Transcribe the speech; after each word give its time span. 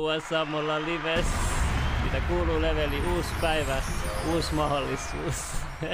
USA, 0.00 0.44
me 0.44 0.56
ollaan 0.56 0.86
lives. 0.86 1.26
Mitä 2.04 2.20
kuuluu 2.28 2.60
leveli, 2.60 3.02
uusi 3.14 3.28
päivä, 3.40 3.82
uusi 4.32 4.54
mahdollisuus. 4.54 5.36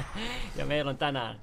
ja 0.59 0.67
meillä 0.67 0.89
on 0.89 0.99
tänään 0.99 1.41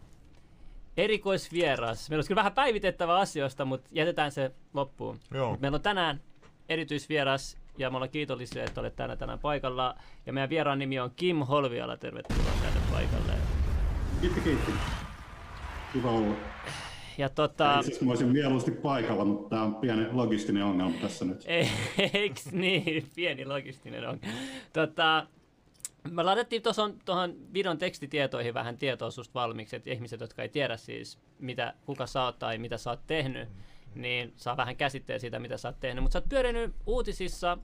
erikoisvieras. 0.97 2.09
Meillä 2.09 2.17
olisi 2.19 2.27
kyllä 2.27 2.39
vähän 2.39 2.53
päivitettävä 2.53 3.17
asioista, 3.17 3.65
mutta 3.65 3.89
jätetään 3.91 4.31
se 4.31 4.51
loppuun. 4.73 5.19
Joo. 5.33 5.57
Meillä 5.61 5.75
on 5.75 5.81
tänään 5.81 6.21
erityisvieras 6.69 7.57
ja 7.77 7.89
me 7.89 7.97
ollaan 7.97 8.09
kiitollisia, 8.09 8.63
että 8.63 8.81
olet 8.81 8.95
tänään 8.95 9.19
tänään 9.19 9.39
paikalla. 9.39 9.95
Ja 10.25 10.33
meidän 10.33 10.49
vieraan 10.49 10.79
nimi 10.79 10.99
on 10.99 11.11
Kim 11.15 11.37
Holviala. 11.37 11.97
Tervetuloa 11.97 12.51
tänne 12.61 12.79
paikalle. 12.91 13.33
Kiitti, 14.21 14.41
kiitti. 14.41 14.71
Kiva 15.93 16.11
olla. 16.11 16.35
Ja 17.17 17.29
tota... 17.29 17.73
Asiassa 17.73 18.05
mä 18.05 18.11
olisin 18.11 18.27
mieluusti 18.27 18.71
paikalla, 18.71 19.25
mutta 19.25 19.49
tämä 19.49 19.61
on 19.61 19.75
pieni 19.75 20.07
logistinen 20.11 20.63
ongelma 20.63 20.95
tässä 21.01 21.25
nyt. 21.25 21.45
Eiks 22.13 22.51
niin? 22.51 23.09
Pieni 23.15 23.45
logistinen 23.45 24.09
on. 24.09 24.19
Tota, 24.73 25.27
me 26.11 26.23
laitettiin 26.23 26.61
tuohon 27.05 27.35
videon 27.53 27.77
tekstitietoihin 27.77 28.53
vähän 28.53 28.77
tietoa 28.77 29.11
susta 29.11 29.33
valmiiksi, 29.33 29.75
että 29.75 29.91
ihmiset, 29.91 30.21
jotka 30.21 30.41
ei 30.41 30.49
tiedä 30.49 30.77
siis, 30.77 31.19
mitä, 31.39 31.73
kuka 31.85 32.07
sä 32.07 32.23
oot 32.23 32.39
tai 32.39 32.57
mitä 32.57 32.77
sä 32.77 32.89
oot 32.89 33.07
tehnyt, 33.07 33.49
niin 33.95 34.33
saa 34.35 34.57
vähän 34.57 34.75
käsitteen 34.75 35.19
siitä, 35.19 35.39
mitä 35.39 35.57
sä 35.57 35.67
oot 35.67 35.79
tehnyt. 35.79 36.03
Mutta 36.03 36.13
sä 36.13 36.19
oot 36.19 36.29
pyörinyt 36.29 36.75
uutisissa 36.85 37.57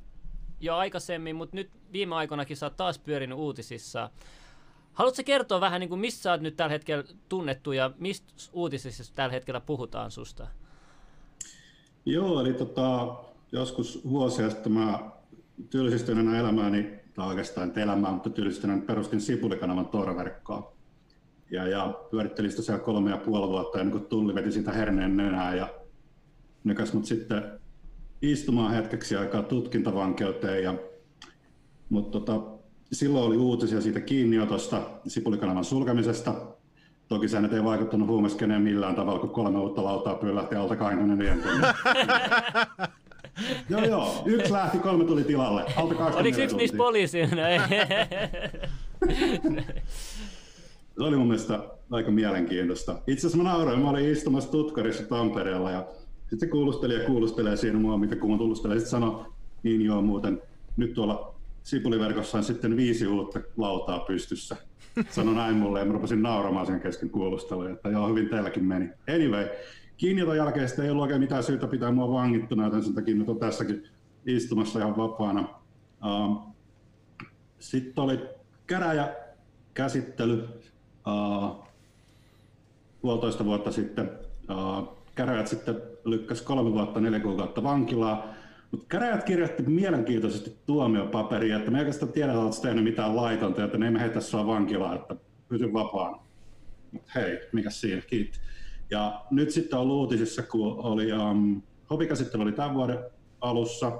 jo 0.59 0.75
aikaisemmin, 0.75 1.35
mutta 1.35 1.55
nyt 1.55 1.69
viime 1.91 2.15
aikoinakin 2.15 2.57
sä 2.57 2.65
oot 2.65 2.77
taas 2.77 2.99
pyörinyt 2.99 3.37
uutisissa. 3.37 4.09
Haluatko 4.93 5.21
kertoa 5.25 5.61
vähän, 5.61 5.79
niin 5.79 5.89
kuin 5.89 5.99
missä 5.99 6.21
sä 6.21 6.31
oot 6.31 6.41
nyt 6.41 6.55
tällä 6.55 6.71
hetkellä 6.71 7.03
tunnettu 7.29 7.71
ja 7.71 7.91
mistä 7.99 8.33
uutisissa 8.53 9.15
tällä 9.15 9.33
hetkellä 9.33 9.61
puhutaan 9.61 10.11
susta? 10.11 10.47
Joo, 12.05 12.41
eli 12.41 12.53
tota, 12.53 13.15
joskus 13.51 14.01
vuosia 14.09 14.49
sitten 14.49 14.71
mä 14.71 15.11
tylsistyneenä 15.69 16.39
elämääni, 16.39 16.99
tai 17.13 17.27
oikeastaan 17.27 17.79
elämää, 17.79 18.11
mutta 18.11 18.29
tylsistyneen 18.29 18.81
perustin 18.81 19.21
Sipulikanavan 19.21 19.87
torverkkoa. 19.87 20.73
Ja, 21.51 21.67
ja 21.67 21.99
pyörittelin 22.11 22.51
sitä 22.51 22.63
siellä 22.63 22.83
kolme 22.83 23.09
ja 23.09 23.17
puoli 23.17 23.47
vuotta 23.47 23.79
ennen 23.79 23.91
kuin 23.91 24.05
tulli 24.05 24.35
veti 24.35 24.51
siitä 24.51 24.71
herneen 24.71 25.17
nenää 25.17 25.55
ja 25.55 25.69
nykäs 26.63 26.93
mut 26.93 27.05
sitten 27.05 27.59
istumaan 28.21 28.73
hetkeksi 28.73 29.15
aikaa 29.15 29.43
tutkintavankeuteen. 29.43 30.63
Ja, 30.63 30.73
mutta 31.89 32.19
tota, 32.19 32.52
silloin 32.95 33.25
oli 33.25 33.37
uutisia 33.37 33.81
siitä 33.81 33.99
kiinniotosta, 33.99 34.81
Sipulikanavan 35.07 35.65
sulkemisesta. 35.65 36.35
Toki 37.07 37.27
se 37.27 37.37
ei 37.37 37.63
vaikuttanut 37.63 38.07
huumeskeneen 38.07 38.61
millään 38.61 38.95
tavalla, 38.95 39.19
kun 39.19 39.29
kolme 39.29 39.59
uutta 39.59 39.83
lautaa 39.83 40.19
lähti 40.35 40.55
alta 40.55 40.75
24 40.75 41.37
tunnin. 41.37 41.61
joo, 43.69 43.85
joo. 43.85 44.23
Yksi 44.25 44.53
lähti, 44.53 44.77
kolme 44.77 45.03
tuli 45.03 45.23
tilalle. 45.23 45.61
Alta 45.61 45.95
24 45.95 46.19
Oliko 46.19 46.41
yksi 46.41 46.55
niistä 46.55 46.77
poliisina? 46.77 47.27
se 50.95 51.03
oli 51.03 51.17
mun 51.17 51.27
mielestä 51.27 51.59
aika 51.91 52.11
mielenkiintoista. 52.11 52.95
Itse 53.07 53.27
asiassa 53.27 53.43
mä 53.43 53.49
nauroin, 53.49 53.79
mä 53.79 53.89
olin 53.89 54.09
istumassa 54.09 54.51
Tutkarissa 54.51 55.03
Tampereella 55.03 55.71
ja 55.71 55.85
sitten 56.19 56.39
se 56.39 56.47
kuulusteli 56.47 56.93
ja 56.93 57.05
kuulustelee 57.05 57.57
siinä 57.57 57.79
mua, 57.79 57.97
mitä 57.97 58.15
kun 58.15 58.37
kuulustelee. 58.37 58.77
Sitten 58.77 58.91
sanoi, 58.91 59.25
niin 59.63 59.81
joo 59.81 60.01
muuten, 60.01 60.41
nyt 60.77 60.93
tuolla 60.93 61.32
Sipuliverkossa 61.63 62.37
on 62.37 62.43
sitten 62.43 62.77
viisi 62.77 63.07
uutta 63.07 63.39
lautaa 63.57 63.99
pystyssä. 63.99 64.55
Sano 65.09 65.33
näin 65.33 65.55
mulle 65.55 65.79
ja 65.79 65.85
mä 65.85 65.93
rupesin 65.93 66.21
nauramaan 66.21 66.65
sen 66.65 66.79
kesken 66.79 67.09
kuulustelua, 67.09 67.69
että 67.69 67.89
joo, 67.89 68.09
hyvin 68.09 68.29
teilläkin 68.29 68.65
meni. 68.65 68.89
Anyway, 69.15 69.47
kiinnioton 69.97 70.37
jälkeen 70.37 70.69
ei 70.83 70.89
ollut 70.89 71.01
oikein 71.01 71.21
mitään 71.21 71.43
syytä 71.43 71.67
pitää 71.67 71.91
mua 71.91 72.13
vangittuna, 72.13 72.65
joten 72.65 72.83
sen 72.83 72.93
takia 72.93 73.15
nyt 73.15 73.29
on 73.29 73.39
tässäkin 73.39 73.83
istumassa 74.25 74.79
ihan 74.79 74.97
vapaana. 74.97 75.49
Uh, 76.05 76.53
sitten 77.59 78.03
oli 78.03 78.19
käräjä 78.67 79.15
käsittely 79.73 80.49
uh, 81.07 81.67
puolitoista 83.01 83.45
vuotta 83.45 83.71
sitten. 83.71 84.11
Uh, 84.49 84.97
käräjät 85.15 85.47
sitten 85.47 85.81
lykkäs 86.05 86.41
kolme 86.41 86.71
vuotta, 86.71 86.99
neljä 86.99 87.19
kuukautta 87.19 87.63
vankilaa. 87.63 88.33
Mutta 88.73 88.87
käräjät 88.89 89.23
kirjoitti 89.23 89.63
mielenkiintoisesti 89.63 90.57
tuomiopaperia, 90.65 91.57
että 91.57 91.71
me 91.71 91.77
ei 91.77 91.81
oikeastaan 91.81 92.11
tiedä, 92.11 92.31
että 92.31 92.61
tehnyt 92.61 92.83
mitään 92.83 93.15
laitonta, 93.15 93.63
että 93.63 93.77
ne 93.77 93.87
emme 93.87 93.99
heitä 93.99 94.21
sua 94.21 94.47
vankilaan, 94.47 94.95
että 94.95 95.15
pysy 95.49 95.73
vapaana. 95.73 96.19
Mutta 96.91 97.11
hei, 97.15 97.39
mikä 97.51 97.69
siinä, 97.69 98.01
kiitti. 98.01 98.39
Ja 98.89 99.25
nyt 99.31 99.51
sitten 99.51 99.79
on 99.79 99.91
uutisissa, 99.91 100.43
kun 100.43 100.77
oli, 100.77 101.13
um, 101.13 101.61
hopikäsittely 101.89 102.43
oli 102.43 102.51
tämän 102.51 102.73
vuoden 102.73 102.99
alussa, 103.41 103.91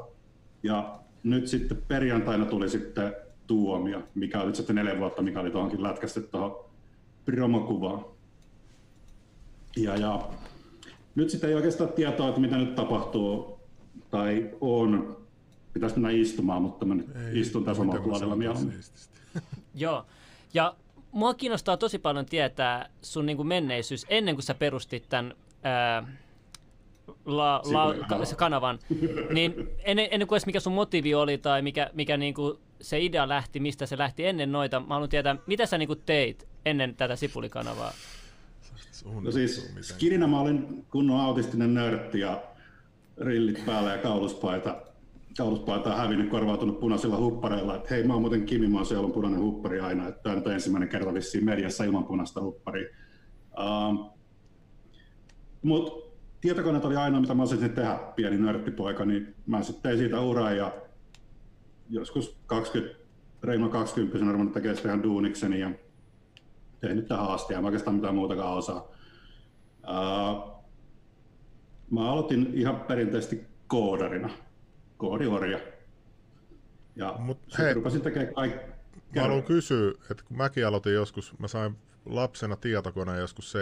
ja 0.63 0.99
nyt 1.23 1.47
sitten 1.47 1.77
perjantaina 1.87 2.45
tuli 2.45 2.69
sitten 2.69 3.15
tuomio, 3.47 4.03
mikä 4.15 4.41
oli 4.41 4.55
sitten 4.55 4.75
neljä 4.75 4.99
vuotta, 4.99 5.21
mikä 5.21 5.39
oli 5.39 5.51
tuohonkin 5.51 5.83
lätkästy 5.83 6.21
tuohon 6.21 6.65
promokuvaan. 7.25 8.05
Ja, 9.77 9.95
ja 9.95 10.29
nyt 11.15 11.29
sitten 11.29 11.49
ei 11.49 11.55
oikeastaan 11.55 11.93
tietoa, 11.93 12.29
että 12.29 12.41
mitä 12.41 12.57
nyt 12.57 12.75
tapahtuu 12.75 13.62
tai 14.13 14.49
on. 14.61 15.17
Pitäisi 15.73 15.95
mennä 15.95 16.09
istumaan, 16.09 16.61
mutta 16.61 16.85
mä 16.85 16.95
nyt 16.95 17.15
ei, 17.15 17.39
istun 17.39 17.65
tässä 17.65 17.81
omalla 17.81 18.01
tuolilla 18.01 18.35
mieluummin. 18.35 18.79
Joo, 19.75 20.05
ja 20.53 20.75
mua 21.11 21.33
kiinnostaa 21.33 21.77
tosi 21.77 21.99
paljon 21.99 22.25
tietää 22.25 22.89
sun 23.01 23.25
niin 23.25 23.37
kuin 23.37 23.47
menneisyys 23.47 24.05
ennen 24.09 24.35
kuin 24.35 24.43
sä 24.43 24.53
perustit 24.53 25.09
tämän 25.09 25.33
ää, 25.63 26.07
la, 27.25 27.61
la, 27.65 27.95
ka, 28.09 28.25
se 28.25 28.35
kanavan, 28.35 28.79
niin 29.33 29.69
ennen, 29.83 30.07
ennen 30.11 30.27
kuin 30.27 30.37
edes 30.37 30.45
mikä 30.45 30.59
sun 30.59 30.73
motiivi 30.73 31.15
oli 31.15 31.37
tai 31.37 31.61
mikä, 31.61 31.89
mikä 31.93 32.17
niin 32.17 32.33
kuin 32.33 32.57
se 32.81 32.99
idea 32.99 33.29
lähti, 33.29 33.59
mistä 33.59 33.85
se 33.85 33.97
lähti 33.97 34.25
ennen 34.25 34.51
noita, 34.51 34.79
mä 34.79 34.87
haluan 34.87 35.09
tietää, 35.09 35.35
mitä 35.47 35.65
sä 35.65 35.77
niin 35.77 35.87
kuin 35.87 36.01
teit 36.05 36.47
ennen 36.65 36.95
tätä 36.95 37.15
Sipulikanavaa? 37.15 37.93
No 39.21 39.31
siis 39.31 39.71
skirinä 39.81 40.27
mä 40.27 40.39
olin 40.39 40.85
kunnon 40.89 41.19
autistinen 41.19 41.73
nörtti 41.73 42.19
ja 42.19 42.41
rillit 43.17 43.65
päällä 43.65 43.91
ja 43.91 43.97
kauluspaita. 43.97 44.81
Kauluspaita 45.37 45.91
on 45.91 45.97
hävinnyt 45.97 46.29
korvautunut 46.29 46.79
punaisilla 46.79 47.17
huppareilla. 47.17 47.75
Että 47.75 47.89
hei, 47.89 48.03
mä 48.03 48.13
oon 48.13 48.21
muuten 48.21 48.45
Kimi, 48.45 48.67
mä 48.67 48.77
oon 48.77 49.05
on 49.05 49.11
punainen 49.11 49.41
huppari 49.41 49.79
aina. 49.79 50.07
Että 50.07 50.23
tämä 50.23 50.41
on 50.45 50.51
ensimmäinen 50.51 50.89
kerta 50.89 51.13
vissiin 51.13 51.45
mediassa 51.45 51.83
ilman 51.83 52.05
punaista 52.05 52.41
hupparia. 52.41 52.89
Uh, 53.59 54.13
Mutta 55.61 56.11
tietokoneet 56.41 56.85
oli 56.85 56.95
ainoa, 56.95 57.21
mitä 57.21 57.33
mä 57.33 57.43
osasin 57.43 57.73
tehdä, 57.73 57.99
pieni 58.15 58.37
nörttipoika, 58.37 59.05
niin 59.05 59.35
mä 59.45 59.63
sitten 59.63 59.83
tein 59.83 59.97
siitä 59.97 60.21
uraa 60.21 60.51
ja 60.51 60.71
joskus 61.89 62.37
20, 62.45 62.99
reilun 63.43 63.69
20 63.69 64.19
ruvennut 64.19 64.53
tekemään 64.53 64.77
sitä 64.77 64.89
ihan 64.89 65.03
duunikseni 65.03 65.59
ja 65.59 65.71
tein 66.79 66.95
nyt 66.95 67.07
tähän 67.07 67.27
asti 67.27 67.53
mä 67.53 67.67
oikeastaan 67.67 67.95
mitään 67.95 68.15
muutakaan 68.15 68.57
osaa. 68.57 68.87
Uh, 69.83 70.52
Mä 71.93 72.11
aloitin 72.11 72.49
ihan 72.53 72.79
perinteisesti 72.79 73.45
koodarina, 73.67 74.29
koodiorja. 74.97 75.59
Ja 76.95 77.15
Mut 77.19 77.37
hei, 77.57 77.73
rupesin 77.73 78.01
tekemään 78.01 78.33
kaikki. 78.33 78.71
Mä 79.15 79.21
haluan 79.21 79.43
kysyä, 79.43 79.91
että 80.11 80.23
kun 80.27 80.37
mäkin 80.37 80.67
aloitin 80.67 80.93
joskus, 80.93 81.39
mä 81.39 81.47
sain 81.47 81.75
lapsena 82.05 82.55
tietokoneen 82.55 83.19
joskus 83.19 83.53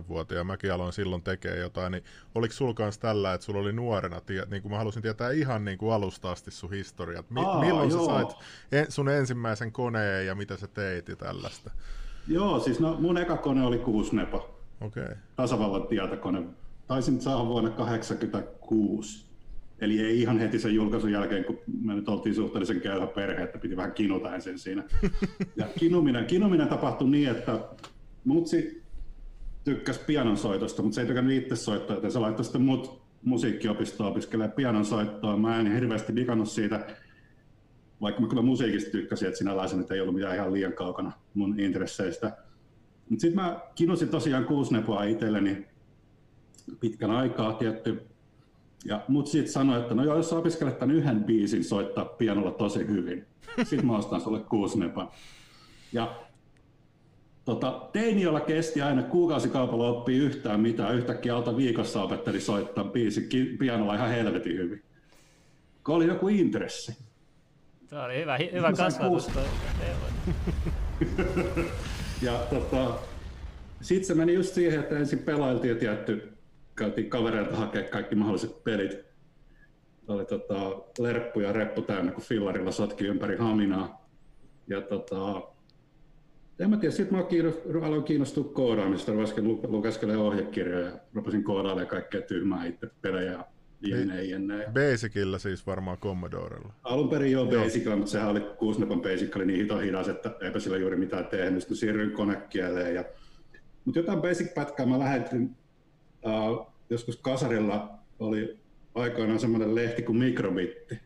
7-8-vuotiaan, 0.00 0.46
mäkin 0.46 0.72
aloin 0.72 0.92
silloin 0.92 1.22
tekemään 1.22 1.60
jotain, 1.60 1.92
niin 1.92 2.04
oliko 2.34 2.54
sulla 2.54 2.74
kanssa 2.74 3.00
tällä, 3.00 3.34
että 3.34 3.44
sulla 3.44 3.60
oli 3.60 3.72
nuorena, 3.72 4.20
niin 4.50 4.62
kuin 4.62 4.72
mä 4.72 4.78
halusin 4.78 5.02
tietää 5.02 5.30
ihan 5.30 5.64
niin 5.64 5.78
kuin 5.78 5.92
alusta 5.92 6.30
asti 6.30 6.50
sun 6.50 6.70
historiat. 6.70 7.30
Mi- 7.30 7.44
Aa, 7.44 7.60
milloin 7.60 7.90
joo. 7.90 8.06
sä 8.06 8.12
sait 8.12 8.90
sun 8.90 9.08
ensimmäisen 9.08 9.72
koneen 9.72 10.26
ja 10.26 10.34
mitä 10.34 10.56
sä 10.56 10.66
teit 10.66 11.08
ja 11.08 11.16
tällaista? 11.16 11.70
Joo, 12.28 12.60
siis 12.60 12.80
no, 12.80 12.96
mun 13.00 13.18
eka 13.18 13.36
kone 13.36 13.66
oli 13.66 13.78
kuusnepa. 13.78 14.36
Okei. 14.80 15.02
Okay. 15.02 15.16
Tasavallan 15.36 15.86
tietokone 15.86 16.42
taisin 16.88 17.20
saada 17.20 17.46
vuonna 17.46 17.70
1986. 17.70 19.28
Eli 19.80 20.00
ei 20.00 20.20
ihan 20.20 20.38
heti 20.38 20.58
sen 20.58 20.74
julkaisun 20.74 21.12
jälkeen, 21.12 21.44
kun 21.44 21.58
me 21.82 21.94
nyt 21.94 22.08
oltiin 22.08 22.34
suhteellisen 22.34 22.80
köyhä 22.80 23.06
perhe, 23.06 23.42
että 23.42 23.58
piti 23.58 23.76
vähän 23.76 23.92
kinuta 23.92 24.34
ensin 24.34 24.58
siinä. 24.58 24.84
Ja 25.56 25.66
kinuminen, 25.78 26.26
kinuminen 26.26 26.68
tapahtui 26.68 27.10
niin, 27.10 27.28
että 27.28 27.60
mutsi 28.24 28.82
tykkäsi 29.64 30.00
pianonsoitosta, 30.06 30.82
mutta 30.82 30.94
se 30.94 31.00
ei 31.00 31.06
tykännyt 31.06 31.42
itse 31.42 31.56
soittaa, 31.56 31.96
joten 31.96 32.12
se 32.12 32.18
laittoi 32.18 32.44
sitten 32.44 32.62
mut 32.62 33.02
musiikkiopistoon 33.22 34.10
opiskelemaan 34.10 34.52
pianonsoittoa. 34.52 35.36
Mä 35.36 35.60
en 35.60 35.74
hirveästi 35.74 36.16
digannut 36.16 36.48
siitä, 36.48 36.86
vaikka 38.00 38.20
mä 38.20 38.28
kyllä 38.28 38.42
musiikista 38.42 38.90
tykkäsin, 38.90 39.28
että 39.28 39.38
sinällään 39.38 39.80
että 39.80 39.94
ei 39.94 40.00
ollut 40.00 40.14
mitään 40.14 40.34
ihan 40.34 40.52
liian 40.52 40.72
kaukana 40.72 41.12
mun 41.34 41.60
intresseistä. 41.60 42.36
Mutta 43.08 43.20
sitten 43.20 43.44
mä 43.44 43.60
kinusin 43.74 44.08
tosiaan 44.08 44.44
kuusnepoa 44.44 45.04
itselleni 45.04 45.66
pitkän 46.80 47.10
aikaa 47.10 47.52
tietty. 47.52 48.02
Ja 48.84 49.00
mut 49.08 49.26
sitten 49.26 49.52
sanoi, 49.52 49.80
että 49.80 49.94
no 49.94 50.04
joo, 50.04 50.16
jos 50.16 50.30
sä 50.30 50.36
opiskelet 50.36 50.78
tämän 50.78 50.96
yhden 50.96 51.24
biisin 51.24 51.64
soittaa 51.64 52.04
pianolla 52.04 52.50
tosi 52.50 52.86
hyvin, 52.86 53.26
sitten 53.62 53.86
mä 53.86 53.96
ostan 53.96 54.20
sulle 54.20 54.40
kuusnepa. 54.40 55.12
Ja 55.92 56.14
tota, 57.44 57.88
teiniöllä 57.92 58.40
kesti 58.40 58.82
aina 58.82 59.02
kuukausikaupalla 59.02 59.88
oppii 59.88 60.18
yhtään 60.18 60.60
mitään. 60.60 60.94
Yhtäkkiä 60.94 61.36
alta 61.36 61.56
viikossa 61.56 62.02
opetteli 62.02 62.40
soittaa 62.40 62.84
biisi 62.84 63.28
pianolla 63.58 63.94
ihan 63.94 64.08
helvetin 64.08 64.58
hyvin. 64.58 64.82
kun 65.84 65.94
oli 65.94 66.06
joku 66.06 66.28
intressi. 66.28 66.98
Tämä 67.88 68.04
oli 68.04 68.20
hyvä, 68.20 68.38
hyvä 68.52 68.72
kasvatus. 68.72 69.30
ja 72.22 72.32
tota, 72.50 72.94
sitten 73.80 74.06
se 74.06 74.14
meni 74.14 74.34
just 74.34 74.54
siihen, 74.54 74.80
että 74.80 74.98
ensin 74.98 75.18
pelailtiin 75.18 75.76
tietty, 75.76 76.37
käytiin 76.78 77.10
kavereilta 77.10 77.56
hakea 77.56 77.82
kaikki 77.82 78.14
mahdolliset 78.14 78.64
pelit. 78.64 78.98
Oli 80.08 80.24
tota, 80.24 80.70
lerppu 80.98 81.40
ja 81.40 81.52
reppu 81.52 81.82
täynnä, 81.82 82.12
kun 82.12 82.22
fillarilla 82.22 82.72
sotki 82.72 83.06
ympäri 83.06 83.36
haminaa. 83.36 84.08
Ja 84.66 84.80
tota, 84.80 85.42
en 86.58 86.70
mä 86.70 86.76
tiedä, 86.76 86.94
sitten 86.94 87.18
mä 87.18 87.24
kiinnostua, 87.24 87.86
aloin 87.86 88.04
kiinnostua 88.04 88.44
koodaamista, 88.44 89.12
rupesin 89.12 89.58
lukeskelemaan 89.62 90.26
ohjekirjoja 90.26 90.86
ja 90.86 90.92
rupesin 91.14 91.44
koodailemaan 91.44 91.86
kaikkea 91.86 92.22
tyhmää 92.22 92.66
itse 92.66 92.90
pelejä 93.02 93.44
jne, 93.80 94.24
jne. 94.24 94.66
Basicilla 94.72 95.38
siis 95.38 95.66
varmaan 95.66 95.98
Commodorella. 95.98 96.72
Alun 96.82 97.08
perin 97.08 97.32
joo 97.32 97.46
Basicilla, 97.46 97.96
mutta 97.96 98.10
sehän 98.10 98.28
oli 98.28 98.40
kuusnapan 98.40 99.02
Basic 99.02 99.36
oli 99.36 99.46
niin 99.46 99.60
hito 99.60 99.78
hidas, 99.78 100.08
että 100.08 100.34
eipä 100.40 100.58
sillä 100.58 100.76
juuri 100.76 100.96
mitään 100.96 101.26
tehnyt. 101.26 101.60
Sitten 101.60 101.76
siirryin 101.76 102.12
konekieleen. 102.12 102.94
Ja... 102.94 103.04
Mutta 103.84 104.00
jotain 104.00 104.22
Basic-pätkää 104.22 104.86
mä 104.86 104.98
lähetin 104.98 105.56
uh, 106.22 106.72
joskus 106.90 107.16
kasarilla 107.16 107.98
oli 108.18 108.58
aikoinaan 108.94 109.40
semmoinen 109.40 109.74
lehti 109.74 110.02
kuin 110.02 110.18
Mikrobitti. 110.18 110.98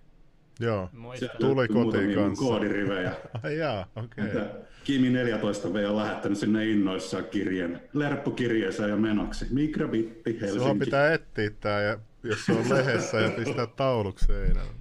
Joo, 0.61 0.91
se 1.15 1.29
tuli 1.41 1.69
kotiin 1.69 2.15
kanssa. 2.15 2.45
Koodirivejä. 2.45 3.13
Ai 3.43 3.59
jaa, 3.59 3.87
okei. 3.97 4.25
Okay. 4.25 4.47
Kimi 4.85 5.09
14V 5.09 5.89
on 5.89 5.97
lähettänyt 5.97 6.39
sinne 6.39 6.67
innoissaan 6.71 7.25
kirjeen, 7.25 7.81
lerppukirjeeseen 7.93 8.91
ja 8.91 8.97
menoksi. 8.97 9.47
Mikrobitti 9.51 10.41
Helsinki. 10.41 10.65
Sulla 10.65 10.85
pitää 10.85 11.13
etsiä 11.13 11.51
tää, 11.61 11.83
ja, 11.83 11.99
jos 12.23 12.47
se 12.47 12.53
on 12.53 12.71
lehdessä 12.71 13.21
ja 13.21 13.31
pistää 13.31 13.67
tauluksi 13.67 14.27
seinälle. 14.27 14.73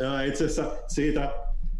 Joo, 0.00 0.20
itse 0.20 0.44
asiassa 0.44 0.72
siitä, 0.86 1.34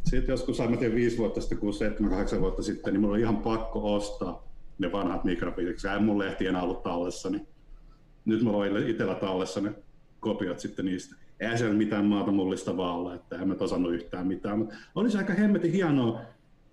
siitä 0.05 0.33
joskus, 0.33 0.59
mä 0.59 0.77
tiedän, 0.77 0.97
viisi 0.97 1.19
vuotta 1.19 1.41
sitten, 1.41 1.59
kun 1.59 1.75
7 1.75 2.41
vuotta 2.41 2.63
sitten, 2.63 2.93
niin 2.93 3.01
mulla 3.01 3.15
oli 3.15 3.21
ihan 3.21 3.37
pakko 3.37 3.95
ostaa 3.95 4.51
ne 4.79 4.93
vanhat 4.93 5.25
mikrobitit, 5.25 5.85
ei 5.95 6.01
mun 6.01 6.19
lehti 6.19 6.47
enää 6.47 6.63
ollut 6.63 6.83
tallessa, 6.83 7.31
niin 7.31 7.47
nyt 8.31 8.43
mulla 8.43 8.59
on 8.59 8.89
itsellä 8.89 9.15
tallessa 9.15 9.61
ne 9.61 9.73
kopiot 10.21 10.61
sitten 10.61 10.85
niistä. 10.85 11.17
Eihän 11.41 11.59
siellä 11.59 11.77
mitään 11.77 12.05
maata 12.05 12.31
mullistavaa 12.31 12.95
olla, 12.95 13.15
että 13.15 13.37
en 13.37 13.49
mä 13.49 13.57
osannut 13.61 13.95
yhtään 13.95 14.27
mitään. 14.27 14.59
Mutta 14.59 14.75
olisi 14.95 15.19
aika 15.19 15.33
hemmetin 15.33 15.73
hienoa 15.73 16.21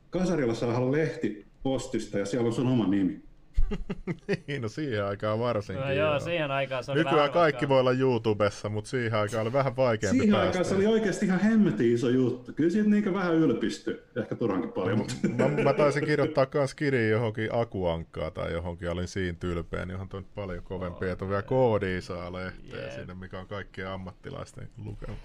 kasarilla 0.09 0.53
saada 0.53 0.91
lehti 0.91 1.45
postista 1.63 2.19
ja 2.19 2.25
siellä 2.25 2.47
on 2.47 2.53
sun 2.53 2.67
oma 2.67 2.87
nimi. 2.87 3.26
niin, 4.47 4.61
no 4.61 4.67
siihen 4.67 5.05
aikaan 5.05 5.39
varsinkin. 5.39 5.85
No 5.85 5.91
joo, 5.91 6.09
joo. 6.09 6.19
siihen 6.19 6.51
aikaan 6.51 6.83
se 6.83 6.91
oli 6.91 7.03
Nykyään 7.03 7.31
kaikki 7.31 7.57
aikaa. 7.57 7.69
voi 7.69 7.79
olla 7.79 7.91
YouTubessa, 7.91 8.69
mutta 8.69 8.89
siihen 8.89 9.19
aikaan 9.19 9.41
oli 9.41 9.53
vähän 9.53 9.75
vaikeampi 9.75 10.19
Siihen 10.19 10.31
päästä. 10.33 10.47
aikaan 10.47 10.65
se 10.65 10.75
oli 10.75 10.87
oikeasti 10.87 11.25
ihan 11.25 11.39
hemmetin 11.39 11.93
iso 11.93 12.09
juttu. 12.09 12.53
Kyllä 12.53 12.69
siitä 12.69 12.89
niinkä 12.89 13.13
vähän 13.13 13.35
ylpistyi, 13.35 14.03
ehkä 14.15 14.35
turhankin 14.35 14.71
paljon. 14.71 14.97
Mutta... 14.97 15.13
mä, 15.27 15.63
mä, 15.63 15.73
taisin 15.73 16.05
kirjoittaa 16.11 16.47
myös 16.53 16.75
kirjaa 16.75 17.09
johonkin 17.09 17.49
Akuankkaa 17.51 18.31
tai 18.31 18.53
johonkin, 18.53 18.89
olin 18.89 19.07
siinä 19.07 19.37
tylpeä, 19.39 19.85
niin 19.85 19.99
on 19.99 20.25
paljon 20.35 20.63
kovempia, 20.63 21.11
että 21.11 21.29
vielä 21.29 21.41
koodia 21.41 22.01
saa 22.01 22.33
lehteä 22.33 22.79
yeah. 22.79 22.95
sinne, 22.95 23.13
mikä 23.13 23.39
on 23.39 23.47
kaikkien 23.47 23.87
ammattilaisten 23.87 24.69
lukema. 24.85 25.17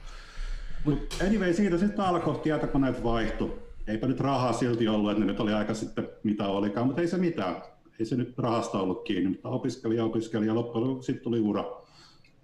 Mut 0.84 1.16
anyway, 1.26 1.52
siitä 1.52 1.78
sitten 1.78 2.04
alkoi 2.04 2.38
tietokoneet 2.38 3.04
vaihtu. 3.04 3.58
Eipä 3.86 4.06
nyt 4.06 4.20
rahaa 4.20 4.52
silti 4.52 4.88
ollut, 4.88 5.10
että 5.10 5.20
ne 5.20 5.26
nyt 5.26 5.40
oli 5.40 5.52
aika 5.52 5.74
sitten 5.74 6.08
mitä 6.22 6.46
olikaan, 6.46 6.86
mutta 6.86 7.02
ei 7.02 7.08
se 7.08 7.18
mitään 7.18 7.56
ei 8.02 8.06
se 8.06 8.16
nyt 8.16 8.38
rahasta 8.38 8.78
ollut 8.78 9.04
kiinni, 9.04 9.30
mutta 9.30 9.48
opiskeli 9.48 9.96
ja 9.96 10.04
opiskeli 10.04 10.46
ja 10.46 10.54
loppujen 10.54 11.02
sitten 11.02 11.24
tuli 11.24 11.40
ura. 11.40 11.82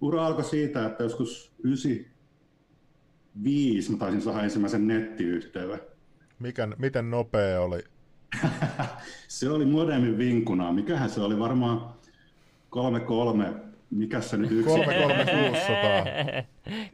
Ura 0.01 0.25
alkoi 0.25 0.43
siitä, 0.43 0.85
että 0.85 1.03
joskus 1.03 1.53
95 1.63 3.91
mä 3.91 3.97
taisin 3.97 4.21
saada 4.21 4.43
ensimmäisen 4.43 4.87
nettiyhteyden. 4.87 5.79
Mikä, 6.39 6.67
miten 6.77 7.11
nopea 7.11 7.61
oli? 7.61 7.83
se 9.27 9.49
oli 9.49 9.65
modemin 9.65 10.17
vinkuna. 10.17 10.73
Mikähän 10.73 11.09
se 11.09 11.21
oli 11.21 11.39
varmaan 11.39 11.93
33 12.69 13.53
mikä 13.91 14.21
se 14.21 14.37
nyt 14.37 14.51
yksi? 14.51 14.63
33600. 14.63 15.79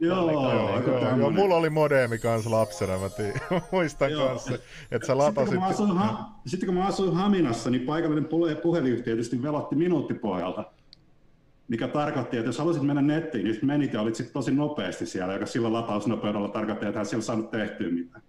joo, 0.00 0.30
joo, 0.30 0.80
joo, 0.80 1.16
joo, 1.18 1.30
mulla 1.30 1.56
oli 1.56 1.70
modeemi 1.70 2.18
kanssa 2.18 2.50
lapsena, 2.50 2.98
mä 2.98 3.08
tii, 3.08 3.32
muistan 3.72 4.12
joo. 4.12 4.28
kanssa, 4.28 4.54
että 4.90 5.06
sä 5.06 5.18
latasit. 5.18 5.48
Sitten 5.50 5.58
kun, 5.58 5.64
mä 5.64 5.66
asuin, 5.66 5.96
ha- 5.96 6.30
sitten 6.46 6.66
kun 6.66 6.74
mä 6.74 6.86
asuin 6.86 7.14
Haminassa, 7.14 7.70
niin 7.70 7.86
paikallinen 7.86 8.28
puhelinyhtiö 8.62 9.04
tietysti 9.04 9.42
velotti 9.42 9.76
minuuttipohjalta. 9.76 10.64
Mikä 11.68 11.88
tarkoitti, 11.88 12.36
että 12.36 12.48
jos 12.48 12.58
halusit 12.58 12.82
mennä 12.82 13.02
nettiin, 13.02 13.44
niin 13.44 13.58
menit 13.62 13.92
ja 13.92 14.00
olit 14.00 14.14
sitten 14.14 14.32
tosi 14.32 14.54
nopeasti 14.54 15.06
siellä, 15.06 15.32
joka 15.32 15.46
sillä 15.46 15.72
latausnopeudella 15.72 16.48
tarkoitti, 16.48 16.86
että 16.86 16.98
hän 16.98 17.06
siellä 17.06 17.24
saanut 17.24 17.50
tehtyä 17.50 17.90
mitään. 17.90 18.22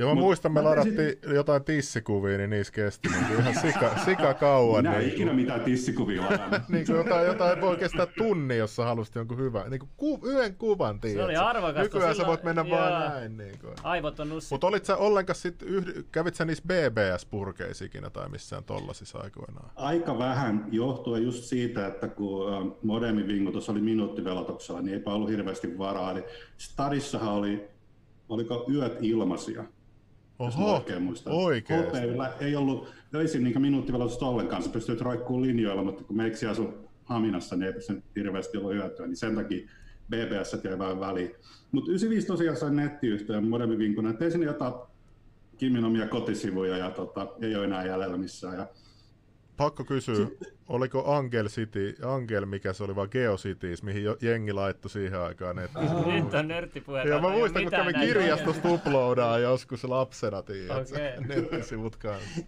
Joo, 0.00 0.14
mä 0.14 0.20
muistan, 0.20 0.52
me 0.52 0.62
ladattiin 0.62 1.08
sit... 1.08 1.22
jotain 1.34 1.64
tissikuvia, 1.64 2.38
niin 2.38 2.50
niissä 2.50 2.72
kesti 2.72 3.08
niin 3.08 3.40
ihan 3.40 3.54
sika, 3.54 3.90
sika 4.04 4.34
kauan. 4.34 4.84
Minä 4.84 4.98
niin 4.98 5.12
ikinä 5.12 5.32
mitään 5.32 5.60
tissikuvia 5.60 6.22
niin 6.68 6.86
kuin 6.86 6.96
jotain, 6.96 7.26
jotain 7.26 7.60
voi 7.60 7.76
kestää 7.76 8.06
tunni, 8.06 8.56
jos 8.56 8.76
sä 8.76 8.84
halusit 8.84 9.14
jonkun 9.14 9.38
hyvän, 9.38 9.70
niin 9.70 9.80
kuin 9.80 9.90
ku, 9.96 10.20
yhden 10.24 10.54
kuvan, 10.54 11.00
tiedät. 11.00 11.18
Se 11.18 11.24
oli 11.24 11.36
arvokasta. 11.36 11.82
Nykyään 11.82 12.14
sillä... 12.14 12.24
sä 12.24 12.28
voit 12.28 12.42
mennä 12.42 12.64
Jaa. 12.68 12.78
vaan 12.78 13.10
näin. 13.12 13.36
Niin 13.36 13.58
kuin. 13.60 13.72
Aivot 13.82 14.20
on 14.20 14.28
nussi. 14.28 14.54
Mutta 14.54 14.66
olit 14.66 14.84
sä 14.84 14.96
ollenkaan 14.96 15.36
sit, 15.36 15.62
yhd... 15.62 16.02
kävit 16.12 16.34
sä 16.34 16.44
niissä 16.44 16.64
BBS-purkeissa 16.68 17.84
ikinä 17.84 18.10
tai 18.10 18.28
missään 18.28 18.64
tollasissa 18.64 19.18
aikoinaan? 19.18 19.70
Aika 19.76 20.18
vähän, 20.18 20.66
johtuen 20.72 21.22
just 21.22 21.44
siitä, 21.44 21.86
että 21.86 22.08
kun 22.08 22.76
modemi 22.82 23.26
vingutus 23.26 23.68
oli 23.68 23.80
minuuttivelotuksella, 23.80 24.82
niin 24.82 24.94
eipä 24.94 25.12
ollut 25.12 25.30
hirveästi 25.30 25.78
varaa. 25.78 26.10
Eli 26.10 26.24
Stadissahan 26.58 27.32
oli, 27.32 27.68
oliko 28.28 28.66
yöt 28.72 28.98
ilmaisia 29.00 29.64
Oho, 30.40 30.74
oikein 30.74 31.02
muistan. 31.02 31.32
Oikeesti. 31.32 31.98
ei 32.40 32.56
ollut 32.56 32.88
öisin 33.14 33.44
niin 33.44 33.62
minuuttivelotusta 33.62 34.26
ollenkaan, 34.26 34.62
se 34.62 34.70
pystyy 34.70 34.98
roikkuun 35.00 35.42
linjoilla, 35.42 35.84
mutta 35.84 36.04
kun 36.04 36.16
meiksi 36.16 36.46
asu 36.46 36.74
Haminassa, 37.04 37.56
niin 37.56 37.66
ei 37.66 37.72
pysty 37.72 38.02
hirveästi 38.16 38.58
ollut 38.58 38.72
hyötyä, 38.72 39.06
niin 39.06 39.16
sen 39.16 39.34
takia 39.34 39.68
BBS 40.10 40.64
jäi 40.64 40.78
vähän 40.78 41.00
väliin. 41.00 41.30
Mutta 41.72 41.90
95 41.90 42.26
tosiaan 42.26 42.56
sain 42.56 42.76
nettiyhtiön 42.76 43.48
moderni 43.48 43.78
vinkuna, 43.78 44.12
tein 44.12 44.30
sinne 44.30 44.46
jotain 44.46 44.74
Kimin 45.58 45.84
omia 45.84 46.08
kotisivuja 46.08 46.76
ja 46.76 46.90
tota, 46.90 47.26
ei 47.40 47.56
ole 47.56 47.64
enää 47.64 47.86
jäljellä 47.86 48.16
missään. 48.16 48.58
Ja 48.58 48.66
Pakko 49.60 49.84
kysyä, 49.84 50.26
oliko 50.68 51.14
Angel 51.14 51.48
City, 51.48 51.96
Angel 52.02 52.46
mikä 52.46 52.72
se 52.72 52.84
oli, 52.84 52.96
vai 52.96 53.08
Geocities, 53.08 53.82
mihin 53.82 54.02
jengi 54.20 54.52
laittoi 54.52 54.90
siihen 54.90 55.20
aikaan 55.20 55.56
nettiin? 55.56 55.88
Oh. 55.88 56.14
Nyt 56.14 56.34
on 56.34 56.48
nörttipuhetta. 56.48 57.08
Ja 57.08 57.20
mä 57.20 57.28
muistan, 57.28 57.62
kun 57.62 57.70
kävin 57.70 57.94
kirjastosta 58.00 58.68
uploadaa 58.68 59.38
joskus 59.38 59.84
lapsena, 59.84 60.42
tiedät, 60.42 60.88
okay. 60.90 61.26
nettisivut 61.28 61.96
kanssa. 61.96 62.40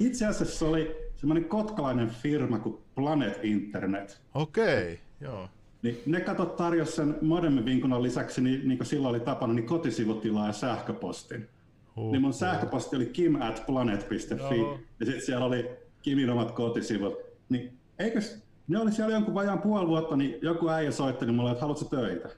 Itse 0.00 0.26
asiassa 0.26 0.58
se 0.58 0.64
oli 0.64 0.96
semmoinen 1.16 1.44
kotkalainen 1.44 2.08
firma 2.08 2.58
kuin 2.58 2.78
Planet 2.94 3.40
Internet. 3.42 4.20
Okei, 4.34 4.92
okay, 4.92 4.96
joo. 5.20 5.48
Niin 5.82 6.02
ne 6.06 6.20
katsot 6.20 6.56
tarjosi 6.56 6.92
sen 6.92 7.16
modemin 7.22 7.64
vinkunan 7.64 8.02
lisäksi, 8.02 8.40
niin, 8.40 8.68
niin 8.68 8.78
kuin 8.78 8.86
silloin 8.86 9.10
oli 9.10 9.20
tapana, 9.20 9.52
niin 9.52 9.66
kotisivutila 9.66 10.46
ja 10.46 10.52
sähköpostin. 10.52 11.48
Huh, 11.96 12.12
niin 12.12 12.22
mun 12.22 12.32
sähköposti 12.32 12.96
oli 12.96 13.06
kim 13.06 13.42
at 13.42 13.62
planet.fi, 13.66 14.58
no. 14.58 14.78
ja 15.00 15.06
sitten 15.06 15.26
siellä 15.26 15.46
oli 15.46 15.83
Kimin 16.04 16.30
omat 16.30 16.52
kotisivut, 16.52 17.18
niin 17.48 17.78
eikös 17.98 18.44
ne 18.68 18.78
oli 18.78 18.92
siellä 18.92 19.14
jonkun 19.14 19.34
vajaan 19.34 19.62
puoli 19.62 19.88
vuotta, 19.88 20.16
niin 20.16 20.38
joku 20.42 20.68
äijä 20.68 20.90
soitteli 20.90 21.32
mulle, 21.32 21.50
että 21.50 21.60
haluatko 21.60 21.84
töitä? 21.84 22.28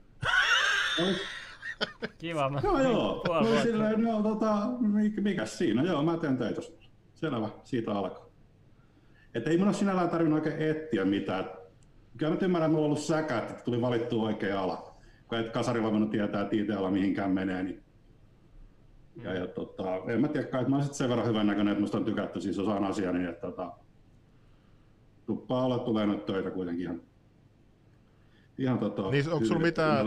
Kiva. 2.19 2.51
Mä 2.51 2.61
joo, 2.65 2.81
joo. 2.81 3.23
Puoli 3.27 3.63
silleen, 3.63 4.03
no, 4.03 4.23
tota, 4.23 4.57
mikä 5.21 5.47
siinä? 5.47 5.83
Joo, 5.83 6.03
mä 6.03 6.17
teen 6.17 6.39
töitä. 6.39 6.61
Selvä, 7.15 7.49
siitä 7.65 7.93
alkoi. 7.93 8.27
Että 9.35 9.51
ei 9.51 9.59
mun 9.59 9.69
ole 9.69 9.75
sinällään 9.75 10.11
tarvinnut 10.11 10.45
oikein 10.45 10.71
etsiä 10.71 11.05
mitään. 11.05 11.51
Kyllä 12.17 12.33
mä 12.33 12.39
ymmärrän, 12.43 12.67
että 12.67 12.73
mulla 12.73 12.87
on 12.87 12.93
ollut 12.93 13.05
säkä, 13.05 13.39
että 13.39 13.55
tuli 13.65 13.81
valittu 13.81 14.23
oikea 14.23 14.63
ala. 14.63 14.97
Kun 15.29 15.39
et 15.39 15.53
kasarilla 15.53 15.93
voinut 15.93 16.11
tietää, 16.11 16.43
että 16.43 16.57
IT-ala 16.57 16.91
mihinkään 16.91 17.31
menee, 17.31 17.63
niin 17.63 17.83
ja, 19.23 19.35
ja 19.35 19.47
tota, 19.47 19.97
en 20.09 20.21
mä 20.21 20.29
tiedä, 20.29 20.47
että 20.47 20.69
mä 20.69 20.77
olen 20.77 20.95
sen 20.95 21.09
verran 21.09 21.27
hyvän 21.27 21.47
näköinen, 21.47 21.73
että 21.73 21.81
musta 21.81 21.99
on 21.99 22.05
tykätty 22.05 22.41
siis 22.41 22.59
osaan 22.59 22.85
asiaa, 22.85 23.13
niin 23.13 23.29
että 23.29 23.47
tota, 23.47 23.73
tuppaa 25.27 25.65
olla 25.65 25.79
tulee 25.79 26.07
noita 26.07 26.33
töitä 26.33 26.51
kuitenkin 26.51 26.85
ihan 26.85 27.01
ihan 28.59 28.79
tota, 28.79 29.11
niin, 29.11 29.33
onko 29.33 29.47
sulla 29.47 29.61
mitään, 29.61 30.07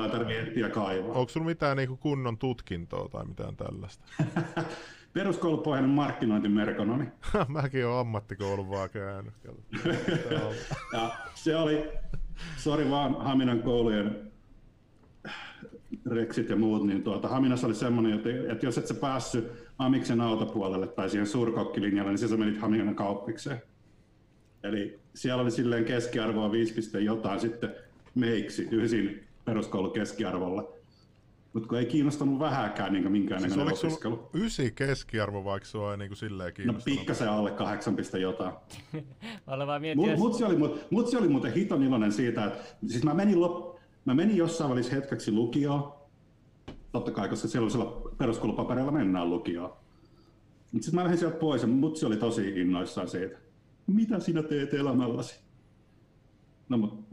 onko 1.08 1.30
sulla 1.30 1.46
mitään 1.46 1.78
niinku 1.78 1.98
kunnon 1.98 2.38
tutkintoa 2.38 3.10
tai 3.10 3.26
mitään 3.26 3.56
tällaista? 3.56 4.06
Peruskoulupohjainen 5.14 5.90
markkinointimerkonomi. 5.90 7.06
Mäkin 7.48 7.86
olen 7.86 8.00
ammattikoulun 8.00 8.70
vaan 8.70 8.90
käynyt. 8.90 9.34
ja 10.94 11.12
se 11.36 11.56
oli, 11.56 11.90
sori 12.58 12.90
vaan 12.90 13.16
Haminan 13.22 13.64
koulujen 13.64 14.32
reksit 16.06 16.50
ja 16.50 16.56
muut, 16.56 16.86
niin 16.88 17.04
tuota, 17.04 17.28
Haminassa 17.28 17.68
oli 17.68 17.76
semmoinen, 17.76 18.14
että, 18.14 18.30
että 18.52 18.66
jos 18.66 18.78
et 18.78 18.88
sä 18.88 18.94
päässyt 18.94 19.52
Amiksen 19.78 20.22
autopuolelle 20.22 20.88
tai 20.88 21.10
siihen 21.10 21.28
suurkokkilinjalle, 21.28 22.12
niin 22.12 22.30
sä 22.30 22.38
menit 22.38 22.62
Haminan 22.62 22.96
kauppikseen. 22.96 23.62
Eli 24.64 25.00
siellä 25.14 25.42
oli 25.44 25.52
silleen 25.52 25.86
keskiarvoa 25.86 26.52
5, 26.52 27.00
jotain 27.00 27.40
sitten 27.40 27.76
meiksi 28.16 28.68
ysin 28.72 29.24
peruskoulun 29.46 29.92
keskiarvolla. 29.92 30.74
Mutta 31.54 31.70
kun 31.70 31.78
ei 31.78 31.86
kiinnostanut 31.86 32.40
vähäkään 32.40 32.94
niin 32.94 33.12
minkään 33.12 33.42
Siis 33.42 33.58
opiskelu. 33.58 34.30
ysi 34.34 34.72
keskiarvo, 34.72 35.44
vaikka 35.44 35.70
sua 35.70 35.92
ei 35.92 35.98
niin 35.98 36.10
kuin 36.10 36.18
silleen 36.18 36.48
No 36.50 36.54
kiinnostanut? 36.56 36.98
pikkasen 37.00 37.30
alle 37.30 37.52
kahdeksan 37.52 37.96
piste 37.96 38.20
jotain. 38.20 38.54
Olen 39.48 39.68
vaan 39.68 39.82
Mut, 39.82 39.96
miettinyt, 39.96 40.20
mutsi, 40.20 40.44
oli, 40.44 40.56
mut, 40.58 40.88
mutsi 40.92 41.18
oli 41.18 41.28
muuten 41.28 41.54
hiton 41.54 41.84
iloinen 41.84 42.12
siitä, 42.12 42.46
että 42.46 42.64
siis 42.88 43.04
mä 43.04 43.14
menin, 43.14 43.42
lop, 43.42 43.69
mä 44.06 44.14
menin 44.14 44.38
jossain 44.38 44.72
välissä 44.72 44.96
hetkeksi 44.96 45.32
lukioon, 45.32 45.94
totta 46.92 47.12
kai, 47.12 47.30
koska 47.30 47.48
sellaisella 47.48 48.02
peruskoulupaperilla 48.18 48.92
mennään 48.92 49.30
lukioon. 49.30 49.74
Mutta 50.72 50.86
sitten 50.86 50.96
mä 50.96 51.04
lähdin 51.04 51.20
sieltä 51.20 51.38
pois 51.38 51.62
ja 51.62 51.68
mutsi 51.68 52.06
oli 52.06 52.18
tosi 52.18 52.62
innoissaan 52.62 53.08
siitä. 53.08 53.38
Mitä 53.88 54.20
sinä 54.20 54.44
teet 54.44 54.74
elämälläsi? 54.74 55.40
No 56.70 56.78
mut 56.78 57.10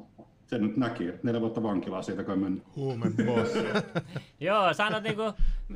se 0.46 0.58
nyt 0.58 0.76
näki, 0.76 1.08
että 1.08 1.20
neljä 1.22 1.40
vuotta 1.40 1.62
vankilaa 1.62 2.02
siitä 2.02 2.24
kai 2.24 2.36
mennyt. 2.36 2.76
Huumen 2.76 3.14
boss. 3.16 3.54
Joo, 4.40 4.74
sä 4.74 4.86
annat 4.86 5.02
niinku, 5.02 5.22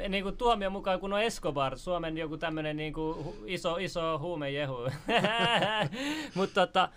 niinku 0.09 0.33
tuomion 0.33 0.73
mukaan, 0.73 1.01
kun 1.01 1.13
on 1.13 1.23
Escobar, 1.23 1.79
Suomen 1.79 2.19
joku 2.19 2.37
tämmönen 2.37 2.77
niinku 2.77 3.35
iso, 3.47 3.77
iso 3.77 4.19
huumejehu. 4.19 4.77
Mutta 6.35 6.67
tota, 6.67 6.89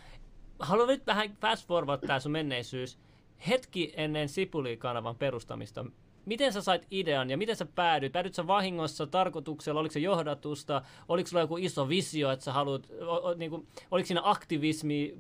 haluan 0.60 0.88
nyt 0.88 1.08
vähän 1.08 1.38
fast 1.42 1.68
forward 1.68 2.08
tää 2.08 2.20
sun 2.20 2.32
menneisyys. 2.32 3.00
Hetki 3.48 3.94
ennen 3.98 4.30
Sipuli-kanavan 4.30 5.16
perustamista, 5.16 5.86
miten 6.26 6.54
sä 6.54 6.62
sait 6.62 6.88
idean 6.92 7.30
ja 7.30 7.38
miten 7.38 7.56
sä 7.56 7.66
päädyit? 7.66 8.14
Päädyit 8.14 8.34
sä 8.34 8.48
vahingossa, 8.48 9.08
tarkoituksella, 9.08 9.80
oliko 9.80 9.94
se 9.94 10.00
johdatusta, 10.00 10.82
oliko 11.08 11.28
sulla 11.28 11.42
joku 11.42 11.58
iso 11.58 11.90
visio, 11.90 12.32
että 12.32 12.46
sä 12.46 12.54
haluat, 12.54 12.88
o, 13.02 13.16
o, 13.16 13.34
niinku, 13.34 13.68
oliko 13.92 14.08
siinä 14.08 14.22
aktivismi 14.24 15.18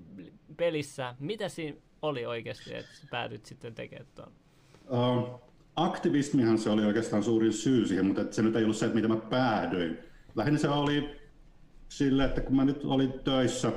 pelissä? 0.57 1.15
Mitä 1.19 1.49
siinä 1.49 1.77
oli 2.01 2.25
oikeasti, 2.25 2.75
että 2.75 2.95
sä 2.95 3.07
päädyit 3.11 3.45
sitten 3.45 3.75
tekemään 3.75 4.07
tuon? 4.15 4.31
Uh, 4.89 5.41
aktivismihan 5.75 6.57
se 6.57 6.69
oli 6.69 6.85
oikeastaan 6.85 7.23
suurin 7.23 7.53
syy 7.53 7.87
siihen, 7.87 8.05
mutta 8.05 8.25
se 8.31 8.41
nyt 8.41 8.55
ei 8.55 8.63
ollut 8.63 8.77
se, 8.77 8.85
että 8.85 8.95
mitä 8.95 9.07
mä 9.07 9.17
päädyin. 9.17 9.97
Lähinnä 10.35 10.59
se 10.59 10.69
oli 10.69 11.09
sille, 11.89 12.25
että 12.25 12.41
kun 12.41 12.55
mä 12.55 12.65
nyt 12.65 12.85
olin 12.85 13.13
töissä, 13.23 13.71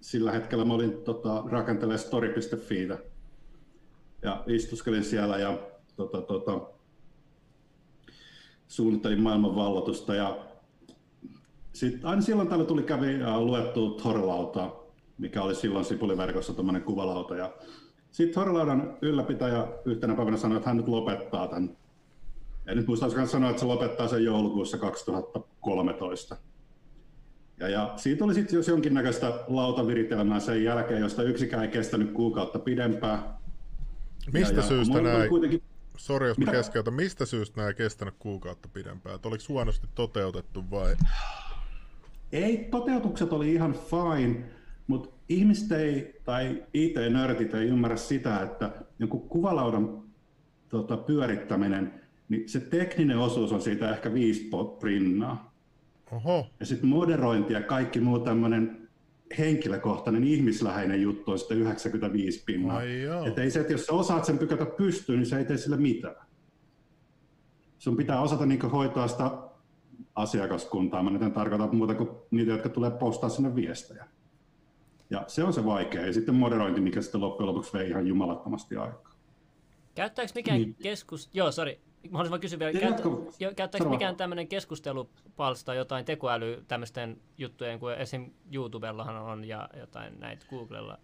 sillä 0.00 0.32
hetkellä 0.32 0.64
mä 0.64 0.74
olin 0.74 0.92
tota, 0.92 1.44
rakentelemaan 1.46 1.98
story.fiitä 1.98 2.98
ja 4.22 4.44
istuskelin 4.46 5.04
siellä 5.04 5.38
ja 5.38 5.58
tota, 5.96 6.22
tota, 6.22 6.60
suunnittelin 8.68 9.22
maailman 9.22 9.56
vallotusta 9.56 10.14
ja 10.14 10.38
sitten 11.72 12.06
aina 12.06 12.22
silloin 12.22 12.48
täällä 12.48 12.64
tuli 12.64 12.82
kävi 12.82 13.22
uh, 13.22 13.40
luettu 13.40 13.90
Torlauta, 13.90 14.70
mikä 15.18 15.42
oli 15.42 15.54
silloin 15.54 15.84
Sipuliverkossa 15.84 16.54
tuommoinen 16.54 16.82
kuvalauta 16.82 17.36
ja 17.36 17.52
sitten 18.10 18.34
Torlaudan 18.34 18.98
ylläpitäjä 19.02 19.66
yhtenä 19.84 20.14
päivänä 20.14 20.36
sanoi, 20.36 20.56
että 20.56 20.70
hän 20.70 20.76
nyt 20.76 20.88
lopettaa 20.88 21.48
tämän. 21.48 21.76
En 22.66 22.76
nyt 22.76 22.86
muista, 22.86 23.06
olisiko 23.06 23.20
hän 23.20 23.28
sanoa, 23.28 23.50
että 23.50 23.60
se 23.60 23.66
lopettaa 23.66 24.08
sen 24.08 24.24
joulukuussa 24.24 24.78
2013. 24.78 26.36
Ja, 27.60 27.68
ja 27.68 27.92
siitä 27.96 28.24
oli 28.24 28.34
sitten 28.34 28.56
jos 28.56 28.68
jonkinnäköistä 28.68 29.32
lautaviritelmää 29.46 30.40
sen 30.40 30.64
jälkeen, 30.64 31.00
josta 31.00 31.22
yksikään 31.22 31.62
ei 31.62 31.68
kestänyt 31.68 32.12
kuukautta 32.12 32.58
pidempään. 32.58 33.38
Mistä 34.32 34.56
ja, 34.56 34.62
syystä 34.62 34.98
oli 34.98 35.02
näin, 35.02 35.28
Kuitenkin, 35.28 35.62
sori 35.96 36.28
jos 36.28 36.38
mä 36.38 36.52
keskeytän, 36.52 36.94
mistä 36.94 37.26
syystä 37.26 37.56
nämä 37.56 37.68
ei 37.68 37.74
kestänyt 37.74 38.14
kuukautta 38.18 38.68
pidempään? 38.68 39.14
Et 39.14 39.26
oliko 39.26 39.44
huonosti 39.48 39.86
toteutettu 39.94 40.64
vai? 40.70 40.96
ei, 42.32 42.68
toteutukset 42.70 43.32
oli 43.32 43.52
ihan 43.52 43.72
fine, 43.74 44.44
mutta 44.86 45.08
ihmiset 45.28 45.72
ei, 45.72 46.20
tai 46.24 46.62
IT-nörtit 46.74 47.54
ei 47.54 47.66
ymmärrä 47.66 47.96
sitä, 47.96 48.42
että 48.42 48.70
jonkun 48.98 49.28
kuvalaudan 49.28 50.02
tota, 50.68 50.96
pyörittäminen, 50.96 52.00
niin 52.28 52.48
se 52.48 52.60
tekninen 52.60 53.18
osuus 53.18 53.52
on 53.52 53.62
siitä 53.62 53.90
ehkä 53.90 54.14
viisi 54.14 54.50
prinnaa. 54.80 55.54
Oho, 56.12 56.46
Ja 56.60 56.66
sitten 56.66 56.88
moderointi 56.88 57.52
ja 57.52 57.62
kaikki 57.62 58.00
muu 58.00 58.18
tämmöinen 58.18 58.87
henkilökohtainen 59.38 60.24
ihmisläheinen 60.24 61.02
juttu 61.02 61.30
on 61.30 61.38
sitten 61.38 61.58
95 61.58 62.42
pinnaa. 62.46 62.82
Että 63.26 63.42
ei 63.42 63.50
se, 63.50 63.60
että 63.60 63.72
jos 63.72 63.86
sä 63.86 63.92
osaat 63.92 64.24
sen 64.24 64.38
pykätä 64.38 64.66
pystyyn, 64.66 65.18
niin 65.18 65.26
se 65.26 65.38
ei 65.38 65.44
tee 65.44 65.56
sille 65.56 65.76
mitään. 65.76 66.26
Sun 67.78 67.96
pitää 67.96 68.20
osata 68.20 68.46
niin 68.46 68.60
hoitaa 68.60 69.08
sitä 69.08 69.30
asiakaskuntaa. 70.14 71.02
Mä 71.02 71.10
nyt 71.10 71.22
en 71.22 71.32
tarkoita 71.32 71.66
muuta 71.72 71.94
kuin 71.94 72.08
niitä, 72.30 72.52
jotka 72.52 72.68
tulee 72.68 72.90
postaa 72.90 73.28
sinne 73.30 73.54
viestejä. 73.54 74.04
Ja 75.10 75.24
se 75.26 75.44
on 75.44 75.52
se 75.52 75.64
vaikea. 75.64 76.06
Ja 76.06 76.12
sitten 76.12 76.34
moderointi, 76.34 76.80
mikä 76.80 77.02
sitten 77.02 77.20
loppujen 77.20 77.48
lopuksi 77.48 77.72
vei 77.72 77.88
ihan 77.88 78.06
jumalattomasti 78.06 78.76
aikaa. 78.76 79.12
Käyttääkö 79.94 80.32
mikään 80.34 80.60
Niin. 80.60 80.76
keskus... 80.82 81.30
Joo, 81.32 81.52
sori. 81.52 81.80
Mä 82.02 82.10
haluaisin 82.12 82.30
vaan 82.30 82.40
kysyä 82.40 82.58
vielä, 82.58 82.80
käyttä... 82.80 83.02
käyttääkö 83.56 83.78
Sano 83.78 83.90
mikään 83.90 84.16
tämmöinen 84.16 84.48
keskustelupalsta 84.48 85.74
jotain 85.74 86.04
tekoäly 86.04 86.64
tämmöisten 86.68 87.20
juttujen, 87.38 87.78
kuin 87.78 87.94
esim. 87.94 88.30
YouTubellahan 88.52 89.16
on 89.16 89.44
ja 89.44 89.68
jotain 89.78 90.20
näitä 90.20 90.46
Googlella. 90.50 90.98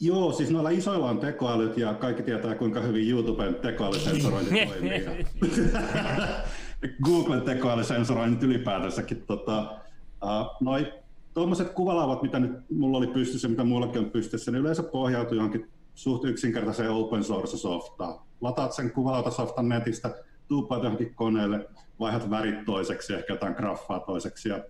Joo, 0.00 0.32
siis 0.32 0.50
noilla 0.50 0.70
isoilla 0.70 1.10
on 1.10 1.18
tekoälyt 1.18 1.76
ja 1.76 1.94
kaikki 1.94 2.22
tietää, 2.22 2.54
kuinka 2.54 2.80
hyvin 2.80 3.10
YouTuben 3.10 3.54
tekoälysensorointi 3.54 4.66
toimii. 4.66 5.26
Googlen 7.04 7.42
tekoälysensoroinnit 7.42 8.42
ylipäätänsäkin. 8.42 9.22
Tota, 9.26 9.80
uh, 10.24 10.56
noi 10.60 10.92
tuommoiset 11.34 11.70
kuvalauvat, 11.70 12.22
mitä 12.22 12.38
nyt 12.38 12.52
mulla 12.70 12.98
oli 12.98 13.06
pystyssä, 13.06 13.48
mitä 13.48 13.64
mullakin 13.64 13.98
on 13.98 14.10
pystyssä, 14.10 14.50
niin 14.50 14.60
yleensä 14.60 14.82
pohjautuu 14.82 15.34
johonkin 15.34 15.68
suht 15.94 16.24
yksinkertaiseen 16.24 16.90
open 16.90 17.24
source 17.24 17.56
softaan. 17.56 18.20
Lataat 18.40 18.72
sen 18.72 18.90
kuvalautasoftan 18.90 19.68
netistä, 19.68 20.14
tuuppaat 20.48 20.82
johonkin 20.82 21.14
koneelle, 21.14 21.68
vaihdat 22.00 22.30
värit 22.30 22.64
toiseksi, 22.64 23.14
ehkä 23.14 23.32
jotain 23.32 23.54
graffaa 23.54 24.00
toiseksi 24.00 24.48
ja 24.48 24.64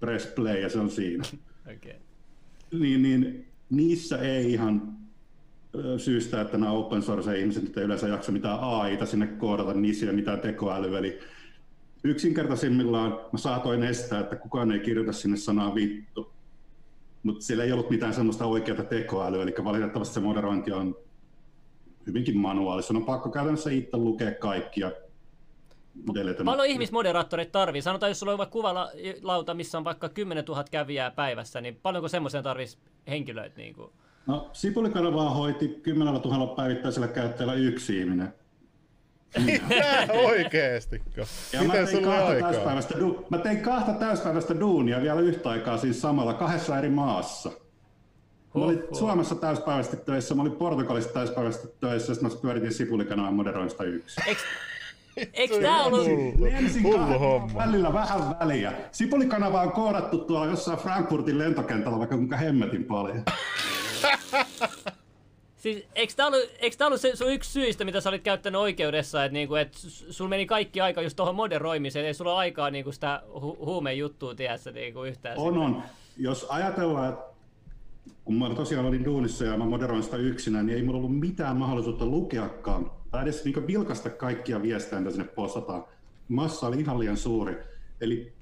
press 0.00 0.26
play 0.26 0.60
ja 0.60 0.68
se 0.68 0.78
on 0.78 0.90
siinä 0.90 1.24
Okay. 1.76 1.92
niin, 2.80 3.02
niin 3.02 3.46
niissä 3.70 4.18
ei 4.18 4.52
ihan 4.52 4.96
syystä, 5.96 6.40
että 6.40 6.58
nämä 6.58 6.72
open 6.72 7.02
source 7.02 7.38
ihmiset 7.38 7.62
nyt 7.62 7.76
ei 7.76 7.84
yleensä 7.84 8.08
jaksa 8.08 8.32
mitään 8.32 8.60
AIta 8.60 9.06
sinne 9.06 9.26
koodata, 9.26 9.74
niissä 9.74 10.06
ei 10.06 10.10
ole 10.10 10.16
mitään 10.16 10.40
tekoälyä. 10.40 10.98
Eli 10.98 11.18
yksinkertaisimmillaan 12.04 13.12
mä 13.32 13.38
saatoin 13.38 13.82
estää, 13.82 14.20
että 14.20 14.36
kukaan 14.36 14.72
ei 14.72 14.80
kirjoita 14.80 15.12
sinne 15.12 15.36
sanaa 15.36 15.74
vittu. 15.74 16.32
Mutta 17.26 17.44
siellä 17.44 17.64
ei 17.64 17.72
ollut 17.72 17.90
mitään 17.90 18.14
semmoista 18.14 18.46
oikeaa 18.46 18.82
tekoälyä, 18.82 19.42
eli 19.42 19.54
valitettavasti 19.64 20.14
se 20.14 20.20
moderointi 20.20 20.72
on 20.72 20.96
hyvinkin 22.06 22.38
manuaalista. 22.38 22.94
On 22.94 23.04
pakko 23.04 23.30
käytännössä 23.30 23.70
itse 23.70 23.96
lukea 23.96 24.34
kaikki 24.34 24.80
ja 24.80 24.92
delete. 26.14 26.44
Paljon 26.44 26.66
ihmismoderaattoreita 26.66 27.52
tarvii? 27.52 27.82
Sanotaan, 27.82 28.10
jos 28.10 28.20
sulla 28.20 28.32
on 28.32 28.38
vaikka 28.38 28.52
kuvalauta, 28.52 29.54
missä 29.54 29.78
on 29.78 29.84
vaikka 29.84 30.08
10 30.08 30.44
000 30.44 30.64
kävijää 30.70 31.10
päivässä, 31.10 31.60
niin 31.60 31.78
paljonko 31.82 32.08
semmoiseen 32.08 32.44
tarvitsisi 32.44 32.78
henkilöitä? 33.08 33.56
Niin 33.56 33.74
kuin? 33.74 33.90
No, 34.26 34.50
Sipulikanavaa 34.52 35.30
hoiti 35.30 35.68
10 35.68 36.14
000 36.14 36.46
päivittäisellä 36.46 37.08
käyttäjällä 37.08 37.54
yksi 37.54 37.98
ihminen. 37.98 38.34
Tää 39.68 40.06
oikeestikö? 40.12 41.24
Ja 41.52 41.60
mä 41.60 41.66
Miten 41.66 41.84
tein, 41.84 41.96
sulla 41.96 42.14
on 42.14 42.26
kahta 42.26 42.40
täyspäiväistä 42.40 42.94
du- 42.94 43.26
mä 43.30 43.38
tein 43.38 43.60
kahta 43.60 43.92
täyspäiväistä 43.92 44.60
duunia 44.60 45.02
vielä 45.02 45.20
yhtä 45.20 45.50
aikaa 45.50 45.78
siis 45.78 46.00
samalla 46.00 46.34
kahdessa 46.34 46.78
eri 46.78 46.88
maassa. 46.88 47.50
Mä 48.54 48.64
olin. 48.64 48.82
Suomessa 48.92 49.34
täyspäiväisesti 49.34 49.96
töissä, 49.96 50.34
mä 50.34 50.42
olin 50.42 50.52
Portugalissa 50.52 51.12
täyspäiväisesti 51.12 51.68
töissä, 51.80 52.10
ja 52.10 52.14
sitten 52.14 52.32
mä 52.32 52.38
pyöritin 52.42 52.74
Sipulikanavan 52.74 53.34
moderoinnista 53.34 53.84
yksi. 53.84 54.20
Eikö, 54.26 54.40
eikö 55.32 55.60
tää 55.60 55.82
ollut... 55.82 56.06
Hullu, 56.06 56.44
Ensin 56.46 56.82
hullu 56.82 56.98
kahden 56.98 57.18
homma. 57.18 57.58
välillä 57.58 57.92
vähän 57.92 58.38
väliä. 58.40 58.72
Sipulikanava 58.92 59.62
on 59.62 59.72
koodattu 59.72 60.18
tuolla 60.18 60.46
jossain 60.46 60.78
Frankfurtin 60.78 61.38
lentokentällä 61.38 61.98
vaikka 61.98 62.16
kuinka 62.16 62.36
hemmetin 62.36 62.84
paljon. 62.84 63.22
Siis, 65.66 65.84
eikö 65.94 66.12
tää 66.16 66.26
ollut, 66.26 66.40
eikö 66.58 66.76
tää 66.76 66.86
ollut 66.86 67.00
se 67.00 67.16
sun 67.16 67.32
yksi 67.32 67.50
syistä, 67.50 67.84
mitä 67.84 68.00
sä 68.00 68.08
olit 68.08 68.22
käyttänyt 68.22 68.60
oikeudessa, 68.60 69.24
että 69.24 69.32
niinku, 69.32 69.54
et 69.54 69.72
sulla 70.10 70.28
meni 70.28 70.46
kaikki 70.46 70.80
aika 70.80 71.02
just 71.02 71.16
tuohon 71.16 71.34
moderoimiseen, 71.34 72.06
ei 72.06 72.14
sulla 72.14 72.32
ole 72.32 72.38
aikaa 72.38 72.70
niinku 72.70 72.92
sitä 72.92 73.22
hu- 73.34 73.64
huumejuttua 73.64 74.34
tiedässä 74.34 74.72
niinku 74.72 75.04
yhtään. 75.04 75.38
On, 75.38 75.58
on. 75.58 75.82
Jos 76.16 76.46
ajatellaan, 76.48 77.08
että 77.08 77.24
kun 78.24 78.34
mä 78.34 78.54
tosiaan 78.54 78.86
olin 78.86 79.04
duunissa 79.04 79.44
ja 79.44 79.56
mä 79.56 79.64
moderoin 79.64 80.02
sitä 80.02 80.16
yksinään, 80.16 80.66
niin 80.66 80.76
ei 80.76 80.82
mulla 80.82 80.98
ollut 80.98 81.18
mitään 81.18 81.56
mahdollisuutta 81.56 82.06
lukeakaan 82.06 82.90
tai 83.10 83.22
edes 83.22 83.44
niin 83.44 83.66
vilkasta 83.66 84.10
kaikkia 84.10 84.62
viestejä, 84.62 85.00
mitä 85.00 85.10
sinne 85.10 85.28
postataan. 85.34 85.84
Massa 86.28 86.66
oli 86.66 86.80
ihan 86.80 86.98
liian 86.98 87.16
suuri. 87.16 87.56
Eli 88.00 88.32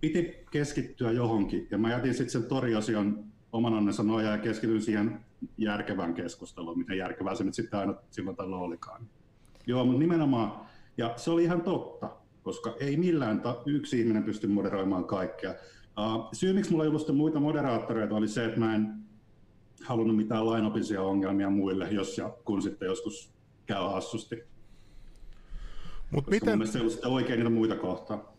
piti 0.00 0.44
keskittyä 0.50 1.12
johonkin 1.12 1.68
ja 1.70 1.78
mä 1.78 1.90
jätin 1.90 2.14
sitten 2.14 2.30
sen 2.30 2.44
toriosion 2.44 3.24
oman 3.52 3.74
onnensa 3.74 4.02
nojaa 4.02 4.32
ja 4.32 4.38
keskityin 4.38 4.82
siihen 4.82 5.20
järkevään 5.58 6.14
keskusteluun, 6.14 6.78
miten 6.78 6.98
järkevää 6.98 7.34
se 7.34 7.44
nyt 7.44 7.54
sitten 7.54 7.80
aina 7.80 7.94
silloin 8.10 8.36
tällä 8.36 8.56
olikaan. 8.56 9.06
Joo, 9.66 9.84
mutta 9.84 9.98
nimenomaan, 9.98 10.52
ja 10.96 11.12
se 11.16 11.30
oli 11.30 11.44
ihan 11.44 11.60
totta, 11.60 12.10
koska 12.42 12.74
ei 12.80 12.96
millään 12.96 13.40
ta- 13.40 13.62
yksi 13.66 14.00
ihminen 14.00 14.22
pysty 14.22 14.46
moderoimaan 14.46 15.04
kaikkea. 15.04 15.50
Uh, 15.50 16.28
syy, 16.32 16.52
miksi 16.52 16.70
mulla 16.70 16.84
ei 16.84 16.88
ollut 16.88 17.12
muita 17.14 17.40
moderaattoreita, 17.40 18.14
oli 18.14 18.28
se, 18.28 18.44
että 18.44 18.60
mä 18.60 18.74
en 18.74 18.94
halunnut 19.84 20.16
mitään 20.16 20.46
lainopisia 20.46 21.02
ongelmia 21.02 21.50
muille, 21.50 21.88
jos 21.90 22.18
ja 22.18 22.30
kun 22.44 22.62
sitten 22.62 22.86
joskus 22.86 23.32
käy 23.66 23.82
hassusti. 23.82 24.36
Mut 26.10 26.24
Koska 26.24 26.30
miten, 26.30 26.58
mun 26.58 26.68
ei 26.74 26.80
ollut 26.80 26.92
sitten 26.92 27.10
oikein 27.10 27.38
niitä 27.38 27.50
muita 27.50 27.76
kohtaa. 27.76 28.35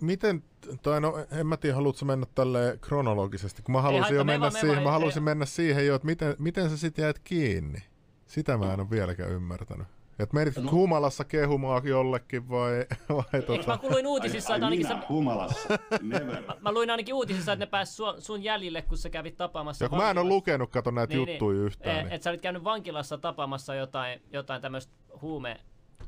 Miten, 0.00 0.42
tai 0.82 1.00
no 1.00 1.14
en 1.40 1.46
mä 1.46 1.56
tiedä, 1.56 1.74
haluatko 1.74 2.04
mennä 2.04 2.26
tälle 2.34 2.78
kronologisesti, 2.80 3.62
kun 3.62 3.72
mä 3.72 3.82
halusin 3.82 4.16
jo 4.16 4.24
me 4.24 4.32
mennä 4.32 4.50
siihen, 4.50 4.82
mä 4.82 4.90
halusin 4.90 5.22
mennä 5.22 5.46
siihen 5.46 5.86
jo, 5.86 5.94
että 5.94 6.06
miten, 6.06 6.36
miten 6.38 6.70
sä 6.70 6.76
sit 6.76 6.98
jäit 6.98 7.18
kiinni. 7.18 7.78
Sitä 8.26 8.56
mä 8.56 8.72
en 8.72 8.80
ole 8.80 8.90
vieläkään 8.90 9.30
ymmärtänyt. 9.30 9.86
Et 10.18 10.32
menitkö 10.32 10.60
no. 10.60 10.70
humalassa 10.70 11.24
kehumaan 11.24 11.86
jollekin 11.86 12.48
vai, 12.48 12.86
vai 13.16 13.24
Eikö 13.32 13.46
tota... 13.46 13.66
mä 13.66 13.78
kuuluin 13.78 14.06
uutisissa, 14.06 14.52
ai, 14.52 14.56
että 14.56 14.66
ai 14.66 14.72
ainakin 14.72 14.86
minä, 14.86 15.00
sä, 15.00 15.08
humalassa. 15.08 15.78
Never. 16.02 16.42
mä 16.60 16.72
luin 16.72 16.90
ainakin 16.90 17.14
uutisissa, 17.14 17.52
että 17.52 17.64
ne 17.64 17.70
pääs 17.70 17.96
sun, 17.96 18.14
sun 18.22 18.42
jäljille, 18.42 18.82
kun 18.82 18.98
sä 18.98 19.10
kävit 19.10 19.36
tapaamassa 19.36 19.84
Ja 19.84 19.88
kun 19.88 19.98
mä 19.98 20.10
en 20.10 20.18
ole 20.18 20.28
lukenut, 20.28 20.70
kato 20.70 20.90
näitä 20.90 21.14
niin, 21.14 21.28
juttuja 21.28 21.60
yhtään. 21.60 21.96
Eh, 21.96 22.04
Niin. 22.04 22.12
Että 22.12 22.24
sä 22.24 22.30
olit 22.30 22.40
käynyt 22.40 22.64
vankilassa 22.64 23.18
tapaamassa 23.18 23.74
jotain, 23.74 24.22
jotain 24.32 24.62
tämmöistä 24.62 24.92
huume, 25.22 25.60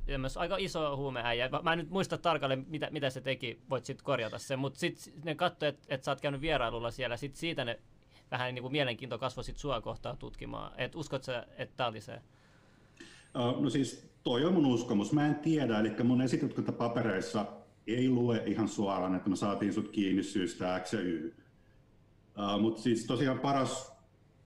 tämmöistä 0.06 0.40
aika 0.40 0.56
iso 0.56 0.96
huumeäijä. 0.96 1.48
Mä- 1.62 1.72
en 1.72 1.78
nyt 1.78 1.90
muista 1.90 2.18
tarkalleen, 2.18 2.66
mitä, 2.68 2.88
mitä 2.90 3.10
se 3.10 3.20
teki, 3.20 3.60
voit 3.70 3.84
sitten 3.84 4.04
korjata 4.04 4.38
sen, 4.38 4.58
mutta 4.58 4.78
sitten 4.78 5.12
ne 5.24 5.34
katsoi, 5.34 5.68
että 5.68 5.94
et 5.94 6.04
sä 6.04 6.10
oot 6.10 6.20
käynyt 6.20 6.40
vierailulla 6.40 6.90
siellä, 6.90 7.16
sit 7.16 7.36
siitä 7.36 7.64
ne 7.64 7.80
vähän 8.30 8.54
niin 8.54 8.62
kuin 8.62 8.72
mielenkiinto 8.72 9.18
kasvoi 9.18 9.44
sit 9.44 9.56
sua 9.58 9.80
kohtaa 9.80 10.16
tutkimaan. 10.16 10.72
Et 10.80 10.94
uskot 10.94 11.24
sä, 11.24 11.46
että 11.56 11.76
tää 11.76 11.86
oli 11.86 12.00
se? 12.00 12.20
No 13.34 13.70
siis 13.70 14.10
toi 14.22 14.44
on 14.44 14.52
mun 14.52 14.66
uskomus. 14.66 15.12
Mä 15.12 15.26
en 15.26 15.34
tiedä, 15.34 15.78
eli 15.78 15.90
mun 16.04 16.22
esitutkintapapereissa 16.22 17.46
ei 17.86 18.10
lue 18.10 18.42
ihan 18.46 18.68
suoraan, 18.68 19.14
että 19.14 19.30
me 19.30 19.36
saatiin 19.36 19.72
sut 19.72 19.88
kiinni 19.88 20.22
syystä 20.22 20.80
X 20.84 20.92
ja 20.92 21.00
Y. 21.00 21.34
Uh, 22.36 22.60
Mutta 22.60 22.82
siis 22.82 23.06
tosiaan 23.06 23.38
paras 23.38 23.92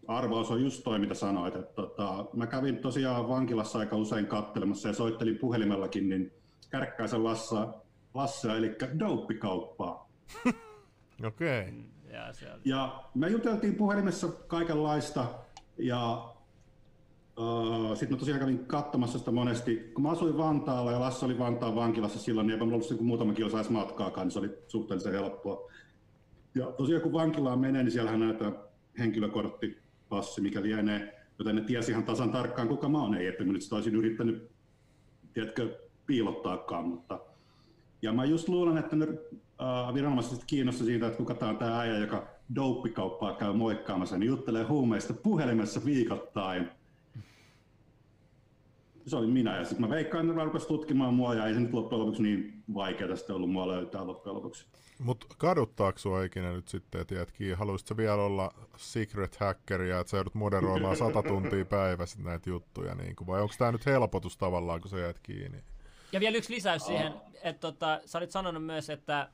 arvaus 0.09 0.51
on 0.51 0.63
just 0.63 0.85
toi, 0.85 0.99
mitä 0.99 1.15
sanoit. 1.15 1.57
Että 1.57 1.73
tota, 1.75 2.27
mä 2.33 2.47
kävin 2.47 2.77
tosiaan 2.77 3.29
vankilassa 3.29 3.79
aika 3.79 3.97
usein 3.97 4.27
kattelemassa 4.27 4.89
ja 4.89 4.95
soittelin 4.95 5.39
puhelimellakin, 5.39 6.09
niin 6.09 6.33
Kärkkäisen 6.71 7.25
Lassa, 7.25 7.75
Lassea, 8.15 8.57
eli 8.57 8.77
douppikauppaa. 8.99 10.11
Okei. 11.27 11.61
Okay. 11.61 11.73
Ja 12.13 12.33
se 12.33 12.53
oli. 12.53 12.61
Ja 12.65 13.05
me 13.15 13.29
juteltiin 13.29 13.75
puhelimessa 13.75 14.29
kaikenlaista 14.29 15.27
ja 15.79 16.29
uh, 17.39 17.97
sitten 17.97 18.17
mä 18.17 18.19
tosiaan 18.19 18.41
kävin 18.41 18.67
katsomassa 18.67 19.19
sitä 19.19 19.31
monesti. 19.31 19.91
Kun 19.95 20.03
mä 20.03 20.11
asuin 20.11 20.39
Vantaalla 20.39 20.93
ja 20.93 21.01
Lasse 21.01 21.25
oli 21.25 21.39
Vantaan 21.39 21.75
vankilassa 21.75 22.19
silloin, 22.19 22.47
niin 22.47 22.53
eipä 22.53 22.65
mulla 22.65 22.77
ollut 22.77 22.91
niin 22.91 23.05
muutama 23.05 23.33
kilsa 23.33 23.57
edes 23.57 23.71
matkaakaan, 23.71 24.27
niin 24.27 24.33
se 24.33 24.39
oli 24.39 24.51
suhteellisen 24.69 25.13
helppoa. 25.13 25.71
Ja 26.55 26.67
tosiaan 26.67 27.03
kun 27.03 27.13
vankilaan 27.13 27.59
menee, 27.59 27.83
niin 27.83 27.93
siellähän 27.93 28.21
näytetään 28.21 28.59
henkilökortti, 28.99 29.84
passi, 30.15 30.41
mikä 30.41 30.63
lienee, 30.63 31.15
joten 31.39 31.57
ne 31.57 31.63
tiesi 31.63 31.91
ihan 31.91 32.05
tasan 32.05 32.33
tarkkaan, 32.33 32.69
kuka 32.69 32.89
mä 32.89 32.99
oon. 32.99 33.15
Ei, 33.15 33.27
että 33.27 33.45
mä 33.45 33.53
nyt 33.53 33.63
sitä 33.63 33.75
olisin 33.75 33.95
yrittänyt, 33.95 34.51
tiedätkö, 35.33 35.79
piilottaakaan, 36.07 36.85
mutta 36.85 37.21
ja 38.03 38.13
mä 38.13 38.25
just 38.25 38.49
luulen, 38.49 38.79
että 38.79 38.97
ne 38.97 39.07
äh, 39.09 39.95
viranomaiset 39.95 40.45
kiinnostaa 40.47 40.87
siitä, 40.87 41.07
että 41.07 41.19
kuka 41.19 41.35
tää 41.35 41.49
on 41.49 41.57
tää 41.57 41.79
äijä, 41.79 41.99
joka 41.99 42.27
douppikauppaa 42.55 43.35
käy 43.35 43.53
moikkaamassa, 43.53 44.19
niin 44.19 44.29
juttelee 44.29 44.65
huumeista 44.65 45.15
puhelimessa 45.15 45.85
viikoittain. 45.85 46.71
Se 49.07 49.17
oli 49.17 49.27
minä, 49.27 49.57
ja 49.57 49.65
sitten 49.65 49.81
mä 49.81 49.95
veikkaan, 49.95 50.27
että 50.27 50.39
ne 50.39 50.45
rupesi 50.45 50.67
tutkimaan 50.67 51.15
mua, 51.15 51.35
ja 51.35 51.47
ei 51.47 51.55
se 51.55 51.61
nyt 51.61 51.73
loppujen 51.73 52.01
lopuksi 52.01 52.23
niin 52.23 52.63
vaikeaa 52.75 53.17
sitten 53.17 53.37
ollut 53.37 53.51
mua 53.51 53.69
löytää 53.69 54.07
loppujen 54.07 54.37
lopuksi. 54.37 54.67
Mut 54.99 55.25
kaduttaako 55.39 55.99
sua 55.99 56.25
ikinä 56.25 56.53
nyt 56.53 56.69
sitten, 56.69 57.01
että 57.01 57.15
jäät 57.15 57.31
kiinni? 57.33 57.57
Haluaisitko 57.57 57.97
vielä 57.97 58.15
olla 58.15 58.55
secret 58.77 59.37
hackeri 59.37 59.91
ja 59.91 60.01
että 60.01 60.11
sä 60.11 60.17
joudut 60.17 60.35
moderoimaan 60.35 60.97
sata 60.97 61.23
tuntia 61.23 61.65
päivässä 61.65 62.23
näitä 62.23 62.51
juttuja? 62.51 62.95
Niin 62.95 63.17
kuin, 63.17 63.27
vai 63.27 63.43
onko 63.43 63.55
tämä 63.59 63.73
nyt 63.73 63.87
helpotus 63.87 64.37
tavallaan, 64.37 64.81
kun 64.81 64.91
sä 64.91 64.99
jäät 64.99 65.19
kiinni? 65.23 65.59
Ja 66.13 66.21
vielä 66.21 66.37
yksi 66.37 66.55
lisäys 66.55 66.87
siihen, 66.87 67.15
että 67.43 67.61
tota, 67.61 68.01
sä 68.05 68.19
olit 68.19 68.31
sanonut 68.31 68.67
myös, 68.67 68.91
että 68.91 69.21
äh, 69.21 69.29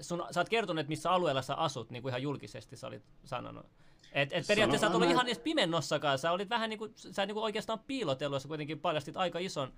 sun, 0.00 0.24
sä 0.30 0.40
oot 0.40 0.48
kertonut, 0.48 0.80
että 0.80 0.88
missä 0.88 1.10
alueella 1.10 1.42
sä 1.42 1.54
asut, 1.54 1.90
niin 1.90 2.02
kuin 2.02 2.10
ihan 2.10 2.22
julkisesti 2.22 2.76
sä 2.76 2.86
olit 2.86 3.02
sanonut. 3.24 3.66
Et, 4.16 4.32
et 4.32 4.46
periaatteessa 4.46 4.86
sä 4.86 4.90
et 4.90 4.94
ollut 4.94 5.10
ihan 5.10 5.26
edes 5.26 5.38
pimennossakaan, 5.38 6.18
sä 6.18 6.32
olit 6.32 6.50
vähän 6.50 6.70
niin 6.70 6.78
kuin, 6.78 6.92
sä 6.96 7.26
niin 7.26 7.34
kuin 7.34 7.44
oikeastaan 7.44 7.78
piilotellut, 7.86 8.42
sä 8.42 8.48
kuitenkin 8.48 8.78
paljastit 8.78 9.16
aika 9.16 9.38
ison, 9.38 9.72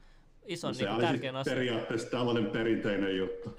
ison 0.46 0.74
Se 0.74 0.82
niin 0.82 0.88
kuin 0.88 0.96
oli 0.96 1.06
tärkeän 1.06 1.34
siis 1.34 1.40
asian. 1.40 1.56
periaatteessa 1.56 2.10
tällainen 2.10 2.46
perinteinen 2.46 3.16
juttu. 3.16 3.56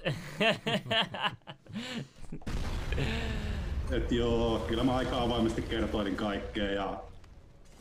Et 3.90 4.12
joo, 4.12 4.64
kyllä 4.68 4.84
mä 4.84 4.96
aika 4.96 5.22
avoimesti 5.22 5.62
kertoilin 5.62 6.16
kaikkea 6.16 6.70
ja 6.70 7.02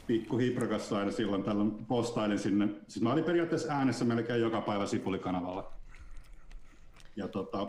pikku 0.07 0.37
hiprokassa 0.37 0.97
aina 0.97 1.11
silloin 1.11 1.43
tällöin 1.43 1.85
postailin 1.85 2.39
sinne. 2.39 2.67
Siis 2.87 3.03
mä 3.03 3.13
olin 3.13 3.23
periaatteessa 3.23 3.73
äänessä 3.73 4.05
melkein 4.05 4.41
joka 4.41 4.61
päivä 4.61 4.85
Sipulikanavalla. 4.85 5.71
Ja 7.15 7.27
tota, 7.27 7.67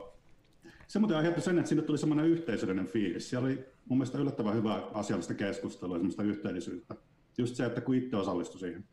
se 0.90 0.98
muuten 0.98 1.16
aiheutti 1.16 1.40
sen, 1.40 1.58
että 1.58 1.68
sinne 1.68 1.82
tuli 1.82 1.98
semmoinen 1.98 2.26
yhteisöllinen 2.26 2.86
fiilis. 2.86 3.30
Siellä 3.30 3.46
oli 3.46 3.66
mun 3.88 3.98
mielestä 3.98 4.18
yllättävän 4.18 4.54
hyvää 4.54 4.82
asiallista 4.94 5.34
keskustelua 5.34 5.96
ja 5.96 5.98
semmoista 5.98 6.22
yhteellisyyttä. 6.22 6.94
Just 7.38 7.56
se, 7.56 7.64
että 7.64 7.80
kun 7.80 7.94
itse 7.94 8.16
osallistui 8.16 8.60
siihen. 8.60 8.84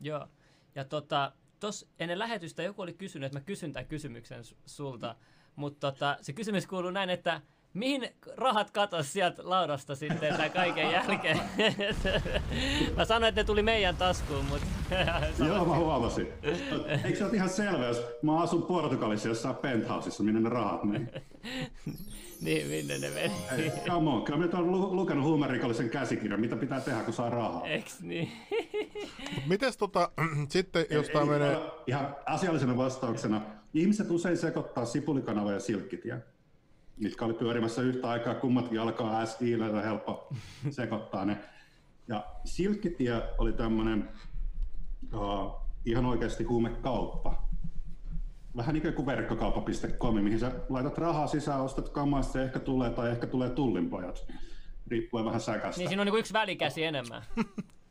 Joo. 0.00 0.28
Ja 0.74 0.84
tota, 0.84 1.32
tos 1.60 1.88
ennen 1.98 2.18
lähetystä 2.18 2.62
joku 2.62 2.82
oli 2.82 2.92
kysynyt, 2.92 3.26
että 3.26 3.38
mä 3.38 3.44
kysyn 3.44 3.72
tämän 3.72 3.86
kysymyksen 3.86 4.40
su- 4.40 4.56
sulta, 4.66 5.16
mutta 5.56 5.92
tota, 5.92 6.16
se 6.20 6.32
kysymys 6.32 6.66
kuuluu 6.66 6.90
näin, 6.90 7.10
että 7.10 7.40
mihin 7.74 8.08
rahat 8.36 8.70
katos 8.70 9.12
sieltä 9.12 9.42
laudasta 9.44 9.94
sitten 9.94 10.34
tämän 10.34 10.50
kaiken 10.50 10.92
jälkeen? 10.92 11.40
mä 12.96 13.04
sanoin, 13.04 13.28
että 13.28 13.40
ne 13.40 13.44
tuli 13.44 13.62
meidän 13.62 13.96
taskuun, 13.96 14.44
mutta... 14.44 14.66
Joo, 15.46 15.64
mä 15.64 15.76
huomasin. 15.76 16.28
Eikö 17.04 17.18
se 17.18 17.24
ole 17.24 17.34
ihan 17.34 17.48
selvä, 17.48 17.86
jos 17.86 18.02
mä 18.22 18.42
asun 18.42 18.62
Portugalissa 18.62 19.28
jossain 19.28 19.56
penthouseissa, 19.56 20.22
minne 20.22 20.40
ne 20.40 20.48
rahat 20.48 20.84
meni? 20.84 21.06
niin, 22.44 22.66
minne 22.66 22.98
ne 22.98 23.10
meni? 23.10 23.70
Come 23.86 24.10
on, 24.10 24.22
kyllä 24.22 24.38
mä 24.38 24.44
nyt 24.44 24.54
olen 24.54 24.70
lu- 24.70 24.96
lukenut 24.96 25.24
huumerikollisen 25.24 25.90
käsikirjan, 25.90 26.40
mitä 26.40 26.56
pitää 26.56 26.80
tehdä, 26.80 27.00
kun 27.00 27.14
saa 27.14 27.30
rahaa. 27.30 27.66
Eiks 27.66 28.00
niin? 28.00 28.32
Mites 29.46 29.76
tota, 29.76 30.10
sitten, 30.48 30.86
jos 30.90 31.08
tää 31.08 31.22
Ei, 31.22 31.28
menee... 31.28 31.56
Ihan 31.86 32.16
asiallisena 32.26 32.76
vastauksena. 32.76 33.40
Ihmiset 33.74 34.10
usein 34.10 34.36
sekoittaa 34.36 34.84
Sipulikanava 34.84 35.52
ja 35.52 35.60
Silkkitie, 35.60 36.22
mitkä 36.96 37.24
oli 37.24 37.34
pyörimässä 37.34 37.82
yhtä 37.82 38.10
aikaa, 38.10 38.34
kummatkin 38.34 38.80
alkaa 38.80 39.26
s 39.26 39.38
ja 39.40 39.82
helppo 39.82 40.28
sekoittaa 40.70 41.24
ne. 41.24 41.38
Ja 42.08 42.24
Silkkitie 42.44 43.22
oli 43.38 43.52
tämmöinen 43.52 44.08
uh, 45.14 45.52
ihan 45.84 46.06
oikeasti 46.06 46.44
huumekauppa. 46.44 47.48
Vähän 48.56 48.76
ikään 48.76 48.94
kuin 48.94 49.06
verkkokauppa.com, 49.06 50.14
mihin 50.14 50.38
sä 50.38 50.52
laitat 50.68 50.98
rahaa 50.98 51.26
sisään, 51.26 51.60
ostat 51.60 51.88
kamaa, 51.88 52.22
se 52.22 52.42
ehkä 52.42 52.58
tulee 52.58 52.90
tai 52.90 53.10
ehkä 53.10 53.26
tulee 53.26 53.50
tullinpojat. 53.50 54.26
Riippuen 54.86 55.24
vähän 55.24 55.40
säkästä. 55.40 55.80
niin 55.80 55.88
siinä 55.88 56.02
on 56.02 56.06
niinku 56.06 56.18
yksi 56.18 56.32
välikäsi 56.32 56.84
enemmän. 56.84 57.22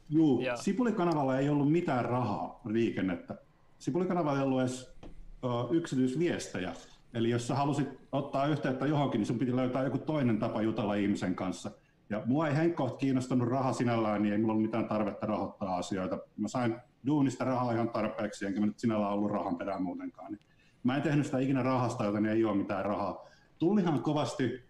Juu, 0.09 0.41
Joo. 0.41 0.57
Sipulikanavalla 0.57 1.37
ei 1.37 1.49
ollut 1.49 1.71
mitään 1.71 2.05
rahaa 2.05 2.61
liikennettä. 2.65 3.35
Sipulikanavalla 3.77 4.39
ei 4.39 4.45
ollut 4.45 4.61
edes 4.61 4.95
ö, 5.43 5.47
yksityisviestejä. 5.71 6.73
Eli 7.13 7.29
jos 7.29 7.47
sä 7.47 7.55
halusit 7.55 7.87
ottaa 8.11 8.45
yhteyttä 8.45 8.85
johonkin, 8.85 9.19
niin 9.19 9.25
sun 9.25 9.39
piti 9.39 9.55
löytää 9.55 9.83
joku 9.83 9.97
toinen 9.97 10.39
tapa 10.39 10.61
jutella 10.61 10.95
ihmisen 10.95 11.35
kanssa. 11.35 11.71
Ja 12.09 12.21
mua 12.25 12.47
ei 12.47 12.55
henkkoht 12.55 12.97
kiinnostanut 12.97 13.47
raha 13.47 13.73
sinällään, 13.73 14.21
niin 14.21 14.31
ei 14.31 14.37
mulla 14.37 14.53
ollut 14.53 14.65
mitään 14.65 14.87
tarvetta 14.87 15.27
rahoittaa 15.27 15.77
asioita. 15.77 16.19
Mä 16.37 16.47
sain 16.47 16.75
duunista 17.05 17.45
rahaa 17.45 17.73
ihan 17.73 17.89
tarpeeksi, 17.89 18.45
enkä 18.45 18.59
mä 18.59 18.65
nyt 18.65 18.79
sinällään 18.79 19.13
ollut 19.13 19.31
rahan 19.31 19.57
perään 19.57 19.83
muutenkaan. 19.83 20.31
Niin 20.31 20.41
mä 20.83 20.95
en 20.95 21.01
tehnyt 21.01 21.25
sitä 21.25 21.39
ikinä 21.39 21.63
rahasta, 21.63 22.05
joten 22.05 22.25
ei 22.25 22.45
ole 22.45 22.57
mitään 22.57 22.85
rahaa. 22.85 23.25
Tullihan 23.59 24.01
kovasti 24.01 24.63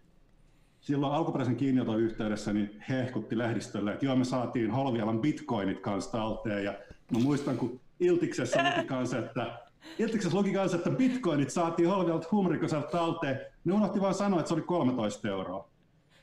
silloin 0.80 1.12
alkuperäisen 1.12 1.56
kiinnioton 1.56 2.00
yhteydessä 2.00 2.52
niin 2.52 2.82
hehkutti 2.88 3.38
lehdistölle, 3.38 3.92
että 3.92 4.06
joo 4.06 4.16
me 4.16 4.24
saatiin 4.24 4.70
Holvialan 4.70 5.20
bitcoinit 5.20 5.80
kanssa 5.80 6.12
talteen 6.12 6.64
ja 6.64 6.74
mä 7.12 7.18
muistan 7.18 7.56
kun 7.56 7.80
Iltiksessä 8.00 8.62
luki 8.62 8.86
kanssa, 8.86 9.18
että 9.18 9.58
Iltiksessä 9.98 10.38
luki 10.38 10.52
kanssa, 10.52 10.76
että 10.76 10.90
bitcoinit 10.90 11.50
saatiin 11.50 11.88
Holvialalta 11.88 12.28
huumorikoselta 12.32 12.88
talteen. 12.88 13.40
Ne 13.64 13.72
unohti 13.72 14.00
vaan 14.00 14.14
sanoa, 14.14 14.40
että 14.40 14.48
se 14.48 14.54
oli 14.54 14.62
13 14.62 15.28
euroa. 15.28 15.68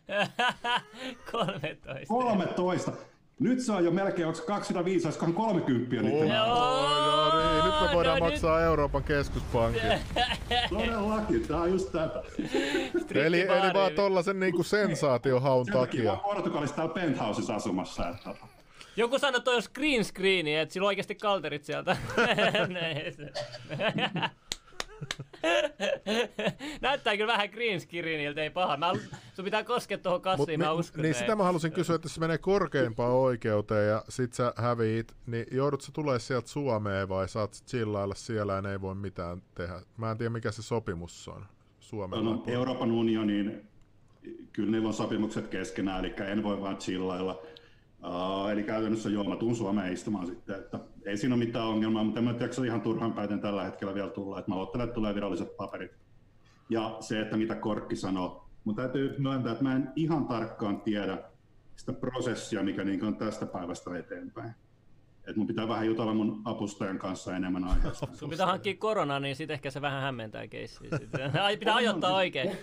13. 1.31 2.05
13! 2.07 2.91
Nyt 3.39 3.59
se 3.59 3.71
on 3.71 3.85
jo 3.85 3.91
melkein, 3.91 4.27
onko 4.27 4.39
205, 4.47 5.07
olisikohan 5.07 5.33
30 5.33 5.95
niiden 5.95 6.41
Oh, 6.41 6.91
joo, 6.91 7.53
niin. 7.53 7.65
Nyt 7.65 7.81
me 7.89 7.95
voidaan 7.95 8.19
no 8.19 8.25
maksaa 8.25 8.61
Euroopan 8.61 9.03
keskuspankin. 9.03 9.81
Todellakin, 10.69 11.47
tää 11.47 11.57
on 11.61 11.71
just 11.71 11.91
tätä. 11.91 12.23
eli, 13.13 13.41
eli 13.41 13.73
vaan 13.73 13.91
tollasen 13.91 14.39
niinku 14.39 14.63
sensaatiohaun 14.63 15.65
Sen 15.65 15.73
takia 15.73 16.03
mä 16.03 16.09
takia. 16.09 16.27
oon 16.27 16.35
Portugalissa 16.35 16.75
täällä 16.75 16.93
penthouseissa 16.93 17.55
asumassa. 17.55 18.09
Että... 18.09 18.29
Joku 18.95 19.19
sanoi, 19.19 19.37
että 19.37 19.45
toi 19.45 19.55
on 19.55 19.61
green 19.73 20.05
screeni, 20.05 20.55
että 20.55 20.73
sillä 20.73 20.85
on 20.85 20.87
oikeasti 20.87 21.15
kalterit 21.15 21.65
sieltä. 21.65 21.97
Näyttää 26.81 27.17
kyllä 27.17 27.33
vähän 27.33 27.49
green 27.49 27.81
screeniltä, 27.81 28.41
ei 28.41 28.49
paha. 28.49 28.77
Mä, 28.77 28.91
sun 29.33 29.45
pitää 29.45 29.63
koskea 29.63 29.97
tuohon 29.97 30.21
kassiin, 30.21 30.59
Mut 30.59 30.67
mä 30.67 30.73
uskon. 30.73 31.01
niin 31.01 31.15
sitä 31.15 31.35
mä 31.35 31.43
halusin 31.43 31.71
kysyä, 31.71 31.95
että 31.95 32.05
jos 32.05 32.13
se 32.13 32.19
menee 32.19 32.37
korkeimpaan 32.37 33.13
oikeuteen 33.13 33.89
ja 33.89 34.03
sit 34.09 34.33
sä 34.33 34.53
häviit, 34.55 35.15
niin 35.27 35.45
joudut 35.51 35.81
sä 35.81 35.91
tulee 35.91 36.19
sieltä 36.19 36.47
Suomeen 36.47 37.09
vai 37.09 37.29
saat 37.29 37.53
sä 37.53 37.65
chillailla 37.65 38.15
siellä 38.15 38.53
ja 38.53 38.61
ne 38.61 38.71
ei 38.71 38.81
voi 38.81 38.95
mitään 38.95 39.41
tehdä? 39.55 39.81
Mä 39.97 40.11
en 40.11 40.17
tiedä 40.17 40.29
mikä 40.29 40.51
se 40.51 40.61
sopimus 40.61 41.27
on 41.27 41.45
Suomella. 41.79 42.23
No, 42.23 42.43
Euroopan 42.47 42.91
unionin, 42.91 43.67
kyllä 44.53 44.71
ne 44.71 44.87
on 44.87 44.93
sopimukset 44.93 45.47
keskenään, 45.47 46.05
eli 46.05 46.13
en 46.31 46.43
voi 46.43 46.61
vaan 46.61 46.77
chillailla. 46.77 47.41
Uh, 48.03 48.49
eli 48.49 48.63
käytännössä 48.63 49.09
joo, 49.09 49.23
mä 49.23 49.35
tuun 49.35 49.55
Suomeen 49.55 49.93
istumaan 49.93 50.27
sitten, 50.27 50.55
että 50.55 50.79
ei 51.05 51.17
siinä 51.17 51.35
ole 51.35 51.45
mitään 51.45 51.67
ongelmaa, 51.67 52.03
mutta 52.03 52.19
en 52.19 52.23
mä 52.23 52.33
tiedä, 52.33 52.65
ihan 52.65 52.81
turhan 52.81 53.13
päiten 53.13 53.39
tällä 53.39 53.63
hetkellä 53.63 53.93
vielä 53.93 54.09
tulla, 54.09 54.39
että 54.39 54.51
mä 54.51 54.55
odottelen, 54.55 54.83
että 54.83 54.95
tulee 54.95 55.15
viralliset 55.15 55.57
paperit. 55.57 55.91
Ja 56.69 56.97
se, 56.99 57.21
että 57.21 57.37
mitä 57.37 57.55
Korkki 57.55 57.95
sanoo, 57.95 58.49
mutta 58.63 58.81
täytyy 58.81 59.15
myöntää, 59.17 59.51
että 59.51 59.63
mä 59.63 59.75
en 59.75 59.91
ihan 59.95 60.27
tarkkaan 60.27 60.81
tiedä 60.81 61.23
sitä 61.75 61.93
prosessia, 61.93 62.63
mikä 62.63 62.83
niin 62.83 63.03
on 63.03 63.15
tästä 63.15 63.45
päivästä 63.45 63.97
eteenpäin. 63.97 64.53
Et 65.27 65.35
mun 65.35 65.47
pitää 65.47 65.67
vähän 65.67 65.87
jutella 65.87 66.13
mun 66.13 66.41
apustajan 66.45 66.99
kanssa 66.99 67.35
enemmän 67.35 67.63
aiheesta. 67.63 68.07
Sun 68.13 68.29
pitää 68.29 68.45
hankkia 68.45 68.75
korona, 68.77 69.19
niin 69.19 69.35
sit 69.35 69.51
ehkä 69.51 69.71
se 69.71 69.81
vähän 69.81 70.01
hämmentää 70.01 70.47
keissiä. 70.47 70.89
Ai, 71.43 71.57
pitää 71.57 71.75
ajoittaa 71.75 72.15
oikein. 72.15 72.57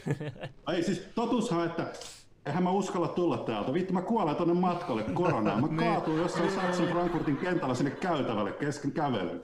Ei 0.72 0.82
siis 0.82 1.08
totuushan, 1.14 1.66
että 1.66 1.86
eihän 2.48 2.62
mä 2.62 2.70
uskalla 2.70 3.08
tulla 3.08 3.38
täältä. 3.38 3.72
Vittu 3.72 3.92
mä 3.92 4.02
kuolen 4.02 4.36
tonne 4.36 4.54
matkalle 4.54 5.02
koronaan. 5.02 5.60
Mä 5.60 5.76
kaatuin 5.84 6.18
jossain 6.18 6.50
Saksan 6.50 6.86
Frankfurtin 6.86 7.36
kentällä 7.36 7.74
sinne 7.74 7.90
käytävälle 7.90 8.52
kesken 8.52 8.92
kävelyyn. 8.92 9.42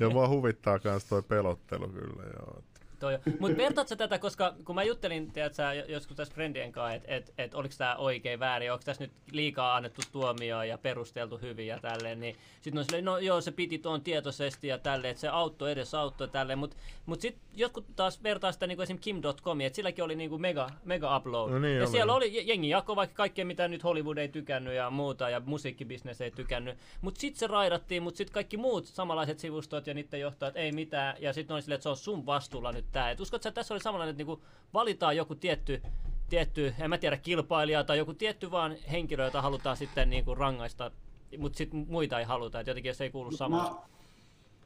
Ja 0.00 0.10
mua 0.10 0.28
huvittaa 0.28 0.78
kans 0.78 1.04
toi 1.04 1.22
pelottelu 1.22 1.88
kyllä, 1.88 2.22
joo. 2.22 2.62
Toi. 2.98 3.18
Mut 3.40 3.56
vertaat 3.56 3.88
sä 3.88 3.96
tätä, 3.96 4.18
koska 4.18 4.54
kun 4.64 4.74
mä 4.74 4.82
juttelin 4.82 5.32
tiedät 5.32 5.54
sä, 5.54 5.74
joskus 5.74 6.16
tässä 6.16 6.34
friendien 6.34 6.72
kanssa, 6.72 6.94
että 6.94 7.14
et, 7.14 7.34
et, 7.38 7.54
oliko 7.54 7.74
tämä 7.78 7.96
oikein 7.96 8.40
väärin, 8.40 8.72
onko 8.72 8.82
tässä 8.84 9.04
nyt 9.04 9.12
liikaa 9.32 9.76
annettu 9.76 10.02
tuomioa 10.12 10.64
ja 10.64 10.78
perusteltu 10.78 11.38
hyvin 11.38 11.66
ja 11.66 11.78
tälleen, 11.78 12.20
niin 12.20 12.36
sitten 12.60 12.78
on 12.78 12.84
silleen, 12.84 13.04
no 13.04 13.18
joo, 13.18 13.40
se 13.40 13.52
piti 13.52 13.78
tuon 13.78 14.02
tietoisesti 14.02 14.68
ja 14.68 14.78
tälleen, 14.78 15.10
että 15.10 15.20
se 15.20 15.28
auttoi 15.28 15.72
edes 15.72 15.94
auttoi 15.94 16.28
tälleen, 16.28 16.58
mutta 16.58 16.76
mut 17.06 17.20
sitten 17.20 17.42
jotkut 17.56 17.84
taas 17.96 18.22
vertaa 18.22 18.52
sitä 18.52 18.66
niin 18.66 18.82
esimerkiksi 18.82 19.12
Kim.com, 19.12 19.60
että 19.60 19.76
silläkin 19.76 20.04
oli 20.04 20.16
niin 20.16 20.30
kuin 20.30 20.42
mega, 20.42 20.70
mega 20.84 21.16
upload. 21.16 21.50
No 21.50 21.58
niin 21.58 21.76
ja 21.76 21.82
oli. 21.82 21.90
siellä 21.90 22.14
oli 22.14 22.48
jengi 22.48 22.68
jako 22.68 22.96
vaikka 22.96 23.16
kaikkea, 23.16 23.44
mitä 23.44 23.68
nyt 23.68 23.84
Hollywood 23.84 24.16
ei 24.16 24.28
tykännyt 24.28 24.74
ja 24.74 24.90
muuta, 24.90 25.30
ja 25.30 25.40
musiikkibisnes 25.40 26.20
ei 26.20 26.30
tykännyt. 26.30 26.78
Mutta 27.00 27.20
sitten 27.20 27.38
se 27.38 27.46
raidattiin, 27.46 28.02
mutta 28.02 28.18
sitten 28.18 28.34
kaikki 28.34 28.56
muut 28.56 28.86
samanlaiset 28.86 29.38
sivustot 29.38 29.86
ja 29.86 29.94
niiden 29.94 30.20
johtajat 30.20 30.56
ei 30.56 30.72
mitään. 30.72 31.16
Ja 31.20 31.32
sitten 31.32 31.54
oli 31.54 31.62
silleen, 31.62 31.76
että 31.76 31.82
se 31.82 31.88
on 31.88 31.96
sun 31.96 32.26
vastuulla 32.26 32.72
nyt 32.72 32.87
tämä. 32.92 33.10
Et 33.10 33.20
uskot 33.20 33.42
sä, 33.42 33.48
että 33.48 33.60
tässä 33.60 33.74
oli 33.74 33.80
samanlainen, 33.80 34.10
että 34.10 34.18
niinku 34.18 34.42
valitaan 34.74 35.16
joku 35.16 35.34
tietty, 35.34 35.82
tietty, 36.28 36.74
en 36.78 36.90
mä 36.90 36.98
tiedä, 36.98 37.16
kilpailija 37.16 37.84
tai 37.84 37.98
joku 37.98 38.14
tietty 38.14 38.50
vaan 38.50 38.76
henkilö, 38.90 39.24
jota 39.24 39.42
halutaan 39.42 39.76
sitten 39.76 40.10
niinku 40.10 40.34
rangaista, 40.34 40.90
mutta 41.38 41.58
sitten 41.58 41.86
muita 41.88 42.18
ei 42.18 42.24
haluta, 42.24 42.60
että 42.60 42.70
jotenkin 42.70 42.94
se 42.94 43.04
ei 43.04 43.10
kuulu 43.10 43.30
samaan. 43.30 43.74
Mä, 43.74 43.80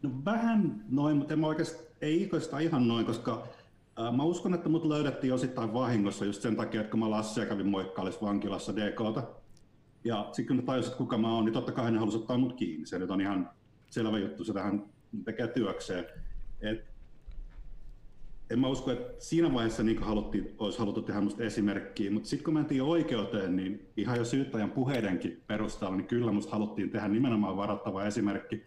no 0.02 0.10
vähän 0.24 0.84
noin, 0.88 1.16
mutta 1.16 1.34
en 1.34 1.40
mä 1.40 1.46
oikeasti, 1.46 1.82
ei 2.00 2.22
oikeastaan 2.22 2.62
ihan 2.62 2.88
noin, 2.88 3.06
koska 3.06 3.46
ää, 3.96 4.12
mä 4.12 4.22
uskon, 4.22 4.54
että 4.54 4.68
mut 4.68 4.84
löydettiin 4.84 5.34
osittain 5.34 5.74
vahingossa 5.74 6.24
just 6.24 6.42
sen 6.42 6.56
takia, 6.56 6.80
että 6.80 6.90
kun 6.90 7.00
mä 7.00 7.10
Lassia 7.10 7.46
kävin 7.46 7.66
moikkaalis 7.66 8.22
vankilassa 8.22 8.76
DKta. 8.76 9.22
Ja 10.04 10.28
sitten 10.32 10.46
kun 10.46 10.56
ne 10.56 10.62
tajusivat, 10.62 10.98
kuka 10.98 11.18
mä 11.18 11.34
oon, 11.34 11.44
niin 11.44 11.52
totta 11.52 11.72
kai 11.72 11.90
ne 11.90 11.98
halusi 11.98 12.16
ottaa 12.16 12.38
mut 12.38 12.56
kiinni. 12.56 12.86
Se 12.86 12.98
nyt 12.98 13.10
on 13.10 13.20
ihan 13.20 13.50
selvä 13.90 14.18
juttu, 14.18 14.44
se 14.44 14.52
tähän 14.52 14.84
tekee 15.24 15.48
työkseen. 15.48 16.06
Et 16.60 16.91
en 18.52 18.58
mä 18.58 18.68
usko, 18.68 18.90
että 18.90 19.24
siinä 19.24 19.54
vaiheessa 19.54 19.82
niin 19.82 20.02
haluttiin, 20.02 20.54
olisi 20.58 20.78
haluttu 20.78 21.02
tehdä 21.02 21.20
musta 21.20 21.42
esimerkkiä, 21.42 22.10
mutta 22.10 22.28
sitten 22.28 22.44
kun 22.44 22.54
mentiin 22.54 22.82
oikeuteen, 22.82 23.56
niin 23.56 23.92
ihan 23.96 24.16
jo 24.16 24.24
syyttäjän 24.24 24.70
puheidenkin 24.70 25.42
perusteella, 25.46 25.96
niin 25.96 26.06
kyllä 26.06 26.32
musta 26.32 26.52
haluttiin 26.52 26.90
tehdä 26.90 27.08
nimenomaan 27.08 27.56
varoittava 27.56 28.04
esimerkki. 28.04 28.62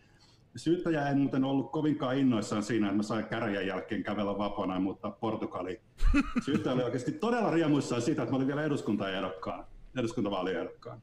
Syyttäjä 0.56 1.10
ei 1.10 1.16
muuten 1.16 1.44
ollut 1.44 1.72
kovinkaan 1.72 2.18
innoissaan 2.18 2.64
siinä, 2.64 2.88
että 2.88 2.98
mä 2.98 3.04
sain 3.04 3.26
käräjän 3.26 3.68
jälkeen 3.68 4.04
kävellä 4.04 4.38
vapaana 4.38 4.74
ja 4.74 4.80
muuttaa 4.80 5.12
Portugaliin. 5.12 5.80
Syyttäjä 6.46 6.74
oli 6.74 6.84
oikeasti 6.84 7.12
todella 7.12 7.52
riemuissaan 7.52 8.02
siitä, 8.02 8.22
että 8.22 8.32
mä 8.32 8.38
olin 8.38 8.48
vielä 8.48 8.64
eduskuntaehdokkaan, 8.64 9.66
eduskuntavaaliehdokkaan. 9.98 11.02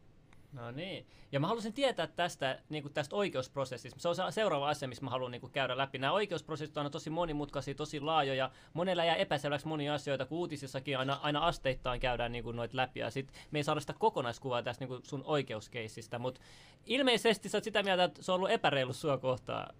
No 0.52 0.70
niin. 0.70 1.06
Ja 1.32 1.40
mä 1.40 1.46
haluaisin 1.46 1.72
tietää 1.72 2.06
tästä, 2.06 2.58
niin 2.68 2.82
kuin 2.82 2.94
tästä 2.94 3.16
oikeusprosessista. 3.16 4.00
Se 4.00 4.08
on 4.08 4.14
se 4.14 4.22
seuraava 4.30 4.68
asia, 4.68 4.88
missä 4.88 5.04
mä 5.04 5.10
haluan 5.10 5.30
niin 5.30 5.40
kuin 5.40 5.52
käydä 5.52 5.76
läpi. 5.76 5.98
Nämä 5.98 6.12
oikeusprosessit 6.12 6.76
on 6.76 6.80
aina 6.80 6.90
tosi 6.90 7.10
monimutkaisia, 7.10 7.74
tosi 7.74 8.00
laajoja. 8.00 8.50
Monella 8.72 9.04
jää 9.04 9.16
epäselväksi 9.16 9.68
monia 9.68 9.94
asioita, 9.94 10.26
kun 10.26 10.38
uutisissakin 10.38 10.98
aina, 10.98 11.18
aina 11.22 11.46
asteittain 11.46 12.00
käydään 12.00 12.32
niin 12.32 12.44
kuin 12.44 12.56
noita 12.56 12.76
läpi. 12.76 13.00
Ja 13.00 13.10
sit 13.10 13.32
me 13.50 13.58
ei 13.58 13.64
saada 13.64 13.80
sitä 13.80 13.94
kokonaiskuvaa 13.98 14.62
tästä 14.62 14.82
niin 14.82 14.88
kuin 14.88 15.00
sun 15.04 15.22
oikeuskeissistä. 15.24 16.18
Mutta 16.18 16.40
ilmeisesti 16.86 17.48
sä 17.48 17.58
oot 17.58 17.64
sitä 17.64 17.82
mieltä, 17.82 18.04
että 18.04 18.22
se 18.22 18.32
on 18.32 18.36
ollut 18.36 18.50
epäreilu 18.50 18.92
sua 18.92 19.18
kohtaan. 19.18 19.74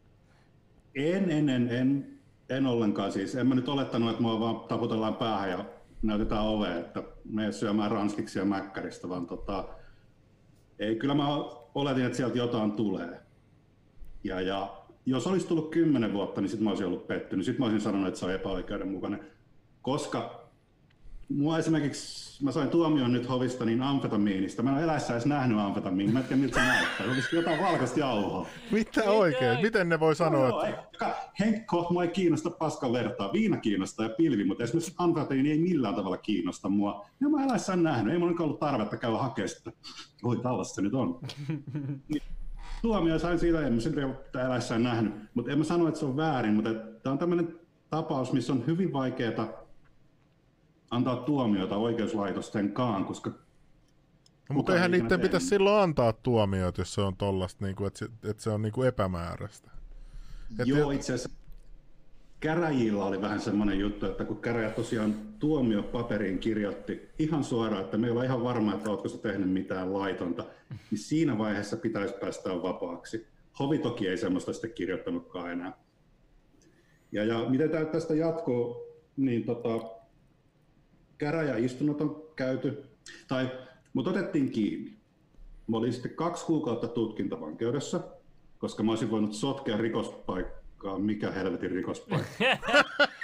En, 0.95 1.31
en, 1.31 1.49
en, 1.49 1.69
en, 1.71 2.19
en 2.49 2.67
ollenkaan 2.67 3.13
siis. 3.13 3.35
En 3.35 3.47
mä 3.47 3.55
nyt 3.55 3.69
olettanut, 3.69 4.11
että 4.11 4.23
mua 4.23 4.41
vaan 4.41 4.61
taputellaan 4.61 5.15
päähän 5.15 5.51
ja 5.51 5.65
näytetään 6.03 6.47
oveen, 6.47 6.79
että 6.79 7.03
me 7.25 7.53
syömään 7.53 7.91
ranskiksi 7.91 8.39
ja 8.39 8.45
mäkkäristä, 8.45 9.09
vaan 9.09 9.27
tota, 9.27 9.65
ei, 10.83 10.97
kyllä 10.97 11.15
mä 11.15 11.29
oletin, 11.75 12.05
että 12.05 12.17
sieltä 12.17 12.39
jotain 12.39 12.73
tulee. 12.73 13.21
Ja, 14.25 14.41
ja 14.41 14.77
jos 15.07 15.27
olisi 15.27 15.47
tullut 15.47 15.71
kymmenen 15.71 16.13
vuotta, 16.13 16.41
niin 16.41 16.49
sitten 16.49 16.65
mä 16.65 16.71
olisin 16.71 16.87
ollut 16.87 17.07
pettynyt. 17.07 17.47
Sitten 17.47 17.61
mä 17.61 17.65
olisin 17.65 17.81
sanonut, 17.81 18.09
että 18.09 18.21
se 18.21 18.27
on 18.27 18.33
epäoikeudenmukainen. 18.33 19.27
Koska 19.83 20.42
mua 21.29 21.59
esimerkiksi, 21.59 22.45
mä 22.45 22.53
sain 22.53 22.69
tuomion 22.69 23.13
nyt 23.13 23.29
hovista 23.29 23.65
niin 23.65 23.83
amfetamiinista. 23.83 24.63
Mä 24.63 24.71
en 24.71 24.77
ole 24.77 24.85
eläessä 24.85 25.13
edes 25.13 25.27
nähnyt 25.27 25.59
amfetamiinia. 25.59 26.13
Mä 26.13 26.19
en 26.19 26.25
tiedä, 26.25 26.43
miltä 26.43 26.61
se 26.61 26.67
näyttää. 26.67 27.07
Se 27.07 27.13
olisi 27.13 27.37
jotain 27.37 27.63
valkoista 27.63 28.01
jauhoa. 28.01 28.47
Mitä 28.71 29.05
oikein? 29.05 29.61
Miten 29.63 29.89
ne 29.89 30.01
voi 30.01 30.17
sanoa, 30.17 30.49
Joo, 30.49 30.65
että... 30.65 31.07
ei, 31.07 31.13
Henkko, 31.41 31.87
mua 31.91 32.03
ei 32.03 32.09
kiinnosta 32.09 32.51
paskan 32.51 32.93
vertaa. 32.93 33.33
Viina 33.33 33.57
kiinnostaa 33.57 34.07
ja 34.07 34.15
pilvi, 34.17 34.45
mutta 34.45 34.65
esimerkiksi 34.65 34.95
amfetamiini 34.99 35.51
ei 35.51 35.59
millään 35.59 35.95
tavalla 35.95 36.17
kiinnosta 36.17 36.69
mua. 36.69 37.07
Ja 37.21 37.29
mä 37.29 37.45
eläessä 37.45 37.73
en 37.73 37.83
nähnyt. 37.83 38.13
Ei 38.13 38.19
mulla 38.19 38.45
ollut 38.45 38.61
tarvetta 38.61 38.97
käydä 38.97 39.19
hakemaan 39.19 39.49
sitä. 39.49 39.73
Oi, 40.25 40.37
tällaista 40.37 40.75
se 40.75 40.83
nyt 40.83 40.95
on. 40.95 41.21
Niin, 42.09 42.23
Tuomio 42.83 43.19
sain 43.19 43.39
siitä, 43.39 43.67
en 43.67 43.73
mä 43.73 43.81
sitä 43.81 44.01
eläessä 44.47 44.75
en 44.75 44.83
nähnyt. 44.83 45.15
Mutta 45.35 45.53
en 45.53 45.59
mä 45.59 45.65
sano, 45.65 45.89
että 45.89 46.01
se 46.01 46.07
on 46.07 46.17
väärin, 46.17 46.55
mutta 46.55 46.71
tämä 46.75 47.13
on 47.13 47.19
tämmöinen 47.19 47.61
tapaus, 47.91 48.33
missä 48.33 48.53
on 48.53 48.67
hyvin 48.67 48.93
vaikeaa 48.93 49.62
antaa 50.93 51.17
tuomioita 51.17 51.77
oikeuslaitostenkaan, 51.77 53.05
koska 53.05 53.31
No, 54.49 54.55
mutta 54.55 54.75
eihän 54.75 54.95
ei 54.95 55.01
niiden 55.01 55.07
ikinä 55.07 55.23
pitäisi 55.23 55.47
tehnyt. 55.51 55.59
silloin 55.61 55.83
antaa 55.83 56.13
tuomioita, 56.13 56.81
jos 56.81 56.95
se 56.95 57.01
on 57.01 57.17
tollasta, 57.17 57.65
niin 57.65 57.77
kuin, 57.77 57.87
että, 57.87 57.99
se, 57.99 58.09
että 58.25 58.43
se 58.43 58.51
on 58.51 58.63
niin 58.63 58.73
kuin 58.73 58.89
epämääräistä. 58.89 59.71
Et 60.59 60.67
Joo, 60.67 60.91
ja- 60.91 60.97
itse 60.97 61.13
asiassa 61.15 61.39
käräjillä 62.41 63.05
oli 63.05 63.21
vähän 63.21 63.41
semmoinen 63.41 63.79
juttu, 63.79 64.07
että 64.07 64.25
kun 64.25 64.37
käräjä 64.41 64.71
tosiaan 64.71 65.15
tuomiopaperiin 65.39 66.39
kirjoitti 66.39 67.09
ihan 67.19 67.45
suoraan, 67.45 67.85
että 67.85 67.97
me 67.99 68.07
ei 68.07 68.11
olla 68.11 68.25
ihan 68.25 68.45
varma, 68.45 68.75
että 68.75 68.91
oletko 68.91 69.09
sä 69.09 69.19
tehnyt 69.19 69.51
mitään 69.53 69.93
laitonta, 69.95 70.45
niin 70.91 70.99
siinä 70.99 71.39
vaiheessa 71.39 71.77
pitäisi 71.77 72.15
päästä 72.21 72.51
vapaaksi. 72.63 73.27
Hovi 73.59 73.79
toki 73.79 74.09
ei 74.09 74.17
semmoista 74.19 74.53
sitten 74.53 74.73
kirjoittanutkaan 74.73 75.53
enää. 75.53 75.73
Ja, 77.13 77.25
ja 77.25 77.49
miten 77.49 77.71
tää 77.71 77.85
tästä 77.85 78.15
jatkuu, 78.15 78.77
niin 79.17 79.45
tota, 79.45 79.71
käräjäistunnot 81.19 82.01
on 82.01 82.23
käyty, 82.37 82.85
tai 83.29 83.51
mut 83.93 84.07
otettiin 84.07 84.51
kiinni. 84.51 84.97
Mä 85.67 85.77
olin 85.77 85.93
sitten 85.93 86.15
kaksi 86.15 86.45
kuukautta 86.45 86.89
tutkintavankeudessa, 86.89 88.01
koska 88.59 88.83
mä 88.83 88.93
olisin 88.93 89.11
voinut 89.11 89.35
sotkea 89.35 89.77
rikospaikkaa, 89.77 90.99
mikä 90.99 91.31
helvetin 91.31 91.71
rikospaikka. 91.71 92.45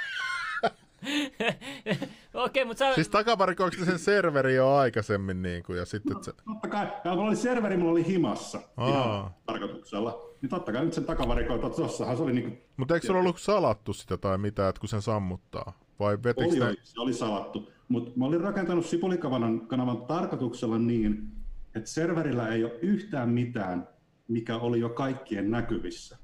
Okei, 2.34 2.64
mutta 2.64 2.78
sä... 2.78 2.94
Siis 2.94 3.08
takavarikoiko 3.08 3.76
sen 3.84 3.98
serveri 3.98 4.54
jo 4.54 4.74
aikaisemmin, 4.74 5.42
niin 5.42 5.62
kuin, 5.62 5.78
ja 5.78 5.84
sitten 5.84 6.12
että 6.12 6.24
se... 6.24 6.32
Totta 6.32 6.68
kai, 6.68 6.92
ja 7.04 7.14
mulla 7.14 7.28
oli 7.28 7.36
serveri, 7.36 7.76
mulla 7.76 7.92
oli 7.92 8.06
himassa 8.06 8.60
Aa. 8.76 8.88
ihan 8.88 9.30
tarkoituksella. 9.46 10.28
Niin 10.42 10.50
totta 10.50 10.72
kai 10.72 10.84
nyt 10.84 10.94
sen 10.94 11.04
takavarikoita, 11.04 11.70
tossahan 11.70 12.16
se 12.16 12.22
oli 12.22 12.32
niinku, 12.32 12.56
Mutta 12.76 12.94
eikö 12.94 13.06
sulla 13.06 13.20
ollut 13.20 13.40
salattu 13.40 13.92
sitä 13.92 14.16
tai 14.16 14.38
mitä, 14.38 14.68
että 14.68 14.80
kun 14.80 14.88
sen 14.88 15.02
sammuttaa? 15.02 15.78
Vai 16.00 16.18
vetikö 16.24 16.48
oli, 16.48 16.58
ne... 16.58 16.64
oli, 16.64 16.76
se 16.82 17.00
oli 17.00 17.12
salattu. 17.12 17.72
Mutta 17.88 18.12
mä 18.16 18.24
olin 18.24 18.40
rakentanut 18.40 18.86
Sipulikanavan 18.86 19.68
kanavan 19.68 20.06
tarkoituksella 20.06 20.78
niin, 20.78 21.28
että 21.74 21.90
serverillä 21.90 22.48
ei 22.48 22.64
ole 22.64 22.78
yhtään 22.82 23.28
mitään, 23.28 23.88
mikä 24.28 24.56
oli 24.56 24.80
jo 24.80 24.88
kaikkien 24.88 25.50
näkyvissä. 25.50 26.18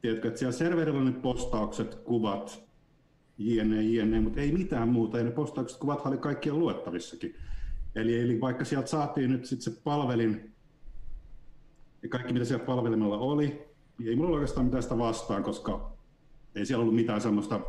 Tiedätkö, 0.00 0.28
että 0.28 0.38
siellä 0.38 0.52
serverillä 0.52 0.98
on 1.00 1.06
ne 1.06 1.12
postaukset, 1.12 1.94
kuvat, 1.94 2.64
jne, 3.38 3.82
jne, 3.82 4.20
mutta 4.20 4.40
ei 4.40 4.52
mitään 4.52 4.88
muuta. 4.88 5.18
Ja 5.18 5.24
ne 5.24 5.30
postaukset, 5.30 5.78
kuvat 5.78 6.06
oli 6.06 6.18
kaikkien 6.18 6.58
luettavissakin. 6.58 7.34
Eli, 7.94 8.20
eli 8.20 8.40
vaikka 8.40 8.64
sieltä 8.64 8.86
saatiin 8.86 9.30
nyt 9.30 9.44
sitten 9.44 9.74
se 9.74 9.80
palvelin 9.84 10.54
ja 12.02 12.08
kaikki 12.08 12.32
mitä 12.32 12.44
siellä 12.44 12.64
palvelimella 12.64 13.18
oli, 13.18 13.46
niin 13.98 14.08
ei 14.08 14.16
mulla 14.16 14.34
oikeastaan 14.34 14.66
mitään 14.66 14.82
sitä 14.82 14.98
vastaan, 14.98 15.42
koska 15.42 15.92
ei 16.54 16.66
siellä 16.66 16.82
ollut 16.82 16.94
mitään 16.94 17.20
semmoista, 17.20 17.60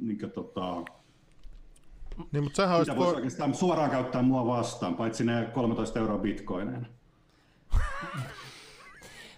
niin 0.00 0.18
tota, 0.34 0.84
niin, 2.32 2.44
mutta 2.44 2.56
sähän 2.56 2.80
mitä 2.80 2.96
voisi 2.96 3.16
oikeastaan 3.16 3.54
suoraan 3.54 3.90
käyttää 3.90 4.22
mua 4.22 4.46
vastaan, 4.46 4.94
paitsi 4.94 5.24
ne 5.24 5.50
13 5.52 5.98
euroa 5.98 6.18
bitcoineina. 6.18 6.86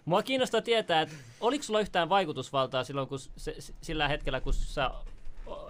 Mua 0.05 0.23
kiinnostaa 0.23 0.63
tietää, 0.63 1.01
että 1.01 1.15
oliko 1.41 1.65
sulla 1.65 1.81
yhtään 1.81 2.09
vaikutusvaltaa 2.09 2.85
silloin, 2.85 3.09
kun 3.09 3.19
se, 3.19 3.57
sillä 3.81 4.09
hetkellä, 4.09 4.41
kun 4.41 4.53
sä 4.53 4.91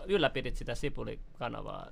ylläpidit 0.06 0.56
sitä 0.56 0.74
Sipuli-kanavaa? 0.74 1.86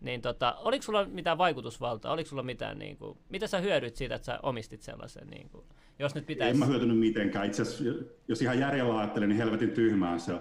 Niin 0.00 0.22
tota, 0.22 0.54
oliko 0.58 0.82
sulla 0.82 1.04
mitään 1.04 1.38
vaikutusvaltaa? 1.38 2.12
Oliko 2.12 2.28
sulla 2.28 2.42
mitään, 2.42 2.78
niin 2.78 2.96
kuin, 2.96 3.18
mitä 3.28 3.46
sä 3.46 3.58
hyödyt 3.58 3.96
siitä, 3.96 4.14
että 4.14 4.26
sä 4.26 4.38
omistit 4.42 4.82
sellaisen? 4.82 5.28
Niin 5.30 5.48
kuin, 5.48 5.64
jos 5.98 6.14
nyt 6.14 6.26
pitäisi... 6.26 6.50
En 6.50 6.58
mä 6.58 6.66
hyötynyt 6.66 6.98
mitenkään. 6.98 7.46
Itse 7.46 7.62
asiassa, 7.62 7.84
jos 8.28 8.42
ihan 8.42 8.58
järjellä 8.58 8.98
ajattelen, 8.98 9.28
niin 9.28 9.38
helvetin 9.38 9.70
tyhmää 9.70 10.18
se 10.18 10.32
on. 10.32 10.40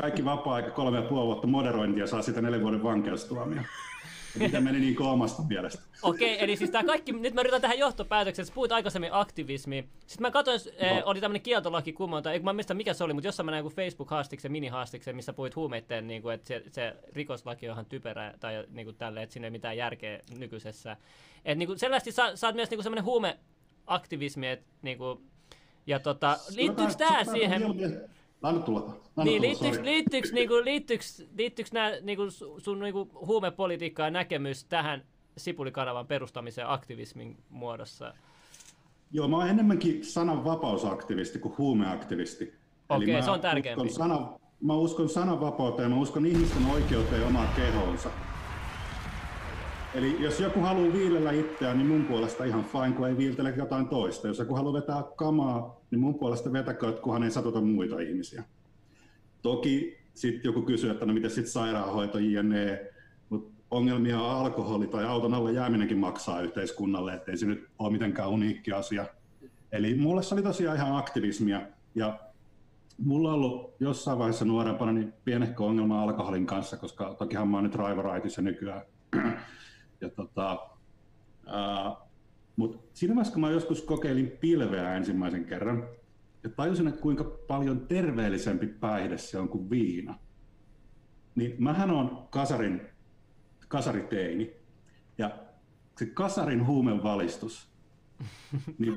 Kaikki 0.00 0.24
vapaa-aika 0.24 0.70
kolme 0.70 0.96
ja 0.96 1.02
puoli 1.02 1.26
vuotta 1.26 1.46
moderointia 1.46 2.06
saa 2.06 2.22
sitä 2.22 2.42
neljän 2.42 2.62
vuoden 2.62 2.82
vankeustuomia. 2.82 3.64
Mitä 4.38 4.60
meni 4.60 4.80
niin 4.80 5.02
omasta 5.02 5.42
mielestä? 5.42 5.82
Okei, 6.02 6.34
okay, 6.34 6.44
eli 6.44 6.56
siis 6.56 6.70
tämä 6.70 6.84
kaikki, 6.84 7.12
nyt 7.12 7.34
mä 7.34 7.40
yritän 7.40 7.60
tähän 7.60 7.78
johtopäätökseen, 7.78 8.44
että 8.44 8.54
puhuit 8.54 8.72
aikaisemmin 8.72 9.10
aktivismi. 9.12 9.88
Sitten 10.06 10.22
mä 10.22 10.30
katsoin, 10.30 10.60
no. 10.64 10.72
eh, 10.78 11.02
oli 11.04 11.20
tämmöinen 11.20 11.42
kieltolaki 11.42 11.92
kumonta, 11.92 12.30
mä 12.42 12.52
muista 12.52 12.74
mikä 12.74 12.94
se 12.94 13.04
oli, 13.04 13.12
mutta 13.12 13.28
jossain 13.28 13.44
mä 13.44 13.50
näin 13.50 13.64
Facebook-haastiksen, 13.64 14.52
mini-haastiksen, 14.52 15.16
missä 15.16 15.32
puhuit 15.32 15.56
huumeiden, 15.56 16.06
niin 16.06 16.22
kuin, 16.22 16.34
että 16.34 16.48
se, 16.48 16.62
se, 16.72 16.96
rikoslaki 17.12 17.68
on 17.68 17.72
ihan 17.72 17.86
typerä 17.86 18.34
tai 18.40 18.64
niin 18.70 18.86
kuin 18.86 18.96
tälle, 18.96 19.22
että 19.22 19.32
siinä 19.32 19.46
ei 19.46 19.50
mitään 19.50 19.76
järkeä 19.76 20.20
nykyisessä. 20.38 20.96
Että 21.44 21.54
niin 21.54 21.66
kuin 21.66 21.78
selvästi 21.78 22.12
sä, 22.12 22.36
sä 22.36 22.46
oot 22.46 22.54
myös 22.54 22.70
niin 22.70 22.78
kuin 22.78 22.84
semmoinen 22.84 23.04
huumeaktivismi, 23.86 24.48
että 24.48 24.66
niin 24.82 24.98
kuin, 24.98 25.18
ja 25.86 25.98
tota, 25.98 26.38
liittyykö 26.56 26.94
tämä 26.94 27.24
siihen... 27.24 27.62
Anna 28.42 28.60
tulla. 28.60 28.80
Anna 28.80 29.24
niin, 29.24 29.42
liittyykö, 29.42 29.84
liittyykö, 29.84 30.28
niinku, 30.32 30.54
liittyykö, 30.64 31.04
liittyykö 31.36 31.70
nämä 31.72 31.90
niinku, 32.02 32.22
sun 32.58 32.80
niinku, 32.80 33.10
huumepolitiikka 33.26 34.02
ja 34.02 34.10
näkemys 34.10 34.64
tähän 34.64 35.04
Sipulikanavan 35.36 36.06
perustamiseen 36.06 36.70
aktivismin 36.70 37.36
muodossa? 37.48 38.14
Joo, 39.12 39.28
mä 39.28 39.36
oon 39.36 39.48
enemmänkin 39.48 40.04
sananvapausaktivisti 40.04 41.38
kuin 41.38 41.58
huumeaktivisti. 41.58 42.54
Okei, 42.88 43.10
okay, 43.10 43.22
se 43.22 43.30
on 43.30 43.40
tärkeämpi. 43.40 43.90
Sana, 43.90 44.38
mä 44.60 44.74
uskon 44.74 45.08
sananvapauteen, 45.08 45.90
mä 45.90 45.96
uskon 45.96 46.26
ihmisten 46.26 46.66
oikeuteen 46.66 47.26
omaan 47.26 47.48
kehoonsa. 47.56 48.10
Eli 49.94 50.16
jos 50.22 50.40
joku 50.40 50.60
haluaa 50.60 50.92
viilellä 50.92 51.32
itseään, 51.32 51.78
niin 51.78 51.88
mun 51.88 52.04
puolesta 52.04 52.44
ihan 52.44 52.64
fine, 52.64 52.92
kun 52.92 53.08
ei 53.08 53.16
viiltele 53.16 53.54
jotain 53.56 53.88
toista. 53.88 54.28
Jos 54.28 54.38
joku 54.38 54.54
haluaa 54.54 54.72
vetää 54.72 55.02
kamaa, 55.16 55.80
niin 55.90 56.00
mun 56.00 56.18
puolesta 56.18 56.52
vetäkö, 56.52 56.92
kunhan 56.92 57.22
ei 57.22 57.30
satuta 57.30 57.60
muita 57.60 58.00
ihmisiä. 58.00 58.44
Toki 59.42 59.98
sitten 60.14 60.48
joku 60.48 60.62
kysyy, 60.62 60.90
että 60.90 61.06
no 61.06 61.12
miten 61.12 61.30
sitten 61.30 61.52
sairaanhoito, 61.52 62.18
jne. 62.18 62.86
Mutta 63.28 63.62
ongelmia 63.70 64.20
on 64.20 64.30
alkoholi 64.30 64.86
tai 64.86 65.04
auton 65.04 65.34
alle 65.34 65.52
jääminenkin 65.52 65.98
maksaa 65.98 66.40
yhteiskunnalle, 66.40 67.14
ettei 67.14 67.36
se 67.36 67.46
nyt 67.46 67.68
ole 67.78 67.92
mitenkään 67.92 68.30
uniikki 68.30 68.72
asia. 68.72 69.06
Eli 69.72 69.94
mulle 69.94 70.22
se 70.22 70.34
oli 70.34 70.42
tosiaan 70.42 70.76
ihan 70.76 70.96
aktivismia. 70.96 71.60
Ja 71.94 72.18
mulla 72.98 73.28
on 73.28 73.34
ollut 73.34 73.74
jossain 73.80 74.18
vaiheessa 74.18 74.44
nuorempana 74.44 74.92
niin 74.92 75.12
pienehkö 75.24 75.64
ongelma 75.64 76.02
alkoholin 76.02 76.46
kanssa, 76.46 76.76
koska 76.76 77.14
tokihan 77.14 77.48
mä 77.48 77.56
oon 77.56 77.64
nyt 77.64 77.74
raivoraitissa 77.74 78.42
nykyään 78.42 78.82
ja 80.02 80.10
tota, 80.10 80.70
mutta 82.56 82.78
siinä 82.92 83.14
vaiheessa, 83.14 83.32
kun 83.32 83.40
mä 83.40 83.50
joskus 83.50 83.82
kokeilin 83.82 84.30
pilveä 84.40 84.96
ensimmäisen 84.96 85.44
kerran, 85.44 85.88
ja 86.44 86.50
tajusin, 86.50 86.88
että 86.88 87.00
kuinka 87.00 87.24
paljon 87.24 87.80
terveellisempi 87.80 88.66
päihde 88.66 89.18
se 89.18 89.38
on 89.38 89.48
kuin 89.48 89.70
viina, 89.70 90.18
niin 91.34 91.54
mähän 91.58 91.90
on 91.90 92.28
kasarin, 92.30 92.80
kasariteini, 93.68 94.52
ja 95.18 95.30
se 95.98 96.06
kasarin 96.06 96.66
huumevalistus, 96.66 97.72
niin 98.78 98.94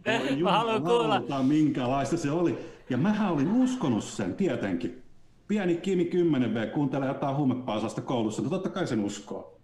haluan 0.50 0.82
kuulla. 0.82 1.42
minkälaista 1.42 2.16
se 2.16 2.30
oli. 2.30 2.58
Ja 2.90 2.96
mähän 2.96 3.32
olin 3.32 3.52
uskonut 3.52 4.04
sen 4.04 4.34
tietenkin. 4.34 5.02
Pieni 5.48 5.76
Kimi 5.76 6.04
10V 6.04 6.70
kuuntelee 6.74 7.08
jotain 7.08 7.36
huumepaasasta 7.36 8.00
koulussa, 8.00 8.42
no 8.42 8.48
totta 8.48 8.68
kai 8.68 8.86
sen 8.86 9.04
uskoo. 9.04 9.55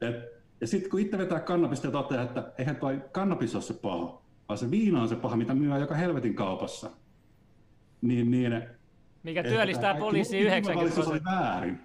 Et, 0.00 0.40
ja 0.60 0.66
sitten 0.66 0.90
kun 0.90 1.00
itse 1.00 1.18
vetää 1.18 1.40
kannabista 1.40 1.86
ja 1.86 1.90
toteaa, 1.90 2.22
että 2.22 2.52
eihän 2.58 2.76
toi 2.76 3.02
kannabis 3.12 3.54
ole 3.54 3.62
se 3.62 3.74
paha, 3.74 4.22
vaan 4.48 4.58
se 4.58 4.70
viina 4.70 5.02
on 5.02 5.08
se 5.08 5.16
paha, 5.16 5.36
mitä 5.36 5.54
myy 5.54 5.78
joka 5.78 5.94
helvetin 5.94 6.34
kaupassa. 6.34 6.90
Niin, 8.02 8.30
niin, 8.30 8.62
Mikä 9.22 9.42
työllistää 9.42 9.94
poliisia 9.94 10.40
90 10.40 10.94
prosenttia. 10.94 11.32
väärin. 11.32 11.80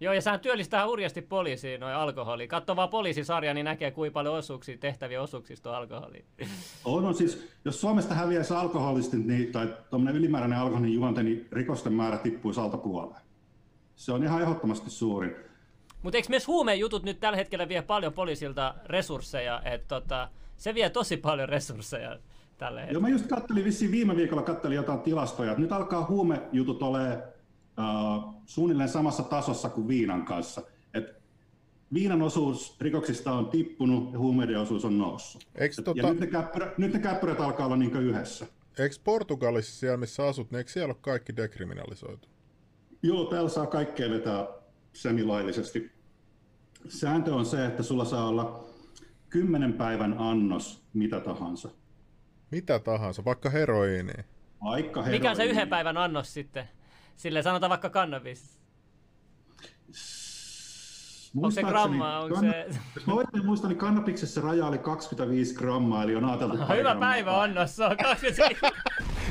Joo, 0.00 0.14
ja 0.14 0.20
sehän 0.20 0.40
työllistää 0.40 0.86
hurjasti 0.86 1.22
poliisiin 1.22 1.80
noin 1.80 1.94
alkoholi. 1.94 2.48
Katso 2.48 2.76
vaan 2.76 2.88
poliisisarja, 2.88 3.54
niin 3.54 3.64
näkee 3.64 3.90
kuinka 3.90 4.12
paljon 4.14 4.34
osuuksia, 4.34 4.78
tehtäviä 4.78 5.22
osuuksista 5.22 5.70
on 5.70 5.76
alkoholi. 5.76 6.24
On, 6.84 7.04
on 7.04 7.14
siis, 7.14 7.48
jos 7.64 7.80
Suomesta 7.80 8.14
häviäisi 8.14 8.54
alkoholistit 8.54 9.26
niin, 9.26 9.52
tai 9.52 9.74
tuommoinen 9.90 10.20
ylimääräinen 10.20 10.58
alkoholin 10.58 10.94
juonte, 10.94 11.22
niin 11.22 11.48
rikosten 11.52 11.92
määrä 11.92 12.18
tippuisi 12.18 12.60
alta 12.60 12.76
puoleen. 12.76 13.20
Se 13.96 14.12
on 14.12 14.24
ihan 14.24 14.42
ehdottomasti 14.42 14.90
suurin. 14.90 15.45
Mutta 16.02 16.18
eikö 16.18 16.28
myös 16.28 16.46
huumejutut 16.46 17.02
nyt 17.02 17.20
tällä 17.20 17.36
hetkellä 17.36 17.68
vie 17.68 17.82
paljon 17.82 18.12
poliisilta 18.12 18.74
resursseja, 18.86 19.62
että 19.64 19.88
tota, 19.88 20.28
se 20.56 20.74
vie 20.74 20.90
tosi 20.90 21.16
paljon 21.16 21.48
resursseja 21.48 22.18
tällä 22.58 22.80
hetkellä. 22.80 22.96
Joo, 22.96 23.00
mä 23.00 23.08
just 23.08 23.26
kattelin 23.26 23.64
vissiin 23.64 23.90
viime 23.90 24.16
viikolla 24.16 24.42
kattelin 24.42 24.76
jotain 24.76 25.00
tilastoja, 25.00 25.54
nyt 25.54 25.72
alkaa 25.72 26.06
huumejutut 26.06 26.82
ole 26.82 27.16
uh, 27.16 28.34
suunnilleen 28.46 28.88
samassa 28.88 29.22
tasossa 29.22 29.68
kuin 29.68 29.88
viinan 29.88 30.24
kanssa. 30.24 30.62
Et 30.94 31.22
viinan 31.94 32.22
osuus 32.22 32.80
rikoksista 32.80 33.32
on 33.32 33.46
tippunut 33.46 34.12
ja 34.12 34.18
huumeiden 34.18 34.60
osuus 34.60 34.84
on 34.84 34.98
noussut. 34.98 35.46
Eikö 35.54 35.82
tota... 35.82 36.00
Ja 36.00 36.08
nyt 36.10 36.20
ne, 36.20 36.26
käppyrä, 36.26 36.74
nyt 36.78 36.92
ne 36.92 36.98
käppyrät 36.98 37.40
alkaa 37.40 37.66
olla 37.66 37.76
niin 37.76 37.96
yhdessä. 37.96 38.46
Eikö 38.78 38.94
Portugalissa 39.04 39.80
siellä, 39.80 39.96
missä 39.96 40.26
asut, 40.26 40.50
niin 40.50 40.58
eikö 40.58 40.70
siellä 40.70 40.92
ole 40.92 40.98
kaikki 41.00 41.36
dekriminalisoitu? 41.36 42.28
Joo, 43.02 43.24
täällä 43.24 43.48
saa 43.48 43.66
kaikkea 43.66 44.10
vetää 44.10 44.46
semilaillisesti 44.96 45.96
sääntö 46.88 47.34
on 47.34 47.46
se, 47.46 47.66
että 47.66 47.82
sulla 47.82 48.04
saa 48.04 48.28
olla 48.28 48.64
kymmenen 49.28 49.72
päivän 49.72 50.16
annos 50.18 50.82
mitä 50.92 51.20
tahansa. 51.20 51.70
Mitä 52.50 52.78
tahansa, 52.78 53.24
vaikka 53.24 53.50
heroiini. 53.50 54.12
Vaikka 54.64 55.02
heroiini. 55.02 55.18
Mikä 55.18 55.30
on 55.30 55.36
se 55.36 55.44
yhden 55.44 55.68
päivän 55.68 55.96
annos 55.96 56.34
sitten? 56.34 56.68
Sille 57.16 57.42
sanotaan 57.42 57.70
vaikka 57.70 57.90
kannabis. 57.90 58.58
Onko 61.36 61.50
se 61.50 61.62
grammaa? 61.62 62.20
Onko 62.20 62.40
se... 62.40 62.66
Jos 62.94 63.06
mä 63.06 63.14
oikein 63.14 63.46
muistan, 63.46 63.68
niin 63.68 63.78
kannabiksessa 63.78 64.40
raja 64.40 64.66
oli 64.66 64.78
25 64.78 65.54
grammaa, 65.54 66.02
eli 66.02 66.16
on 66.16 66.24
ajateltu 66.24 66.56
Hyvä 66.56 66.66
grammaa. 66.66 67.10
päivä 67.10 67.42
annos, 67.42 67.76
se 67.76 67.84
on 67.84 67.96
25 67.96 68.60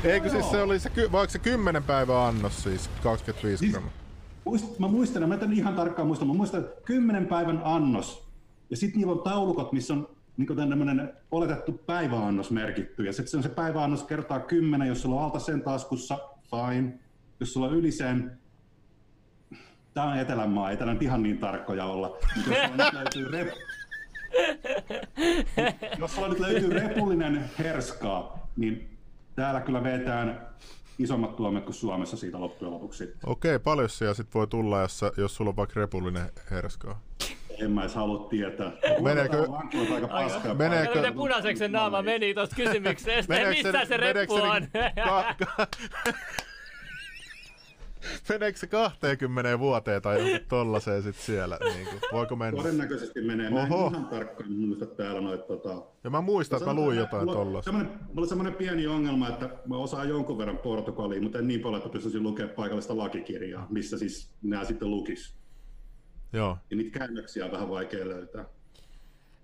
Eikö 0.04 0.28
siis 0.30 0.50
se 0.50 0.62
oli 0.62 0.78
se, 0.78 0.90
vaikka 1.12 1.32
se 1.32 1.38
10 1.38 1.82
päivän 1.82 2.16
annos 2.16 2.62
siis, 2.62 2.90
25 3.02 3.58
siis, 3.58 3.72
grammaa? 3.72 4.05
Muist, 4.46 4.78
mä 4.78 4.88
muistan, 4.88 5.28
mä 5.28 5.34
en 5.34 5.52
ihan 5.52 5.74
tarkkaan 5.74 6.06
muista, 6.06 6.24
mä 6.24 6.34
muistan, 6.34 6.60
että 6.60 6.80
kymmenen 6.84 7.26
päivän 7.26 7.60
annos, 7.64 8.28
ja 8.70 8.76
sitten 8.76 8.98
niillä 8.98 9.12
on 9.12 9.22
taulukot, 9.22 9.72
missä 9.72 9.94
on 9.94 10.08
niin 10.36 10.56
tämmöinen 10.56 11.12
oletettu 11.30 11.72
päiväannos 11.72 12.50
merkitty, 12.50 13.04
ja 13.04 13.12
sitten 13.12 13.30
se 13.30 13.36
on 13.36 13.42
se 13.42 13.48
päiväannos 13.48 14.02
kertaa 14.02 14.40
kymmenen, 14.40 14.88
jos 14.88 15.02
sulla 15.02 15.16
on 15.16 15.24
alta 15.24 15.38
sen 15.38 15.62
taskussa, 15.62 16.18
fine. 16.50 16.98
Jos 17.40 17.52
sulla 17.52 17.66
on 17.66 17.74
yli 17.74 17.92
sen, 17.92 18.38
tämä 19.94 20.06
on 20.06 20.18
Etelänmaa, 20.18 20.70
ei 20.70 20.76
nyt 20.76 21.02
ihan 21.02 21.22
niin 21.22 21.38
tarkkoja 21.38 21.84
olla, 21.84 22.18
mutta 22.36 22.50
jos 22.50 22.58
sulla 22.62 22.84
nyt 22.84 22.92
löytyy 22.92 23.30
rep... 23.30 23.48
jos 26.00 26.14
sulla 26.14 26.28
nyt 26.28 26.40
löytyy 26.40 26.70
repullinen 26.70 27.50
herskaa, 27.58 28.48
niin 28.56 28.98
täällä 29.36 29.60
kyllä 29.60 29.82
vetään 29.82 30.46
isommat 30.98 31.36
tuomiot 31.36 31.64
kuin 31.64 31.74
Suomessa 31.74 32.16
siitä 32.16 32.40
loppujen 32.40 32.74
lopuksi. 32.74 33.12
Okei, 33.26 33.58
paljon 33.58 33.88
siellä 33.88 34.14
sitten 34.14 34.34
voi 34.34 34.46
tulla, 34.46 34.80
jos, 34.80 35.00
jos 35.16 35.36
sulla 35.36 35.48
on 35.48 35.56
vaikka 35.56 35.80
repullinen 35.80 36.28
herskaa? 36.50 37.00
En 37.62 37.70
mä 37.70 37.80
edes 37.80 37.94
halua 37.94 38.28
tietää. 38.28 38.72
Meneekö... 39.00 39.46
Aika 39.94 40.08
paskaa. 40.08 40.54
Meneekö... 40.54 40.94
Miten 40.94 41.14
punaiseksi 41.14 41.58
se 41.58 41.68
naama 41.68 42.02
meni 42.02 42.34
tuosta 42.34 42.56
kysymyksestä? 42.56 43.34
Missä 43.48 43.72
se, 43.72 43.84
se 43.84 43.96
reppu 43.96 44.34
on? 44.34 44.68
Ka- 45.04 45.34
ka- 45.46 45.66
Meneekö 48.28 48.58
se 48.58 48.66
20 48.66 49.58
vuoteen 49.58 50.02
tai 50.02 50.32
joku 50.32 50.44
tollaiseen 50.48 51.02
sit 51.02 51.16
siellä? 51.16 51.58
Niin 51.74 51.86
kuin, 51.86 52.00
voiko 52.12 52.36
mennä? 52.36 52.62
Todennäköisesti 52.62 53.20
menee. 53.20 53.50
Mä 53.50 53.66
en 53.66 53.72
Oho. 53.72 53.86
ihan 53.86 54.06
tarkkaan 54.06 54.52
muista 54.52 54.86
täällä 54.86 55.20
noita. 55.20 55.44
Tota... 55.44 55.82
Ja 56.04 56.10
mä 56.10 56.20
muistan, 56.20 56.56
että 56.56 56.70
mä 56.70 56.74
luin 56.74 56.98
jotain 56.98 57.26
tollasta. 57.26 57.72
Mulla 57.72 57.88
on 58.16 58.28
semmoinen 58.28 58.54
pieni 58.54 58.86
ongelma, 58.86 59.28
että 59.28 59.50
mä 59.66 59.76
osaan 59.76 60.08
jonkun 60.08 60.38
verran 60.38 60.58
portugalia, 60.58 61.22
mutta 61.22 61.38
en 61.38 61.48
niin 61.48 61.60
paljon, 61.60 61.78
että 61.78 61.92
pystyisin 61.92 62.22
lukemaan 62.22 62.54
paikallista 62.54 62.96
lakikirjaa, 62.96 63.66
missä 63.70 63.98
siis 63.98 64.30
nämä 64.42 64.64
sitten 64.64 64.90
lukis. 64.90 65.36
Joo. 66.32 66.58
Ja 66.70 66.76
niitä 66.76 66.98
käännöksiä 66.98 67.44
on 67.44 67.52
vähän 67.52 67.68
vaikea 67.68 68.08
löytää. 68.08 68.44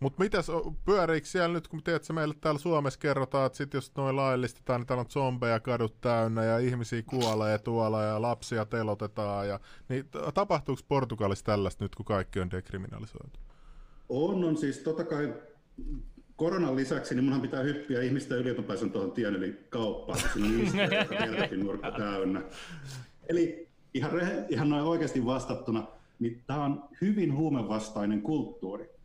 Mutta 0.02 0.22
mitäs, 0.22 0.46
pyöriikö 0.84 1.26
siellä 1.26 1.54
nyt, 1.54 1.68
kun 1.68 1.82
tiedät, 1.82 2.02
meille 2.12 2.34
täällä 2.40 2.58
Suomessa 2.58 2.98
kerrotaan, 2.98 3.46
että 3.46 3.56
sit 3.56 3.74
jos 3.74 3.92
noin 3.96 4.16
laillistetaan, 4.16 4.80
niin 4.80 4.86
täällä 4.86 5.00
on 5.00 5.10
zombeja 5.10 5.60
kadut 5.60 6.00
täynnä 6.00 6.44
ja 6.44 6.58
ihmisiä 6.58 7.02
kuolee 7.02 7.58
tuolla 7.58 8.02
ja 8.02 8.22
lapsia 8.22 8.64
telotetaan. 8.64 9.48
Ja, 9.48 9.60
niin 9.88 10.04
tapahtuuko 10.34 10.82
Portugalissa 10.88 11.44
tällaista 11.44 11.84
nyt, 11.84 11.94
kun 11.94 12.04
kaikki 12.04 12.40
on 12.40 12.50
dekriminalisoitu? 12.50 13.38
On, 14.08 14.44
on 14.44 14.56
siis 14.56 14.78
totta 14.78 15.04
kai 15.04 15.34
koronan 16.36 16.76
lisäksi, 16.76 17.14
niin 17.14 17.24
munhan 17.24 17.42
pitää 17.42 17.62
hyppiä 17.62 18.02
ihmisten 18.02 18.38
yli, 18.38 18.50
että 18.50 18.62
pääsen 18.62 18.90
tuohon 18.90 19.12
tien 19.12 19.34
eli 19.34 19.66
kauppaan, 19.70 20.18
siinä 20.32 20.48
on 21.52 21.60
nurkka 21.66 21.90
täynnä. 21.90 22.42
Eli 23.28 23.68
ihan, 23.94 24.10
ihan 24.48 24.68
noin 24.68 24.84
oikeasti 24.84 25.24
vastattuna, 25.24 25.86
niin 26.18 26.42
tämä 26.46 26.64
on 26.64 26.84
hyvin 27.00 27.36
huumevastainen 27.36 28.22
kulttuuri. 28.22 29.01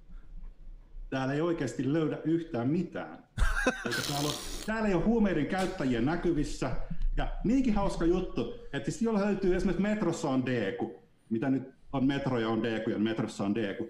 Täällä 1.10 1.34
ei 1.34 1.42
oikeasti 1.42 1.94
löydä 1.94 2.18
yhtään 2.24 2.70
mitään. 2.70 3.24
Eikä 3.86 4.02
täällä, 4.08 4.28
ole, 4.28 4.36
täällä 4.66 4.88
ei 4.88 4.94
ole 4.94 5.04
huumeiden 5.04 5.46
käyttäjiä 5.46 6.02
näkyvissä. 6.02 6.72
Ja 7.18 7.28
niinkin 7.44 7.74
hauska 7.74 8.06
juttu, 8.06 8.54
että 8.74 8.92
siis 8.92 9.02
jolla 9.02 9.20
löytyy 9.20 9.56
esimerkiksi 9.56 9.82
metrossa 9.82 10.30
on 10.30 10.46
Deku, 10.46 11.04
mitä 11.30 11.50
nyt 11.50 11.64
on 11.94 12.06
metroja 12.06 12.50
on 12.50 12.64
Deku 12.64 12.90
ja 12.90 13.00
metrossa 13.00 13.44
on 13.44 13.56
Deku. 13.56 13.90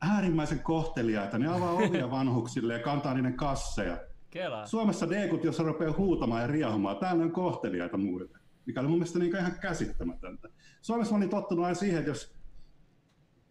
Äärimmäisen 0.00 0.58
kohteliaita, 0.58 1.38
ne 1.38 1.48
avaa 1.48 1.72
ovia 1.72 2.10
vanhuksille 2.18 2.72
ja 2.72 2.78
kantaa 2.78 3.14
niiden 3.14 3.34
kasseja. 3.34 3.98
Kela. 4.30 4.66
Suomessa 4.66 5.10
Dekut, 5.10 5.44
jos 5.44 5.58
rupeaa 5.58 5.94
huutamaan 5.96 6.40
ja 6.40 6.46
riehumaan, 6.46 6.96
täällä 6.96 7.24
on 7.24 7.32
kohteliaita 7.32 7.96
muille 7.96 8.28
mikä 8.66 8.80
oli 8.80 8.88
mun 8.88 8.98
mielestä 8.98 9.18
niin 9.18 9.36
ihan 9.36 9.58
käsittämätöntä. 9.60 10.48
Suomessa 10.82 11.12
mä 11.12 11.16
olin 11.16 11.28
tottunut 11.28 11.64
aina 11.64 11.74
siihen, 11.74 11.98
että 11.98 12.10
jos 12.10 12.35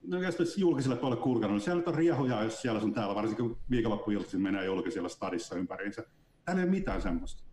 no 0.08 0.22
jos 0.22 0.58
julkiselle 0.58 0.96
puolelle 0.96 1.24
kurkannut, 1.24 1.56
niin 1.56 1.66
siellä 1.66 1.84
on 1.86 1.96
riehuja, 1.96 2.44
jos 2.44 2.62
siellä 2.62 2.82
on 2.82 2.94
täällä, 2.94 3.16
varsinkin 3.16 3.50
kun 3.50 3.60
viikonloppuiltaisin 3.70 4.42
menee 4.42 4.66
julkisella 4.66 5.10
stadissa 5.10 5.56
ympäriinsä. 5.56 6.04
Täällä 6.46 6.62
ei 6.62 6.68
ole 6.68 6.76
mitään 6.76 7.02
semmoista. 7.02 7.44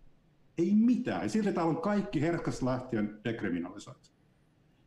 Ei 0.59 0.75
mitään. 0.75 1.23
Ja 1.23 1.29
silti 1.29 1.53
täällä 1.53 1.71
on 1.71 1.83
kaikki 1.83 2.21
herkästä 2.21 2.67
lähtien 2.67 3.21
dekriminalisoitu. 3.25 4.13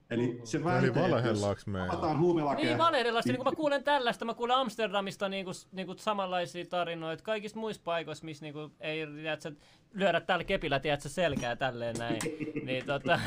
Eli 0.10 0.42
se 0.44 0.64
väite, 0.64 0.88
Eli 0.88 0.96
valehellaanko 0.96 1.62
me? 1.66 1.82
Avataan 1.82 2.20
huumelakeja. 2.20 2.68
Niin 2.68 2.78
valehdellasti, 2.78 3.30
niin 3.30 3.38
kun 3.38 3.46
mä 3.46 3.56
kuulen 3.56 3.84
tällaista, 3.84 4.26
mä 4.26 4.34
kuulen 4.34 4.56
Amsterdamista 4.56 5.30
niinku, 5.30 5.52
niinku 5.72 5.96
samanlaisia 5.98 6.66
tarinoita, 6.66 7.24
kaikista 7.24 7.60
muissa 7.60 7.82
paikoissa, 7.86 8.26
missä 8.26 8.46
niinku, 8.46 8.72
ei 8.80 9.08
tiedätkö, 9.08 9.52
lyödä 9.94 10.22
tällä 10.22 10.44
kepillä 10.44 10.80
tiedätkö, 10.80 11.10
selkää 11.10 11.56
tälleen 11.56 11.96
näin. 11.96 12.20
niin, 12.66 12.86
tota... 12.86 13.20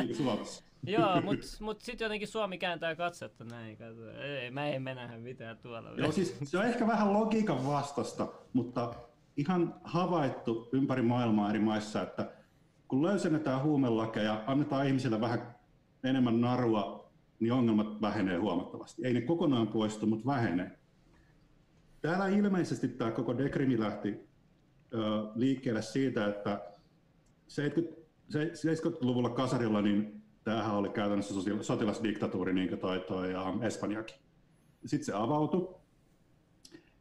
niin 0.00 0.16
Suomessa. 0.16 0.64
Joo, 0.86 1.20
mut, 1.20 1.38
mut 1.60 1.80
sitten 1.80 2.04
jotenkin 2.04 2.28
Suomi 2.28 2.58
kääntää 2.58 2.96
katsetta 2.96 3.44
näin. 3.44 3.76
Kato. 3.76 4.10
Ei, 4.10 4.50
mä 4.50 4.68
en 4.68 4.82
mennä 4.82 5.18
mitään 5.18 5.58
tuolla. 5.58 5.90
Joo, 5.96 6.12
siis 6.12 6.36
se 6.44 6.58
on 6.58 6.64
ehkä 6.64 6.86
vähän 6.86 7.12
logiikan 7.12 7.66
vastasta, 7.66 8.28
mutta 8.52 8.94
ihan 9.36 9.74
havaittu 9.84 10.68
ympäri 10.72 11.02
maailmaa 11.02 11.50
eri 11.50 11.58
maissa, 11.58 12.02
että 12.02 12.32
kun 12.88 13.02
löysennetään 13.02 13.62
huumelakeja, 13.62 14.44
annetaan 14.46 14.86
ihmisille 14.86 15.20
vähän 15.20 15.54
enemmän 16.04 16.40
narua, 16.40 17.12
niin 17.40 17.52
ongelmat 17.52 18.00
vähenee 18.00 18.36
huomattavasti. 18.36 19.06
Ei 19.06 19.14
ne 19.14 19.20
kokonaan 19.20 19.68
poistu, 19.68 20.06
mutta 20.06 20.26
vähenee. 20.26 20.78
Täällä 22.00 22.26
ilmeisesti 22.28 22.88
tämä 22.88 23.10
koko 23.10 23.38
dekrimi 23.38 23.80
lähti 23.80 24.28
ö, 24.94 24.98
liikkeelle 25.34 25.82
siitä, 25.82 26.26
että 26.26 26.72
70-luvulla 27.48 29.30
kasarilla 29.30 29.82
niin 29.82 30.21
tämähän 30.44 30.74
oli 30.74 30.88
käytännössä 30.88 31.34
sotilasdiktatuuri, 31.60 32.54
niin 32.54 32.68
kuin 32.68 32.80
toi, 32.80 33.00
toi 33.00 33.32
ja 33.32 33.54
Espanjakin. 33.60 34.16
Sitten 34.86 35.06
se 35.06 35.12
avautui. 35.12 35.74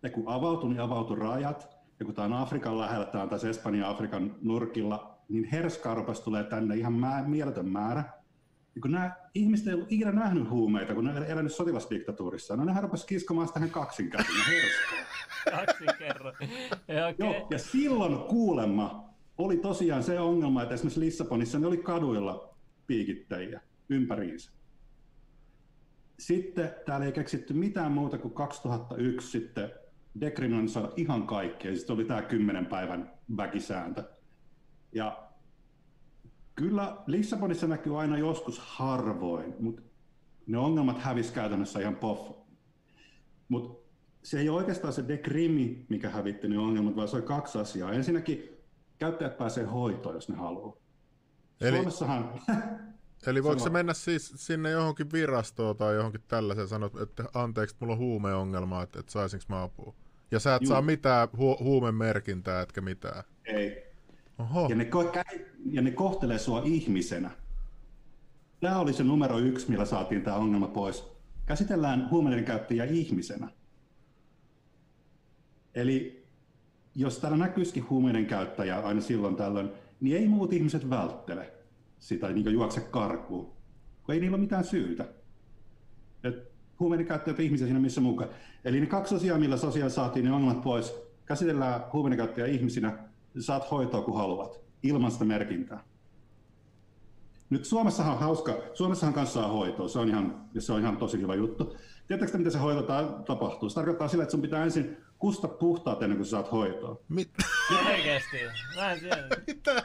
Ja 0.04 0.10
kun 0.10 0.24
avautui, 0.28 0.70
niin 0.70 0.82
avautui 0.82 1.20
rajat. 1.20 1.70
Ja 2.00 2.06
kun 2.06 2.16
tämä 2.16 2.26
on 2.26 2.34
Afrikan 2.34 2.80
lähellä, 2.80 3.06
tämä 3.06 3.24
on 3.24 3.30
tässä 3.30 3.50
Espanjan 3.50 3.90
Afrikan 3.90 4.36
nurkilla, 4.42 5.18
niin 5.30 5.44
herskaa 5.44 6.06
tulee 6.24 6.44
tänne 6.44 6.76
ihan 6.76 6.94
mieletön 7.28 7.68
määrä 7.68 8.22
niin 8.76 8.82
kun 8.82 8.92
nämä 8.92 9.16
ihmiset 9.34 9.68
ei 9.68 9.74
ollut 9.74 9.92
ikinä 9.92 10.12
nähnyt 10.12 10.50
huumeita, 10.50 10.94
kun 10.94 11.04
ne 11.04 11.12
on 11.12 11.26
elänyt 11.26 11.54
sotilasdiktatuurissa. 11.54 12.56
No 12.56 12.66
nehän 12.66 12.84
rupesivat 12.84 13.10
kiskomaan 13.10 13.48
sitä 13.48 13.60
kaksin 13.72 14.10
käsin 14.10 14.36
kaksin 15.52 15.88
kerran. 16.00 16.34
okay. 16.34 17.14
Joo, 17.20 17.48
ja 17.50 17.60
silloin 17.60 18.18
kuulemma 18.18 19.10
oli 19.38 19.58
tosiaan 19.58 20.04
se 20.04 20.20
ongelma, 20.20 20.64
että 20.64 20.76
esimerkiksi 20.76 21.00
Lissabonissa 21.00 21.60
ne 21.60 21.68
oli 21.68 21.78
kaduilla 21.78 22.51
piikittäjiä 22.92 23.62
ympäriinsä. 23.90 24.52
Sitten 26.20 26.76
täällä 26.86 27.06
ei 27.06 27.12
keksitty 27.12 27.54
mitään 27.54 27.92
muuta 27.92 28.18
kuin 28.18 28.34
2001 28.34 29.32
sitten 29.32 29.72
dekriminalisoida 30.22 30.92
ihan 30.96 31.28
kaikkea. 31.28 31.76
Sitten 31.76 31.94
oli 31.94 32.06
tämä 32.06 32.22
kymmenen 32.22 32.66
päivän 32.66 33.12
väkisääntö. 33.38 34.04
Ja 34.92 35.32
Kyllä 36.56 36.98
Lissabonissa 37.08 37.68
näkyy 37.68 38.00
aina 38.00 38.18
joskus 38.18 38.60
harvoin, 38.60 39.56
mutta 39.60 39.82
ne 40.48 40.58
ongelmat 40.58 41.00
hävisi 41.00 41.34
käytännössä 41.34 41.80
ihan 41.80 41.96
poff. 41.96 42.32
Mutta 43.50 43.90
se 44.24 44.40
ei 44.40 44.50
ole 44.50 44.58
oikeastaan 44.58 44.94
se 44.94 45.08
dekrimi, 45.08 45.86
mikä 45.90 46.10
hävitti 46.10 46.48
ne 46.48 46.60
ongelmat, 46.60 46.96
vaan 46.96 47.08
se 47.08 47.18
on 47.18 47.24
kaksi 47.24 47.58
asiaa. 47.58 47.94
Ensinnäkin 47.94 48.50
käyttäjät 49.00 49.38
pääsee 49.38 49.64
hoitoon, 49.64 50.16
jos 50.16 50.30
ne 50.30 50.36
haluaa. 50.36 50.81
Eli, 51.62 51.78
Suomessahan... 51.78 52.42
Eli 53.28 53.44
voiko 53.44 53.64
se 53.64 53.70
mennä 53.70 53.94
siis 53.94 54.34
sinne 54.36 54.70
johonkin 54.70 55.12
virastoon 55.12 55.78
tai 55.78 55.96
johonkin 55.96 56.24
tällaiseen 56.28 56.68
sanot, 56.68 57.02
että 57.02 57.24
anteeksi, 57.34 57.76
mulla 57.80 57.94
on 57.94 58.00
huumeongelma, 58.00 58.84
että, 58.84 59.00
että 59.00 59.12
saisinko 59.12 59.46
mä 59.50 59.64
apua? 59.64 59.94
Ja 60.32 60.40
sä 60.40 60.56
et 60.56 60.62
Juu. 60.62 60.70
saa 60.70 60.82
mitään 60.82 61.28
hu- 61.28 61.64
huumemerkintää, 61.64 62.62
etkä 62.62 62.82
mitään. 62.82 63.24
Ei. 63.46 63.92
Oho. 64.38 64.68
Ja, 64.70 64.76
ne 64.76 64.90
ko- 64.90 65.42
ja 65.72 65.82
ne 65.82 65.92
kohtelee 65.92 66.40
sua 66.40 66.62
ihmisenä. 66.66 67.32
Tämä 68.60 68.80
oli 68.80 68.94
se 68.94 69.04
numero 69.04 69.40
yksi, 69.40 69.70
millä 69.70 69.86
saatiin 69.86 70.22
tämä 70.22 70.36
ongelma 70.38 70.68
pois. 70.68 71.04
Käsitellään 71.46 72.10
huumeiden 72.10 72.46
käyttäjiä 72.46 72.86
ihmisenä. 72.86 73.48
Eli 75.76 76.26
jos 76.96 77.18
täällä 77.20 77.38
näkyisikin 77.38 77.90
huumeiden 77.90 78.26
käyttäjä 78.26 78.80
aina 78.80 79.02
silloin 79.02 79.36
tällöin, 79.36 79.70
niin 80.02 80.18
ei 80.18 80.28
muut 80.28 80.54
ihmiset 80.54 80.90
välttele 80.90 81.54
sitä, 82.00 82.30
niin 82.30 82.54
juokse 82.54 82.82
karkuun, 82.82 83.54
kun 84.04 84.16
ei 84.16 84.22
niillä 84.22 84.36
ole 84.36 84.42
mitään 84.42 84.64
syytä. 84.64 85.06
Et 86.24 86.52
huumeiden 86.80 87.06
käyttäjät 87.06 87.40
ihmisiä 87.40 87.68
siinä 87.68 87.80
missä 87.80 88.02
mukaan. 88.02 88.30
Eli 88.66 88.80
ne 88.80 88.86
kaksi 88.86 89.16
asiaa, 89.16 89.38
millä 89.38 89.58
sosiaali 89.58 89.92
saatiin 89.92 90.26
ne 90.26 90.32
ongelmat 90.32 90.62
pois, 90.62 90.94
käsitellään 91.26 91.82
huumeiden 91.94 92.18
käyttäjiä 92.18 92.56
ihmisinä 92.56 92.98
saat 93.40 93.72
hoitoa 93.72 94.02
kun 94.02 94.18
haluat, 94.18 94.62
ilman 94.84 95.12
sitä 95.12 95.26
merkintää. 95.26 95.84
Nyt 97.52 97.66
Suomessahan 97.66 98.14
on 98.14 98.20
hauska, 98.20 98.58
Suomessahan 98.74 99.14
kanssa 99.14 99.42
saa 99.42 99.50
hoitoa, 99.50 99.88
se 99.88 100.00
on 100.00 100.10
ihan, 100.10 100.42
se 100.60 100.74
on 100.74 100.82
ihan 100.82 100.98
tosi 100.98 101.22
hyvä 101.22 101.36
juttu. 101.36 101.78
Tiedättekö 102.08 102.38
miten 102.38 102.52
se 102.52 102.58
hoito 102.58 102.82
tapahtuu? 103.26 103.70
Se 103.70 103.76
tarkoittaa 103.76 104.08
sillä, 104.08 104.24
että 104.24 104.32
sun 104.32 104.42
pitää 104.42 104.64
ensin 104.64 104.98
kusta 105.20 105.48
puhtaat 105.48 106.02
ennen 106.02 106.18
kuin 106.18 106.26
sä 106.26 106.30
saat 106.30 106.52
hoitoa. 106.52 107.00
Mit? 107.10 107.30
Oikeesti? 107.88 108.38
Mä 108.76 108.92
en 108.92 109.00
tiedä. 109.00 109.28
Mitä? 109.48 109.84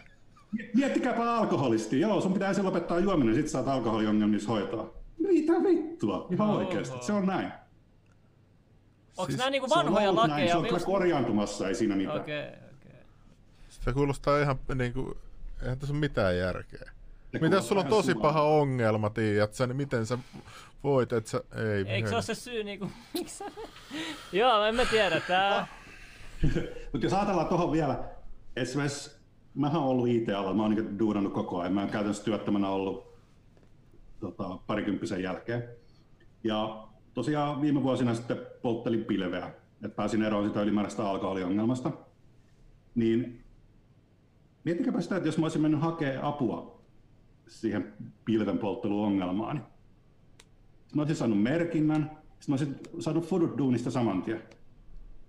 Miettikääpä 0.75 1.37
alkoholisti. 1.37 2.01
Joo, 2.01 2.21
sun 2.21 2.33
pitää 2.33 2.49
ensin 2.49 2.65
lopettaa 2.65 2.99
juominen, 2.99 3.35
sit 3.35 3.49
saat 3.49 3.69
alkoholiongelmissa 3.69 4.49
hoitoa. 4.49 4.95
Mitä 5.19 5.53
vittua? 5.53 6.29
Ihan 6.31 6.51
Oho. 6.51 6.59
oikeesti. 6.59 7.07
Se 7.07 7.13
on 7.13 7.27
näin. 7.27 7.53
Onko 9.17 9.27
siis, 9.27 9.39
nämä 9.39 9.51
niinku 9.51 9.71
vanhoja 9.71 10.15
lakeja? 10.15 10.37
Näin. 10.37 10.49
Se 10.51 10.57
on 10.57 10.65
kyllä 10.65 10.81
korjaantumassa, 10.81 11.69
ei 11.69 11.75
siinä 11.75 11.97
mitään. 11.97 12.21
Okay. 12.21 12.43
Se 13.69 13.93
kuulostaa 13.93 14.41
ihan 14.41 14.59
niin 14.75 14.93
kuin, 14.93 15.17
eihän 15.63 15.79
tässä 15.79 15.93
ole 15.93 16.01
mitään 16.01 16.39
järkeä. 16.39 16.96
Mitä 17.41 17.57
jos 17.57 17.69
sulla 17.69 17.83
on 17.83 17.89
tosi 17.89 18.15
paha 18.15 18.43
ongelma, 18.43 19.11
tiedät 19.11 19.55
sä, 19.55 19.67
niin 19.67 19.77
miten 19.77 20.07
sä 20.07 20.19
voit, 20.85 21.13
että 21.13 21.31
sä... 21.31 21.41
Ei, 21.55 21.93
Eikö 21.93 22.09
se 22.09 22.15
ole 22.15 22.23
se 22.23 22.35
syy 22.35 22.65
niinku, 22.65 22.91
miksi 23.15 23.45
Joo, 24.33 24.65
en 24.65 24.75
mä 24.75 24.85
tiedä, 24.85 25.21
tää... 25.21 25.67
Mutta 26.93 27.07
jos 27.07 27.13
ajatellaan 27.13 27.49
tuohon 27.49 27.73
vielä, 27.73 28.05
esimerkiksi 28.57 29.11
mähän 29.55 29.81
oon 29.81 29.91
ollut 29.91 30.09
IT-alalla, 30.09 30.55
mä 30.55 30.63
oon 30.63 30.75
niin 30.75 30.99
duunannut 30.99 31.33
koko 31.33 31.61
ajan, 31.61 31.73
mä 31.73 31.81
oon 31.81 31.91
käytännössä 31.91 32.25
työttömänä 32.25 32.69
ollut 32.69 33.17
tota, 34.21 34.59
parikymppisen 34.67 35.23
jälkeen. 35.23 35.69
Ja 36.45 36.89
tosiaan 37.15 37.61
viime 37.61 37.83
vuosina 37.83 38.15
sitten 38.15 38.39
polttelin 38.63 39.05
pilveä, 39.05 39.47
että 39.85 39.97
pääsin 39.97 40.23
eroon 40.23 40.49
sitä 40.49 40.63
ylimääräistä 40.63 41.11
alkoholiongelmasta. 41.11 41.93
Niin 42.95 43.47
Miettikääpä 44.67 45.01
sitä, 45.01 45.17
että 45.17 45.29
jos 45.29 45.39
mä 45.39 45.45
olisin 45.45 45.63
mennyt 45.63 45.81
hakemaan 45.81 46.25
apua 46.25 46.76
siihen 47.49 47.93
pilvenpoltteluongelmaan, 48.25 49.57
niin 49.57 49.67
mä 50.95 51.03
olisin 51.03 51.17
saanut 51.17 51.43
merkinnän, 51.43 52.11
sitten 52.41 52.49
mä 52.49 52.53
olisin 52.55 52.77
saanut 53.03 53.27
fudut 53.29 53.59
duunista 53.59 53.91
saman 53.91 54.23
tien. 54.23 54.43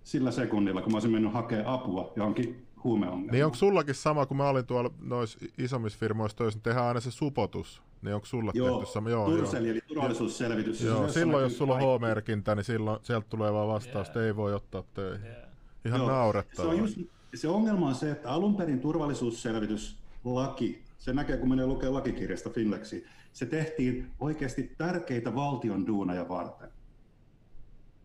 Sillä 0.04 0.32
sekunnilla, 0.32 0.82
kun 0.82 0.92
mä 0.92 0.96
olisin 0.96 1.12
mennyt 1.12 1.34
hakemaan 1.34 1.68
apua 1.68 2.14
johonkin 2.16 2.68
huumeongelmaa. 2.84 3.32
Niin 3.32 3.46
onko 3.46 3.58
sullakin 3.58 3.96
sama, 3.96 4.26
kun 4.26 4.38
mä 4.38 4.50
olin 4.50 4.66
tuolla 4.66 4.92
noissa 5.02 5.40
isommissa 5.58 6.00
firmoissa 6.00 6.38
töissä, 6.38 6.58
niin 6.58 6.64
tehdään 6.64 6.86
aina 6.86 7.00
se 7.00 7.12
supotus. 7.12 7.82
Niin 8.02 8.16
onko 8.16 8.26
sulla 8.26 8.52
Joo, 8.56 8.80
tehty 8.80 8.94
sama? 8.94 9.10
Joo, 9.10 9.30
Tursel, 9.30 9.66
eli 9.66 9.82
turvallisuusselvitys. 9.88 10.82
joo. 10.82 10.98
joo. 10.98 11.10
silloin 11.10 11.44
jos 11.44 11.58
sulla 11.58 11.76
on 11.76 11.82
H-merkintä, 12.00 12.56
niin 12.56 12.64
silloin 12.64 13.00
sieltä 13.04 13.28
tulee 13.30 13.54
vaan 13.54 13.68
vastaus, 13.68 14.08
että 14.08 14.20
Jaa. 14.20 14.26
ei 14.26 14.36
voi 14.36 14.54
ottaa 14.54 14.84
töihin. 14.94 15.26
Yeah. 15.26 15.38
Ihan 15.86 16.00
Joo. 16.00 16.10
naurettavaa. 16.10 16.72
Se, 16.74 16.78
on 16.78 16.84
just, 16.88 17.00
se 17.36 17.48
ongelma 17.48 17.88
on 17.88 17.96
se, 17.96 18.12
että 18.12 18.30
alun 18.30 18.56
perin 18.56 18.80
turvallisuusselvityslaki, 18.80 20.84
se 20.98 21.14
näkee 21.14 21.38
kun 21.38 21.50
menee 21.50 21.66
lukee 21.66 21.90
lakikirjasta 21.90 22.50
Finlexi, 22.50 23.06
se 23.34 23.46
tehtiin 23.46 24.12
oikeasti 24.20 24.76
tärkeitä 24.78 25.36
valtion 25.36 25.88
duunaja 25.88 26.30
varten. 26.30 26.70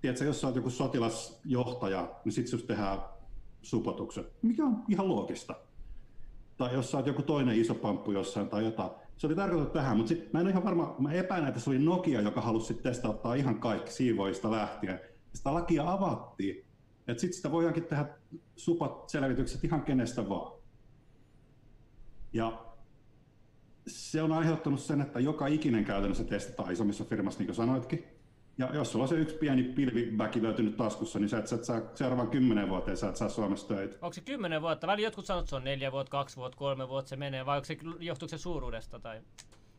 Tiedätkö, 0.01 0.24
jos 0.24 0.40
sä 0.40 0.47
oot 0.47 0.57
joku 0.57 0.70
sotilasjohtaja, 0.70 2.14
niin 2.24 2.32
sit 2.32 2.49
sus 2.49 2.62
tehdään 2.64 2.99
supotukset, 3.62 4.32
mikä 4.43 4.64
on 4.64 4.84
ihan 4.88 5.09
loogista. 5.09 5.55
Tai 6.57 6.74
jos 6.74 6.90
sä 6.90 6.97
oot 6.97 7.07
joku 7.07 7.22
toinen 7.22 7.59
iso 7.59 7.74
pamppu 7.74 8.12
jossain 8.12 8.49
tai 8.49 8.64
jotain. 8.64 8.90
Se 9.16 9.26
oli 9.26 9.34
tarkoitettu 9.34 9.72
tähän, 9.72 9.97
mutta 9.97 10.09
sit 10.09 10.32
mä 10.32 10.40
en 10.40 10.47
ole 10.47 10.51
ihan 10.51 10.64
varma, 10.64 10.97
mä 10.99 11.12
epäilen, 11.12 11.49
että 11.49 11.61
se 11.61 11.70
oli 11.70 11.78
Nokia, 11.78 12.20
joka 12.20 12.40
halusi 12.40 12.66
sit 12.66 12.82
testauttaa 12.82 13.34
ihan 13.34 13.61
kaikki 13.61 13.93
siivoista 13.93 14.51
lähtien. 14.51 15.01
Sitä 15.34 15.55
lakia 15.55 15.93
avattiin, 15.93 16.64
että 17.09 17.20
sitten 17.20 17.36
sitä 17.36 17.51
voidaankin 17.51 17.84
tehdä 17.84 18.09
supat 18.57 19.09
selvitykset 19.09 19.64
ihan 19.64 19.82
kenestä 19.82 20.28
vaan. 20.28 20.53
Ja 22.32 22.71
se 23.86 24.22
on 24.22 24.32
aiheuttanut 24.32 24.80
sen, 24.80 25.00
että 25.00 25.20
joka 25.20 25.46
ikinen 25.46 25.84
käytännössä 25.84 26.24
testataan 26.24 26.72
isommissa 26.72 27.04
firmassa, 27.04 27.40
niin 27.40 27.46
kuin 27.46 27.56
sanoitkin. 27.56 28.04
Ja 28.58 28.74
jos 28.74 28.92
sulla 28.92 29.02
on 29.02 29.08
se 29.08 29.14
yksi 29.14 29.36
pieni 29.36 29.62
pilviväki 29.62 30.42
löytynyt 30.42 30.76
taskussa, 30.76 31.18
niin 31.18 31.28
sä 31.28 31.38
et, 31.38 31.46
sä 31.46 31.56
et 31.56 31.64
saa 31.64 31.80
seuraavan 31.94 32.28
kymmenen 32.28 32.68
vuoteen 32.68 32.96
sä 32.96 33.08
et 33.08 33.16
saa 33.16 33.28
Suomessa 33.28 33.68
töitä. 33.68 33.96
Onko 34.02 34.12
se 34.12 34.20
kymmenen 34.20 34.62
vuotta? 34.62 34.86
Väli 34.86 35.02
jotkut 35.02 35.26
sanoo, 35.26 35.40
että 35.40 35.50
se 35.50 35.56
on 35.56 35.64
neljä 35.64 35.92
vuotta, 35.92 36.10
kaksi 36.10 36.36
vuotta, 36.36 36.58
kolme 36.58 36.88
vuotta 36.88 37.08
se 37.08 37.16
menee, 37.16 37.46
vai 37.46 37.56
onko 37.56 37.64
se, 37.64 37.78
johtuuko 38.00 38.30
se 38.30 38.38
suuruudesta? 38.38 38.98
Tai... 38.98 39.20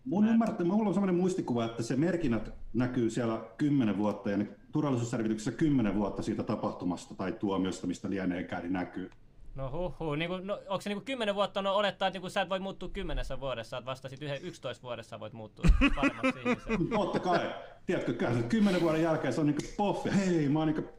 Mun 0.05 0.27
ymmärtää, 0.27 0.65
mulla 0.65 0.87
on 0.87 0.93
sellainen 0.93 1.21
muistikuva, 1.21 1.65
että 1.65 1.83
se 1.83 1.95
merkinnät 1.95 2.53
näkyy 2.73 3.09
siellä 3.09 3.41
kymmenen 3.57 3.97
vuotta 3.97 4.29
ja 4.29 4.37
ne 4.37 4.47
turvallisuusselvityksessä 4.71 5.51
kymmenen 5.51 5.95
vuotta 5.95 6.21
siitä 6.21 6.43
tapahtumasta 6.43 7.15
tai 7.15 7.31
tuomiosta, 7.31 7.87
mistä 7.87 8.09
lieneekään, 8.09 8.63
niin 8.63 8.73
näkyy. 8.73 9.09
No 9.55 9.71
huh 9.71 9.95
huh. 9.99 10.15
Niin 10.15 10.29
kuin, 10.29 10.47
no, 10.47 10.59
onko 10.67 10.81
se 10.81 10.89
niin 10.89 10.97
kuin 10.97 11.05
kymmenen 11.05 11.35
vuotta, 11.35 11.61
no 11.61 11.75
olettaa, 11.75 12.07
että 12.07 12.15
niin 12.15 12.21
kuin 12.21 12.31
sä 12.31 12.41
et 12.41 12.49
voi 12.49 12.59
muuttua 12.59 12.89
kymmenessä 12.89 13.39
vuodessa, 13.39 13.77
että 13.77 13.85
vasta 13.85 14.09
sitten 14.09 14.41
11 14.41 14.83
vuodessa 14.83 15.19
voit 15.19 15.33
muuttua 15.33 15.65
paremmaksi 15.95 16.39
ihmiseksi. 16.39 16.87
Totta 16.89 17.19
kai. 17.19 17.53
Tiedätkö, 17.85 18.13
kyllä 18.13 18.33
se 18.33 18.43
kymmenen 18.43 18.81
vuoden 18.81 19.01
jälkeen 19.01 19.33
se 19.33 19.41
on 19.41 19.47
niinku 19.47 19.61
poffi. 19.77 20.09
Hei, 20.15 20.49
mä 20.49 20.59
oon 20.59 20.67
niinku 20.67 20.89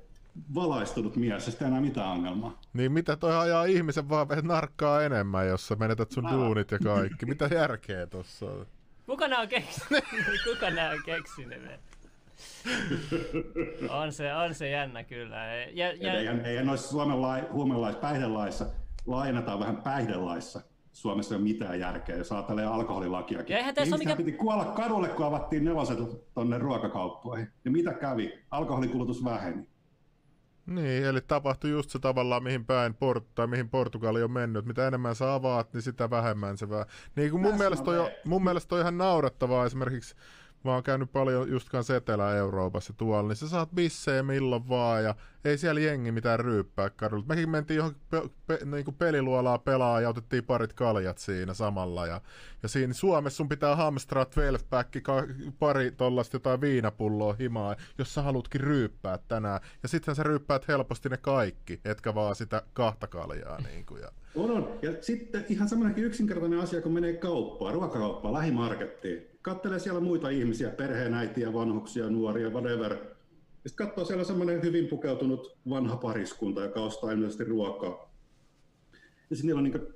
valaistunut 0.55 1.16
mies, 1.16 1.44
sitten 1.44 1.66
ei 1.66 1.68
enää 1.68 1.80
mitään 1.80 2.09
ongelmaa. 2.09 2.61
Niin 2.72 2.92
mitä 2.92 3.16
toi 3.16 3.36
ajaa 3.36 3.64
ihmisen 3.64 4.09
vaan 4.09 4.28
vähän 4.28 4.44
narkkaa 4.44 5.02
enemmän, 5.02 5.48
jos 5.48 5.68
sä 5.68 5.76
menetät 5.76 6.11
sun 6.11 6.26
Älä. 6.26 6.36
duunit 6.36 6.70
ja 6.70 6.78
kaikki. 6.78 7.26
Mitä 7.26 7.48
järkeä 7.55 8.07
tossa 8.07 8.46
on? 8.46 8.66
Kuka 9.07 9.28
nää 9.28 9.40
on 9.40 9.48
keksinyt? 9.48 10.05
Kuka 10.52 10.70
nää 10.70 10.90
on 10.90 11.02
keksinyt? 11.05 11.62
On 14.03 14.12
se, 14.12 14.34
on 14.34 14.55
se 14.55 14.70
jännä 14.70 15.05
kyllä. 15.05 15.36
Ja, 15.72 15.92
Ja... 15.92 16.12
Eihän, 16.12 16.40
eihän 16.47 16.66
noissa 16.66 16.88
Suomen 16.90 17.22
lai, 17.22 17.42
huumelais, 17.53 17.97
päihdelaissa, 17.97 18.66
laajennetaan 19.07 19.61
vähän 19.61 19.76
päihdelaissa. 19.82 20.61
Suomessa 20.92 21.34
ei 21.34 21.36
ole 21.36 21.42
mitään 21.49 21.80
järkeä, 21.80 22.16
jos 22.16 22.32
ajattelee 22.32 22.66
alkoholilakiakin. 22.66 23.55
Ja 23.55 23.59
eihän 23.59 23.74
tässä 23.74 23.97
mikä- 23.99 24.16
piti 24.16 24.32
kuolla 24.32 24.64
kadulle, 24.64 25.09
kun 25.09 25.26
avattiin 25.26 25.64
neloset 25.64 25.99
tonne 26.34 26.59
ruokakauppoihin. 26.59 27.49
Ja 27.64 27.70
mitä 27.70 27.92
kävi? 27.95 28.32
Alkoholikulutus 28.51 29.24
väheni. 29.24 29.68
Niin, 30.66 31.05
eli 31.05 31.20
tapahtui 31.20 31.70
just 31.70 31.90
se 31.90 31.99
tavallaan, 31.99 32.42
mihin 32.42 32.64
päin 32.64 32.92
Port- 32.95 33.24
tai 33.34 33.47
mihin 33.47 33.68
Portugali 33.68 34.22
on 34.22 34.30
mennyt. 34.30 34.64
Mitä 34.64 34.86
enemmän 34.86 35.14
sä 35.14 35.34
avaat, 35.34 35.72
niin 35.72 35.82
sitä 35.82 36.11
vähemmän 36.11 36.59
se 36.59 36.68
vähän. 36.68 36.86
Niin 37.16 37.30
kuin 37.30 37.42
mun, 37.42 37.59
mielestä 37.59 37.90
on, 37.90 37.97
jo- 37.97 38.11
mun 38.24 38.45
mielestä 38.45 38.74
on 38.74 38.80
ihan 38.80 38.99
naurettavaa 38.99 39.66
esimerkiksi, 39.66 40.14
mä 40.65 40.75
oon 40.75 40.83
käynyt 40.83 41.12
paljon 41.12 41.51
just 41.51 41.69
kanssa 41.69 41.97
Etelä-Euroopassa 41.97 42.93
tuolla, 42.93 43.29
niin 43.29 43.37
sä 43.37 43.49
saat 43.49 43.69
bissejä 43.75 44.23
milloin 44.23 44.69
vaan 44.69 45.05
ja 45.05 45.15
ei 45.45 45.59
siellä 45.59 45.81
jengi 45.81 46.12
mitään 46.12 46.41
ryyppää 46.41 46.91
kadulla. 46.91 47.25
Mekin 47.29 47.51
mentiin 47.51 47.77
johonkin 47.77 48.03
pe- 48.11 48.31
pe- 48.47 48.59
niin 48.65 48.85
kuin 48.85 48.95
peliluolaa 48.95 49.59
pelaa 49.59 50.01
ja 50.01 50.09
otettiin 50.09 50.45
parit 50.45 50.73
kaljat 50.73 51.19
siinä 51.19 51.55
samalla. 51.55 52.07
Ja, 52.07 52.21
ja 52.62 52.69
siinä 52.69 52.93
Suomessa 52.93 53.37
sun 53.37 53.49
pitää 53.49 53.77
hamstraa 53.77 54.25
12 54.25 55.01
ka- 55.03 55.27
pari 55.59 55.91
tollasta 55.91 56.37
jotain 56.37 56.61
viinapulloa 56.61 57.33
himaa, 57.33 57.77
jos 57.99 58.15
sä 58.15 58.23
halutkin 58.23 58.61
ryyppää 58.61 59.19
tänään. 59.29 59.61
Ja 59.83 59.89
sittenhän 59.89 60.17
sä 60.17 60.23
ryyppäät 60.23 60.69
helposti 60.69 61.09
ne 61.09 61.17
kaikki, 61.17 61.81
etkä 61.85 62.15
vaan 62.15 62.37
sitä 62.37 62.62
kahta 62.73 63.07
kaljaa. 63.07 63.59
Niin 63.61 63.87
kuin, 63.87 64.03
ja... 64.03 64.09
On, 64.35 64.51
on. 64.51 64.79
Ja 64.83 64.91
sitten 65.01 65.47
ihan 65.49 65.69
semmoinenkin 65.69 66.05
yksinkertainen 66.05 66.61
asia, 66.61 66.83
kun 66.83 66.93
menee 66.93 67.12
kauppaan, 67.12 67.75
ruokakauppaan, 67.75 68.35
lähimarkettiin. 68.35 69.34
Kattelee 69.45 69.78
siellä 69.78 70.01
muita 70.01 70.28
ihmisiä, 70.28 70.70
perheenäitiä, 70.70 71.53
vanhuksia, 71.53 72.11
nuoria, 72.11 72.51
whatever. 72.51 72.97
Sitten 73.66 73.86
katsoo 73.86 74.05
siellä 74.05 74.24
semmoinen 74.24 74.62
hyvin 74.62 74.88
pukeutunut 74.88 75.59
vanha 75.68 75.97
pariskunta, 75.97 76.62
joka 76.62 76.80
ostaa 76.80 77.11
ilmeisesti 77.11 77.45
ruokaa. 77.45 78.14
Ja 79.30 79.36
niillä 79.42 79.59
on 79.59 79.64
niin 79.64 79.86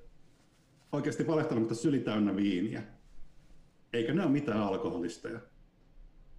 oikeasti 0.92 1.26
valehtelematta 1.26 1.74
syli 1.74 2.00
täynnä 2.00 2.36
viiniä. 2.36 2.82
Eikä 3.92 4.14
ne 4.14 4.22
ole 4.22 4.30
mitään 4.30 4.60
alkoholisteja. 4.60 5.40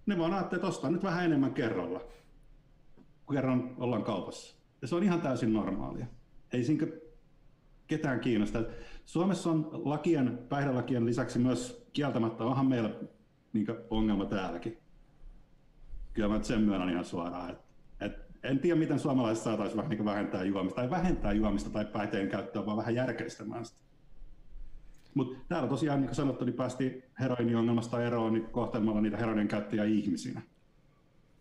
Ne 0.06 0.18
vaan 0.18 0.34
ajattelee, 0.34 0.58
että 0.58 0.68
ostaa 0.68 0.90
nyt 0.90 1.02
vähän 1.02 1.24
enemmän 1.24 1.54
kerralla, 1.54 2.00
kun 3.26 3.36
kerran 3.36 3.74
ollaan 3.78 4.04
kaupassa. 4.04 4.56
Ja 4.82 4.88
se 4.88 4.94
on 4.94 5.02
ihan 5.02 5.20
täysin 5.20 5.52
normaalia. 5.52 6.06
Ei 6.52 6.64
siinä 6.64 6.86
ketään 7.86 8.20
kiinnosta. 8.20 8.62
Suomessa 9.10 9.50
on 9.50 9.70
lakien, 9.72 10.38
päihdelakien 10.48 11.06
lisäksi 11.06 11.38
myös 11.38 11.88
kieltämättä, 11.92 12.44
onhan 12.44 12.66
meillä 12.66 12.90
niin 13.52 13.66
ongelma 13.90 14.24
täälläkin. 14.24 14.78
Kyllä 16.12 16.28
mä 16.28 16.42
sen 16.42 16.60
myönnän 16.60 16.90
ihan 16.90 17.04
suoraan. 17.04 17.50
Et, 17.50 17.58
et, 18.00 18.12
en 18.42 18.58
tiedä, 18.58 18.78
miten 18.78 18.98
suomalaiset 18.98 19.44
saataisiin 19.44 19.76
vähän 19.76 19.90
niin 19.90 20.04
vähentää 20.04 20.44
juomista, 20.44 20.76
tai 20.76 20.90
vähentää 20.90 21.32
juomista 21.32 21.70
tai 21.70 21.84
päihteen 21.84 22.28
käyttöä, 22.28 22.66
vaan 22.66 22.76
vähän 22.76 22.94
järkeistämään 22.94 23.64
sitä. 23.64 23.80
Mutta 25.14 25.38
täällä 25.48 25.68
tosiaan, 25.68 26.00
niin 26.00 26.08
kuin 26.08 26.16
sanottu, 26.16 26.44
niin 26.44 26.56
päästiin 26.56 27.02
heroiniongelmasta 27.20 28.02
eroon 28.02 28.32
niin 28.32 28.46
kohtelemalla 28.46 29.00
niitä 29.00 29.16
heroinin 29.16 29.48
käyttäjiä 29.48 29.84
ihmisinä, 29.84 30.42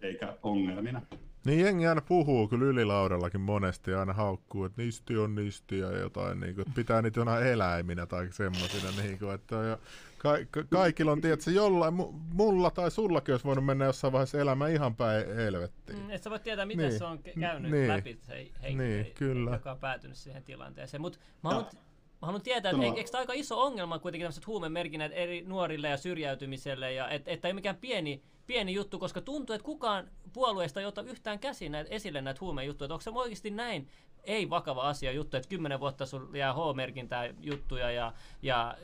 eikä 0.01 0.37
ongelmina. 0.43 1.01
Niin 1.45 1.59
jengi 1.59 1.87
aina 1.87 2.01
puhuu 2.01 2.47
kyllä 2.47 2.65
ylilaudallakin 2.65 3.41
monesti 3.41 3.91
ja 3.91 3.99
aina 3.99 4.13
haukkuu, 4.13 4.63
että 4.65 4.81
nisti 4.81 5.17
on 5.17 5.35
nisti 5.35 5.79
ja 5.79 5.97
jotain, 5.97 6.39
niin 6.39 6.55
kuin, 6.55 6.61
että 6.61 6.75
pitää 6.75 7.01
niitä 7.01 7.19
jonain 7.19 7.45
eläiminä 7.47 8.05
tai 8.05 8.27
semmoisina. 8.31 8.91
Niin 9.03 9.19
kuin, 9.19 9.31
että 9.35 9.55
ja 9.55 9.77
ka- 10.17 10.37
ka- 10.51 10.63
kaikilla 10.69 11.11
on, 11.11 11.21
tiedätkö, 11.21 11.51
jollain, 11.51 11.93
mu- 11.93 12.13
mulla 12.33 12.71
tai 12.71 12.91
sullakin 12.91 13.33
olisi 13.33 13.45
voinut 13.45 13.65
mennä 13.65 13.85
jossain 13.85 14.13
vaiheessa 14.13 14.39
elämä 14.39 14.67
ihan 14.67 14.95
päin 14.95 15.35
helvettiin. 15.35 15.99
Mm, 15.99 16.09
et 16.09 16.23
sä 16.23 16.29
voit 16.29 16.43
tietää, 16.43 16.65
miten 16.65 16.89
Niin. 16.89 16.99
se 16.99 17.05
on 17.05 17.19
käynyt 17.39 17.71
Niin. 17.71 17.87
läpi 17.87 18.19
se 18.21 18.33
henkilö, 18.63 18.83
Niin, 18.87 19.11
kyllä. 19.15 19.51
joka 19.51 19.71
on 19.71 19.79
päätynyt 19.79 20.17
siihen 20.17 20.43
tilanteeseen. 20.43 21.01
Mutta 21.01 21.19
mä 21.43 21.49
haluan, 21.49 21.65
mä 22.21 22.25
haluan 22.25 22.41
tietää, 22.41 22.71
että 22.71 22.83
eikö, 22.85 23.03
tämä 23.11 23.19
aika 23.19 23.33
iso 23.33 23.61
ongelma 23.63 23.99
kuitenkin 23.99 24.25
tämmöiset 24.25 24.47
huumemerkinnät 24.47 25.11
eri 25.15 25.41
nuorille 25.47 25.89
ja 25.89 25.97
syrjäytymiselle, 25.97 26.93
ja 26.93 27.09
et, 27.09 27.27
että 27.27 27.47
ei 27.47 27.53
mikään 27.53 27.75
pieni, 27.75 28.23
pieni 28.49 28.73
juttu, 28.73 28.99
koska 28.99 29.21
tuntuu, 29.21 29.53
että 29.53 29.65
kukaan 29.65 30.07
puolueesta 30.33 30.79
ei 30.79 30.85
ota 30.85 31.01
yhtään 31.01 31.39
käsin 31.39 31.71
näitä, 31.71 31.89
esille 31.89 32.21
näitä 32.21 32.41
huumejuttuja. 32.41 32.85
Että 32.85 32.93
onko 32.93 33.01
se 33.01 33.09
oikeasti 33.09 33.51
näin 33.51 33.87
ei 34.23 34.49
vakava 34.49 34.81
asia 34.81 35.11
juttu, 35.11 35.37
että 35.37 35.49
kymmenen 35.49 35.79
vuotta 35.79 36.05
sulla 36.05 36.37
jää 36.37 36.53
H-merkintää 36.53 37.33
juttuja 37.41 37.91
ja, 37.91 38.13
ja 38.41 38.77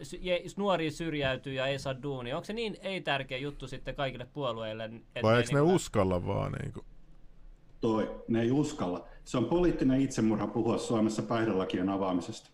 nuori 0.58 0.92
syrjäytyy 0.92 1.54
ja 1.54 1.68
ei 1.68 1.80
saa 1.80 2.04
duunia. 2.04 2.36
Onko 2.36 2.46
se 2.46 2.54
niin 2.54 2.78
ei 2.82 3.02
tärkeä 3.02 3.38
juttu 3.38 3.68
sitten 3.68 3.96
kaikille 3.96 4.28
puolueille? 4.34 4.84
että 4.86 5.22
Vai 5.24 5.34
ei 5.34 5.38
eikö 5.38 5.54
ne 5.54 5.60
niinku- 5.60 5.76
uskalla 5.76 6.28
vaan? 6.28 6.52
Niin 6.52 6.74
kuin? 6.74 6.86
Toi, 7.82 8.22
ne 8.28 8.42
ei 8.42 8.52
uskalla. 8.52 9.08
Se 9.24 9.38
on 9.38 9.46
poliittinen 9.46 10.02
itsemurha 10.02 10.48
puhua 10.48 10.78
Suomessa 10.78 11.22
päihdelakien 11.22 11.90
avaamisesta. 11.90 12.50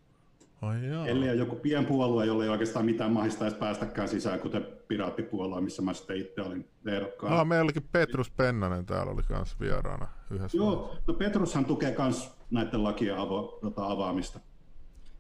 Ai 0.62 0.89
jaa. 0.89 1.07
Ellei 1.07 1.30
ole 1.30 1.38
joku 1.38 1.55
pienpuolue, 1.55 2.26
jolla 2.26 2.43
ei 2.43 2.49
oikeastaan 2.49 2.86
mitään 2.86 3.12
mahista 3.12 3.45
edes 3.47 3.57
päästäkään 3.57 4.09
sisään, 4.09 4.39
kuten 4.39 4.68
piraattipuolue, 4.88 5.62
missä 5.62 5.82
mä 5.82 5.93
sitten 5.93 6.18
itse 6.18 6.41
olin 6.41 6.70
ehdokkaan. 6.88 7.34
Ah, 7.34 7.47
meillä 7.47 7.64
olikin 7.64 7.89
Petrus 7.91 8.32
Pennanen 8.32 8.86
täällä 8.86 9.12
oli 9.12 9.24
kanssa 9.24 9.57
vieraana 9.59 10.07
yhdessä. 10.32 10.57
Joo, 10.57 10.95
no 11.07 11.14
Petrushan 11.14 11.66
tukee 11.66 11.95
myös 11.99 12.32
näiden 12.51 12.84
lakien 12.84 13.18
avo, 13.18 13.57
tota, 13.62 13.88
avaamista. 13.88 14.39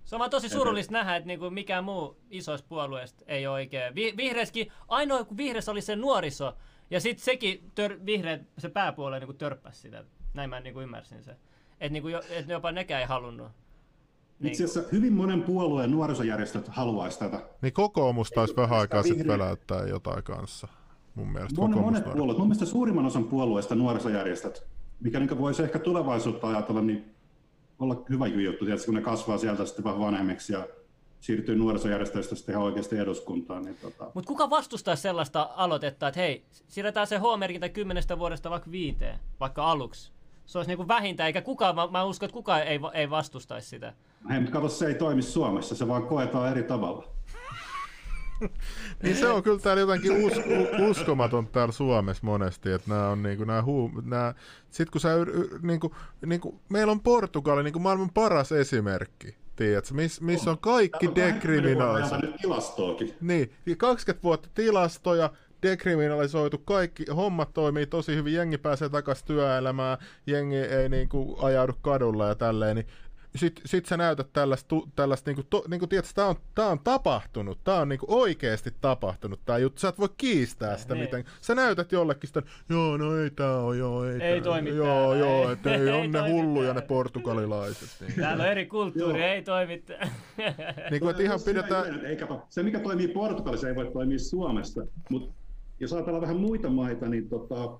Se 0.03 0.15
on 0.15 0.19
vaan 0.19 0.31
tosi 0.31 0.49
surullista 0.49 0.93
nähdä, 0.93 1.15
että 1.15 1.27
niinku 1.27 1.49
mikään 1.49 1.83
muu 1.83 2.17
isoista 2.29 2.67
puolueista 2.69 3.23
ei 3.27 3.47
ole 3.47 3.53
oikein. 3.53 3.95
Vi- 3.95 4.13
vihreäskin, 4.17 4.71
ainoa 4.87 5.23
kun 5.23 5.37
vihreässä 5.37 5.71
oli 5.71 5.81
se 5.81 5.95
nuoriso, 5.95 6.57
ja 6.89 7.01
sitten 7.01 7.25
sekin 7.25 7.71
tör, 7.75 7.99
vihreät, 8.05 8.41
se 8.57 8.69
pääpuolue 8.69 9.19
niinku 9.19 9.33
törppäsi 9.33 9.81
sitä. 9.81 10.03
Näin 10.33 10.49
mä 10.49 10.59
niinku 10.59 10.81
ymmärsin 10.81 11.23
se. 11.23 11.31
Että 11.71 11.93
niinku, 11.93 12.07
jo, 12.07 12.21
et 12.29 12.47
jopa 12.49 12.71
nekään 12.71 13.01
ei 13.01 13.07
halunnut. 13.07 13.51
Niin. 14.41 14.51
Itse 14.51 14.63
asiassa 14.63 14.89
hyvin 14.91 15.13
monen 15.13 15.43
puolueen 15.43 15.91
nuorisojärjestöt 15.91 16.67
haluaisi 16.67 17.19
tätä. 17.19 17.41
Niin 17.61 17.73
kokoomus 17.73 18.29
taisi 18.29 18.55
vähän 18.55 18.79
aikaa 18.79 19.03
sitten 19.03 19.27
väläyttää 19.27 19.87
jotain 19.87 20.23
kanssa. 20.23 20.67
Mun 21.15 21.31
mielestä 21.31 21.61
Monet, 21.61 21.75
kokoomus 21.75 22.01
monet 22.01 22.13
puolueet, 22.13 22.37
mun 22.37 22.47
mielestä 22.47 22.65
suurimman 22.65 23.05
osan 23.05 23.23
puolueista 23.23 23.75
nuorisojärjestöt, 23.75 24.67
mikä 24.99 25.19
niin 25.19 25.37
voisi 25.37 25.63
ehkä 25.63 25.79
tulevaisuutta 25.79 26.47
ajatella, 26.47 26.81
niin 26.81 27.15
olla 27.79 28.03
hyvä 28.09 28.27
juttu, 28.27 28.65
tietysti, 28.65 28.85
kun 28.85 28.95
ne 28.95 29.01
kasvaa 29.01 29.37
sieltä 29.37 29.65
sitten 29.65 29.83
vähän 29.83 29.99
vanhemmiksi 29.99 30.53
ja 30.53 30.67
siirtyy 31.19 31.55
nuorisojärjestöistä 31.55 32.35
sitten 32.35 32.53
ihan 32.53 32.65
oikeasti 32.65 32.97
eduskuntaan. 32.97 33.63
Niin 33.63 33.77
tota... 33.81 34.11
Mutta 34.13 34.27
kuka 34.27 34.49
vastustaa 34.49 34.95
sellaista 34.95 35.49
aloitetta, 35.55 36.07
että 36.07 36.19
hei, 36.19 36.45
siirretään 36.67 37.07
se 37.07 37.17
H-merkintä 37.17 37.69
kymmenestä 37.69 38.19
vuodesta 38.19 38.49
vaikka 38.49 38.71
viiteen, 38.71 39.19
vaikka 39.39 39.71
aluksi? 39.71 40.11
Se 40.45 40.57
olisi 40.57 40.75
niin 40.75 40.87
vähintään, 40.87 41.27
eikä 41.27 41.41
kukaan, 41.41 41.75
mä, 41.75 41.87
mä 41.87 42.03
uskon, 42.03 42.27
että 42.27 42.33
kukaan 42.33 42.63
ei, 42.63 42.79
ei 42.93 43.09
vastustaisi 43.09 43.69
sitä. 43.69 43.93
Hei, 44.29 44.39
mutta 44.39 44.53
kato, 44.53 44.69
se 44.69 44.87
ei 44.87 44.95
toimi 44.95 45.21
Suomessa, 45.21 45.75
se 45.75 45.87
vaan 45.87 46.03
koetaan 46.03 46.51
eri 46.51 46.63
tavalla. 46.63 47.07
niin 49.03 49.15
se 49.15 49.27
on 49.27 49.43
kyllä 49.43 49.59
täällä 49.59 49.81
jotenkin 49.81 50.25
us, 50.25 50.33
uskomaton 50.89 51.47
täällä 51.47 51.71
Suomessa 51.71 52.25
monesti, 52.25 52.71
että 52.71 52.89
nämä 52.89 53.07
on 53.09 53.23
niinku 53.23 53.43
nämä 53.43 53.63
huu, 53.63 53.91
nämä, 54.03 54.33
sit 54.69 54.89
kun 54.89 55.01
sä 55.01 55.09
niinku, 55.61 55.95
niinku, 56.25 56.59
meillä 56.69 56.91
on 56.91 57.01
Portugali 57.01 57.63
niinku 57.63 57.79
maailman 57.79 58.09
paras 58.09 58.51
esimerkki 58.51 59.41
tiedätkö, 59.55 59.93
missä 59.93 60.23
miss 60.25 60.47
on 60.47 60.57
kaikki 60.57 61.15
dekriminalisoitu. 61.15 62.27
Niin, 63.21 63.51
20 63.77 64.23
vuotta 64.23 64.49
tilastoja, 64.53 65.29
dekriminalisoitu, 65.61 66.57
kaikki 66.57 67.05
hommat 67.15 67.53
toimii 67.53 67.87
tosi 67.87 68.15
hyvin, 68.15 68.33
jengi 68.33 68.57
pääsee 68.57 68.89
takaisin 68.89 69.27
työelämään, 69.27 69.97
jengi 70.27 70.55
ei 70.55 70.89
niinku 70.89 71.37
ajaudu 71.41 71.73
kadulla 71.81 72.27
ja 72.27 72.35
tälleen, 72.35 72.75
niin 72.75 72.87
sit, 73.35 73.61
sit 73.65 73.85
sä 73.85 73.97
näytät 73.97 74.33
tällaista, 74.33 74.75
tällaista 74.95 75.29
niinku, 75.29 75.43
to, 75.49 75.63
niinku 75.67 75.87
tiedätkö, 75.87 76.11
tää 76.15 76.25
on, 76.25 76.35
tää 76.55 76.67
on 76.67 76.79
tapahtunut, 76.79 77.63
tää 77.63 77.75
on 77.75 77.89
niinku 77.89 78.05
oikeesti 78.09 78.73
tapahtunut 78.81 79.39
tää 79.45 79.57
juttu, 79.57 79.79
sä 79.79 79.87
et 79.87 79.99
voi 79.99 80.09
kiistää 80.17 80.77
sitä 80.77 80.93
niin. 80.93 81.03
miten, 81.03 81.25
sä 81.41 81.55
näytät 81.55 81.91
jollekin 81.91 82.27
sitä, 82.27 82.41
joo 82.69 82.97
no 82.97 83.17
ei 83.17 83.29
tää 83.29 83.57
on, 83.57 83.77
joo 83.77 84.05
ei, 84.05 84.21
ei 84.21 84.41
toimi 84.41 84.69
joo, 84.69 84.85
täällä, 84.85 85.15
joo, 85.15 85.47
ei, 85.47 85.53
et 85.53 85.65
ei, 85.67 85.73
ei 85.89 85.89
on 85.89 86.11
ne 86.11 86.31
hulluja 86.31 86.65
täällä. 86.65 86.81
ne 86.81 86.87
portugalilaiset. 86.87 87.89
Niin. 87.99 88.19
Täällä 88.21 88.43
on 88.43 88.49
eri 88.49 88.65
kulttuuri, 88.65 89.23
ei 89.23 89.41
toimi 89.41 89.83
niin 90.91 90.99
kuin, 90.99 91.09
että 91.11 91.23
ihan 91.23 91.39
pidetään... 91.45 92.05
Ei, 92.05 92.15
kato, 92.15 92.45
se 92.49 92.63
mikä 92.63 92.79
toimii 92.79 93.07
Portugalissa 93.07 93.67
ei 93.67 93.75
voi 93.75 93.91
toimia 93.93 94.19
Suomessa, 94.19 94.85
mutta 95.09 95.33
jos 95.79 95.93
ajatellaan 95.93 96.21
vähän 96.21 96.37
muita 96.37 96.69
maita, 96.69 97.09
niin 97.09 97.29
tota, 97.29 97.79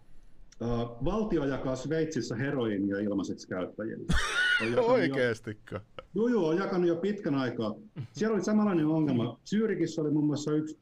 valtio 1.05 1.45
jakaa 1.45 1.75
Sveitsissä 1.75 2.35
heroinia 2.35 2.99
ilmaiseksi 2.99 3.47
käyttäjille. 3.47 4.05
Oikeestikö? 4.81 5.79
Joo, 6.15 6.27
joo, 6.27 6.47
on 6.47 6.57
jakanut 6.57 6.87
jo 6.87 6.95
pitkän 6.95 7.35
aikaa. 7.35 7.75
Siellä 8.11 8.33
oli 8.35 8.43
samanlainen 8.43 8.85
ongelma. 8.85 9.39
Syyrikissä 9.43 10.01
oli 10.01 10.11
muun 10.11 10.25
muassa 10.25 10.51
yksi 10.51 10.79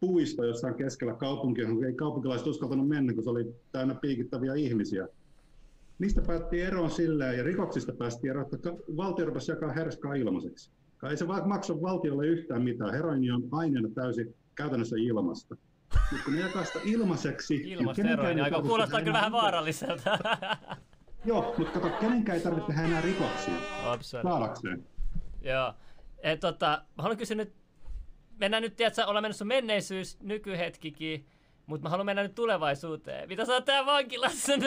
puisto 0.00 0.44
jossain 0.44 0.74
keskellä 0.74 1.14
kaupunkia, 1.14 1.64
johon 1.64 1.84
ei 1.84 1.94
kaupunkilaiset 1.94 2.46
uskaltanut 2.46 2.88
mennä, 2.88 3.14
kun 3.14 3.24
se 3.24 3.30
oli 3.30 3.54
täynnä 3.72 3.94
piikittäviä 3.94 4.54
ihmisiä. 4.54 5.08
Mistä 5.98 6.22
päätti 6.22 6.60
eroon 6.60 6.90
silleen, 6.90 7.38
ja 7.38 7.44
rikoksista 7.44 7.92
päästiin 7.92 8.30
eroon, 8.30 8.46
että 8.54 8.70
valtio 8.96 9.26
rupesi 9.26 9.52
jakaa 9.52 9.72
herskaa 9.72 10.14
ilmaiseksi. 10.14 10.70
Ei 11.10 11.16
se 11.16 11.24
maksa 11.46 11.82
valtiolle 11.82 12.26
yhtään 12.26 12.62
mitään. 12.62 12.92
Heroini 12.92 13.30
on 13.30 13.42
aineena 13.52 13.88
täysin 13.94 14.34
käytännössä 14.54 14.96
ilmasta. 14.98 15.56
Mutta 16.10 16.24
kun 16.24 16.34
ne 16.34 16.40
jakaa 16.40 16.64
sitä 16.64 16.78
ilmaiseksi... 16.84 17.54
Ilmasteroini, 17.64 18.34
niin 18.34 18.44
aika 18.44 18.62
kuulostaa 18.62 19.00
kyllä 19.00 19.12
vähän 19.12 19.32
vaaralliselta. 19.32 20.18
Joo, 21.24 21.54
mutta 21.58 21.80
kato, 21.80 21.96
kenenkään 21.96 22.38
ei 22.38 22.44
tarvitse 22.44 22.66
tehdä 22.66 22.82
enää 22.82 23.00
rikoksia. 23.00 23.54
Saadakseen. 24.22 24.86
Joo. 25.42 25.74
Et, 26.18 26.40
tota, 26.40 26.82
mä 26.96 27.02
haluan 27.02 27.18
kysyä 27.18 27.36
nyt, 27.36 27.54
mennään 28.38 28.62
nyt, 28.62 28.76
tiedätkö, 28.76 29.06
ollaan 29.06 29.24
menossa 29.24 29.44
menneisyys, 29.44 30.20
nykyhetkikin, 30.20 31.26
mutta 31.66 31.82
mä 31.82 31.90
haluan 31.90 32.06
mennä 32.06 32.22
nyt 32.22 32.34
tulevaisuuteen. 32.34 33.28
Mitä 33.28 33.44
sä 33.44 33.52
oot 33.52 33.64
tää 33.64 33.86
vankilassa? 33.86 34.52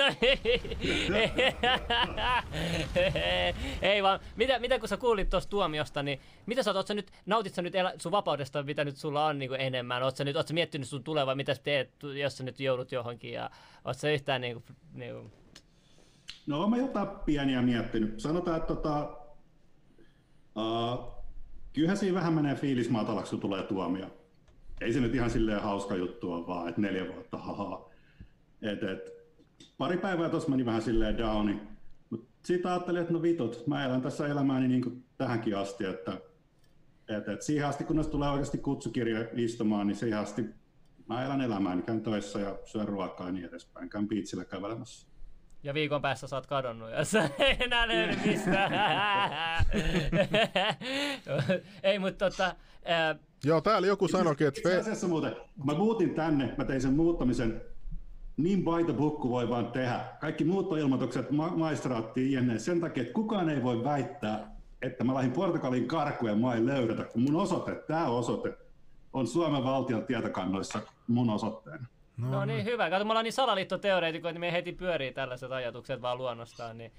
Ei 3.82 4.04
vaan, 4.04 4.20
mitä, 4.36 4.60
mitä 4.60 4.80
kun 4.80 4.90
sä 4.90 4.98
kuulit 4.98 5.30
tuosta 5.30 5.50
tuomiosta, 5.50 6.04
niin 6.04 6.20
mitä 6.46 6.64
sä 6.64 6.70
oot, 6.70 6.78
oot 6.78 6.88
sä 6.88 6.94
nyt, 6.94 7.12
nautit 7.26 7.54
sä 7.54 7.62
nyt 7.62 7.76
elä, 7.76 7.94
sun 7.98 8.12
vapaudesta, 8.12 8.64
mitä 8.64 8.86
nyt 8.86 8.98
sulla 8.98 9.26
on 9.26 9.40
niin 9.40 9.56
enemmän? 9.60 10.04
Oot 10.04 10.18
sä 10.18 10.24
nyt, 10.24 10.36
oot 10.36 10.48
sä 10.48 10.54
miettinyt 10.54 10.88
sun 10.88 11.04
tulevaa, 11.04 11.36
mitä 11.36 11.54
sä 11.54 11.62
teet, 11.64 11.92
jos 12.22 12.38
sä 12.38 12.44
nyt 12.44 12.60
joudut 12.60 12.92
johonkin 12.92 13.34
ja 13.34 13.50
oot 13.86 13.98
sä 13.98 14.10
yhtään 14.10 14.42
niin 14.42 14.54
kuin, 14.54 14.64
niin 14.94 15.14
kuin... 15.14 15.32
No 16.48 16.68
mä 16.68 16.78
jotain 16.78 17.08
pieniä 17.26 17.62
miettinyt. 17.62 18.20
Sanotaan, 18.20 18.58
että 18.58 18.76
tota, 18.76 19.18
uh, 20.56 21.14
kyllähän 21.74 21.98
siinä 21.98 22.16
vähän 22.16 22.34
menee 22.34 22.56
fiilis 22.56 22.90
matalaksi, 22.90 23.30
kun 23.30 23.40
tulee 23.40 23.64
tuomio 23.64 24.19
ei 24.82 24.94
se 24.94 25.00
nyt 25.00 25.16
ihan 25.16 25.30
silleen 25.30 25.62
hauska 25.62 25.96
juttu 25.96 26.34
ole 26.34 26.48
vaan, 26.48 26.70
että 26.70 26.82
neljä 26.82 27.14
vuotta, 27.14 27.38
haha. 27.38 27.90
Et, 28.62 28.84
et, 28.84 29.00
pari 29.78 29.98
päivää 29.98 30.30
tuossa 30.30 30.50
meni 30.50 30.66
vähän 30.66 30.82
silleen 30.82 31.18
downi, 31.18 31.62
mutta 32.10 32.28
siitä 32.46 32.70
ajattelin, 32.70 33.02
että 33.02 33.14
no 33.14 33.22
vitut, 33.22 33.68
mä 33.68 33.86
elän 33.86 34.02
tässä 34.02 34.28
elämääni 34.28 34.68
niin 34.68 34.82
kuin 34.82 35.06
tähänkin 35.18 35.58
asti, 35.58 35.86
että 35.86 36.18
et, 37.08 37.28
et 37.28 37.42
siihen 37.42 37.68
asti, 37.68 37.84
kunnes 37.84 38.08
tulee 38.08 38.30
oikeasti 38.30 38.58
kutsukirja 38.58 39.26
istumaan, 39.34 39.88
niin 39.88 39.96
siihen 39.96 40.20
asti 40.20 40.46
mä 41.08 41.26
elän 41.26 41.42
elämääni, 41.42 41.82
käyn 41.82 42.02
töissä 42.02 42.40
ja 42.40 42.60
syön 42.66 42.88
ruokaa 42.88 43.28
ja 43.28 43.32
niin 43.32 43.46
edespäin, 43.46 43.90
käyn 43.90 44.08
piitsillä 44.08 44.46
kävelemässä. 44.46 45.08
Ja 45.64 45.74
viikon 45.74 46.02
päässä 46.02 46.28
sä 46.28 46.36
oot 46.36 46.48
kadonnut 46.48 46.92
ja 46.92 47.06
sä 47.06 47.30
ei 47.40 47.58
enää 47.60 47.88
löydy 47.88 48.16
mistään. 48.26 48.72
ei, 51.84 52.00
mutta 52.00 52.30
tota, 52.30 52.56
ää, 52.86 53.16
Joo, 53.44 53.62
täällä 53.62 53.88
joku 53.88 54.08
sanoikin, 54.08 54.48
että... 54.48 54.60
Itse 54.60 54.80
asiassa 54.80 55.08
muuten, 55.08 55.36
kun 55.58 55.66
mä 55.66 55.74
muutin 55.74 56.16
tänne, 56.16 56.54
mä 56.58 56.66
tein 56.66 56.82
sen 56.82 56.94
muuttamisen 56.94 57.62
niin 58.38 58.66
by 58.66 58.84
the 58.86 58.94
book 58.94 59.20
kuin 59.22 59.32
voi 59.32 59.50
vaan 59.50 59.72
tehdä. 59.72 60.06
Kaikki 60.20 60.44
muuttoilmoitukset 60.44 61.32
ma- 61.32 61.54
maistraattiin 61.58 62.32
jne. 62.32 62.60
sen 62.60 62.80
takia, 62.80 63.02
että 63.02 63.14
kukaan 63.14 63.50
ei 63.50 63.64
voi 63.64 63.84
väittää, 63.84 64.52
että 64.82 65.04
mä 65.04 65.14
lähdin 65.14 65.32
Portugalin 65.32 65.88
karkuun 65.88 66.32
ja 66.32 66.38
mä 66.38 66.54
en 66.54 66.66
löydetä, 66.66 67.04
kun 67.04 67.22
mun 67.22 67.36
osoite, 67.36 67.76
tämä 67.76 68.08
osoite, 68.08 68.58
on 69.14 69.28
Suomen 69.28 69.64
valtion 69.64 70.06
tietokannoissa 70.06 70.80
mun 71.08 71.30
osoitteena. 71.30 71.86
No, 72.18 72.32
no 72.32 72.46
niin, 72.46 72.66
hyvä. 72.66 72.90
Kato, 72.90 73.06
me 73.06 73.12
ollaan 73.12 73.24
niin 73.24 73.34
salaliittoteoreetikoita, 73.34 74.34
niin 74.34 74.42
me 74.42 74.52
heti 74.52 74.72
pyörii 74.72 75.12
tällaiset 75.12 75.52
ajatukset 75.52 76.02
vaan 76.02 76.18
luonnostaan, 76.18 76.78
niin 76.78 76.92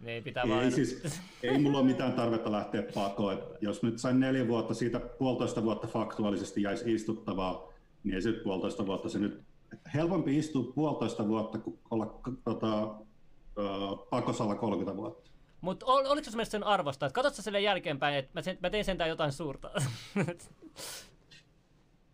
niin 0.00 0.24
pitää 0.24 0.42
ei, 0.42 0.50
vaan... 0.50 0.72
siis, 0.72 1.20
ei 1.42 1.58
mulla 1.58 1.78
ole 1.78 1.86
mitään 1.86 2.12
tarvetta 2.22 2.52
lähteä 2.52 2.82
pakoon. 2.94 3.42
Jos 3.60 3.82
nyt 3.82 3.98
sain 3.98 4.20
neljä 4.20 4.48
vuotta 4.48 4.74
siitä 4.74 5.00
puolitoista 5.00 5.62
vuotta 5.62 5.86
faktuaalisesti 5.86 6.62
jäisi 6.62 6.94
istuttavaa, 6.94 7.72
niin 8.04 8.14
ei 8.14 8.22
se 8.22 8.32
puolitoista 8.32 8.86
vuotta 8.86 9.08
se 9.08 9.18
nyt... 9.18 9.42
Helpompi 9.94 10.38
istua 10.38 10.72
puolitoista 10.74 11.28
vuotta 11.28 11.58
kuin 11.58 11.78
olla 11.90 12.20
tota, 12.44 12.94
pakosalla 14.10 14.54
30 14.54 14.96
vuotta. 14.96 15.30
Mutta 15.60 15.86
ol, 15.86 16.06
oliko 16.06 16.30
se 16.30 16.44
sen 16.44 16.64
arvosta, 16.64 17.06
että 17.06 17.14
katsotko 17.14 17.42
sille 17.42 17.60
jälkeenpäin, 17.60 18.14
että 18.14 18.30
mä, 18.34 18.42
sen, 18.42 18.58
mä 18.62 18.70
tein 18.70 18.84
sentään 18.84 19.10
jotain 19.10 19.32
suurta? 19.32 19.70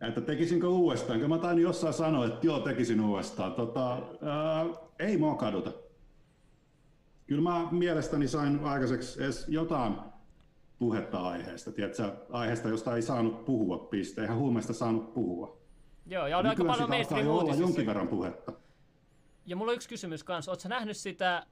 että 0.07 0.21
tekisinkö 0.21 0.67
uudestaan? 0.67 1.19
Kyllä 1.19 1.35
mä 1.35 1.41
tain 1.41 1.59
jossain 1.59 1.93
sanoa, 1.93 2.25
että 2.25 2.47
joo, 2.47 2.59
tekisin 2.59 3.01
uudestaan. 3.01 3.53
Tota, 3.53 3.97
uh, 3.97 4.79
ei 4.99 5.17
mua 5.17 5.35
kaduta 5.35 5.71
kyllä 7.31 7.49
mä 7.49 7.67
mielestäni 7.71 8.27
sain 8.27 8.59
aikaiseksi 8.63 9.23
edes 9.23 9.45
jotain 9.47 9.93
puhetta 10.79 11.27
aiheesta. 11.27 11.71
Tiedätkö, 11.71 12.11
aiheesta, 12.29 12.69
josta 12.69 12.95
ei 12.95 13.01
saanut 13.01 13.45
puhua, 13.45 13.77
piste. 13.77 14.21
Eihän 14.21 14.37
huumeesta 14.37 14.73
saanut 14.73 15.13
puhua. 15.13 15.57
Joo, 16.05 16.27
ja 16.27 16.37
on 16.37 16.45
aika 16.45 16.63
paljon 16.65 16.89
mainstream 16.89 17.27
olla 17.27 17.55
jonkin 17.55 17.85
verran 17.85 18.07
puhetta. 18.07 18.53
Ja 19.45 19.55
mulla 19.55 19.71
on 19.71 19.75
yksi 19.75 19.89
kysymys 19.89 20.23
kanssa. 20.23 20.51
Oletko 20.51 20.69
nähnyt 20.69 20.97
sitä 20.97 21.45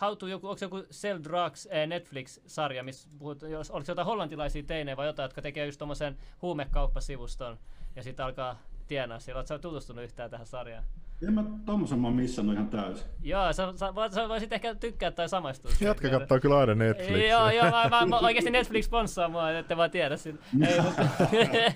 How 0.00 0.16
to, 0.16 0.26
joku, 0.26 0.46
onko 0.46 0.58
se 0.58 0.64
joku 0.64 0.82
Sell 0.90 1.18
Drugs 1.22 1.68
eh, 1.70 1.86
Netflix-sarja, 1.86 2.82
missä 2.82 3.08
puhut, 3.18 3.42
jos, 3.42 3.70
oliko 3.70 3.86
se 3.86 3.92
jotain 3.92 4.06
hollantilaisia 4.06 4.62
teinejä 4.62 4.96
vai 4.96 5.06
jotain, 5.06 5.24
jotka 5.24 5.42
tekee 5.42 5.66
just 5.66 5.78
tuommoisen 5.78 6.16
huumekauppasivuston 6.42 7.58
ja 7.96 8.02
sitten 8.02 8.26
alkaa 8.26 8.58
tienaa 8.86 9.18
siellä. 9.18 9.38
Oletko 9.38 9.58
tutustunut 9.58 10.04
yhtään 10.04 10.30
tähän 10.30 10.46
sarjaan? 10.46 10.84
En 11.28 11.34
mä 11.34 11.44
tommosen 11.66 11.98
mä 11.98 12.06
oon 12.06 12.16
missannut 12.16 12.54
ihan 12.54 12.68
täysin. 12.68 13.06
Joo, 13.22 13.52
sä, 13.52 13.72
sä, 13.76 13.92
sä 14.14 14.28
voisit 14.28 14.52
ehkä 14.52 14.74
tykkää 14.74 15.10
tai 15.10 15.28
samaistua. 15.28 15.70
Jatka 15.80 16.08
kattoo 16.08 16.40
kyllä 16.40 16.58
aina 16.58 16.74
Netflix. 16.74 17.28
joo, 17.28 17.50
joo, 17.50 17.64
mä, 17.70 17.88
mä, 17.90 18.06
mä, 18.06 18.18
oikeasti 18.26 18.50
Netflix 18.50 18.84
sponssaa 18.84 19.28
mua, 19.28 19.50
ette 19.50 19.76
vaan 19.76 19.90
tiedä 19.90 20.16
sitä. 20.16 20.38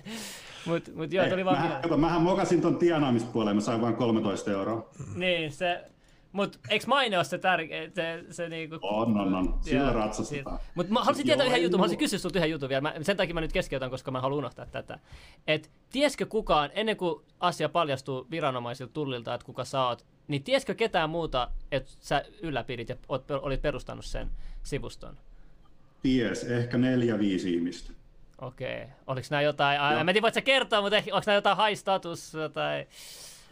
Mut, 0.67 0.91
mut 0.95 1.13
joo, 1.13 1.27
tuli 1.27 1.45
vaan... 1.45 1.57
Mähän, 1.59 1.83
kato, 1.83 1.97
mähän 1.97 2.23
mokasin 2.23 2.61
ton 2.61 2.77
tienaamispuoleen, 2.77 3.57
mä 3.57 3.61
sain 3.61 3.81
vain 3.81 3.95
13 3.97 4.51
euroa. 4.51 4.91
Niin, 5.15 5.53
se, 5.53 5.85
mutta 6.35 6.59
eikö 6.69 6.87
maine 6.87 7.17
ole 7.17 7.25
se 7.25 7.39
tärkeä? 7.39 7.91
Se, 7.95 8.25
se 8.31 8.49
niinku... 8.49 8.79
On, 8.83 9.21
on, 9.21 9.35
on. 9.35 9.59
Sillä 9.61 9.93
ratsastetaan. 9.93 10.59
Mutta 10.75 10.93
mä 10.93 11.01
haluaisin 11.01 11.27
tietää 11.27 11.47
yhden 11.47 11.63
jutun, 11.63 11.79
mä 11.79 11.83
haluaisin 11.83 11.99
kysyä 11.99 12.19
sulta 12.19 12.39
yhden 12.39 12.51
jutun 12.51 12.69
vielä. 12.69 12.81
Mä, 12.81 12.95
sen 13.03 13.17
takia 13.17 13.35
mä 13.35 13.41
nyt 13.41 13.53
keskeytän, 13.53 13.91
koska 13.91 14.11
mä 14.11 14.21
haluan 14.21 14.39
unohtaa 14.39 14.67
tätä. 14.67 14.99
Et 15.47 15.71
tieskö 15.93 16.27
kukaan, 16.27 16.71
ennen 16.73 16.97
kuin 16.97 17.25
asia 17.41 17.69
paljastuu 17.69 18.27
viranomaisilta 18.31 18.93
tullilta, 18.93 19.35
että 19.35 19.45
kuka 19.45 19.65
sä 19.65 19.87
oot, 19.87 20.05
niin 20.29 20.43
tieskö 20.43 20.75
ketään 20.75 21.11
muuta, 21.11 21.51
että 21.73 21.93
sä 22.01 22.25
ylläpidit 22.43 22.89
ja 22.89 22.97
olit 23.43 23.63
perustanut 23.63 24.05
sen 24.05 24.31
sivuston? 24.63 25.17
Ties, 26.03 26.45
ehkä 26.45 26.79
neljä, 26.79 27.19
viisi 27.19 27.55
ihmistä. 27.55 27.93
Okei. 28.39 28.83
Okay. 28.83 28.95
Oliko 29.07 29.27
nämä 29.31 29.43
jotain, 29.43 29.81
mä 29.81 30.01
en 30.01 30.07
tiedä 30.07 30.23
voit 30.23 30.35
sä 30.35 30.41
kertoa, 30.41 30.81
mutta 30.81 30.97
onko 30.97 31.23
nämä 31.27 31.35
jotain 31.35 31.59
high 31.59 31.79
status 31.79 32.33
tai... 32.53 32.87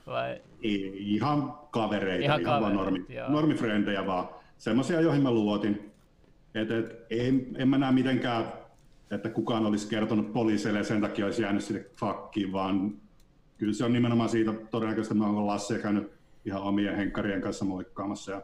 Vai? 0.06 0.40
Ei, 0.62 1.14
ihan 1.14 1.58
kavereita, 1.70 2.24
ihan, 2.24 2.40
ihan 2.40 2.62
vaan 2.62 2.74
normi, 2.74 3.06
normifrendejä 3.28 4.06
vaan. 4.06 4.28
Semmoisia, 4.58 5.00
joihin 5.00 5.22
mä 5.22 5.30
luotin. 5.30 5.92
Et, 6.54 6.70
et, 6.70 7.06
en, 7.10 7.46
en 7.58 7.68
mä 7.68 7.78
näe 7.78 7.92
mitenkään, 7.92 8.52
että 9.10 9.28
kukaan 9.28 9.66
olisi 9.66 9.88
kertonut 9.88 10.32
poliisille 10.32 10.78
ja 10.78 10.84
sen 10.84 11.00
takia 11.00 11.24
olisi 11.24 11.42
jäänyt 11.42 11.64
sinne 11.64 11.84
fakkiin, 11.96 12.52
vaan 12.52 12.94
kyllä 13.58 13.72
se 13.72 13.84
on 13.84 13.92
nimenomaan 13.92 14.28
siitä 14.28 14.52
todennäköisesti, 14.70 15.14
että 15.14 15.24
mä 15.24 15.36
oon 15.36 15.46
Lasse 15.46 15.78
käynyt 15.78 16.12
ihan 16.44 16.62
omien 16.62 16.96
henkkarien 16.96 17.40
kanssa 17.40 17.64
moikkaamassa 17.64 18.32
ja 18.32 18.42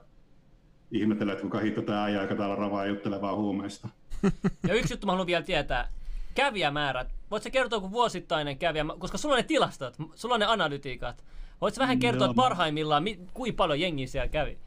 ihmettelee, 0.90 1.32
että 1.32 1.42
kuka 1.42 1.58
hitto 1.58 1.82
tämä 1.82 2.04
äijä, 2.04 2.22
joka 2.22 2.34
täällä 2.34 2.54
ravaa 2.54 2.86
juttelevaa 2.86 3.36
huumeista. 3.36 3.88
Ja 4.68 4.74
yksi 4.74 4.92
juttu 4.92 5.06
mä 5.06 5.12
haluan 5.12 5.26
vielä 5.26 5.42
tietää. 5.42 5.88
Kävijämäärät. 6.34 7.08
Voitko 7.30 7.50
kertoa, 7.52 7.80
kun 7.80 7.92
vuosittainen 7.92 8.58
kävijä, 8.58 8.84
koska 8.98 9.18
sulla 9.18 9.34
on 9.34 9.40
ne 9.40 9.46
tilastot, 9.46 9.96
sulla 10.14 10.34
on 10.34 10.40
ne 10.40 10.46
analytiikat. 10.46 11.24
Voitko 11.60 11.80
vähän 11.80 11.98
kertoa, 11.98 12.26
Joo. 12.26 12.30
että 12.30 12.42
parhaimmillaan, 12.42 13.02
mi, 13.02 13.18
kuinka 13.34 13.56
paljon 13.56 13.80
jengiä 13.80 14.06
siellä 14.06 14.28
kävi? 14.28 14.58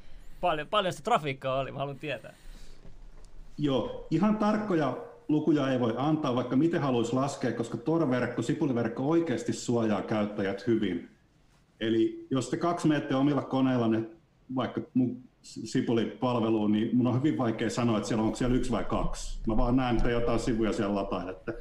Paljon, 0.41 0.67
paljon 0.67 0.93
sitä 0.93 1.03
trafiikkaa 1.03 1.59
oli, 1.59 1.71
mä 1.71 1.77
haluan 1.77 1.99
tietää. 1.99 2.33
Joo, 3.57 4.07
ihan 4.11 4.37
tarkkoja 4.37 4.97
lukuja 5.27 5.71
ei 5.71 5.79
voi 5.79 5.93
antaa, 5.97 6.35
vaikka 6.35 6.55
miten 6.55 6.81
haluaisi 6.81 7.13
laskea, 7.13 7.51
koska 7.51 7.77
torverkko, 7.77 8.41
sipuliverkko 8.41 9.09
oikeasti 9.09 9.53
suojaa 9.53 10.01
käyttäjät 10.01 10.67
hyvin. 10.67 11.09
Eli 11.79 12.27
jos 12.29 12.49
te 12.49 12.57
kaksi 12.57 12.87
menette 12.87 13.15
omilla 13.15 13.41
koneillanne 13.41 14.03
vaikka 14.55 14.81
mun 14.93 15.23
sipulipalveluun, 15.41 16.71
niin 16.71 16.95
mun 16.95 17.07
on 17.07 17.17
hyvin 17.17 17.37
vaikea 17.37 17.69
sanoa, 17.69 17.97
että 17.97 18.07
siellä 18.07 18.23
onko 18.23 18.35
siellä 18.35 18.55
yksi 18.55 18.71
vai 18.71 18.83
kaksi. 18.83 19.39
Mä 19.47 19.57
vaan 19.57 19.75
näen, 19.75 19.97
että 19.97 20.09
jotain 20.09 20.39
sivuja 20.39 20.73
siellä 20.73 20.95
latailette. 20.95 21.53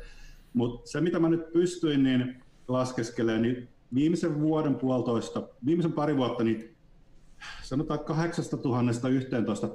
Mutta 0.55 0.91
se, 0.91 1.01
mitä 1.01 1.19
mä 1.19 1.29
nyt 1.29 1.53
pystyin 1.53 2.03
niin 2.03 2.43
laskeskelemaan, 2.69 3.43
niin 3.43 3.69
viimeisen 3.95 4.41
vuoden 4.41 4.75
puolitoista, 4.75 5.43
viimeisen 5.67 5.93
pari 5.93 6.17
vuotta, 6.17 6.45
niin 6.45 6.77
sanotaan 7.63 8.01
8000 8.01 9.09
11 9.09 9.69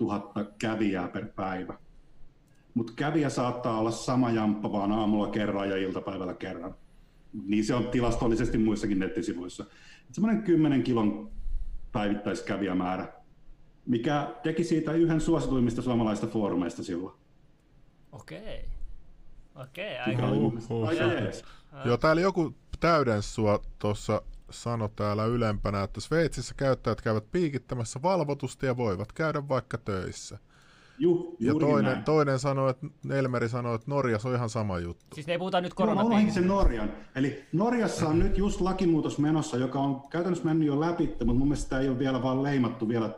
000 0.00 0.32
kävijää 0.58 1.08
per 1.08 1.26
päivä. 1.36 1.78
Mutta 2.74 2.92
kävijä 2.96 3.30
saattaa 3.30 3.78
olla 3.78 3.90
sama 3.90 4.30
jamppa 4.30 4.72
vaan 4.72 4.92
aamulla 4.92 5.28
kerran 5.28 5.68
ja 5.68 5.76
iltapäivällä 5.76 6.34
kerran. 6.34 6.74
Niin 7.46 7.64
se 7.64 7.74
on 7.74 7.88
tilastollisesti 7.88 8.58
muissakin 8.58 8.98
nettisivuissa. 8.98 9.64
Semmoinen 10.12 10.42
10 10.42 10.82
kilon 10.82 11.30
päivittäiskävijämäärä, 11.92 13.12
mikä 13.86 14.34
teki 14.42 14.64
siitä 14.64 14.92
yhden 14.92 15.20
suosituimmista 15.20 15.82
suomalaista 15.82 16.26
foorumeista 16.26 16.82
silloin. 16.82 17.14
Okei. 18.12 18.64
Okei, 19.54 19.98
aika. 19.98 20.22
Joo, 21.84 21.96
täällä 21.96 22.22
joku 22.22 22.54
täydens 22.80 23.34
sua 23.34 23.60
tuossa 23.78 24.22
sano 24.50 24.88
täällä 24.96 25.24
ylempänä, 25.24 25.82
että 25.82 26.00
Sveitsissä 26.00 26.54
käyttäjät 26.56 27.00
käyvät 27.00 27.24
piikittämässä 27.32 28.02
valvotusti 28.02 28.66
ja 28.66 28.76
voivat 28.76 29.12
käydä 29.12 29.48
vaikka 29.48 29.78
töissä. 29.78 30.38
Juh, 30.98 31.36
Ja 31.38 31.54
toinen, 31.54 31.92
näin. 31.92 32.04
toinen 32.04 32.38
sanoi, 32.38 32.70
että 32.70 32.86
Elmeri 33.10 33.48
sanoi, 33.48 33.74
että 33.74 33.90
Norjassa 33.90 34.28
on 34.28 34.34
ihan 34.34 34.50
sama 34.50 34.78
juttu. 34.78 35.14
Siis 35.14 35.26
ne 35.26 35.32
ei 35.32 35.38
puhuta 35.38 35.60
nyt 35.60 35.74
koronapiikistä. 35.74 36.34
sen 36.40 36.48
Norjan. 36.48 36.92
Eli 37.14 37.44
Norjassa 37.52 38.08
on 38.08 38.18
nyt 38.18 38.38
just 38.38 38.60
lakimuutos 38.60 39.18
menossa, 39.18 39.56
joka 39.56 39.78
on 39.78 40.02
käytännössä 40.10 40.44
mennyt 40.44 40.68
jo 40.68 40.80
läpi, 40.80 41.06
mutta 41.06 41.24
mun 41.24 41.38
mielestä 41.38 41.62
sitä 41.62 41.80
ei 41.80 41.88
ole 41.88 41.98
vielä 41.98 42.22
vaan 42.22 42.42
leimattu 42.42 42.88
vielä 42.88 43.10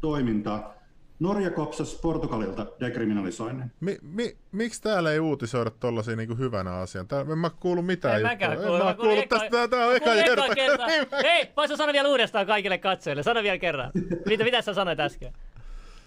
toimintaa. 0.00 0.75
Norja 1.20 1.50
kopsasi 1.50 1.98
Portugalilta 2.02 2.66
dekriminalisoinnin. 2.80 3.70
Mi, 3.80 3.98
mi, 4.02 4.36
miksi 4.52 4.82
täällä 4.82 5.12
ei 5.12 5.18
uutisoida 5.20 5.70
tollasia 5.70 6.16
niinku 6.16 6.34
hyvänä 6.34 6.74
asian? 6.74 7.08
Täällä, 7.08 7.32
en 7.32 7.38
mä 7.38 7.50
kuulu 7.50 7.82
mitään 7.82 8.16
En 8.16 8.22
mäkään 8.22 8.52
juttua. 8.52 8.66
kuulu. 8.68 8.80
En 8.80 8.86
mä 8.86 8.94
kuullut 8.94 9.28
tästä, 9.28 9.48
tää, 9.50 9.68
tää 9.68 9.86
on 9.86 9.96
eka 9.96 10.14
kerta. 10.14 10.54
kerta. 10.54 10.86
Niin 10.96 11.06
mä- 11.10 11.16
Hei, 11.22 11.50
voisi 11.56 11.76
sanoa 11.76 11.92
vielä 11.92 12.08
uudestaan 12.08 12.46
kaikille 12.46 12.78
katsojille. 12.78 13.22
Sano 13.22 13.42
vielä 13.42 13.58
kerran. 13.58 13.90
Mitä, 14.26 14.44
mitä 14.44 14.62
sä 14.62 14.74
sanoit 14.74 15.00
äsken? 15.00 15.32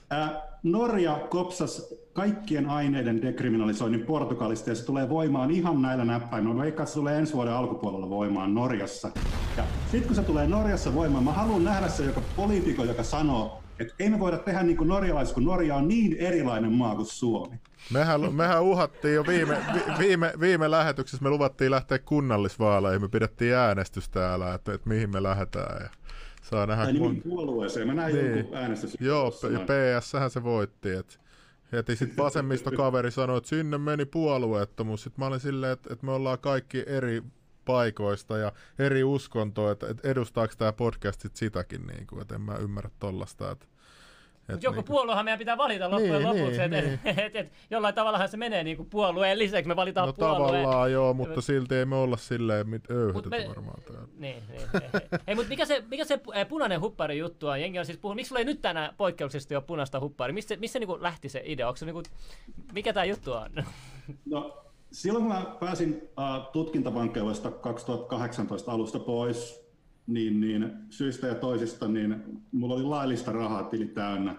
Ää, 0.09 0.41
Norja 0.63 1.19
kopsas 1.29 1.95
kaikkien 2.13 2.69
aineiden 2.69 3.21
dekriminalisoinnin 3.21 4.05
Portugalista 4.05 4.69
ja 4.69 4.75
se 4.75 4.85
tulee 4.85 5.09
voimaan 5.09 5.51
ihan 5.51 5.81
näillä 5.81 6.05
näppäimillä. 6.05 6.55
Mä 6.55 6.61
veikkaan, 6.61 6.87
se 6.87 6.93
tulee 6.93 7.17
ensi 7.17 7.33
vuoden 7.33 7.53
alkupuolella 7.53 8.09
voimaan 8.09 8.53
Norjassa. 8.53 9.11
Ja 9.57 9.63
sitten 9.91 10.07
kun 10.07 10.15
se 10.15 10.21
tulee 10.23 10.47
Norjassa 10.47 10.95
voimaan, 10.95 11.23
mä 11.23 11.31
haluan 11.31 11.63
nähdä 11.63 11.87
se 11.87 12.05
joka 12.05 12.21
poliitikko, 12.35 12.83
joka 12.83 13.03
sanoo, 13.03 13.59
että 13.79 13.93
ei 13.99 14.09
me 14.09 14.19
voida 14.19 14.37
tehdä 14.37 14.63
niin 14.63 14.77
kuin 14.77 14.87
norjalaiset, 14.87 15.33
kun 15.33 15.43
Norja 15.45 15.75
on 15.75 15.87
niin 15.87 16.17
erilainen 16.17 16.71
maa 16.73 16.95
kuin 16.95 17.05
Suomi. 17.05 17.59
Mehän, 17.93 18.33
mehän 18.33 18.63
uhattiin 18.63 19.15
jo 19.15 19.27
viime, 19.27 19.57
vi, 19.73 19.81
viime, 19.99 20.33
viime 20.39 20.71
lähetyksessä, 20.71 21.23
me 21.23 21.29
luvattiin 21.29 21.71
lähteä 21.71 21.99
kunnallisvaaleihin, 21.99 23.01
me 23.01 23.07
pidettiin 23.09 23.55
äänestys 23.55 24.09
täällä, 24.09 24.53
että, 24.53 24.73
että 24.73 24.89
mihin 24.89 25.09
me 25.11 25.23
lähdetään. 25.23 25.81
Ja 25.83 25.89
saa 26.41 26.65
nähdä, 26.65 26.83
Tai 26.83 26.93
kun... 26.93 27.09
nimi 27.11 27.21
puolueeseen. 27.21 27.87
Mä 27.87 27.93
näin 27.93 28.15
Niin. 28.15 28.37
jonkun 28.37 28.57
äänestys. 28.57 28.97
Joo, 28.99 29.33
ja 29.51 29.59
PS-sähän 29.59 30.29
se 30.29 30.43
voitti. 30.43 30.89
Et 30.89 31.19
heti 31.71 31.95
sitten 31.95 32.17
vasemmistokaveri 32.17 33.11
sanoi, 33.11 33.37
että 33.37 33.49
sinne 33.49 33.77
meni 33.77 34.05
puolueettomuus. 34.05 35.03
Sitten 35.03 35.21
mä 35.21 35.27
olin 35.27 35.39
silleen, 35.39 35.73
että, 35.73 35.93
että 35.93 36.05
me 36.05 36.11
ollaan 36.11 36.39
kaikki 36.39 36.83
eri 36.87 37.23
paikoista 37.73 38.37
ja 38.37 38.51
eri 38.79 39.03
uskontoa, 39.03 39.71
että, 39.71 39.87
että 39.89 40.09
edustaako 40.09 40.53
tämä 40.57 40.73
podcast 40.73 41.21
sit 41.21 41.35
sitäkin, 41.35 41.87
niin 41.87 42.07
kuin, 42.07 42.21
että 42.21 42.35
en 42.35 42.41
mä 42.41 42.55
ymmärrä 42.57 42.89
tollasta. 42.99 43.51
Että, 43.51 43.65
Mutta 44.51 44.65
joku 44.65 44.83
puoluehan 44.83 45.25
meidän 45.25 45.39
pitää 45.39 45.57
valita 45.57 45.89
loppujen 45.91 46.23
Niin, 46.23 46.27
lopuksi. 46.27 46.59
niin, 46.59 46.73
et, 46.73 46.85
niin. 46.85 46.99
et, 47.05 47.19
et, 47.25 47.35
et, 47.35 47.51
jollain 47.69 47.95
tavallahan 47.95 48.29
se 48.29 48.37
menee 48.37 48.63
niin 48.63 48.77
kuin 48.77 48.89
puolueen 48.89 49.39
lisäksi. 49.39 49.67
Me 49.67 49.75
valitaan 49.75 50.07
No 50.07 50.13
puolueen. 50.13 50.63
tavallaan 50.63 50.91
joo, 50.91 51.13
mutta 51.13 51.41
silti 51.41 51.75
ei 51.75 51.85
me 51.85 51.95
olla 51.95 52.17
silleen 52.17 52.69
mit 52.69 52.91
öyhötetä 52.91 53.29
me- 53.37 53.47
varmaan 53.47 53.81
täällä. 53.83 54.07
Niin, 54.17 54.43
niin. 54.49 54.61
Ei, 54.93 55.19
ei 55.27 55.35
mutta 55.35 55.49
mikä 55.49 55.65
se, 55.65 55.83
mikä 55.89 56.05
se 56.05 56.19
eh, 56.33 56.47
punainen 56.47 56.81
huppari 56.81 57.17
juttu 57.17 57.47
on? 57.47 57.61
Jengi 57.61 57.79
on 57.79 57.85
siis 57.85 57.97
puhunut, 57.97 58.15
miksi 58.15 58.27
sulla 58.29 58.39
ei 58.39 58.45
nyt 58.45 58.61
tänään 58.61 58.93
poikkeuksellisesti 58.97 59.55
ole 59.55 59.63
punaista 59.63 59.99
huppari? 59.99 60.33
Missä, 60.33 60.55
missä 60.55 60.79
niinku 60.79 60.97
lähti 61.01 61.29
se 61.29 61.41
idea? 61.45 61.67
Onko 61.67 61.77
se 61.77 61.85
niinku, 61.85 62.03
mikä 62.73 62.93
tämä 62.93 63.05
juttu 63.05 63.33
on? 63.33 63.49
No, 64.25 64.57
silloin 64.91 65.25
kun 65.25 65.33
mä 65.33 65.55
pääsin 65.59 66.01
tutkintavankeudesta 66.53 67.51
2018 67.51 68.71
alusta 68.71 68.99
pois, 68.99 69.69
niin, 70.07 70.39
niin 70.39 70.71
syistä 70.89 71.27
ja 71.27 71.35
toisista, 71.35 71.87
niin 71.87 72.23
mulla 72.51 72.75
oli 72.75 72.83
laillista 72.83 73.31
rahaa 73.31 73.63
tili 73.63 73.85
täynnä. 73.85 74.35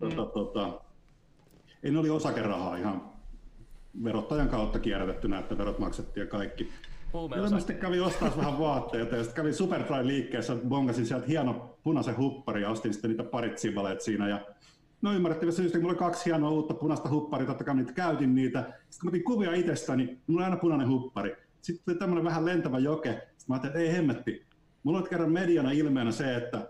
Tota, 0.00 0.26
tota, 0.26 0.80
en 1.82 1.96
oli 1.96 2.10
osakerahaa 2.10 2.76
ihan 2.76 3.12
verottajan 4.04 4.48
kautta 4.48 4.78
kierrätettynä, 4.78 5.38
että 5.38 5.58
verot 5.58 5.78
maksettiin 5.78 6.24
ja 6.24 6.30
kaikki. 6.30 6.68
Kyllä 7.34 7.50
mä 7.50 7.58
sitten 7.58 7.78
kävin 7.78 8.02
ostaa 8.02 8.32
vähän 8.36 8.58
vaatteita 8.58 9.16
ja 9.16 9.22
sitten 9.22 9.36
kävin 9.36 9.54
Superdry 9.54 10.06
liikkeessä, 10.06 10.56
bongasin 10.68 11.06
sieltä 11.06 11.26
hieno 11.26 11.78
punaisen 11.82 12.16
huppari 12.16 12.62
ja 12.62 12.70
ostin 12.70 12.92
sitten 12.92 13.10
niitä 13.10 13.24
parit 13.24 13.58
siinä 13.58 14.28
ja 14.28 14.40
No 15.02 15.12
ymmärrettävästi 15.12 15.62
syystä, 15.62 15.78
kun 15.78 15.82
mulla 15.82 15.92
oli 15.92 15.98
kaksi 15.98 16.24
hienoa 16.24 16.50
uutta 16.50 16.74
punaista 16.74 17.08
hupparia, 17.10 17.46
totta 17.46 17.64
kai 17.64 17.74
niitä 17.74 17.92
käytin 17.92 18.34
niitä. 18.34 18.60
Sitten 18.60 19.00
kun 19.00 19.06
mä 19.06 19.08
otin 19.08 19.24
kuvia 19.24 19.54
itsestäni, 19.54 20.04
niin 20.04 20.20
mulla 20.26 20.40
oli 20.40 20.44
aina 20.44 20.56
punainen 20.56 20.88
huppari. 20.88 21.36
Sitten 21.62 21.84
tuli 21.84 21.96
tämmöinen 21.98 22.24
vähän 22.24 22.44
lentävä 22.44 22.78
joke. 22.78 23.10
Sitten 23.10 23.44
mä 23.48 23.54
ajattelin, 23.54 23.76
että 23.76 23.78
ei 23.78 23.92
hemmetti. 23.96 24.46
Mulla 24.82 24.98
on 24.98 25.08
kerran 25.08 25.32
mediana 25.32 25.70
ilmeenä 25.72 26.10
se, 26.10 26.36
että 26.36 26.68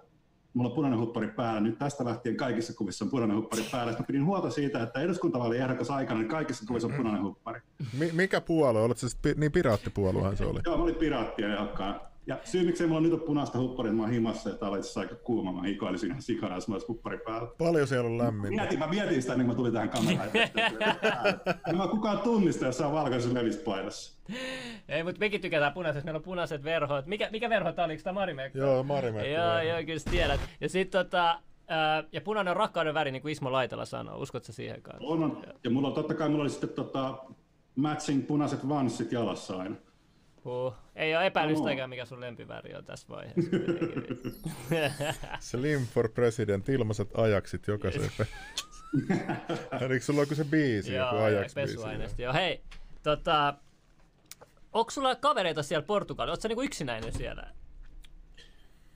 mulla 0.55 0.69
on 0.71 0.75
punainen 0.75 1.01
huppari 1.01 1.29
päällä. 1.29 1.61
Nyt 1.61 1.79
tästä 1.79 2.05
lähtien 2.05 2.37
kaikissa 2.37 2.75
kuvissa 2.75 3.05
on 3.05 3.11
punainen 3.11 3.37
huppari 3.37 3.63
päällä. 3.73 3.93
Sitten 3.93 4.03
mä 4.03 4.07
pidin 4.07 4.27
huolta 4.27 4.51
siitä, 4.51 4.83
että 4.83 5.01
eduskuntavaali 5.01 5.59
ehdokas 5.59 5.91
aikana, 5.91 6.21
niin 6.21 6.29
kaikissa 6.31 6.67
kuvissa 6.67 6.89
on 6.89 6.95
punainen 6.95 7.23
huppari. 7.23 7.61
Mi- 7.99 8.13
mikä 8.13 8.41
puolue? 8.41 8.83
Olet 8.83 8.99
se 8.99 9.07
pi- 9.23 9.35
niin 9.37 9.53
piraattipuoluehan 9.53 10.37
se 10.37 10.45
oli. 10.45 10.61
Joo, 10.67 10.77
mä 10.77 10.83
olin 10.83 10.95
piraattia 10.95 11.55
ehokkaan. 11.55 12.01
Ja 12.27 12.39
syy, 12.45 12.65
miksei 12.65 12.87
mulla 12.87 13.01
nyt 13.01 13.13
ole 13.13 13.21
punaista 13.21 13.59
hupparia, 13.59 13.91
että 13.91 13.97
mä 13.97 14.03
oon 14.03 14.13
himassa 14.13 14.51
ja 14.51 14.57
tää 14.57 14.69
oli 14.69 14.79
itse 14.79 15.01
aika 15.01 15.15
kuuma. 15.15 15.53
Mä 15.53 15.63
hikoilisin 15.63 16.09
ihan 16.09 16.23
sikana, 16.23 16.55
jos 16.55 16.69
mulla 16.69 16.77
olisi 16.77 16.87
huppari 16.87 17.19
päällä. 17.19 17.49
Paljon 17.59 17.89
siellä 17.89 18.11
on 18.11 18.19
lämmintä. 18.19 18.61
Mietin, 18.63 18.79
mä 18.79 18.87
mietin 18.87 19.23
sitä 19.23 19.33
ennen 19.33 19.47
kuin 19.47 19.55
mä 19.55 19.59
tulin 19.59 19.73
tähän 19.73 19.89
kameraan. 19.89 20.31
en 21.69 21.77
mä 21.77 21.89
kukaan 21.89 22.19
tunnista, 22.19 22.67
jos 22.67 22.81
on 22.81 22.93
valkoisessa 22.93 23.35
levispaidassa. 23.35 24.23
Ei, 24.89 25.03
mutta 25.03 25.19
mekin 25.19 25.41
tykätään 25.41 25.73
punaisesta. 25.73 26.05
Meillä 26.05 26.19
on 26.19 26.23
punaiset 26.23 26.65
verhot. 26.65 27.07
Mikä, 27.07 27.29
mikä 27.31 27.49
verho 27.51 27.73
tää 27.73 27.85
oli? 27.85 27.93
Eikö 27.93 28.03
tää 28.03 28.13
Marimekko? 28.13 28.59
Joo, 28.59 28.83
Marimäki. 28.83 29.33
Joo, 29.33 29.61
joo, 29.61 29.79
kyllä 29.87 29.99
sä 29.99 30.11
tiedät. 30.11 30.41
Ja 30.61 30.69
sit 30.69 30.91
tota, 30.91 31.41
ää, 31.69 32.05
ja 32.13 32.21
punainen 32.21 32.51
on 32.51 32.57
rakkauden 32.57 32.95
väri, 32.95 33.11
niin 33.11 33.23
kuin 33.23 33.33
Ismo 33.33 33.53
Laitala 33.53 33.85
sanoo. 33.85 34.19
Uskotko 34.19 34.47
sä 34.47 34.53
siihen 34.53 34.83
kanssa? 34.83 35.07
On, 35.07 35.25
on. 35.25 35.43
Ja 35.65 35.71
mulla 35.71 35.89
on 35.89 35.95
totta 35.95 36.15
kai 36.15 36.29
mulla 36.29 36.43
oli 36.43 36.51
sitten 36.51 36.69
tota, 36.69 37.19
matching 37.77 38.27
punaiset 38.27 38.69
vanssit 38.69 39.13
jalassa 39.13 39.59
aina. 39.59 39.77
Huh. 40.45 40.75
Ei 40.97 41.17
ole 41.17 41.27
epäilystäkään, 41.27 41.91
mikä 41.91 42.05
sun 42.05 42.21
lempiväri 42.21 42.75
on 42.75 42.85
tässä 42.85 43.07
vaiheessa. 43.09 43.51
Slim 45.41 45.87
for 45.95 46.09
President, 46.09 46.69
ilmaiset 46.69 47.09
ajaksit 47.15 47.67
jokaiseen. 47.67 48.11
Eikö 49.81 50.01
sulla 50.05 50.21
joku 50.21 50.35
se 50.35 50.45
biisi, 50.45 50.95
joku 50.95 51.17
Joo, 51.17 51.25
ajax 51.25 51.55
biisi? 51.55 52.23
Joo, 52.23 52.33
hei. 52.33 52.63
Tota, 53.03 53.55
onko 54.73 54.91
sulla 54.91 55.15
kavereita 55.15 55.63
siellä 55.63 55.87
Portugalissa? 55.87 56.31
Oletko 56.31 56.43
sä 56.43 56.49
niinku 56.49 56.63
yksinäinen 56.63 57.13
siellä? 57.13 57.51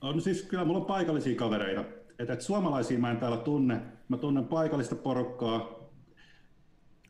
On 0.01 0.21
siis 0.21 0.41
kyllä 0.41 0.65
mulla 0.65 0.79
on 0.79 0.85
paikallisia 0.85 1.35
kavereita. 1.35 1.83
Et, 2.19 2.29
et 2.29 2.41
suomalaisia 2.41 2.99
mä 2.99 3.11
en 3.11 3.17
täällä 3.17 3.37
tunne. 3.37 3.81
Mä 4.09 4.17
tunnen 4.17 4.45
paikallista 4.45 4.95
porukkaa. 4.95 5.76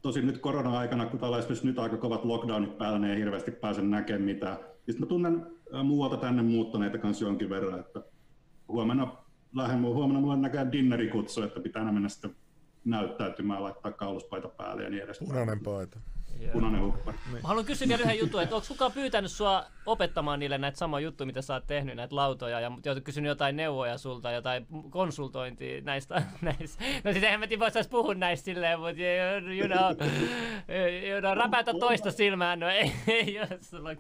Tosin 0.07 0.27
nyt 0.27 0.37
korona-aikana, 0.37 1.05
kun 1.05 1.19
täällä 1.19 1.37
esimerkiksi 1.37 1.67
nyt 1.67 1.79
aika 1.79 1.97
kovat 1.97 2.25
lockdownit 2.25 2.77
päällä, 2.77 2.99
niin 2.99 3.13
ei 3.13 3.19
hirveästi 3.19 3.51
pääse 3.51 3.81
näkemään 3.81 4.21
mitään. 4.21 4.57
Sitten 4.75 4.99
mä 4.99 5.05
tunnen 5.05 5.45
ä, 5.73 5.83
muualta 5.83 6.17
tänne 6.17 6.43
muuttaneita 6.43 6.97
kanssa 6.97 7.25
jonkin 7.25 7.49
verran. 7.49 7.79
Että 7.79 8.01
huomenna, 8.67 9.17
lähden, 9.55 9.81
huomenna 9.81 10.21
mulla 10.21 10.35
näkään 10.35 10.71
dinnerikutsu, 10.71 11.41
että 11.41 11.59
pitää 11.59 11.91
mennä 11.91 12.09
sitten 12.09 12.35
näyttäytymään, 12.85 13.63
laittaa 13.63 13.91
kauluspaita 13.91 14.47
päälle 14.47 14.83
ja 14.83 14.89
niin 14.89 15.03
edespäin. 15.03 15.29
Punainen 15.29 15.59
paita. 15.59 15.99
Punainen 16.53 16.83
huppari. 16.83 17.17
Mä 17.31 17.39
haluan 17.43 17.65
kysyä 17.65 17.87
vielä 17.87 18.01
yhden 18.01 18.19
jutun, 18.19 18.41
että 18.41 18.55
onko 18.55 18.67
kukaan 18.67 18.91
pyytänyt 18.91 19.31
sua 19.31 19.65
opettamaan 19.85 20.39
niille 20.39 20.57
näitä 20.57 20.77
samoja 20.77 21.05
juttuja, 21.05 21.25
mitä 21.25 21.41
sä 21.41 21.53
oot 21.53 21.67
tehnyt, 21.67 21.95
näitä 21.95 22.15
lautoja, 22.15 22.59
ja 22.59 22.69
oot 22.69 23.03
kysynyt 23.03 23.29
jotain 23.29 23.55
neuvoja 23.55 23.97
sulta, 23.97 24.31
jotain 24.31 24.67
konsultointia 24.89 25.81
näistä. 25.81 26.23
näistä. 26.41 26.83
No 27.03 27.11
siis 27.11 27.23
eihän 27.23 27.39
mä 27.39 27.47
tiedä, 27.47 27.59
vois 27.59 27.87
puhua 27.87 28.13
näistä 28.13 28.45
silleen, 28.45 28.79
mutta 28.79 29.01
you, 29.01 29.57
you 29.59 29.67
know, 29.67 30.09
you 31.09 31.21
know, 31.21 31.37
räpäytä 31.37 31.73
toista 31.79 32.11
silmään, 32.11 32.59
no 32.59 32.69
ei, 32.69 32.91
ei 33.07 33.33
jos 33.33 33.49
sulla 33.69 33.89
on... 33.89 33.97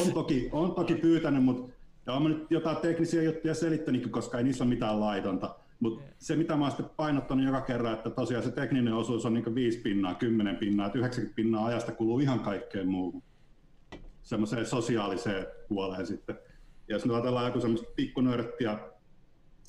On 0.00 0.12
toki, 0.12 0.48
on 0.52 0.74
toki 0.74 0.94
pyytänyt, 0.94 1.44
mutta 1.44 1.72
ja 2.06 2.12
olen 2.12 2.32
nyt 2.32 2.50
jotain 2.50 2.76
teknisiä 2.76 3.22
juttuja 3.22 3.54
selittänytkin, 3.54 4.12
koska 4.12 4.38
ei 4.38 4.44
niissä 4.44 4.64
ole 4.64 4.74
mitään 4.74 5.00
laitonta. 5.00 5.54
Mutta 5.82 6.02
se, 6.18 6.36
mitä 6.36 6.56
mä 6.56 6.64
oon 6.64 6.70
sitten 6.70 6.96
painottanut 6.96 7.46
joka 7.46 7.60
kerran, 7.60 7.92
että 7.92 8.10
tosiaan 8.10 8.44
se 8.44 8.50
tekninen 8.50 8.94
osuus 8.94 9.26
on 9.26 9.34
niin 9.34 9.54
5 9.54 9.78
pinnaa, 9.78 10.14
10 10.14 10.56
pinnaa, 10.56 10.86
että 10.86 10.98
90 10.98 11.36
pinnaa 11.36 11.66
ajasta 11.66 11.92
kuluu 11.92 12.20
ihan 12.20 12.40
kaikkeen 12.40 12.88
muuhun. 12.88 13.22
Semmoiseen 14.22 14.66
sosiaaliseen 14.66 15.46
puoleen 15.68 16.06
sitten. 16.06 16.38
Ja 16.88 16.94
jos 16.94 17.04
nyt 17.04 17.14
ajatellaan 17.14 17.46
joku 17.46 17.60
semmoista 17.60 17.92
pikkunörttiä, 17.96 18.78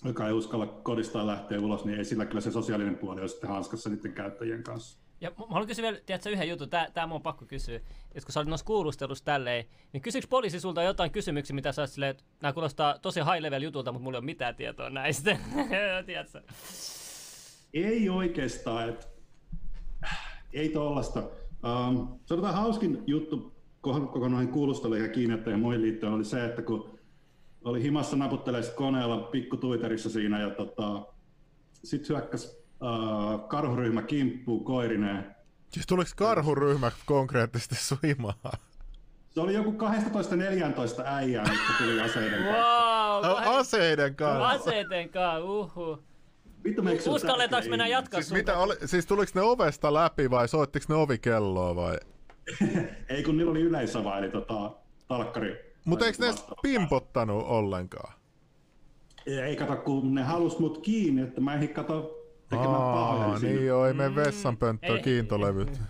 joka 0.06 0.28
ei 0.28 0.34
uskalla 0.34 0.68
kodistaan 0.68 1.28
lähteä 1.28 1.60
ulos, 1.60 1.86
niin 1.86 1.98
ei 1.98 2.06
sillä 2.06 2.26
kyllä 2.26 2.42
se 2.42 2.52
sosiaalinen 2.52 2.98
puoli 2.98 3.22
ole 3.22 3.28
sitten 3.28 3.50
hanskassa 3.50 3.90
niiden 3.90 4.14
käyttäjien 4.14 4.64
kanssa. 4.64 5.03
Ja 5.22 5.30
mä 5.30 5.46
haluan 5.50 5.68
kysyä 5.68 5.84
vielä, 5.84 6.00
tiedätkö, 6.06 6.30
yhden 6.30 6.50
jutun, 6.50 6.70
tää, 6.70 6.92
tää 6.94 7.08
mun 7.08 7.16
on 7.16 7.22
pakko 7.22 7.46
kysyä. 7.46 7.80
Et 8.12 8.26
kun 8.26 8.34
sä 8.34 8.40
olit 8.40 8.50
noissa 8.50 8.66
kuulustelussa 8.66 9.26
tälleen, 9.26 9.66
niin 9.94 10.02
kysyykö 10.02 10.28
poliisi 10.30 10.60
sulta 10.60 10.84
jotain 10.84 11.12
kysymyksiä, 11.12 11.56
mitä 11.56 11.72
sä 11.72 11.82
oot 11.82 11.90
silleen, 11.90 12.12
että 12.12 12.24
nämä 12.42 12.54
kuulostaa 12.54 13.00
tosi 13.00 13.20
high 13.20 13.42
level 13.42 13.62
jutulta, 13.62 13.92
mutta 13.92 14.04
mulla 14.04 14.18
ei 14.18 14.20
ole 14.20 14.26
mitään 14.26 14.56
tietoa 14.56 14.90
näistä. 14.90 15.38
tiedätkö? 16.06 16.42
Ei 17.74 18.10
oikeastaan, 18.10 18.90
että 18.90 19.08
ei 20.54 20.70
tollasta. 20.70 21.20
Um, 21.90 22.20
sanotaan 22.26 22.54
hauskin 22.54 23.04
juttu 23.08 23.54
koko 23.82 24.28
noihin 24.28 24.52
kuulusteluihin 24.52 25.06
ja 25.06 25.14
kiinnittäjiin 25.14 25.60
muihin 25.60 25.82
liittyen 25.82 26.14
oli 26.14 26.26
se, 26.26 26.46
että 26.46 26.62
kun 26.62 27.00
oli 27.64 27.84
himassa 27.84 28.16
naputtelee 28.16 28.62
koneella 28.76 29.18
pikku 29.18 29.58
Twitterissä 29.58 30.10
siinä 30.10 30.42
ja 30.42 30.50
tota, 30.50 31.06
sitten 31.84 32.10
hyökkäsi 32.10 32.63
uh, 32.84 33.48
karhuryhmä 33.48 34.02
kimppuu 34.02 34.60
koirineen. 34.60 35.36
Siis 35.70 35.88
tuliko 35.88 36.12
karhuryhmä 36.16 36.92
konkreettisesti 37.06 37.76
suimaan? 37.76 38.60
Se 39.30 39.42
oli 39.42 39.54
joku 39.54 39.72
12-14 39.72 39.76
äijää, 41.06 41.44
mitkä 41.44 41.74
tuli 41.78 42.02
aseiden 42.02 42.44
kanssa. 42.44 43.30
Wow! 43.30 43.58
Aseiden 43.60 44.16
kanssa. 44.16 44.50
Aseiden 44.50 45.10
kanssa, 45.10 45.44
uhu. 45.44 46.04
Vittu, 46.64 46.82
Uskalletaanko 47.08 47.70
mennä 47.70 47.88
jatkaa 47.88 48.22
Siis, 48.22 48.34
mitä 48.34 48.58
oli, 48.58 48.76
siis 48.86 49.06
tuliko 49.06 49.32
ne 49.36 49.42
ovesta 49.42 49.94
läpi 49.94 50.30
vai 50.30 50.48
soittiko 50.48 50.86
ne 50.90 50.96
ovikelloa 50.96 51.76
vai? 51.76 51.98
Ei 53.10 53.24
kun 53.24 53.38
niillä 53.38 53.52
oli 53.52 53.62
yleisava, 53.62 54.18
eli 54.18 54.30
tota, 54.30 54.72
talkkari. 55.08 55.74
Mutta 55.86 56.06
eikö 56.06 56.26
ne 56.26 56.34
pimpottanut 56.62 57.46
ollenkaan? 57.48 58.14
Ei 59.26 59.56
kato, 59.56 59.76
kun 59.76 60.16
ne 60.16 60.24
halus 60.24 60.60
mut 60.60 60.78
kiinni, 60.78 61.22
että 61.22 61.42
mä 61.42 61.56
ehdin 61.56 61.70
kato 61.70 62.23
tekemään 62.58 62.82
pahoja. 62.94 63.26
Aa, 63.26 63.40
niin 63.40 63.66
joo, 63.66 63.88
ei 63.88 63.94
mene 63.94 64.16
vessanpönttöön 64.16 65.02
kiintolevyt. 65.02 65.82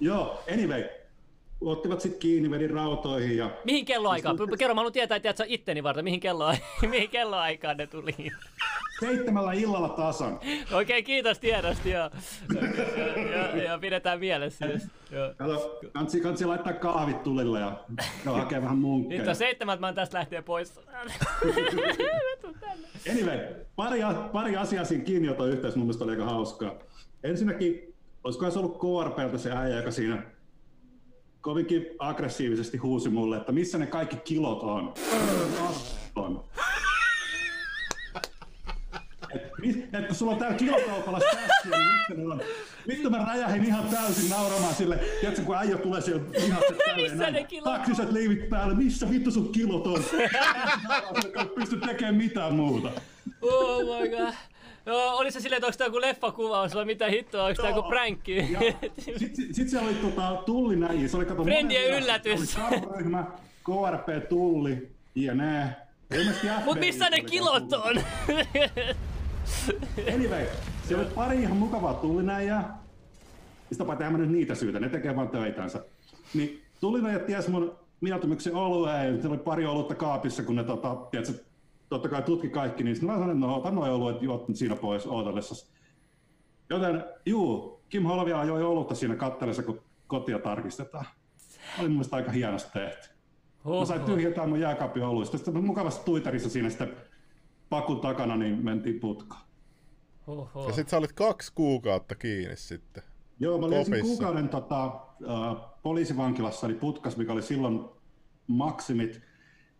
Joo, 0.00 0.42
anyway. 0.52 0.84
Ottivat 1.60 2.00
sit 2.00 2.16
kiinni, 2.16 2.50
vedin 2.50 2.70
rautoihin 2.70 3.36
ja 3.36 3.50
Mihin 3.64 3.84
kelloaikaan? 3.84 4.36
P- 4.36 4.58
Kerro, 4.58 4.74
mä 4.74 4.78
haluan 4.78 4.92
tietää, 4.92 5.16
että 5.16 5.32
sä 5.36 5.44
itteni 5.48 5.82
varten, 5.82 6.04
mihin, 6.04 6.20
kello, 6.20 6.54
mihin 6.90 7.10
kelloaikaan 7.10 7.76
ne 7.76 7.86
tuli. 7.86 8.14
seitsemällä 9.00 9.52
illalla 9.52 9.88
tasan. 9.88 10.40
Okei, 10.80 11.02
kiitos 11.02 11.38
tiedosta, 11.38 11.88
joo. 11.88 12.06
Okei, 12.06 13.32
joo, 13.32 13.64
joo, 13.66 13.78
pidetään 13.78 14.20
mielessä. 14.20 14.66
Joo. 15.10 15.32
Kato, 15.36 15.78
kansi, 15.92 16.20
kansi 16.20 16.44
laittaa 16.44 16.72
kahvit 16.72 17.22
tulille 17.22 17.60
ja 17.60 17.80
ja 18.24 18.32
hakee 18.32 18.62
vähän 18.62 18.78
munkkeja. 18.78 19.18
Nyt 19.20 19.28
on 19.28 19.36
seitsemät, 19.36 19.80
mä 19.80 19.86
oon 19.86 19.94
tästä 19.94 20.18
lähtee 20.18 20.42
pois. 20.42 20.80
Anyway, 23.12 23.38
pari, 23.76 24.00
pari 24.32 24.56
asiaa 24.56 24.84
siinä 24.84 25.04
kiinnioton 25.04 25.48
yhteydessä 25.48 25.78
mun 25.78 25.86
mielestä 25.86 26.04
oli 26.04 26.12
aika 26.12 26.24
hauskaa. 26.24 26.74
Ensinnäkin, 27.24 27.94
olisikohan 28.24 28.52
se 28.52 28.58
ollut 28.58 28.78
KRPltä 28.78 29.38
se 29.38 29.52
äijä, 29.52 29.76
joka 29.76 29.90
siinä 29.90 30.22
kovinkin 31.46 31.86
aggressiivisesti 31.98 32.76
huusi 32.78 33.08
mulle, 33.08 33.36
että 33.36 33.52
missä 33.52 33.78
ne 33.78 33.86
kaikki 33.86 34.16
kilot 34.16 34.62
on. 34.62 34.94
on. 36.16 36.44
Et, 39.34 39.42
mi- 39.60 39.88
et 39.92 40.16
sulla 40.16 40.32
on 40.32 40.38
täällä 40.38 40.56
kilokaupalla 40.56 41.20
stässiä, 41.20 41.78
niin 41.78 41.92
missä 41.92 42.14
ne 42.14 42.26
on? 42.32 42.40
Vittu 42.88 43.10
mä 43.10 43.18
räjähin 43.24 43.64
ihan 43.64 43.88
täysin 43.88 44.30
nauramaan 44.30 44.74
sille, 44.74 44.98
tiedätkö 45.20 45.42
kun 45.44 45.56
äijä 45.56 45.76
tulee 45.78 46.00
siellä 46.00 46.22
pihasta 46.32 46.72
tälleen 46.86 46.96
Missä 47.02 47.16
näin, 47.16 47.34
ne 47.34 47.44
kilot 47.44 47.66
on? 47.66 47.72
taksiset 47.72 48.12
liivit 48.12 48.48
päälle, 48.48 48.74
missä 48.74 49.10
vittu 49.10 49.30
sun 49.30 49.52
kilot 49.52 49.86
on? 49.86 50.02
Ei 51.38 51.46
pysty 51.54 51.80
tekemään 51.80 52.14
mitään 52.14 52.54
muuta. 52.54 52.90
Oh 53.42 54.00
my 54.00 54.08
god. 54.08 54.34
Joo, 54.86 55.16
oli 55.16 55.30
se 55.30 55.40
silleen, 55.40 55.56
että 55.58 55.66
onko 55.66 55.76
tämä 55.78 55.86
joku 55.86 56.00
leffakuvaus 56.00 56.74
vai 56.74 56.84
mitä 56.84 57.08
hittoa, 57.08 57.44
onko 57.44 57.62
tämä 57.62 57.76
joku 57.76 57.88
pränkki? 57.88 58.56
Sitten 58.98 59.54
sit 59.54 59.68
siellä 59.68 59.88
oli 59.88 59.96
tota, 59.96 60.42
tulli 60.46 60.76
näin, 60.76 61.08
se 61.08 61.16
oli 61.16 61.24
kato 61.24 61.44
Friendien 61.44 61.84
monen 61.84 62.02
yllätys. 62.02 62.56
Oli 62.58 63.04
KRP, 63.64 64.28
tulli, 64.28 64.88
jne. 65.14 65.76
Mut 66.64 66.78
missä 66.78 67.10
ne 67.10 67.20
kilot 67.20 67.72
on? 67.72 67.96
Anyway, 70.14 70.46
siellä 70.88 71.04
oli 71.04 71.14
pari 71.14 71.42
ihan 71.42 71.56
mukavaa 71.56 71.94
tullinäijää. 71.94 72.78
Sitä 73.72 73.84
paitsi 73.84 74.02
eihän 74.02 74.12
mä 74.12 74.18
nyt 74.18 74.30
niitä 74.30 74.54
syytä, 74.54 74.80
ne 74.80 74.88
tekee 74.88 75.16
vaan 75.16 75.28
töitänsä. 75.28 75.84
Niin 76.34 76.62
tullinäijät 76.80 77.26
ties 77.26 77.48
mun 77.48 77.78
mieltymyksen 78.00 78.54
olueen, 78.54 79.14
siellä 79.14 79.34
oli 79.34 79.42
pari 79.42 79.66
olutta 79.66 79.94
kaapissa, 79.94 80.42
kun 80.42 80.56
ne 80.56 80.64
tota, 80.64 80.96
tiedätkö, 81.10 81.34
totta 81.88 82.08
kai 82.08 82.22
tutki 82.22 82.48
kaikki, 82.48 82.84
niin 82.84 82.96
sitten 82.96 83.10
mä 83.10 83.18
sanoin, 83.18 83.30
että 83.30 83.46
no 83.46 83.56
ota 83.56 83.70
noi 83.70 83.90
oluet, 83.90 84.22
juot 84.22 84.44
siinä 84.52 84.76
pois 84.76 85.06
ootellessasi. 85.06 85.72
Joten 86.70 87.04
juu, 87.26 87.82
Kim 87.88 88.02
Holvia 88.02 88.44
joi 88.44 88.62
olutta 88.62 88.94
siinä 88.94 89.16
kattelessa, 89.16 89.62
kun 89.62 89.82
kotia 90.06 90.38
tarkistetaan. 90.38 91.06
Oli 91.78 91.88
mun 91.88 91.96
mielestä 91.96 92.16
aika 92.16 92.32
hienosti 92.32 92.70
tehty. 92.72 93.08
Mä 93.78 93.84
sain 93.84 94.02
tyhjentää 94.02 94.46
mun 94.46 94.60
jääkaapin 94.60 95.02
oluista. 95.02 95.38
Sitten 95.38 95.64
mukavasti 95.64 96.04
Twitterissä 96.04 96.48
siinä 96.48 96.68
sitten 96.70 96.96
pakun 97.68 98.00
takana, 98.00 98.36
niin 98.36 98.64
mentiin 98.64 99.00
putkaan. 99.00 99.42
Oho. 100.26 100.66
Ja 100.68 100.74
sit 100.74 100.88
sä 100.88 100.96
olit 100.96 101.12
kaksi 101.12 101.52
kuukautta 101.54 102.14
kiinni 102.14 102.56
sitten. 102.56 103.02
Joo, 103.40 103.58
mä 103.58 103.66
olin 103.66 104.02
kuukauden 104.02 104.48
tota, 104.48 104.84
äh, 104.84 105.56
poliisivankilassa, 105.82 106.66
eli 106.66 106.74
putkas, 106.74 107.16
mikä 107.16 107.32
oli 107.32 107.42
silloin 107.42 107.84
maksimit, 108.46 109.22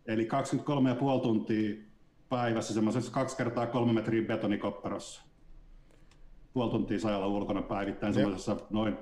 eli 0.05 0.27
23,5 1.17 1.21
tuntia 1.21 1.86
päivässä 2.29 2.73
semmoisessa 2.73 3.11
kaksi 3.11 3.37
kertaa 3.37 3.67
kolme 3.67 3.93
metriä 3.93 4.27
betonikopperossa. 4.27 5.21
Puoli 6.53 6.71
tuntia 6.71 6.99
sai 6.99 7.15
olla 7.15 7.27
ulkona 7.27 7.61
päivittäin 7.61 8.13
semmoisessa 8.13 8.57
noin 8.69 8.97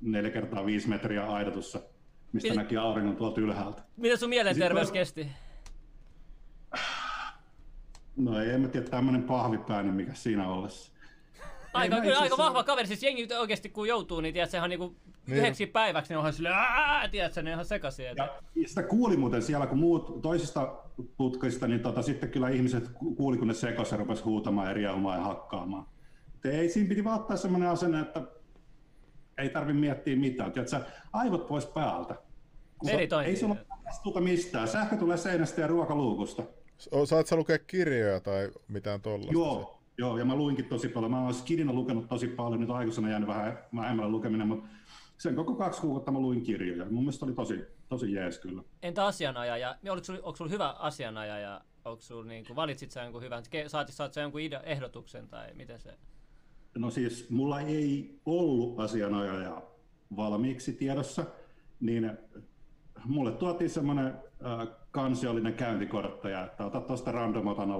neljä 0.00 0.30
kertaa 0.30 0.66
viisi 0.66 0.88
metriä 0.88 1.26
aidatussa, 1.26 1.80
mistä 2.32 2.48
Mil- 2.48 2.56
näki 2.56 2.76
auringon 2.76 3.16
tuolta 3.16 3.40
ylhäältä. 3.40 3.82
Mitä 3.96 4.16
sun 4.16 4.28
mielenterveys 4.28 4.88
Sitten- 4.88 5.00
kesti? 5.00 5.28
No 8.16 8.40
ei, 8.40 8.50
en 8.50 8.60
mä 8.60 8.68
tiedä, 8.68 8.88
tämmönen 8.88 9.22
pahvipäinen, 9.22 9.94
mikä 9.94 10.14
siinä 10.14 10.48
ollessa. 10.48 10.92
Aika, 11.72 12.00
kyllä, 12.00 12.18
aika 12.18 12.36
vahva 12.38 12.64
kaveri, 12.64 12.86
siis 12.88 13.02
jengi 13.02 13.28
oikeasti 13.38 13.68
kun 13.68 13.88
joutuu, 13.88 14.20
niin 14.20 14.34
tiedät, 14.34 14.50
sehän 14.50 14.70
niinku 14.70 14.94
Niin. 15.26 15.38
yhdeksi 15.38 15.66
päiväksi, 15.66 16.12
niin 16.12 16.18
onhan 16.18 16.32
silleen, 16.32 16.54
aah, 16.54 17.10
tiedät, 17.10 17.36
ne 17.36 17.40
on 17.42 17.48
ihan 17.48 17.64
sekaisin. 17.64 18.06
että- 18.08 18.28
Ja 18.54 18.68
sitä 18.68 18.82
kuuli 18.82 19.16
muuten 19.16 19.42
siellä, 19.42 19.66
kun 19.66 19.78
muut 19.78 20.22
toisista 20.22 20.74
putkista, 21.16 21.66
niin 21.66 21.80
tota, 21.80 22.02
sitten 22.02 22.30
kyllä 22.30 22.48
ihmiset 22.48 22.88
ku- 22.88 23.14
kuuli, 23.14 23.36
kun 23.36 23.48
ne 23.48 23.54
sekosi 23.54 23.94
ja 23.94 23.98
rupesi 23.98 24.22
huutamaan 24.24 24.68
ja 24.68 24.74
riehumaan 24.74 25.18
ja 25.18 25.24
hakkaamaan. 25.24 25.86
Te 26.42 26.50
ei 26.50 26.68
siinä 26.68 26.88
piti 26.88 27.04
vaan 27.04 27.20
ottaa 27.20 27.36
sellainen 27.36 27.68
asenne, 27.68 28.00
että 28.00 28.22
ei 29.38 29.48
tarvi 29.48 29.72
miettiä 29.72 30.16
mitään. 30.16 30.52
Tiedätkö, 30.52 30.80
aivot 31.12 31.46
pois 31.46 31.66
päältä. 31.66 32.14
Kun 32.78 32.90
sä-. 32.90 33.22
Ei 33.24 33.36
sulla 33.36 33.54
ole 33.54 33.66
vastuuta 33.84 34.20
mistään. 34.20 34.68
Sähkö 34.68 34.96
tulee 34.96 35.16
seinästä 35.16 35.60
ja 35.60 35.66
ruokaluukusta. 35.66 36.42
O- 36.90 37.06
Saat 37.06 37.26
sä 37.26 37.36
lukea 37.36 37.58
kirjoja 37.58 38.20
tai 38.20 38.50
mitään 38.68 39.00
tollasta? 39.00 39.32
Joo, 39.32 39.79
joo, 40.00 40.18
ja 40.18 40.24
mä 40.24 40.34
luinkin 40.34 40.64
tosi 40.64 40.88
paljon. 40.88 41.10
Mä 41.10 41.22
oon 41.22 41.34
skidina 41.34 41.72
lukenut 41.72 42.08
tosi 42.08 42.28
paljon, 42.28 42.60
nyt 42.60 42.70
aikuisena 42.70 43.10
jäänyt 43.10 43.28
vähän 43.28 43.58
vähemmällä 43.76 44.10
lukeminen, 44.10 44.48
mutta 44.48 44.68
sen 45.18 45.34
koko 45.34 45.54
kaksi 45.54 45.80
kuukautta 45.80 46.10
mä 46.10 46.20
luin 46.20 46.42
kirjoja. 46.42 46.84
Mun 46.84 47.02
mielestä 47.02 47.26
oli 47.26 47.34
tosi, 47.34 47.64
tosi 47.88 48.12
jees 48.12 48.38
kyllä. 48.38 48.62
Entä 48.82 49.06
asianajaja? 49.06 49.76
Oliko 49.90 50.04
sulla, 50.04 50.18
onko 50.22 50.36
sulla 50.36 50.50
hyvä 50.50 50.68
asianajaja? 50.68 51.60
Onko 51.84 52.02
sulla, 52.02 52.24
niin 52.24 52.46
kuin, 52.46 52.56
valitsit 52.56 52.90
sä 52.90 53.02
jonkun 53.02 53.22
hyvän, 53.22 53.42
saat, 53.66 53.88
saat 53.88 54.12
sä 54.12 54.20
jonkun 54.20 54.40
ide- 54.40 54.62
ehdotuksen 54.64 55.28
tai 55.28 55.54
miten 55.54 55.80
se? 55.80 55.94
No 56.78 56.90
siis 56.90 57.30
mulla 57.30 57.60
ei 57.60 58.20
ollut 58.26 58.80
asianajaja 58.80 59.62
valmiiksi 60.16 60.72
tiedossa, 60.72 61.24
niin 61.80 62.10
mulle 63.04 63.32
tuotiin 63.32 63.70
semmoinen 63.70 64.06
äh, 64.06 64.68
kansiollinen 64.90 65.54
käyntikorttaja, 65.54 66.44
että 66.44 66.66
ota 66.66 66.80
tuosta 66.80 67.12
random 67.12 67.46
otan 67.46 67.70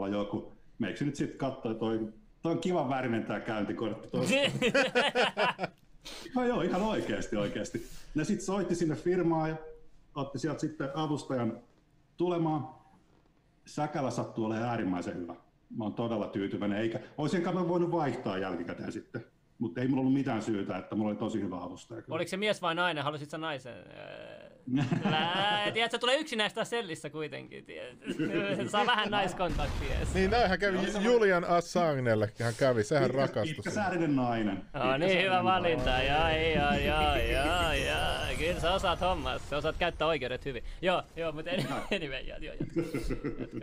Meiksi 0.81 1.05
nyt 1.05 1.17
sitten 1.17 1.39
katsoi 1.39 1.75
toi 1.75 2.13
Tuo 2.43 2.53
on 2.53 2.59
kiva 2.59 2.89
värinen 2.89 3.25
tää 3.25 3.41
käyntikortti 3.41 4.09
tuossa. 4.11 4.35
no 6.35 6.45
joo, 6.45 6.63
ihan 6.63 6.83
oikeasti 6.83 7.37
oikeasti. 7.37 7.87
Ne 8.15 8.25
sitten 8.25 8.47
soitti 8.47 8.75
sinne 8.75 8.97
firmaan 8.97 9.51
ja 9.51 9.57
otti 10.15 10.39
sieltä 10.39 10.61
sitten 10.61 10.89
avustajan 10.95 11.59
tulemaan. 12.17 12.69
Säkälä 13.67 14.11
sattuu 14.11 14.45
olemaan 14.45 14.69
äärimmäisen 14.69 15.17
hyvä. 15.17 15.35
Mä 15.77 15.85
oon 15.85 15.95
todella 15.95 16.27
tyytyväinen, 16.27 16.79
eikä 16.79 17.01
olisinkaan 17.19 17.69
voinut 17.69 17.91
vaihtaa 17.91 18.39
jälkikäteen 18.39 18.93
sitten 18.93 19.25
mutta 19.61 19.81
ei 19.81 19.89
mulla 19.89 20.01
ollut 20.01 20.13
mitään 20.13 20.43
syytä, 20.43 20.77
että 20.77 20.97
mulla 20.97 21.11
oli 21.11 21.19
tosi 21.19 21.41
hyvä 21.41 21.63
avustaja. 21.63 22.03
Kyllä. 22.03 22.15
Oliko 22.15 22.29
se 22.29 22.37
mies 22.37 22.63
vai 22.63 22.75
nainen? 22.75 23.05
Halusit 23.05 23.31
sä 23.31 23.39
naisen? 23.39 23.75
Tiedätkö, 25.73 25.99
tulee 25.99 26.17
yksinäistä 26.17 26.65
sellissä 26.65 27.11
kuitenkin. 27.11 27.67
Saa 28.69 28.87
vähän 28.87 29.11
naiskontaktia. 29.11 29.97
Niin 30.15 30.31
näinhän 30.31 30.59
kävi 30.59 30.79
Julian 31.01 31.45
Assangelle, 31.45 32.33
hän 32.43 32.55
kävi, 32.59 32.85
sehän 32.85 33.05
pitkä, 33.05 33.19
rakastui. 33.19 33.55
Pitkäsäärinen 33.55 34.17
nainen. 34.17 34.57
Oh, 34.75 34.99
niin 34.99 35.23
hyvä 35.23 35.45
valinta, 35.45 36.03
joo, 36.03 36.29
joo, 36.29 36.75
joo, 36.75 37.17
joo, 37.17 37.73
joo. 37.73 38.37
Kyllä 38.39 38.61
sä 38.61 38.73
osaat 38.73 39.01
hommas, 39.01 39.51
sä 39.51 39.57
osaat 39.57 39.77
käyttää 39.79 40.09
oikeudet 40.09 40.45
hyvin. 40.45 40.65
Joo, 40.83 41.03
joo, 41.17 41.33
mutta 41.33 41.51
anyway, 41.97 42.21
joo, 42.21 42.39
joo. 42.39 42.55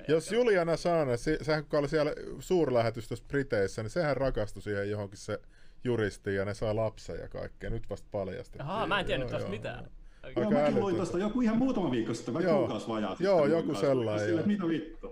Jos 0.08 0.32
Julian 0.32 0.70
Assange, 0.70 1.18
sehän 1.42 1.66
kun 1.66 1.80
oli 1.80 1.90
siellä 1.90 2.12
suurlähetystössä 2.40 3.26
Briteissä, 3.28 3.84
niin 3.84 3.90
sehän 3.90 4.18
rakastui 4.18 4.62
siihen 4.62 4.90
johonkin 4.90 5.18
se 5.18 5.40
juristi 5.84 6.36
ja 6.36 6.46
ne 6.46 6.54
saa 6.54 6.76
lapsia 6.76 7.16
ja 7.16 7.28
kaikkea. 7.30 7.70
Nyt 7.70 7.90
vasta 7.90 8.08
paljastettiin. 8.12 8.62
Ahaa, 8.62 8.88
mä 8.88 9.00
en 9.00 9.06
tiennyt 9.06 9.30
tosta 9.30 9.50
mitään. 9.50 9.86
Okay. 10.32 10.44
Joo, 10.44 10.52
mäkin 10.52 10.80
luin 10.80 10.96
tosta 10.96 11.18
joku 11.18 11.42
ihan 11.42 11.58
muutama 11.58 11.92
viikko 11.92 12.14
sitten, 12.14 12.34
vai 12.34 12.44
kuukausi 12.44 12.88
vajaa. 12.88 13.16
Joo, 13.20 13.46
joku 13.46 13.76
sellainen. 13.76 14.28
Sille, 14.28 14.44
mitä 14.46 14.68
vittu. 14.68 15.12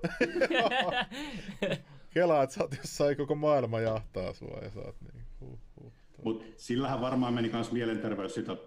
Kelaa, 2.14 2.44
että 2.44 2.56
sä 2.56 2.64
oot 2.64 2.78
jossain 2.78 3.18
koko 3.18 3.36
maailma 3.36 3.80
jahtaa 3.80 4.34
sua 4.34 4.60
ja 4.62 4.72
sä 4.72 4.80
oot 4.80 4.96
niin. 5.02 5.24
Huh, 5.40 5.60
huh, 5.82 5.92
Mut 6.24 6.44
sillähän 6.58 7.02
varmaan 7.02 7.34
meni 7.34 7.50
kans 7.50 7.72
mielenterveys 7.72 8.34
sitä 8.34 8.58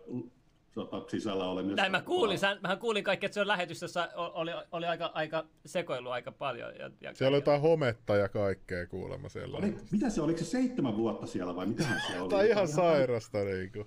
tota, 0.74 1.02
sisällä 1.10 1.44
olemista. 1.44 1.82
Näin 1.82 1.92
mä 1.92 2.02
kuulin, 2.02 2.38
sä, 2.38 2.56
mähän 2.60 2.78
kuulin 2.78 3.04
kaikki, 3.04 3.26
että 3.26 3.34
se 3.34 3.40
on 3.40 3.48
lähetystössä 3.48 4.08
oli, 4.14 4.50
oli 4.72 4.86
aika, 4.86 5.10
aika 5.14 5.44
sekoilu 5.66 6.10
aika 6.10 6.32
paljon. 6.32 6.74
Ja, 6.78 6.90
ja 7.00 7.14
siellä 7.14 7.34
oli 7.34 7.36
jotain 7.36 7.60
hometta 7.60 8.16
ja 8.16 8.28
kaikkea 8.28 8.86
kuulemma 8.86 9.28
siellä. 9.28 9.58
Oli, 9.58 9.76
mitä 9.90 10.10
se, 10.10 10.20
oliko 10.20 10.38
se 10.38 10.44
seitsemän 10.44 10.96
vuotta 10.96 11.26
siellä 11.26 11.56
vai 11.56 11.66
mitä 11.66 11.82
se 11.82 12.20
oli? 12.20 12.30
tai 12.30 12.50
ihan, 12.50 12.64
ihan 12.64 12.68
sairasta 12.68 13.38
niin 13.44 13.72
kuin. 13.72 13.86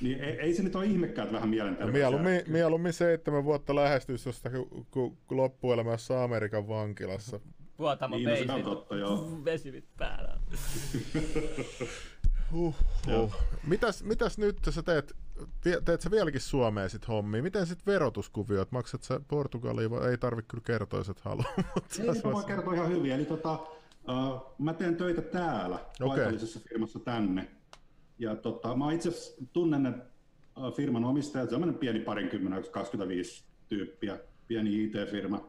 Niin 0.00 0.20
ei, 0.20 0.40
ei 0.40 0.54
se 0.54 0.62
nyt 0.62 0.76
ole 0.76 0.86
ihmekään, 0.86 1.26
että 1.26 1.36
vähän 1.36 1.48
mielenterveysiä. 1.48 2.00
Mieluummin, 2.00 2.42
mieluummin 2.46 2.92
seitsemän 2.92 3.44
vuotta 3.44 3.74
lähestyisi 3.74 4.28
jostakin 4.28 4.66
kun, 4.90 5.16
kun 5.26 5.36
loppuelämässä 5.36 6.22
Amerikan 6.22 6.68
vankilassa. 6.68 7.40
Vuotamo 7.78 8.16
niin, 8.16 8.28
no, 8.28 8.36
se 8.36 8.52
on 8.52 8.62
totta, 8.62 8.96
joo. 8.96 9.44
Vesivit 9.44 9.88
päällä. 9.96 10.38
Huh, 12.52 12.74
huh. 13.06 13.34
Mitäs, 13.66 14.02
mitäs 14.02 14.38
nyt 14.38 14.58
sä 14.70 14.82
teet, 14.82 15.16
teet 15.84 16.00
sä 16.00 16.10
vieläkin 16.10 16.40
Suomeen 16.40 16.90
sit 16.90 17.08
hommia? 17.08 17.42
Miten 17.42 17.66
sit 17.66 17.86
verotuskuviot? 17.86 18.72
Maksat 18.72 19.02
sä 19.02 19.20
Portugaliin 19.28 19.90
vai 19.90 20.10
ei 20.10 20.18
tarvi 20.18 20.42
kyllä 20.42 20.62
kertoa, 20.66 21.00
jos 21.00 21.08
et 21.08 21.20
halua? 21.20 21.44
ei, 22.00 22.22
mä 22.24 22.32
voin 22.32 22.46
kertoa 22.46 22.74
ihan 22.74 22.90
hyvin. 22.90 23.12
Eli 23.12 23.24
tota, 23.24 23.52
uh, 24.08 24.54
mä 24.58 24.74
teen 24.74 24.96
töitä 24.96 25.22
täällä, 25.22 25.74
okay. 25.74 26.08
paikallisessa 26.08 26.60
firmassa 26.68 26.98
tänne. 26.98 27.48
Ja 28.18 28.36
tota, 28.36 28.76
mä 28.76 28.92
itse 28.92 29.10
tunnen 29.52 29.82
ne 29.82 29.92
firman 30.76 31.04
omistajat, 31.04 31.50
semmoinen 31.50 31.78
pieni 31.78 32.00
parinkymmenen, 32.00 32.64
25 32.70 33.44
tyyppiä, 33.68 34.18
pieni 34.46 34.84
IT-firma. 34.84 35.46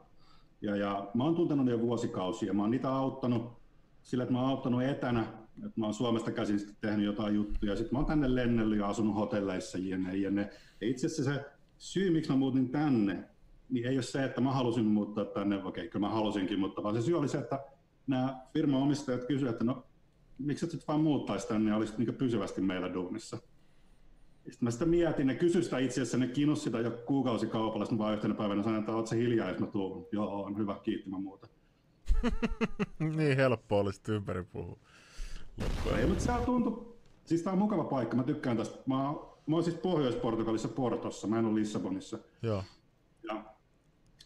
Ja, 0.62 0.76
ja 0.76 1.12
mä 1.14 1.24
oon 1.24 1.36
tuntenut 1.36 1.66
ne 1.66 1.72
jo 1.72 1.80
vuosikausia. 1.80 2.54
Mä 2.54 2.62
oon 2.62 2.72
niitä 2.72 2.96
auttanut 2.96 3.62
sillä, 4.04 4.24
että 4.24 4.34
mä 4.34 4.42
oon 4.42 4.50
auttanut 4.50 4.84
etänä 4.84 5.48
et 5.66 5.78
mä 5.78 5.86
oon 5.86 5.94
Suomesta 5.94 6.32
käsin 6.32 6.60
tehnyt 6.82 7.06
jotain 7.06 7.36
juttuja, 7.36 7.76
sitten 7.76 7.94
mä 7.94 8.00
oon 8.00 8.06
tänne 8.06 8.36
lennellyt 8.36 8.80
ja 8.80 8.88
asunut 8.88 9.16
hotelleissa 9.16 9.78
jne, 9.78 10.18
jne. 10.18 10.50
Ja 10.82 10.88
itse 10.88 11.08
asiassa 11.08 11.34
se 11.34 11.46
syy, 11.78 12.10
miksi 12.10 12.32
mä 12.32 12.38
muutin 12.38 12.70
tänne, 12.70 13.24
niin 13.70 13.88
ei 13.88 13.98
ole 13.98 14.04
se, 14.04 14.24
että 14.24 14.42
mä 14.42 14.52
halusin 14.52 14.86
muuttaa 14.86 15.26
tänne, 15.26 15.64
okei, 15.64 15.88
kyllä 15.88 16.08
mä 16.08 16.14
halusinkin, 16.14 16.60
mutta 16.60 16.84
vaan 16.84 16.96
se 16.96 17.02
syy 17.02 17.18
oli 17.18 17.28
se, 17.28 17.38
että 17.38 17.60
nämä 18.08 18.42
firman 18.54 18.82
omistajat 18.82 19.24
kysyivät, 19.24 19.52
että 19.54 19.64
no, 19.64 19.84
miksi 20.40 20.66
et 20.66 20.72
sitten 20.72 20.88
vaan 20.88 21.02
muuttaisi 21.02 21.48
tänne 21.48 21.72
ja 21.72 21.78
olisit 21.78 21.98
niin 21.98 22.16
pysyvästi 22.16 22.62
meillä 22.62 22.94
duunissa. 22.94 23.38
Sitten 24.36 24.66
mä 24.66 24.72
sitä 24.72 24.86
mietin, 24.86 25.28
ne 25.28 25.36
kysyi 25.36 25.64
sitä 25.64 25.78
itse 25.78 26.02
asiassa, 26.02 26.18
ne 26.18 26.28
kiinnosti 26.28 26.64
sitä 26.64 26.80
jo 26.80 26.92
kuukausikaupalla, 26.92 27.86
sitten 27.86 27.98
mä 27.98 28.04
vaan 28.04 28.14
yhtenä 28.14 28.34
päivänä 28.34 28.64
sanoin, 28.64 28.80
että 28.80 28.92
oot 28.92 29.08
se 29.08 29.18
hiljaa, 29.18 29.50
jos 29.50 29.60
mä 29.60 29.68
tuun. 29.68 30.08
Joo, 30.12 30.44
on 30.44 30.58
hyvä, 30.58 30.80
kiitti, 30.84 31.10
mä 31.10 31.20
muuta. 31.20 31.48
niin 33.18 33.38
helppo 33.38 33.80
olisi 33.80 34.02
ympäri 34.08 34.44
puhua. 34.44 34.78
Ei, 35.98 36.06
mutta 36.06 36.24
se 36.24 36.32
tuntuu, 36.46 36.98
siis 37.26 37.42
tää 37.42 37.54
on 37.54 37.60
mukava 37.60 37.84
paikka, 37.84 38.16
mä 38.16 38.24
tykkään 38.24 38.58
tästä. 38.58 38.78
Mä, 38.86 38.96
mä 39.46 39.56
oon 39.56 39.64
siis 39.64 39.76
Pohjois-Portugalissa 39.76 40.68
Portossa, 40.68 41.28
mä 41.28 41.40
en 41.40 41.46
ole 41.46 41.56
Lissabonissa. 41.56 42.20
Joo. 42.42 42.64
Ja 43.24 43.57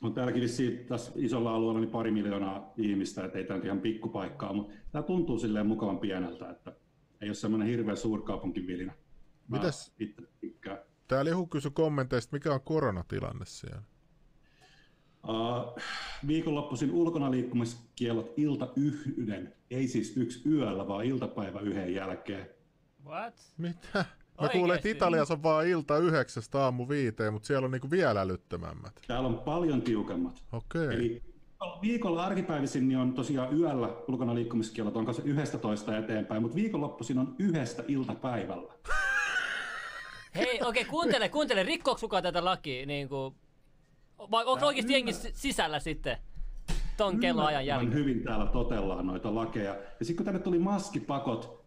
on 0.01 0.13
täälläkin 0.13 0.41
vissiin 0.41 0.85
tässä 0.85 1.11
isolla 1.15 1.55
alueella 1.55 1.79
niin 1.79 1.91
pari 1.91 2.11
miljoonaa 2.11 2.73
ihmistä, 2.77 3.25
että 3.25 3.37
ei 3.37 3.43
tämä 3.43 3.61
ihan 3.63 3.81
pikkupaikkaa, 3.81 4.53
mutta 4.53 4.73
tämä 4.91 5.03
tuntuu 5.03 5.39
silleen 5.39 5.67
mukavan 5.67 5.99
pieneltä, 5.99 6.49
että 6.49 6.75
ei 7.21 7.29
ole 7.29 7.33
semmoinen 7.33 7.67
hirveä 7.67 7.95
suurkaupunkivilinä. 7.95 8.93
Mitäs? 9.47 9.95
Täällä 11.07 11.31
joku 11.31 11.47
kysyi 11.47 11.71
kommenteista, 11.71 12.35
mikä 12.35 12.53
on 12.53 12.61
koronatilanne 12.61 13.45
siellä? 13.45 13.81
Uh, 15.27 15.81
viikonloppuisin 16.27 16.91
ulkona 16.91 17.31
liikkumiskielot 17.31 18.33
ilta 18.37 18.73
yhden, 18.75 19.55
ei 19.69 19.87
siis 19.87 20.17
yksi 20.17 20.49
yöllä, 20.49 20.87
vaan 20.87 21.05
iltapäivä 21.05 21.59
yhden 21.59 21.93
jälkeen. 21.93 22.49
What? 23.05 23.53
Mitä? 23.57 24.05
Mä 24.41 24.45
Oikeasti? 24.45 24.57
kuulen, 24.59 24.75
että 24.75 24.89
Italiassa 24.89 25.33
on 25.33 25.43
vaan 25.43 25.67
ilta 25.67 25.97
yhdeksästä 25.97 26.63
aamu 26.63 26.89
viiteen, 26.89 27.33
mutta 27.33 27.47
siellä 27.47 27.65
on 27.65 27.71
niinku 27.71 27.91
vielä 27.91 28.21
älyttömämmät. 28.21 28.93
Täällä 29.07 29.27
on 29.27 29.39
paljon 29.39 29.81
tiukemmat. 29.81 30.43
Okei. 30.51 30.83
Okay. 30.83 30.95
Eli 30.95 31.21
viikolla 31.81 32.25
arkipäivisin 32.25 32.87
niin 32.87 32.97
on 32.97 33.13
tosiaan 33.13 33.59
yöllä 33.59 33.89
ulkona 34.07 34.35
liikkumiskielot, 34.35 34.97
onko 34.97 35.13
se 35.13 35.21
yhdestä 35.25 35.57
toista 35.57 35.97
eteenpäin, 35.97 36.41
mutta 36.41 36.55
viikonloppuisin 36.55 37.19
on 37.19 37.35
yhdestä 37.39 37.83
iltapäivällä. 37.87 38.73
Hei, 40.35 40.45
okei, 40.45 40.61
okay, 40.61 40.85
kuuntele, 40.85 41.29
kuuntele, 41.29 41.63
rikkoako 41.63 41.99
kukaan 41.99 42.23
tätä 42.23 42.45
lakia? 42.45 42.85
Niin 42.85 43.09
kuin 43.09 43.35
vai 44.31 44.45
onko 44.45 44.65
oikeasti 44.65 44.93
jengi 44.93 45.13
sisällä 45.33 45.79
sitten 45.79 46.17
ton 46.97 47.19
kelloajan 47.19 47.65
jälkeen? 47.65 47.93
hyvin 47.93 48.23
täällä 48.23 48.45
totellaan 48.45 49.07
noita 49.07 49.35
lakeja. 49.35 49.75
Ja 49.99 50.05
sitten 50.05 50.15
kun 50.15 50.25
tänne 50.25 50.39
tuli 50.39 50.59
maskipakot, 50.59 51.61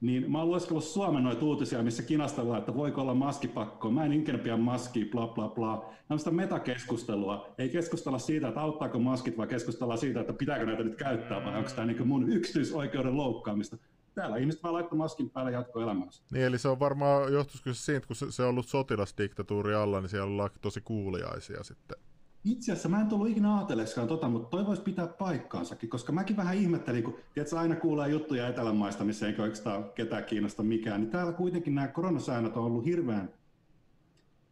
niin 0.00 0.32
mä 0.32 0.38
oon 0.38 0.48
lueskellut 0.48 0.84
Suomen 0.84 1.24
noita 1.24 1.44
uutisia, 1.44 1.82
missä 1.82 2.02
kinastellaan, 2.02 2.58
että 2.58 2.74
voiko 2.74 3.00
olla 3.00 3.14
maskipakko. 3.14 3.90
Mä 3.90 4.04
en 4.04 4.12
ikinä 4.12 4.38
pidä 4.38 4.56
maskia, 4.56 5.06
bla 5.10 5.26
bla 5.26 5.48
bla. 5.48 5.90
Nämä 6.08 6.18
sitä 6.18 6.30
metakeskustelua. 6.30 7.54
Ei 7.58 7.68
keskustella 7.68 8.18
siitä, 8.18 8.48
että 8.48 8.60
auttaako 8.60 8.98
maskit, 8.98 9.36
vaan 9.36 9.48
keskustella 9.48 9.96
siitä, 9.96 10.20
että 10.20 10.32
pitääkö 10.32 10.66
näitä 10.66 10.82
nyt 10.82 10.96
käyttää, 10.96 11.44
vai 11.44 11.58
onko 11.58 11.70
tämä 11.70 11.86
niin 11.86 12.08
mun 12.08 12.32
yksityisoikeuden 12.32 13.16
loukkaamista 13.16 13.76
täällä 14.14 14.36
ihmiset 14.36 14.62
vaan 14.62 14.74
laittoi 14.74 14.96
maskin 14.96 15.30
päälle 15.30 15.52
jatko 15.52 15.80
elämänsä. 15.80 16.22
Niin, 16.32 16.44
eli 16.44 16.58
se 16.58 16.68
on 16.68 16.80
varmaan 16.80 17.32
johtuisiko 17.32 17.72
se 17.72 17.82
siitä, 17.82 18.06
kun 18.06 18.16
se, 18.16 18.26
se 18.30 18.42
on 18.42 18.48
ollut 18.48 18.68
sotilasdiktatuuri 18.68 19.74
alla, 19.74 20.00
niin 20.00 20.08
siellä 20.08 20.26
ollaan 20.26 20.50
tosi 20.60 20.80
kuuliaisia 20.80 21.64
sitten. 21.64 21.98
Itse 22.46 22.72
asiassa 22.72 22.88
mä 22.88 23.00
en 23.00 23.08
tullut 23.08 23.28
ikinä 23.28 23.56
ajatelleskaan 23.56 24.08
tota, 24.08 24.28
mutta 24.28 24.48
toi 24.48 24.66
voisi 24.66 24.82
pitää 24.82 25.06
paikkaansakin, 25.06 25.90
koska 25.90 26.12
mäkin 26.12 26.36
vähän 26.36 26.56
ihmettelin, 26.56 27.04
kun 27.04 27.16
tiedätkö, 27.34 27.58
aina 27.58 27.76
kuulee 27.76 28.08
juttuja 28.08 28.48
Etelän 28.48 28.76
maista, 28.76 29.04
missä 29.04 29.26
ei 29.26 29.34
oikeastaan 29.38 29.84
ketään 29.94 30.24
kiinnosta 30.24 30.62
mikään, 30.62 31.00
niin 31.00 31.10
täällä 31.10 31.32
kuitenkin 31.32 31.74
nämä 31.74 31.88
koronasäännöt 31.88 32.56
on 32.56 32.64
ollut 32.64 32.84
hirveän, 32.84 33.34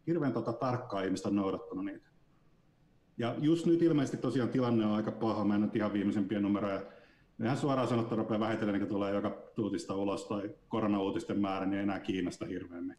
hirveän 0.06 0.32
tota, 0.32 0.52
tarkkaa 0.52 1.02
ihmistä 1.02 1.30
noudattanut 1.30 1.84
niitä. 1.84 2.06
Ja 3.18 3.34
just 3.38 3.66
nyt 3.66 3.82
ilmeisesti 3.82 4.16
tosiaan 4.16 4.48
tilanne 4.48 4.86
on 4.86 4.92
aika 4.92 5.12
paha, 5.12 5.44
mä 5.44 5.54
en 5.54 5.60
nyt 5.60 5.76
ihan 5.76 5.92
viimeisempiä 5.92 6.40
numeroja 6.40 6.82
ihan 7.42 7.56
suoraan 7.56 7.88
sanottuna 7.88 8.22
rupeaa 8.22 8.40
vähitellen, 8.40 8.80
niin 8.80 8.88
tulee 8.88 9.14
joka 9.14 9.30
tuutista 9.54 9.94
ulos 9.94 10.24
tai 10.24 10.50
koronauutisten 10.68 11.40
määrä, 11.40 11.66
niin 11.66 11.78
ei 11.78 11.82
enää 11.82 12.00
kiinnosta 12.00 12.46
hirveämmin. 12.46 12.96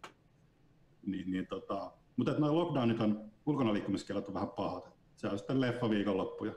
Niin, 1.05 1.31
niin 1.31 1.47
tota, 1.47 1.91
mutta 2.17 2.31
että 2.31 2.41
noin 2.41 2.55
lockdownit 2.55 3.01
on, 3.01 3.31
ulkona 3.45 3.73
liikkumiskellot 3.73 4.27
on 4.27 4.33
vähän 4.33 4.49
pahat. 4.49 4.91
Se 5.15 5.27
on 5.27 5.37
sitten 5.37 5.61
leffa 5.61 5.89
viikonloppuja. 5.89 6.53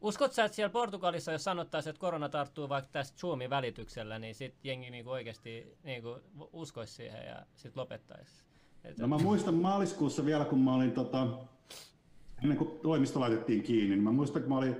Uskot 0.00 0.32
sä, 0.32 0.44
että 0.44 0.56
siellä 0.56 0.72
Portugalissa, 0.72 1.32
jos 1.32 1.44
sanottaisiin, 1.44 1.90
että 1.90 2.00
korona 2.00 2.28
tarttuu 2.28 2.68
vaikka 2.68 2.90
tästä 2.92 3.18
Zoomin 3.18 3.50
välityksellä, 3.50 4.18
niin 4.18 4.34
sitten 4.34 4.60
jengi 4.64 4.90
niinku 4.90 5.10
oikeasti 5.10 5.76
niinku 5.82 6.20
uskoisi 6.52 6.94
siihen 6.94 7.26
ja 7.26 7.46
sitten 7.54 7.80
lopettaisi? 7.80 8.44
No 8.98 9.08
mä 9.08 9.18
muistan 9.18 9.54
maaliskuussa 9.54 10.24
vielä, 10.24 10.44
kun 10.44 10.58
mä 10.58 10.74
olin 10.74 10.92
tota, 10.92 11.26
ennen 12.42 12.58
kuin 12.58 12.70
toimisto 12.82 13.20
laitettiin 13.20 13.62
kiinni, 13.62 13.88
niin 13.88 14.02
mä 14.02 14.12
muistan, 14.12 14.42
kun 14.42 14.48
mä 14.48 14.58
olin 14.58 14.76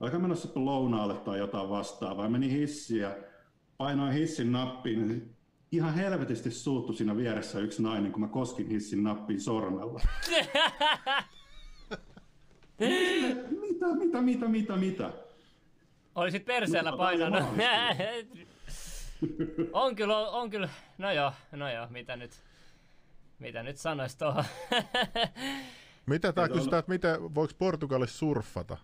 aika 0.00 0.18
menossa 0.18 0.48
lounaalle 0.54 1.14
tai 1.14 1.38
jotain 1.38 1.68
vastaavaa. 1.68 2.28
Meni 2.28 2.50
hissiä, 2.52 3.16
painoin 3.76 4.12
hissin 4.12 4.52
nappiin, 4.52 5.08
niin 5.08 5.36
ihan 5.72 5.94
helvetisti 5.94 6.50
suuttu 6.50 6.92
siinä 6.92 7.16
vieressä 7.16 7.58
yksi 7.58 7.82
nainen, 7.82 8.12
kun 8.12 8.20
mä 8.20 8.28
koskin 8.28 8.68
hissin 8.68 9.02
nappiin 9.02 9.40
sormella. 9.40 10.00
mitä, 13.60 13.86
mitä, 13.98 14.22
mitä, 14.22 14.48
mitä, 14.48 14.76
mitä? 14.76 15.10
Olisit 16.14 16.44
perseellä 16.44 16.96
painanut. 16.96 17.42
on 19.72 19.96
kyllä, 19.96 20.18
on 20.18 20.50
kyllä. 20.50 20.68
No 20.98 21.12
joo, 21.12 21.32
no 21.52 21.72
joo, 21.72 21.86
mitä 21.90 22.16
nyt, 22.16 22.30
mitä 23.38 23.62
nyt 23.62 23.76
sanois 23.76 24.16
tuohon. 24.16 24.44
Mitä 26.06 26.32
tää 26.32 26.48
kysytään, 26.48 26.78
että 26.78 26.92
miten, 26.92 27.34
voiko 27.34 27.52
Portugalissa 27.58 28.18
surffata? 28.18 28.76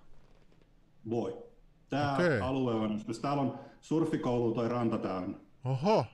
Voi. 1.11 1.39
Tämä 1.89 2.15
Okei. 2.15 2.41
alue 2.41 2.75
on, 2.75 3.01
jos 3.09 3.19
täällä 3.19 3.43
on 3.43 3.59
surfikoulu 3.81 4.55
toi 4.55 4.69
ranta 4.69 4.99
täynnä. 4.99 5.39
Oho, 5.65 6.05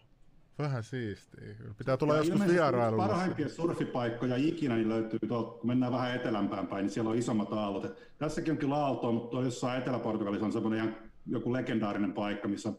vähän 0.59 0.85
siistiä. 0.85 1.55
Pitää 1.79 1.97
tulla 1.97 2.15
Ja 2.15 2.19
joskus 2.19 2.49
vierailulle. 2.49 3.03
Parhaimpia 3.03 3.49
surfipaikkoja 3.49 4.37
ikinä 4.37 4.77
niin 4.77 4.89
löytyy 4.89 5.19
tuolta, 5.29 5.51
kun 5.51 5.67
mennään 5.67 5.93
vähän 5.93 6.15
etelämpään 6.17 6.67
päin, 6.67 6.83
niin 6.83 6.91
siellä 6.91 7.11
on 7.11 7.19
isommat 7.19 7.53
aallot. 7.53 7.85
Et 7.85 8.13
Tässäkin 8.19 8.53
on 8.53 8.59
kyllä 8.59 8.77
aaltoa, 8.77 9.13
mutta 9.13 9.31
tuolla 9.31 9.47
jossain 9.47 9.83
Etelä-Portugalissa 9.83 10.47
on 10.47 10.53
semmoinen 10.53 10.81
ihan 10.81 10.97
joku 11.27 11.53
legendaarinen 11.53 12.13
paikka, 12.13 12.49
missä, 12.49 12.73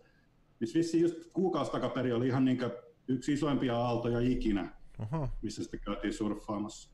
missä 0.60 0.80
vissiin 0.80 1.04
just 1.04 1.16
kuukausi 1.34 1.72
takaperin 1.72 2.16
oli 2.16 2.28
ihan 2.28 2.46
niin 2.46 2.60
yksi 3.08 3.34
isoimpia 3.34 3.78
aaltoja 3.78 4.20
ikinä, 4.20 4.74
Oho. 5.00 5.30
missä 5.42 5.64
sitten 5.64 5.80
käytiin 5.80 6.14
surffaamassa. 6.14 6.94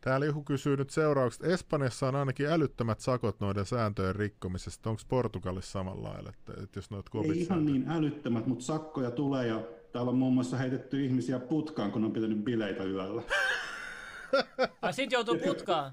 Täällä 0.00 0.26
joku 0.26 0.44
kysyy 0.44 0.76
nyt 0.76 0.90
seuraukset. 0.90 1.44
Espanjassa 1.44 2.08
on 2.08 2.16
ainakin 2.16 2.46
älyttömät 2.46 3.00
sakot 3.00 3.40
noiden 3.40 3.66
sääntöjen 3.66 4.16
rikkomisesta. 4.16 4.90
Onko 4.90 5.02
Portugalissa 5.08 5.72
samalla 5.72 6.08
lailla, 6.08 6.30
että, 6.30 6.62
että 6.62 6.78
jos 6.78 6.90
noita 6.90 7.10
Ei 7.24 7.40
ihan 7.40 7.64
niin 7.66 7.88
älyttömät, 7.88 8.46
mutta 8.46 8.64
sakkoja 8.64 9.10
tulee 9.10 9.46
ja 9.46 9.60
täällä 9.92 10.10
on 10.10 10.18
muun 10.18 10.34
muassa 10.34 10.56
heitetty 10.56 11.04
ihmisiä 11.04 11.38
putkaan, 11.38 11.92
kun 11.92 12.04
on 12.04 12.12
pitänyt 12.12 12.44
bileitä 12.44 12.84
yöllä. 12.84 13.22
Ai 14.82 14.92
sit 14.92 15.12
joutuu 15.12 15.38
putkaan. 15.38 15.92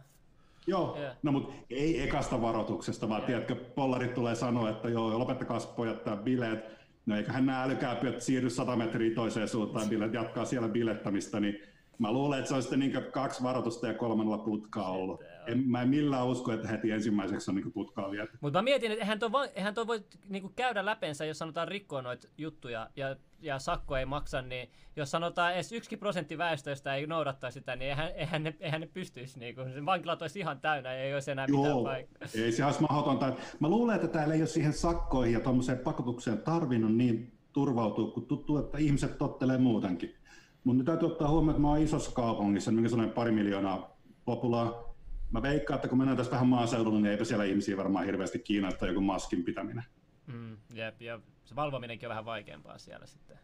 Joo, 0.67 0.97
Joo. 1.01 1.11
no 1.23 1.31
mutta 1.31 1.53
ei 1.69 2.01
ekasta 2.01 2.41
varoituksesta, 2.41 3.09
vaan 3.09 3.21
tiedätkö, 3.21 3.55
pollarit 3.55 4.13
tulee 4.13 4.35
sanoa, 4.35 4.69
että 4.69 4.89
joo, 4.89 5.19
lopettakaa 5.19 5.59
pojat 5.59 6.03
tää 6.03 6.17
bileet. 6.17 6.75
No 7.05 7.17
eiköhän 7.17 7.45
nämä 7.45 7.63
älykääpyöt 7.63 8.21
siirry 8.21 8.49
100 8.49 8.75
metriä 8.75 9.15
toiseen 9.15 9.47
suuntaan, 9.47 9.89
bileet 9.89 10.13
jatkaa 10.13 10.45
siellä 10.45 10.67
bilettämistä, 10.69 11.39
niin 11.39 11.59
mä 11.99 12.11
luulen, 12.11 12.39
että 12.39 12.49
se 12.49 12.55
on 12.55 12.61
sitten 12.61 12.79
niin 12.79 13.03
kaksi 13.11 13.43
varoitusta 13.43 13.87
ja 13.87 13.93
kolmannella 13.93 14.37
putkaa 14.37 14.91
ollut. 14.91 15.21
En, 15.47 15.59
mä 15.69 15.81
en 15.81 15.89
millään 15.89 16.25
usko, 16.25 16.51
että 16.51 16.67
heti 16.67 16.91
ensimmäiseksi 16.91 17.51
on 17.51 17.55
niin 17.55 17.71
putkaa 17.71 18.11
viety. 18.11 18.37
Mutta 18.41 18.59
mä 18.59 18.63
mietin, 18.63 18.91
että 18.91 19.03
eihän 19.03 19.19
toi, 19.19 19.31
voi, 19.31 19.49
eihän 19.55 19.73
toi 19.73 19.87
voi 19.87 20.03
niinku 20.29 20.51
käydä 20.55 20.85
läpensä, 20.85 21.25
jos 21.25 21.37
sanotaan 21.37 21.67
rikkoa 21.67 22.01
noita 22.01 22.27
juttuja 22.37 22.89
ja, 22.95 23.15
ja 23.45 23.59
sakko 23.59 23.97
ei 23.97 24.05
maksa, 24.05 24.41
niin 24.41 24.69
jos 24.95 25.11
sanotaan 25.11 25.53
edes 25.53 25.71
yksi 25.71 25.97
prosentti 25.97 26.37
väestöstä 26.37 26.95
ei 26.95 27.07
noudattaa 27.07 27.51
sitä, 27.51 27.75
niin 27.75 27.89
eihän, 27.89 28.11
eihän, 28.15 28.43
ne, 28.43 28.55
eihän 28.59 28.81
ne 28.81 28.87
pystyisi. 28.87 29.39
Niinku. 29.39 29.61
Se 29.73 29.85
vankilat 29.85 30.21
olisi 30.21 30.39
ihan 30.39 30.59
täynnä 30.59 30.93
ja 30.93 30.99
ei 30.99 31.13
olisi 31.13 31.31
enää 31.31 31.47
mitään 31.47 31.69
Joo, 31.69 31.83
paikkaa. 31.83 32.27
ei 32.35 32.51
se 32.51 32.65
olisi 32.65 32.81
mahdotonta. 32.81 33.33
Mä 33.59 33.69
luulen, 33.69 33.95
että 33.95 34.07
täällä 34.07 34.33
ei 34.33 34.41
ole 34.41 34.47
siihen 34.47 34.73
sakkoihin 34.73 35.33
ja 35.33 35.39
tuommoiseen 35.39 35.77
pakotukseen 35.77 36.37
tarvinnut 36.37 36.95
niin 36.95 37.31
turvautua, 37.53 38.11
kun 38.11 38.25
tuttuu, 38.25 38.57
että 38.57 38.77
ihmiset 38.77 39.17
tottelee 39.17 39.57
muutenkin. 39.57 40.15
Mutta 40.63 40.77
nyt 40.77 40.85
täytyy 40.85 41.07
ottaa 41.07 41.29
huomioon, 41.29 41.49
että 41.49 41.61
mä 41.61 41.67
oon 41.67 41.81
isossa 41.81 42.11
kaupungissa, 42.11 42.71
mikä 42.71 42.89
sellainen 42.89 43.15
pari 43.15 43.31
miljoonaa 43.31 43.97
populaa. 44.25 44.95
Mä 45.31 45.41
veikkaan, 45.41 45.75
että 45.75 45.87
kun 45.87 45.97
mennään 45.97 46.17
tässä 46.17 46.31
vähän 46.31 46.47
maaseudulla, 46.47 46.99
niin 46.99 47.11
eipä 47.11 47.23
siellä 47.23 47.43
ihmisiä 47.43 47.77
varmaan 47.77 48.05
hirveästi 48.05 48.39
kiinnosta 48.39 48.87
joku 48.87 49.01
maskin 49.01 49.43
pitäminen. 49.43 49.83
Mm, 50.27 50.57
jep, 50.73 51.01
ja 51.01 51.19
se 51.45 51.55
valvominenkin 51.55 52.07
on 52.07 52.09
vähän 52.09 52.25
vaikeampaa 52.25 52.77
siellä 52.77 53.05
sitten. 53.05 53.37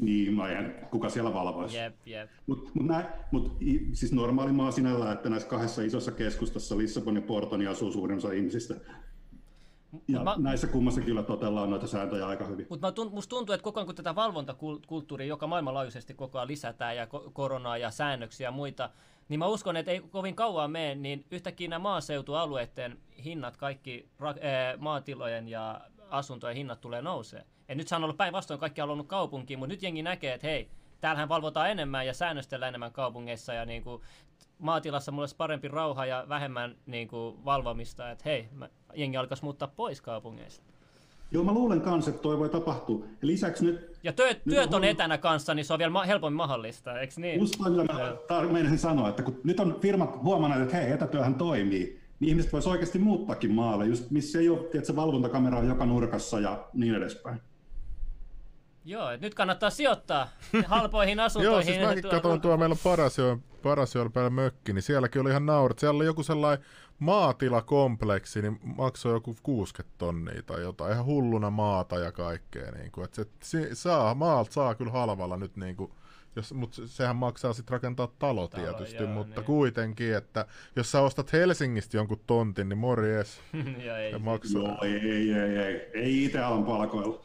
Niin, 0.00 0.36
no 0.36 0.46
eihän 0.46 0.88
kuka 0.90 1.08
siellä 1.08 1.34
valvoisi. 1.34 1.76
Jep, 1.76 1.94
jep. 2.06 2.30
Mutta 2.46 2.70
mut 2.74 2.86
nää- 2.86 3.28
mut 3.30 3.56
siis 3.92 4.12
normaali 4.12 4.52
maa 4.52 4.70
sinällään, 4.70 5.12
että 5.12 5.28
näissä 5.30 5.48
kahdessa 5.48 5.82
isossa 5.82 6.12
keskustassa, 6.12 6.78
Lissabon 6.78 7.16
ja 7.16 7.22
Porto, 7.22 7.56
niin 7.56 7.70
asuu 7.70 7.92
suurin 7.92 8.16
osa 8.18 8.32
ihmisistä. 8.32 8.74
Ja 10.08 10.24
mä- 10.24 10.34
näissä 10.38 10.66
kummassa 10.66 11.00
kyllä 11.00 11.22
totellaan 11.22 11.70
noita 11.70 11.86
sääntöjä 11.86 12.26
aika 12.26 12.44
hyvin. 12.44 12.66
Mutta 12.70 12.92
musta 13.10 13.30
tuntuu, 13.30 13.52
että 13.54 13.64
koko 13.64 13.80
ajan 13.80 13.86
kun 13.86 13.94
tätä 13.94 14.14
valvontakulttuuria, 14.14 15.26
joka 15.26 15.46
maailmanlaajuisesti 15.46 16.14
koko 16.14 16.38
ajan 16.38 16.48
lisätään 16.48 16.96
ja 16.96 17.04
ko- 17.04 17.30
koronaa 17.32 17.78
ja 17.78 17.90
säännöksiä 17.90 18.46
ja 18.46 18.50
muita, 18.50 18.90
niin 19.28 19.38
mä 19.38 19.46
uskon, 19.46 19.76
että 19.76 19.90
ei 19.92 20.00
kovin 20.00 20.34
kauan 20.34 20.70
mene, 20.70 20.94
niin 20.94 21.24
yhtäkkiä 21.30 21.68
nämä 21.68 21.78
maaseutualueiden 21.82 22.98
hinnat, 23.24 23.56
kaikki 23.56 24.08
ra- 24.20 24.44
ää, 24.46 24.76
maatilojen 24.76 25.48
ja 25.48 25.80
asuntojen 26.10 26.56
hinnat 26.56 26.80
tulee 26.80 27.02
nousee. 27.02 27.44
Et 27.68 27.76
nyt 27.76 27.88
se 27.88 27.96
on 27.96 28.04
ollut 28.04 28.16
päinvastoin, 28.16 28.60
kaikki 28.60 28.80
on 28.80 28.88
halunnut 28.88 29.06
kaupunkiin, 29.06 29.58
mutta 29.58 29.72
nyt 29.72 29.82
jengi 29.82 30.02
näkee, 30.02 30.34
että 30.34 30.46
hei, 30.46 30.68
täällähän 31.00 31.28
valvotaan 31.28 31.70
enemmän 31.70 32.06
ja 32.06 32.14
säännöstellään 32.14 32.68
enemmän 32.68 32.92
kaupungeissa 32.92 33.52
ja 33.54 33.64
niin 33.64 33.82
kuin, 33.82 34.02
maatilassa 34.58 35.12
mulla 35.12 35.22
olisi 35.22 35.36
parempi 35.36 35.68
rauha 35.68 36.06
ja 36.06 36.24
vähemmän 36.28 36.76
niin 36.86 37.08
kuin, 37.08 37.44
valvomista, 37.44 38.10
että 38.10 38.22
hei, 38.24 38.48
mä, 38.52 38.68
jengi 38.94 39.16
alkaisi 39.16 39.44
muuttaa 39.44 39.68
pois 39.76 40.00
kaupungeista. 40.00 40.64
Joo, 41.32 41.44
mä 41.44 41.52
luulen 41.52 41.80
kanssa, 41.80 42.10
että 42.10 42.22
toi 42.22 42.38
voi 42.38 42.48
tapahtua. 42.48 42.98
Ja 43.04 43.26
lisäksi 43.26 43.64
nyt, 43.64 43.98
Ja 44.02 44.12
työt, 44.12 44.46
Nyt 44.46 44.54
työt 44.54 44.74
on 44.74 44.74
on- 44.74 44.84
etänä 44.84 45.18
kanssa, 45.18 45.54
niin 45.54 45.64
se 45.64 45.72
on 45.72 45.78
vielä 45.78 45.90
ma- 45.92 46.04
helpommin 46.04 46.36
mahdollista, 46.36 47.00
eikö 47.00 47.14
niin? 47.16 47.40
just 47.40 47.54
toi, 47.62 47.70
mitä 47.70 47.92
mä 47.92 47.98
tar- 48.10 48.76
sanoa, 48.76 49.08
että 49.08 49.22
kun 49.22 49.40
nyt 49.44 49.60
on 49.60 49.78
firmat 49.80 50.22
huomanneet, 50.22 50.62
että 50.62 50.76
hei, 50.76 50.92
etätyöhän 50.92 51.34
toimii, 51.34 51.99
niin 52.20 52.28
ihmiset 52.28 52.52
vois 52.52 52.66
oikeasti 52.66 52.98
muuttaakin 52.98 53.54
maalle, 53.54 53.86
just 53.86 54.10
missä 54.10 54.38
ei 54.38 54.48
ole, 54.48 54.58
tiedätkö, 54.58 54.96
valvontakamera 54.96 55.58
on 55.58 55.68
joka 55.68 55.86
nurkassa 55.86 56.40
ja 56.40 56.68
niin 56.74 56.94
edespäin. 56.94 57.40
Joo, 58.84 59.10
et 59.10 59.20
nyt 59.20 59.34
kannattaa 59.34 59.70
sijoittaa 59.70 60.28
halpoihin 60.66 61.18
Joo, 61.18 61.26
asuntoihin. 61.26 61.74
siis 61.74 61.86
mäkin 61.86 62.10
katsoin 62.10 62.40
tuo 62.40 62.56
meillä 62.56 62.72
on 62.72 62.78
Parasjoen, 62.84 63.44
Parasjoen 63.62 64.12
päällä 64.12 64.30
mökki, 64.30 64.72
niin 64.72 64.82
sielläkin 64.82 65.20
oli 65.20 65.30
ihan 65.30 65.46
naurat. 65.46 65.78
Siellä 65.78 65.96
oli 65.96 66.06
joku 66.06 66.22
sellainen 66.22 66.66
maatilakompleksi, 66.98 68.42
niin 68.42 68.60
maksoi 68.62 69.12
joku 69.12 69.36
60 69.42 69.98
tonnia 69.98 70.42
tai 70.42 70.60
jotain. 70.60 70.92
Ihan 70.92 71.04
hulluna 71.04 71.50
maata 71.50 71.98
ja 71.98 72.12
kaikkea. 72.12 72.70
Niin 72.70 72.92
kuin, 72.92 73.04
että 73.04 73.16
se, 73.16 73.26
se, 73.42 73.74
saa, 73.74 74.14
maalta 74.14 74.52
saa 74.52 74.74
kyllä 74.74 74.92
halvalla 74.92 75.36
nyt 75.36 75.56
niin 75.56 75.76
kuin, 75.76 75.92
jos, 76.36 76.52
mutta 76.52 76.86
sehän 76.86 77.16
maksaa 77.16 77.52
sitten 77.52 77.72
rakentaa 77.72 78.08
talo 78.18 78.48
tietysti, 78.48 79.02
joo, 79.02 79.12
mutta 79.12 79.40
niin. 79.40 79.46
kuitenkin, 79.46 80.14
että 80.16 80.46
jos 80.76 80.92
sä 80.92 81.00
ostat 81.00 81.32
Helsingistä 81.32 81.96
jonkun 81.96 82.20
tontin, 82.26 82.68
niin 82.68 82.78
morjes, 82.78 83.40
Joo, 83.84 83.96
ei. 83.96 84.12
ja 84.12 84.18
maksaa. 84.18 84.62
Joo, 84.62 84.78
ei, 84.82 85.10
ei, 85.10 85.32
ei, 85.32 85.58
ei, 85.58 85.90
ei 85.94 86.24
IT-alan 86.24 86.64
palkoilla. 86.64 87.20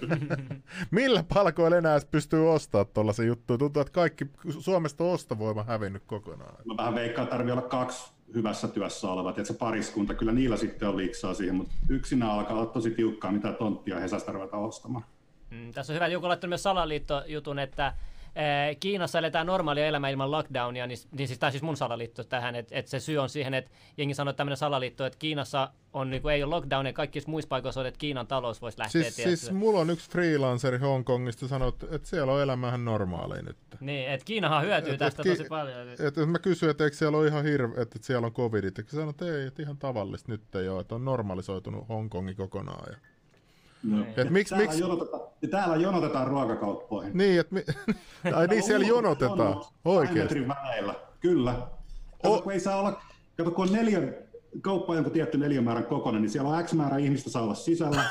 Millä 0.90 1.24
palkoilla 1.34 1.76
enää 1.76 2.00
pystyy 2.10 2.50
ostamaan 2.50 2.86
tuollaisen 2.94 3.26
juttu? 3.26 3.58
Tuntuu, 3.58 3.80
että 3.80 3.92
kaikki 3.92 4.26
Suomesta 4.58 5.04
on 5.04 5.10
ostovoima 5.10 5.64
hävinnyt 5.64 6.02
kokonaan. 6.06 6.54
Mä 6.64 6.76
vähän 6.76 6.94
veikkaan, 6.94 7.24
että 7.24 7.36
tarvii 7.36 7.52
olla 7.52 7.62
kaksi 7.62 8.12
hyvässä 8.34 8.68
työssä 8.68 9.08
olevat, 9.08 9.38
että 9.38 9.52
se 9.52 9.58
pariskunta, 9.58 10.14
kyllä 10.14 10.32
niillä 10.32 10.56
sitten 10.56 10.88
on 10.88 10.96
liiksaa 10.96 11.34
siihen, 11.34 11.54
mutta 11.54 11.74
yksinä 11.88 12.32
alkaa 12.32 12.56
olla 12.56 12.66
tosi 12.66 12.90
tiukkaa, 12.90 13.32
mitä 13.32 13.52
tonttia 13.52 14.00
Hesasta 14.00 14.32
ruvetaan 14.32 14.62
ostamaan. 14.62 15.04
Mm, 15.50 15.72
tässä 15.72 15.92
on 15.92 15.94
hyvä, 15.94 16.06
joku 16.06 16.28
laittanut 16.28 16.50
myös 16.50 16.62
salaliittojutun, 16.62 17.58
että 17.58 17.92
eh, 18.36 18.76
Kiinassa 18.80 19.18
eletään 19.18 19.46
normaalia 19.46 19.86
elämää 19.86 20.10
ilman 20.10 20.30
lockdownia, 20.30 20.86
niin, 20.86 20.98
niin 21.12 21.28
siis, 21.28 21.38
tämä 21.38 21.50
siis 21.50 21.62
mun 21.62 21.76
salaliitto 21.76 22.24
tähän, 22.24 22.54
että, 22.54 22.74
että 22.74 22.90
se 22.90 23.00
syy 23.00 23.18
on 23.18 23.28
siihen, 23.28 23.54
että 23.54 23.70
jengi 23.96 24.14
sanoo, 24.14 24.30
että 24.30 24.36
tämmöinen 24.36 24.56
salaliitto, 24.56 25.06
että 25.06 25.18
Kiinassa 25.18 25.70
on, 25.92 26.10
niin 26.10 26.22
kuin, 26.22 26.34
ei 26.34 26.42
ole 26.42 26.50
lockdown, 26.50 26.86
ja 26.86 26.92
kaikissa 26.92 27.30
muissa 27.30 27.48
paikoissa 27.48 27.80
on, 27.80 27.86
että 27.86 27.98
Kiinan 27.98 28.26
talous 28.26 28.62
voisi 28.62 28.78
lähteä. 28.78 29.02
Siis, 29.02 29.16
tiedätkö? 29.16 29.36
siis 29.36 29.52
mulla 29.52 29.80
on 29.80 29.90
yksi 29.90 30.10
freelanceri 30.10 30.78
Hongkongista 30.78 31.48
sanoi, 31.48 31.68
että, 31.68 31.86
että 31.90 32.08
siellä 32.08 32.32
on 32.32 32.42
elämä 32.42 32.68
ihan 32.68 32.84
normaalia 32.84 33.42
nyt. 33.42 33.56
Niin, 33.80 34.10
että 34.10 34.24
Kiinahan 34.24 34.64
hyötyy 34.64 34.92
Et- 34.92 34.98
tästä 34.98 35.22
et 35.22 35.28
ki- 35.28 35.36
tosi 35.36 35.48
paljon. 35.48 35.88
Et, 35.88 36.00
et 36.00 36.28
mä 36.28 36.38
kysyin, 36.38 36.70
että 36.70 36.84
eikö 36.84 36.96
siellä 36.96 37.18
ole 37.18 37.26
ihan 37.26 37.44
hirveä, 37.44 37.82
että 37.82 37.98
siellä 38.02 38.26
on 38.26 38.32
covidit. 38.32 38.78
Ja 38.78 38.84
sanoi, 38.88 39.10
että 39.10 39.24
ei, 39.24 39.46
että 39.46 39.62
ihan 39.62 39.76
tavallista 39.76 40.32
nyt 40.32 40.54
ei 40.54 40.68
ole, 40.68 40.80
että 40.80 40.94
on 40.94 41.04
normalisoitunut 41.04 41.88
Hongkongi 41.88 42.34
kokonaan. 42.34 42.92
Ja... 42.92 42.96
No. 43.82 44.04
Et 44.16 44.30
miksi, 44.30 44.50
Täällä, 44.50 44.66
miksi, 44.66 44.80
jonotetaan, 44.80 45.22
ja 45.42 45.48
täällä 45.48 45.76
jonotetaan 45.76 46.26
ruokakauppoihin. 46.26 47.18
niin, 47.18 47.40
että 47.40 47.54
mi... 47.54 47.64
Ai 48.34 48.46
niin, 48.46 48.62
siellä 48.62 48.86
jonotetaan. 48.86 49.64
Oikeesti. 49.84 50.18
metrin 50.20 50.48
väleillä. 50.48 50.94
Kyllä. 51.20 51.52
Kato, 52.22 52.34
O- 52.34 52.42
kun 52.42 52.52
ei 52.52 52.60
saa 52.60 52.76
olla, 52.80 53.02
kato, 53.36 53.50
kun 53.50 53.68
on 53.68 53.72
neljä, 53.74 54.00
kauppa 54.60 54.92
on 54.92 54.96
jonkun 54.96 55.12
tietty 55.12 55.38
neliömäärän 55.38 55.84
kokoinen, 55.84 56.22
niin 56.22 56.30
siellä 56.30 56.50
on 56.50 56.64
X 56.64 56.72
määrä 56.72 56.96
ihmistä 56.98 57.30
saa 57.30 57.42
olla 57.42 57.54
sisällä. 57.54 58.02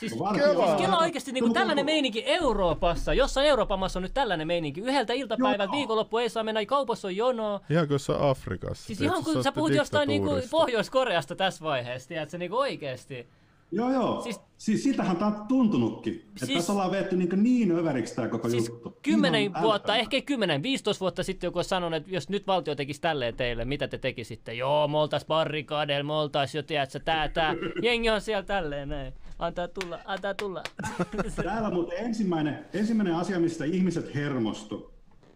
Siis, 0.00 0.12
siis 0.12 0.22
Kela- 0.22 0.76
Kela 0.78 0.98
oikeasti 0.98 1.32
niin 1.32 1.44
kuin 1.44 1.52
tällainen 1.54 1.84
meininki 1.84 2.22
Euroopassa, 2.26 3.14
jossain 3.14 3.46
Euroopan 3.46 3.78
maassa 3.78 3.98
on 3.98 4.02
nyt 4.02 4.14
tällainen 4.14 4.46
meininki. 4.46 4.80
Yhdeltä 4.80 5.12
iltapäivältä 5.12 5.64
Joo. 5.64 5.72
viikonloppu 5.72 6.18
ei 6.18 6.28
saa 6.28 6.42
mennä, 6.44 6.66
kaupassa 6.66 7.08
on 7.08 7.16
jono. 7.16 7.60
Ihan 7.70 7.86
kuin 7.86 7.94
jossain 7.94 8.20
Afrikassa. 8.20 8.86
Siis 8.86 9.00
ihan 9.00 9.24
kun 9.24 9.42
sä 9.42 9.52
puhut 9.52 9.74
jostain 9.74 10.08
niin 10.08 10.22
kuin. 10.22 10.42
Pohjois-Koreasta 10.50 11.36
tässä 11.36 11.64
vaiheessa, 11.64 12.08
tiedätkö, 12.08 12.38
niin 12.38 12.50
kuin 12.50 12.58
oikeasti. 12.58 13.28
Joo, 13.74 13.92
joo. 13.92 14.20
Siis- 14.22 14.36
Siis, 14.36 14.82
siis 14.82 14.82
sitähän 14.92 15.16
tämä 15.16 15.26
on 15.30 15.46
tuntunutkin. 15.48 16.12
Siis, 16.14 16.26
että 16.32 16.46
Siis- 16.46 16.58
tässä 16.58 16.72
ollaan 16.72 16.90
vetty 16.90 17.16
niin, 17.16 17.42
niin 17.42 17.72
överiksi 17.72 18.14
tämä 18.14 18.28
koko 18.28 18.48
Siis 18.48 18.68
juttu. 18.68 18.96
kymmenen 19.02 19.52
vuotta, 19.62 19.96
ehkä 19.96 20.20
kymmenen, 20.20 20.62
15 20.62 21.00
vuotta 21.00 21.22
sitten 21.22 21.48
joku 21.48 21.58
olisi 21.58 21.68
sanonut, 21.68 21.96
että 21.96 22.10
jos 22.10 22.28
nyt 22.28 22.46
valtio 22.46 22.74
tekisi 22.74 23.00
tälleen 23.00 23.36
teille, 23.36 23.64
mitä 23.64 23.88
te 23.88 23.98
tekisitte? 23.98 24.54
Joo, 24.54 24.88
me 24.88 24.98
oltais 24.98 25.24
barrikadeilla, 25.24 26.06
me 26.06 26.12
oltais 26.12 26.54
jo, 26.54 26.62
tiedätkö, 26.62 27.00
tää, 27.00 27.28
tää. 27.28 27.54
Jengi 27.82 28.10
on 28.10 28.20
siellä 28.20 28.42
tälleen 28.42 28.88
näin. 28.88 29.12
Antaa 29.38 29.68
tulla, 29.68 29.98
antaa 30.04 30.34
tulla. 30.34 30.62
Täällä 31.44 31.70
muuten 31.70 31.98
ensimmäinen, 31.98 32.64
ensimmäinen 32.72 33.14
asia, 33.14 33.40
mistä 33.40 33.64
ihmiset 33.64 34.14
hermostu, 34.14 34.92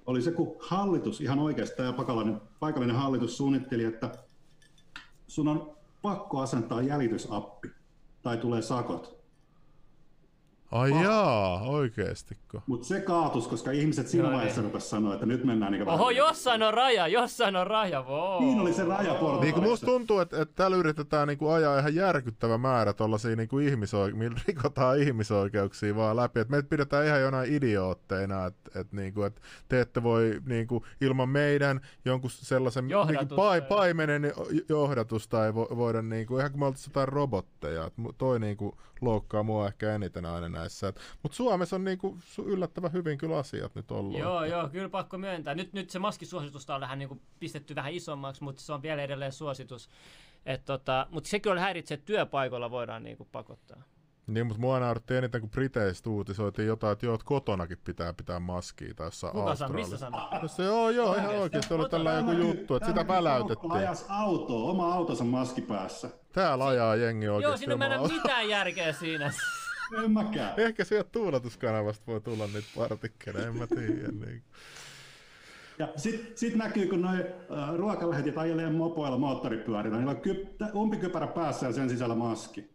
oli 0.07 0.23
se, 0.23 0.31
kun 0.31 0.57
hallitus, 0.61 1.21
ihan 1.21 1.39
oikeasti 1.39 1.77
tämä 1.77 1.93
paikallinen, 1.93 2.41
paikallinen 2.61 2.97
hallitus 2.97 3.37
suunnitteli, 3.37 3.85
että 3.85 4.11
sun 5.27 5.49
on 5.49 5.77
pakko 6.03 6.41
asentaa 6.41 6.83
jäljitysappi. 6.83 7.69
Tai 8.29 8.39
tulee 8.39 8.63
sakot. 8.63 9.18
Ai 10.73 11.03
jaa, 11.03 11.63
oikeestiko? 11.63 12.63
Mutta 12.67 12.87
se 12.87 13.01
kaatus, 13.01 13.49
koska 13.49 13.71
ihmiset 13.71 14.09
siinä 14.09 14.29
Joo, 14.29 14.35
vaiheessa 14.37 14.61
niin. 14.61 14.71
rupes 14.73 14.91
sanoa, 14.91 15.15
että 15.15 15.27
nyt 15.27 15.45
mennään 15.45 15.73
niin 15.73 15.89
Oho, 15.89 16.11
jossain 16.11 16.63
on 16.63 16.75
raja, 16.75 17.09
jossain 17.09 17.57
on 17.57 17.67
raja, 17.67 18.03
wow. 18.03 18.43
Niin 18.45 18.61
oli 18.61 18.73
se 18.73 18.85
raja 18.85 19.15
Portugalissa. 19.15 19.41
Niin 19.45 19.55
kuin 19.55 19.65
musta 19.65 19.87
tuntuu, 19.87 20.19
että, 20.21 20.43
että 20.43 20.55
täällä 20.55 20.77
yritetään 20.77 21.29
niin 21.29 21.39
kuin 21.39 21.53
ajaa 21.55 21.79
ihan 21.79 21.95
järkyttävä 21.95 22.59
määrä 22.59 22.93
tuollaisia 22.93 23.37
niin 23.37 23.49
kuin 23.49 23.69
ihmisoike- 23.69 24.15
millä 24.17 24.41
rikotaan 24.49 24.99
ihmisoikeuksia 24.99 25.97
vaan 25.97 26.17
läpi. 26.17 26.41
Että 26.41 26.51
meitä 26.51 26.69
pidetään 26.69 27.07
ihan 27.07 27.21
jonain 27.21 27.55
idiootteina, 27.55 28.47
että, 28.47 28.81
että, 28.81 28.97
niin 28.97 29.15
kuin, 29.15 29.27
että 29.27 29.41
te 29.69 29.81
ette 29.81 30.03
voi 30.03 30.41
niin 30.47 30.67
kuin, 30.67 30.85
ilman 31.01 31.29
meidän 31.29 31.81
jonkun 32.05 32.31
sellaisen 32.31 32.85
niin 32.85 32.99
kuin 32.99 33.01
Johdatusta, 33.15 33.37
pai, 33.37 33.63
paimenen 33.63 34.33
johdatusta 34.69 35.47
ei 35.47 35.55
vo, 35.55 35.69
voida, 35.77 36.03
niin 36.03 36.27
kuin, 36.27 36.39
ihan 36.41 36.51
kuin 36.51 36.61
me 36.61 36.67
oltaisiin 36.67 36.91
jotain 36.91 37.09
robotteja. 37.09 37.85
Että 37.87 38.03
mu- 38.03 38.15
toi 38.19 38.41
niin 38.41 38.57
kuin, 38.57 38.73
loukkaa 39.01 39.43
mua 39.43 39.67
ehkä 39.67 39.95
eniten 39.95 40.27
aina 40.27 40.49
näissä. 40.59 40.93
Mutta 41.23 41.37
Suomessa 41.37 41.77
on 41.77 41.85
niin 41.85 41.99
kuin, 41.99 42.19
su- 42.19 42.47
yllättävän 42.47 42.93
hyvin 42.93 43.19
kyllä 43.19 43.39
asiat 43.39 43.75
nyt 43.75 43.91
ollut. 43.91 44.19
Joo, 44.19 44.45
joo, 44.45 44.69
kyllä 44.69 44.89
pakko 44.89 45.19
myöntää. 45.19 45.55
Nyt, 45.55 45.73
nyt 45.73 45.91
se 45.91 45.99
maskisuositusta 45.99 46.75
on 46.75 46.81
vähän 46.81 46.99
niin 46.99 47.09
kuin 47.09 47.21
pistetty 47.41 47.75
vähän 47.75 47.93
isommaksi, 47.93 48.43
mutta 48.43 48.63
se 48.63 48.73
on 48.73 48.83
vielä 48.83 49.03
edelleen 49.03 49.33
suositus. 49.33 49.89
Et 50.47 50.65
tota, 50.65 51.07
mutta 51.11 51.31
se 51.31 51.41
kyllä 51.41 51.61
häiritsee, 51.61 51.95
että 51.95 52.07
työpaikoilla 52.07 52.71
voidaan 52.71 53.03
niin 53.03 53.17
kuin 53.17 53.29
pakottaa. 53.33 53.83
Niin, 54.27 54.47
mutta 54.47 54.61
mua 54.61 54.81
nauratti 54.81 55.15
eniten, 55.15 55.41
kun 55.41 55.51
Briteistä 55.51 56.11
uutisoitiin 56.11 56.69
jotain, 56.69 56.93
että 56.93 57.07
joo, 57.07 57.15
että 57.15 57.25
kotonakin 57.25 57.79
pitää 57.85 58.13
pitää 58.13 58.41
maskia 58.41 58.95
tai 58.95 59.07
jossain 59.07 59.33
Kuka 59.33 59.55
sanoo, 59.57 59.75
Australiassa. 59.81 60.11
missä 60.11 60.31
sanoo? 60.31 60.49
Se, 60.49 60.63
joo, 60.63 60.91
joo, 60.91 61.15
ihan 61.15 61.37
oikeasti 61.39 61.75
oli 61.75 61.89
tällä 61.89 62.13
joku 62.13 62.33
juttu, 62.33 62.75
että 62.75 62.89
sitä 62.89 63.09
väläytettiin. 63.09 63.73
Ajas 63.73 64.07
autoa, 64.09 64.71
oma 64.71 64.95
autonsa 64.95 65.25
maski 65.25 65.63
päässä. 65.63 66.11
Täällä 66.33 66.67
ajaa 66.67 66.97
jengi 66.97 67.27
Joo, 67.27 67.37
oikeasti. 67.37 67.67
siinä 67.67 67.87
ei 67.95 68.09
mitään 68.09 68.49
järkeä 68.49 68.93
siinä. 68.93 69.33
En 70.05 70.11
mäkään. 70.11 70.55
Ehkä 70.57 70.85
sieltä 70.85 71.11
tuuletuskanavasta 71.13 72.07
voi 72.07 72.21
tulla 72.21 72.47
niitä 72.47 72.69
partikkeleja, 72.77 73.49
en 73.49 73.57
mä 73.57 73.67
tiedä. 73.67 74.09
Niin. 74.27 74.43
Ja 75.79 75.89
sit, 75.97 76.39
sit 76.39 76.55
näkyy, 76.55 76.87
kun 76.87 77.03
noi 77.03 77.17
äh, 77.17 77.75
ruokalähetit 77.77 78.39
ajelee 78.39 78.71
mopoilla 78.71 79.19
moottoripyörillä, 79.19 79.97
niillä 79.97 80.11
on 80.11 80.21
ky- 80.21 80.47
umpikypärä 80.75 81.27
päässä 81.27 81.67
ja 81.67 81.73
sen 81.73 81.91
sisällä 81.91 82.15
maski. 82.15 82.71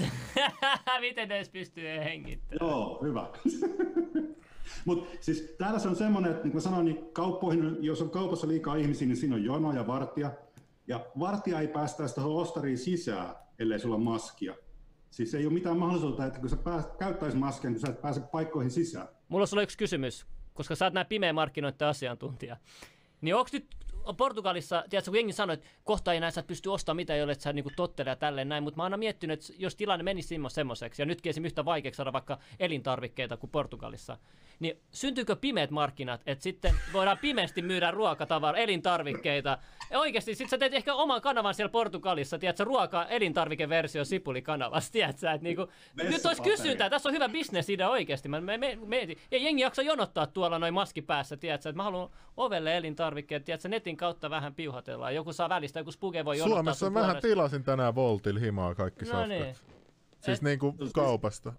Miten 1.00 1.32
edes 1.32 1.48
pystyy 1.48 1.84
hengittämään? 2.04 2.70
Joo, 2.70 3.00
hyvä. 3.02 3.28
Mutta 4.84 5.16
siis 5.20 5.54
täällä 5.58 5.78
se 5.78 5.88
on 5.88 5.96
semmoinen, 5.96 6.30
että 6.30 6.42
niin 6.42 6.52
kuin 6.52 6.62
sanoin, 6.62 6.84
niin 6.84 7.12
kauppoihin, 7.12 7.76
jos 7.80 8.02
on 8.02 8.10
kaupassa 8.10 8.48
liikaa 8.48 8.76
ihmisiä, 8.76 9.08
niin 9.08 9.16
siinä 9.16 9.34
on 9.34 9.44
jono 9.44 9.72
ja 9.72 9.86
vartija. 9.86 10.30
Ja 10.86 11.06
vartija 11.18 11.60
ei 11.60 11.68
päästä 11.68 12.08
sitä 12.08 12.24
ostariin 12.24 12.78
sisään, 12.78 13.34
ellei 13.58 13.78
sulla 13.78 13.96
ole 13.96 14.04
maskia. 14.04 14.54
Siis 15.16 15.34
ei 15.34 15.46
ole 15.46 15.54
mitään 15.54 15.78
mahdollisuutta, 15.78 16.26
että 16.26 16.40
kun 16.40 16.48
sä 16.48 16.56
pääs, 16.56 16.88
käyttäisit 16.98 17.40
maskia, 17.40 17.70
niin 17.70 17.80
sä 17.80 17.88
et 17.88 18.02
pääse 18.02 18.20
paikkoihin 18.20 18.70
sisään. 18.70 19.08
Mulla 19.28 19.46
on 19.52 19.62
yksi 19.62 19.78
kysymys, 19.78 20.26
koska 20.54 20.74
sä 20.74 20.84
oot 20.84 20.94
näin 20.94 21.06
pimeä 21.06 21.32
markkinoiden 21.32 21.88
asiantuntija. 21.88 22.56
Niin 23.20 23.34
onko 23.34 23.50
nyt 23.52 23.66
Portugalissa, 24.16 24.84
tiedätkö, 24.90 25.10
kun 25.10 25.16
jengi 25.16 25.32
sanoi, 25.32 25.54
että 25.54 25.66
kohta 25.84 26.12
ei 26.12 26.20
näin 26.20 26.32
sä 26.32 26.40
et 26.40 26.46
pysty 26.46 26.68
ostamaan 26.68 26.96
mitä, 26.96 27.16
jolle 27.16 27.34
sä 27.34 27.52
niinku 27.52 27.70
tottele 27.76 28.10
ja 28.10 28.16
tälleen 28.16 28.48
näin, 28.48 28.62
mutta 28.62 28.76
mä 28.76 28.82
oon 28.82 28.86
aina 28.92 28.96
miettinyt, 28.96 29.40
että 29.40 29.52
jos 29.58 29.76
tilanne 29.76 30.02
menisi 30.02 30.36
semmo- 30.36 30.50
semmoiseksi, 30.50 31.02
ja 31.02 31.06
nytkin 31.06 31.30
esimerkiksi 31.30 31.52
yhtä 31.52 31.64
vaikeaksi 31.64 31.96
saada 31.96 32.12
vaikka 32.12 32.38
elintarvikkeita 32.60 33.36
kuin 33.36 33.50
Portugalissa, 33.50 34.18
niin 34.60 34.80
syntyykö 34.92 35.36
pimeät 35.36 35.70
markkinat, 35.70 36.20
että 36.26 36.42
sitten 36.42 36.74
voidaan 36.92 37.18
pimeästi 37.18 37.62
myydä 37.62 37.90
ruokatavaraa, 37.90 38.60
elintarvikkeita, 38.60 39.58
ja 39.90 39.98
oikeasti 39.98 40.34
sit 40.34 40.48
sä 40.50 40.58
teet 40.58 40.74
ehkä 40.74 40.94
oman 40.94 41.20
kanavan 41.20 41.54
siellä 41.54 41.70
Portugalissa, 41.72 42.38
tiedätkö, 42.38 42.64
ruoka, 42.64 43.04
elintarvikeversio 43.04 44.04
sipulikanavasta, 44.04 44.92
tiedätkö, 44.92 45.30
että 45.30 45.42
niinku, 45.44 45.68
nyt 46.02 46.26
olisi 46.26 46.42
kysyntää, 46.42 46.90
tässä 46.90 47.08
on 47.08 47.14
hyvä 47.14 47.28
bisnesidea 47.28 47.90
oikeasti. 47.90 48.28
Mä, 48.28 48.40
me, 48.40 48.58
me, 48.58 48.78
me, 48.86 49.02
ja 49.30 49.38
jengi 49.38 49.62
jaksaa 49.62 49.84
jonottaa 49.84 50.26
tuolla 50.26 50.58
noin 50.58 50.74
maski 50.74 51.02
päässä, 51.02 51.36
tiedätkö, 51.36 51.68
että 51.68 51.76
mä 51.76 51.82
haluan 51.82 52.10
ovelle 52.36 52.76
elintarvikkeet, 52.76 53.44
tiedätkö, 53.44 53.68
netin 53.68 53.96
kautta 53.96 54.30
vähän 54.30 54.54
piuhatellaan. 54.54 55.14
Joku 55.14 55.32
saa 55.32 55.48
välistä, 55.48 55.80
joku 55.80 55.92
spuge 55.92 56.24
voi 56.24 56.38
jonottaa 56.38 56.56
Suomessa 56.56 56.90
mähän 56.90 57.06
puolesta. 57.08 57.28
tilasin 57.28 57.64
tänään 57.64 57.94
Voltil 57.94 58.40
himaa 58.40 58.74
kaikki 58.74 59.04
No 59.04 59.10
safkat. 59.10 59.28
niin. 59.28 59.54
Siis 60.20 60.38
Et- 60.38 60.42
niin 60.44 60.58
kuin 60.58 60.76
kaupasta. 60.94 61.52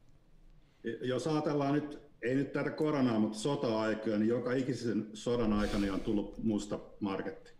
Jos 1.01 1.27
ajatellaan 1.27 1.73
nyt, 1.73 2.06
ei 2.21 2.35
nyt 2.35 2.51
tätä 2.51 2.69
koronaa, 2.69 3.19
mutta 3.19 3.37
sota-aikoja, 3.37 4.17
niin 4.17 4.29
joka 4.29 4.53
ikisen 4.53 5.09
sodan 5.13 5.53
aikana 5.53 5.93
on 5.93 5.99
tullut 6.01 6.43
musta 6.43 6.79
marketti. 6.99 7.51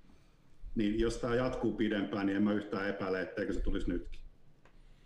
Niin 0.75 0.99
jos 0.99 1.17
tämä 1.17 1.35
jatkuu 1.35 1.73
pidempään, 1.73 2.25
niin 2.25 2.35
en 2.35 2.43
mä 2.43 2.53
yhtään 2.53 2.89
epäile, 2.89 3.21
etteikö 3.21 3.53
se 3.53 3.61
tulisi 3.61 3.89
nytkin. 3.89 4.21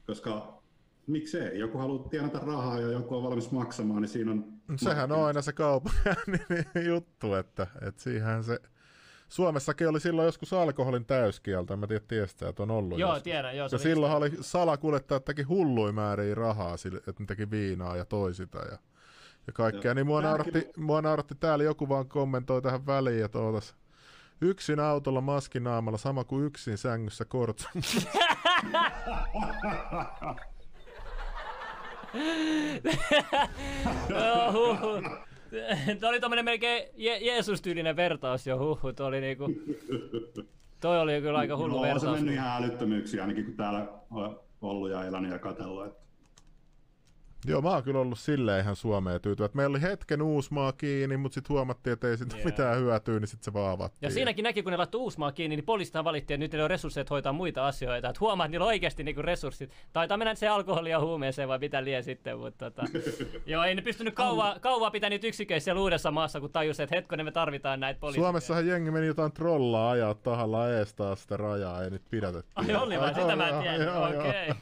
Koska 0.07 0.61
miksei, 1.07 1.59
joku 1.59 1.77
haluaa 1.77 2.09
tienata 2.09 2.39
rahaa 2.39 2.79
ja 2.79 2.91
joku 2.91 3.15
on 3.15 3.23
valmis 3.23 3.51
maksamaan, 3.51 4.01
niin 4.01 4.09
siinä 4.09 4.31
on... 4.31 4.45
Sehän 4.75 5.11
on 5.11 5.25
aina 5.25 5.41
se 5.41 5.53
kaupan 5.53 5.93
juttu, 6.93 7.33
että, 7.33 7.67
että 7.87 8.01
siihen 8.01 8.43
se... 8.43 8.59
Suomessakin 9.29 9.87
oli 9.87 9.99
silloin 9.99 10.25
joskus 10.25 10.53
alkoholin 10.53 11.05
täyskielto, 11.05 11.73
en 11.73 11.79
mä 11.79 11.87
tiedä, 11.87 12.05
tiestä, 12.07 12.49
että 12.49 12.63
on 12.63 12.71
ollut 12.71 12.99
Joo, 12.99 13.09
joskus. 13.09 13.23
tiedän, 13.23 13.57
joo. 13.57 13.69
se 13.69 13.75
Ja 13.75 13.77
oli 13.77 13.83
silloin 13.83 14.13
oli 14.13 14.31
salakuljettajat 14.41 15.25
teki 15.25 15.43
hulluja 15.43 15.93
määriä 15.93 16.35
rahaa, 16.35 16.77
sille, 16.77 16.97
että 16.97 17.13
ne 17.19 17.25
teki 17.25 17.51
viinaa 17.51 17.97
ja 17.97 18.05
toi 18.05 18.33
sitä 18.33 18.59
ja, 18.71 18.77
ja 19.47 19.53
kaikkea. 19.53 19.89
Joo. 19.89 19.93
Niin 19.93 20.07
mua 20.07 20.21
nauratti, 20.21 20.51
kyllä- 20.51 20.73
mua 20.77 21.01
nauratti, 21.01 21.35
täällä 21.35 21.63
joku 21.63 21.89
vaan 21.89 22.07
kommentoi 22.07 22.61
tähän 22.61 22.85
väliin, 22.85 23.25
että 23.25 23.39
ootas, 23.39 23.75
yksin 24.41 24.79
autolla 24.79 25.21
maskinaamalla 25.21 25.97
sama 25.97 26.23
kuin 26.23 26.45
yksin 26.45 26.77
sängyssä 26.77 27.25
huhu. 34.53 35.01
Tuo 35.99 36.09
oli 36.09 36.19
tommonen 36.19 36.45
melkein 36.45 36.83
Je- 36.97 37.25
Jeesus-tyylinen 37.25 37.95
vertaus 37.95 38.47
jo, 38.47 38.57
huhu. 38.59 38.93
Tuo 38.93 39.05
oli 39.05 39.21
niinku... 39.21 39.45
Toi 40.79 40.99
oli 40.99 41.21
kyllä 41.21 41.39
aika 41.39 41.57
hullu 41.57 41.73
Joo, 41.75 41.81
on 41.81 41.87
se 41.87 41.93
vertaus. 41.93 42.15
mennyt 42.17 42.33
ihan 42.35 42.63
älyttömyyksiä, 42.63 43.21
ainakin 43.21 43.45
kun 43.45 43.53
täällä 43.53 43.87
on 44.11 44.39
ollut 44.61 44.91
ja 44.91 45.05
elänyt 45.05 45.31
ja 45.31 45.39
katsellut. 45.39 46.00
Joo, 47.45 47.61
mä 47.61 47.69
oon 47.69 47.83
kyllä 47.83 47.99
ollut 47.99 48.19
silleen 48.19 48.61
ihan 48.61 48.75
Suomeen 48.75 49.15
että 49.15 49.49
Meillä 49.53 49.73
oli 49.73 49.81
hetken 49.81 50.21
Uusmaa 50.21 50.71
kiinni, 50.71 51.17
mutta 51.17 51.33
sitten 51.33 51.53
huomattiin, 51.53 51.93
että 51.93 52.07
ei 52.07 52.17
siitä 52.17 52.35
yeah. 52.35 52.45
mitään 52.45 52.77
hyötyä, 52.77 53.19
niin 53.19 53.27
sitten 53.27 53.45
se 53.45 53.53
vaan 53.53 53.71
avattiin. 53.71 54.07
Ja 54.07 54.13
siinäkin 54.13 54.43
näki, 54.43 54.63
kun 54.63 54.71
ne 54.71 54.77
laittoi 54.77 55.01
Uusmaa 55.01 55.31
kiinni, 55.31 55.55
niin 55.55 55.65
poliisihan 55.65 56.03
valittiin, 56.03 56.35
että 56.35 56.43
nyt 56.43 56.51
niillä 56.51 56.63
on 56.63 56.69
resursseja 56.69 57.05
hoitaa 57.09 57.33
muita 57.33 57.67
asioita. 57.67 58.09
Että 58.09 58.19
huomaa, 58.19 58.45
että 58.45 58.51
niillä 58.51 58.63
on 58.63 58.67
oikeasti 58.67 59.03
niinku 59.03 59.21
resurssit. 59.21 59.71
Taitaa 59.93 60.17
mennä 60.17 60.35
se 60.35 60.47
alkoholia 60.47 60.91
ja 60.91 60.99
huumeeseen 60.99 61.47
vai 61.47 61.59
mitä 61.59 61.83
lie 61.83 62.01
sitten, 62.01 62.39
mutta 62.39 62.71
tota, 62.71 62.87
joo, 63.45 63.63
ei 63.63 63.75
ne 63.75 63.81
pystynyt 63.81 64.13
kauaa, 64.13 64.59
kauaa 64.59 64.91
pitää 64.91 65.09
niitä 65.09 65.27
yksiköissä 65.27 65.65
siellä 65.65 65.81
uudessa 65.81 66.11
maassa, 66.11 66.39
kun 66.39 66.51
tajus, 66.51 66.79
että 66.79 66.95
hetkonen 66.95 67.25
me 67.25 67.31
tarvitaan 67.31 67.79
näitä 67.79 67.99
poliiseja. 67.99 68.23
Suomessahan 68.23 68.67
jengi 68.67 68.91
meni 68.91 69.07
jotain 69.07 69.31
trollaa 69.31 69.91
ajaa 69.91 70.13
tahalla 70.13 70.69
ees 70.69 70.93
taas 70.93 71.21
sitä 71.21 71.37
rajaa 71.37 71.83
ja 71.83 71.89
nyt 71.89 72.01
pidätettiin. 72.09 72.69
Ai 72.75 72.75
oli 72.75 72.99
vai? 72.99 73.13
Sitä 73.13 73.35
mä 73.35 73.49
en 73.49 73.61
tiedä. 73.61 73.83
Joo, 73.83 74.13
joo. 74.13 74.55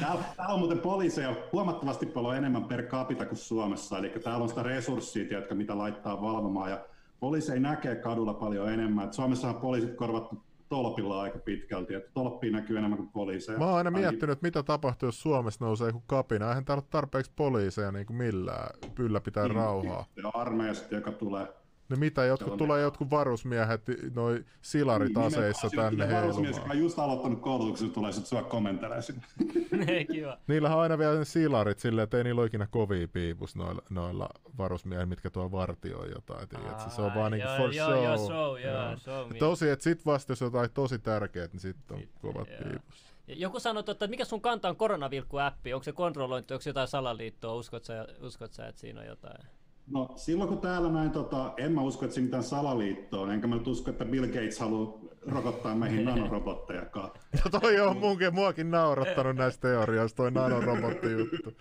Täällä, 0.00 0.24
täällä 0.36 0.54
on 0.54 0.58
muuten 0.58 0.78
poliiseja 0.78 1.36
huomattavasti 1.52 2.06
paljon 2.06 2.36
enemmän 2.36 2.64
per 2.64 2.82
capita 2.82 3.26
kuin 3.26 3.38
Suomessa, 3.38 3.98
eli 3.98 4.08
täällä 4.08 4.42
on 4.42 4.48
sitä 4.48 4.62
resurssia, 4.62 5.28
tiedätkö, 5.28 5.54
mitä 5.54 5.78
laittaa 5.78 6.22
valvomaan, 6.22 6.70
ja 6.70 6.84
poliiseja 7.20 7.60
näkee 7.60 7.96
kadulla 7.96 8.34
paljon 8.34 8.72
enemmän. 8.72 9.04
Et 9.04 9.12
Suomessahan 9.12 9.54
on 9.56 9.62
poliisit 9.62 9.94
korvattu 9.94 10.42
tolpilla 10.68 11.22
aika 11.22 11.38
pitkälti, 11.38 11.94
että 11.94 12.10
tolppia 12.14 12.52
näkyy 12.52 12.78
enemmän 12.78 12.96
kuin 12.96 13.08
poliiseja. 13.08 13.58
Mä 13.58 13.66
oon 13.66 13.76
aina 13.76 13.90
miettinyt, 13.90 14.32
että 14.32 14.46
mitä 14.46 14.62
tapahtuu, 14.62 15.06
jos 15.06 15.22
Suomessa 15.22 15.64
nousee 15.64 15.86
joku 15.86 16.02
kapina. 16.06 16.48
Eihän 16.48 16.64
täällä 16.64 16.80
ole 16.80 16.88
tarpeeksi 16.90 17.32
poliiseja 17.36 17.92
niin 17.92 18.06
kuin 18.06 18.16
millään 18.16 18.70
ylläpitää 18.98 19.44
Niin, 19.44 19.56
rauhaa. 19.56 20.04
Ja 20.16 20.30
armeija 20.34 20.74
sitten, 20.74 20.96
joka 20.96 21.12
tulee. 21.12 21.46
No 21.90 21.96
mitä, 21.96 22.24
jotkut 22.24 22.56
tulee 22.56 22.82
jotkut 22.82 23.10
varusmiehet, 23.10 23.82
noi 24.14 24.44
silarit 24.62 25.16
aseissa 25.16 25.66
Niin, 25.66 25.70
Nimenomaan. 25.76 25.96
tänne 25.98 26.04
Siinä 26.06 26.20
varusmies, 26.22 26.48
joka 26.48 26.58
heilumaan. 26.60 26.76
on 26.76 26.82
just 26.82 26.98
aloittanut 26.98 27.40
koulutuksen, 27.40 27.90
tulee 27.90 28.12
sitten 28.12 28.28
sua 28.28 28.42
kommentelee 28.42 29.02
sinne. 29.02 29.22
Ei, 29.92 30.04
Kiva. 30.04 30.38
Niillä 30.46 30.74
on 30.76 30.80
aina 30.82 30.98
vielä 30.98 31.18
ne 31.18 31.24
silarit 31.24 31.78
silleen, 31.78 32.04
että 32.04 32.18
ei 32.18 32.24
niillä 32.24 32.38
ole 32.40 32.46
ikinä 32.46 32.66
kovia 32.70 33.08
piipus 33.08 33.56
noilla, 33.56 33.82
noilla 33.90 34.28
varusmiehillä, 34.58 35.06
mitkä 35.06 35.30
tuo 35.30 35.52
vartioi 35.52 36.10
jotain. 36.10 36.48
Tiedätkö? 36.48 36.90
Se 36.90 37.02
on 37.02 37.14
vaan 37.14 37.32
niinku 37.32 37.48
for 37.56 37.74
joo, 37.74 37.88
show. 37.90 38.04
joo, 38.04 38.16
show, 38.18 38.60
joo, 38.60 38.82
Joo. 38.88 38.96
show. 38.96 39.36
Tosi, 39.38 39.70
että 39.70 39.82
sit 39.82 40.06
vasta 40.06 40.32
jos 40.32 40.40
jotain 40.40 40.70
tosi 40.74 40.98
tärkeää, 40.98 41.46
niin 41.52 41.60
sitten 41.60 41.96
on 41.96 42.02
kovat 42.22 42.48
joo. 42.48 42.58
piipus. 42.68 43.10
Joku 43.28 43.60
sanoi, 43.60 43.82
että 43.88 44.06
mikä 44.06 44.24
sun 44.24 44.40
kanta 44.40 44.68
on 44.68 44.76
koronavilkku-appi? 44.76 45.74
Onko 45.74 45.84
se 45.84 45.92
kontrollointi, 45.92 46.54
onko 46.54 46.62
se 46.62 46.70
jotain 46.70 46.88
salaliittoa? 46.88 47.54
Uskot 47.54 47.84
sä, 47.84 48.06
uskot 48.22 48.52
sä, 48.52 48.66
että 48.66 48.80
siinä 48.80 49.00
on 49.00 49.06
jotain? 49.06 49.46
No 49.90 50.08
silloin 50.16 50.48
kun 50.48 50.58
täällä 50.58 50.92
näin, 50.92 51.10
tota, 51.10 51.54
en 51.56 51.72
mä 51.72 51.82
usko, 51.82 52.04
että 52.04 52.14
siinä 52.14 52.26
mitään 52.26 52.42
salaliittoa 52.42 53.20
on, 53.20 53.30
enkä 53.30 53.46
mä 53.46 53.54
nyt 53.54 53.66
usko, 53.66 53.90
että 53.90 54.04
Bill 54.04 54.26
Gates 54.26 54.58
haluaa 54.58 54.98
rokottaa 55.26 55.74
meihin 55.74 56.04
nanorobottejakaan. 56.04 57.10
Ja 57.32 57.50
toi 57.60 57.80
on 57.80 57.96
munkin, 57.96 58.34
muakin 58.34 58.70
naurattanut 58.70 59.36
näistä 59.36 59.68
teorioista, 59.68 60.16
toi 60.16 60.30
nanorobotti-juttu. 60.30 61.52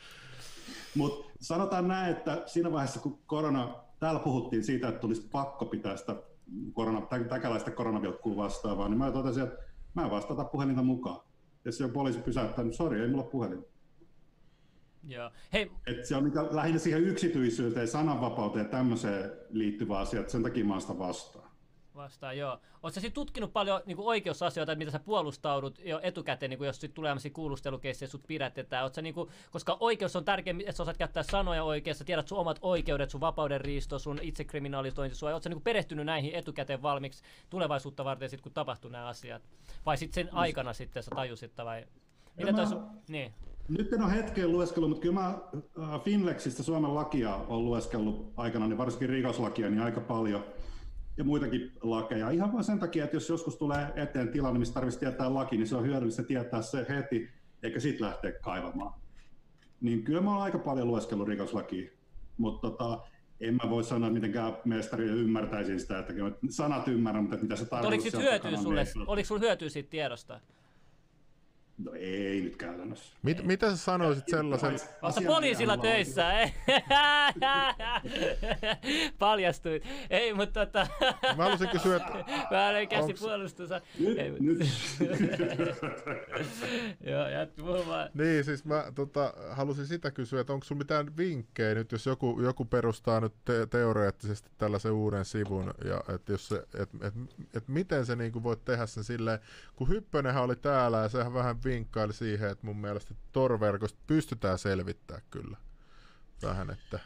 Mutta 0.95 1.31
sanotaan 1.39 1.87
näin, 1.87 2.11
että 2.11 2.43
siinä 2.45 2.71
vaiheessa 2.71 2.99
kun 2.99 3.19
korona, 3.25 3.75
täällä 3.99 4.19
puhuttiin 4.19 4.63
siitä, 4.63 4.87
että 4.87 5.01
tulisi 5.01 5.27
pakko 5.31 5.65
pitää 5.65 5.97
sitä 5.97 6.15
korona, 6.73 7.01
tä- 7.01 7.23
täkäläistä 7.23 7.71
koronavilkkua 7.71 8.35
vastaavaa, 8.35 8.89
niin 8.89 8.97
mä 8.97 9.11
totesin, 9.11 9.43
että 9.43 9.63
mä 9.93 10.05
en 10.05 10.11
vastata 10.11 10.43
puhelinta 10.43 10.83
mukaan. 10.83 11.21
Ja 11.65 11.71
se 11.71 11.83
on 11.83 11.91
poliisi 11.91 12.19
pysäyttänyt, 12.19 12.75
sori, 12.75 13.01
ei 13.01 13.07
mulla 13.07 13.23
ole 13.23 13.31
puhelin. 13.31 13.65
Joo. 15.07 15.31
Hei, 15.53 15.71
Et 15.87 16.05
se 16.05 16.15
on 16.15 16.23
niinku 16.23 16.39
lähinnä 16.51 16.79
siihen 16.79 17.03
yksityisyyteen, 17.03 17.87
sananvapauteen 17.87 18.65
ja 18.65 18.71
tämmöiseen 18.71 19.31
liittyvä 19.49 19.97
asia, 19.97 20.19
että 20.19 20.31
sen 20.31 20.43
takia 20.43 20.65
mä 20.65 20.79
sitä 20.79 20.99
vastaan. 20.99 21.49
vastaan, 21.95 22.37
joo. 22.37 22.59
Oletko 22.83 23.01
sä 23.01 23.09
tutkinut 23.09 23.53
paljon 23.53 23.81
niin 23.85 23.97
oikeusasioita, 23.99 24.75
mitä 24.75 24.91
sä 24.91 24.99
puolustaudut 24.99 25.79
jo 25.79 25.99
etukäteen, 26.03 26.49
niin 26.49 26.57
kuin 26.57 26.65
jos 26.65 26.81
sit 26.81 26.93
tulee 26.93 27.09
tämmöisiä 27.09 27.31
kuulustelukeissejä 27.31 28.07
ja 28.07 28.11
sut 28.11 28.27
pidätetään? 28.27 28.93
Sä, 28.93 29.01
niin 29.01 29.13
kuin, 29.15 29.29
koska 29.51 29.77
oikeus 29.79 30.15
on 30.15 30.25
tärkeä, 30.25 30.55
että 30.59 30.71
sä 30.71 30.83
osaat 30.83 30.97
käyttää 30.97 31.23
sanoja 31.23 31.63
oikein, 31.63 31.95
sä 31.95 32.03
tiedät 32.03 32.27
sun 32.27 32.37
omat 32.37 32.59
oikeudet, 32.61 33.09
sun 33.09 33.21
vapauden 33.21 33.61
riisto, 33.61 33.99
sun 33.99 34.19
itsekriminalisointi, 34.21 35.15
sua. 35.15 35.39
Sä 35.41 35.49
niin 35.49 35.61
perehtynyt 35.61 36.05
näihin 36.05 36.35
etukäteen 36.35 36.81
valmiiksi 36.81 37.23
tulevaisuutta 37.49 38.05
varten, 38.05 38.29
sit, 38.29 38.41
kun 38.41 38.51
tapahtuu 38.51 38.91
nämä 38.91 39.07
asiat? 39.07 39.41
Vai 39.85 39.97
sitten 39.97 40.25
sen 40.25 40.33
aikana 40.33 40.73
sitten 40.73 41.03
sä 41.03 41.11
tajusit, 41.15 41.57
vai... 41.57 41.85
Mitä 42.37 42.51
mä- 42.51 42.65
sun... 42.65 42.89
Niin. 43.07 43.33
Nyt 43.69 43.93
en 43.93 44.01
ole 44.01 44.11
hetkeen 44.11 44.51
lueskellut, 44.51 44.89
mutta 44.89 45.01
kyllä 45.01 45.21
mä 45.21 45.27
äh, 45.27 46.01
Finlexistä 46.03 46.63
Suomen 46.63 46.95
lakia 46.95 47.35
on 47.35 47.65
lueskellut 47.65 48.33
aikana, 48.37 48.67
niin 48.67 48.77
varsinkin 48.77 49.09
rikoslakia, 49.09 49.69
niin 49.69 49.81
aika 49.81 50.01
paljon. 50.01 50.45
Ja 51.17 51.23
muitakin 51.23 51.71
lakeja. 51.81 52.29
Ihan 52.29 52.53
vain 52.53 52.63
sen 52.63 52.79
takia, 52.79 53.03
että 53.03 53.15
jos 53.15 53.29
joskus 53.29 53.55
tulee 53.55 53.87
eteen 53.95 54.29
tilanne, 54.29 54.59
missä 54.59 54.73
tarvitsisi 54.73 54.99
tietää 54.99 55.33
laki, 55.33 55.57
niin 55.57 55.67
se 55.67 55.75
on 55.75 55.85
hyödyllistä 55.85 56.23
tietää 56.23 56.61
se 56.61 56.85
heti, 56.89 57.29
eikä 57.63 57.79
sitten 57.79 58.07
lähteä 58.07 58.31
kaivamaan. 58.31 58.99
Niin 59.81 60.03
kyllä 60.03 60.21
mä 60.21 60.33
oon 60.33 60.41
aika 60.41 60.59
paljon 60.59 60.87
lueskellut 60.87 61.27
rikoslakia, 61.27 61.91
mutta 62.37 62.69
tota, 62.69 62.99
en 63.39 63.55
mä 63.63 63.69
voi 63.69 63.83
sanoa, 63.83 64.07
että 64.07 64.13
mitenkään 64.13 64.57
mestari 64.65 65.05
ymmärtäisin 65.05 65.79
sitä, 65.79 65.99
että 65.99 66.13
sanat 66.49 66.87
ymmärrän, 66.87 67.23
mutta 67.23 67.37
mitä 67.37 67.55
se 67.55 67.65
tarkoittaa. 67.65 68.19
oliko 68.19 68.29
hyötyä 68.29 68.57
sulle, 68.57 68.85
oliko 69.07 69.27
sulla 69.27 69.41
hyötyä 69.41 69.69
siitä 69.69 69.89
tiedosta? 69.89 70.39
No 71.85 71.91
ei 71.95 72.41
nyt 72.41 72.55
käytännössä. 72.55 73.15
Mit, 73.23 73.43
mitä 73.43 73.69
sä 73.69 73.77
sanoisit 73.77 74.23
sellaisen... 74.27 74.69
Oletko 74.69 74.87
Asianajaja 75.01 75.35
poliisilla 75.35 75.77
töissä? 75.77 76.39
Ei. 76.39 76.53
Paljastuit. 79.19 79.83
Ei, 80.09 80.33
mutta 80.33 80.65
tota... 80.65 80.87
Mä 81.37 81.43
haluaisin 81.43 81.69
kysyä, 81.69 81.95
että 81.95 82.13
Mä 82.51 82.69
olen 82.69 82.87
käsi 82.87 83.13
Onks- 83.13 83.19
puolustusa. 83.19 83.81
Nyt, 83.99 84.17
Ei, 84.17 84.31
mut- 84.31 84.39
nyt. 84.39 84.59
Joo, 87.11 87.27
jatku 87.27 87.61
puhumaan. 87.61 88.09
Niin, 88.13 88.43
siis 88.43 88.65
mä 88.65 88.83
tota, 88.95 89.33
halusin 89.49 89.87
sitä 89.87 90.11
kysyä, 90.11 90.41
että 90.41 90.53
onko 90.53 90.65
sulla 90.65 90.79
mitään 90.79 91.17
vinkkejä 91.17 91.75
nyt, 91.75 91.91
jos 91.91 92.05
joku, 92.05 92.41
joku 92.41 92.65
perustaa 92.65 93.19
nyt 93.19 93.33
te- 93.45 93.65
teoreettisesti 93.65 94.49
tällaisen 94.57 94.91
uuden 94.91 95.25
sivun, 95.25 95.73
ja 95.85 96.03
että 96.15 96.31
jos 96.31 96.47
se, 96.47 96.55
et, 96.79 96.89
et, 97.01 97.13
et 97.53 97.67
miten 97.67 98.05
se 98.05 98.15
niinku 98.15 98.43
voit 98.43 98.65
tehdä 98.65 98.85
sen 98.85 99.03
silleen, 99.03 99.39
kun 99.75 99.89
Hyppönenhän 99.89 100.43
oli 100.43 100.55
täällä 100.55 100.97
ja 100.97 101.09
sehän 101.09 101.33
vähän 101.33 101.57
vinkkaili 101.69 102.13
siihen, 102.13 102.49
että 102.49 102.65
mun 102.65 102.77
mielestä 102.77 103.13
torverkosta 103.31 103.99
pystytään 104.07 104.57
selvittämään 104.57 105.23
kyllä 105.29 105.57
vähän, 106.43 106.69
että 106.69 106.99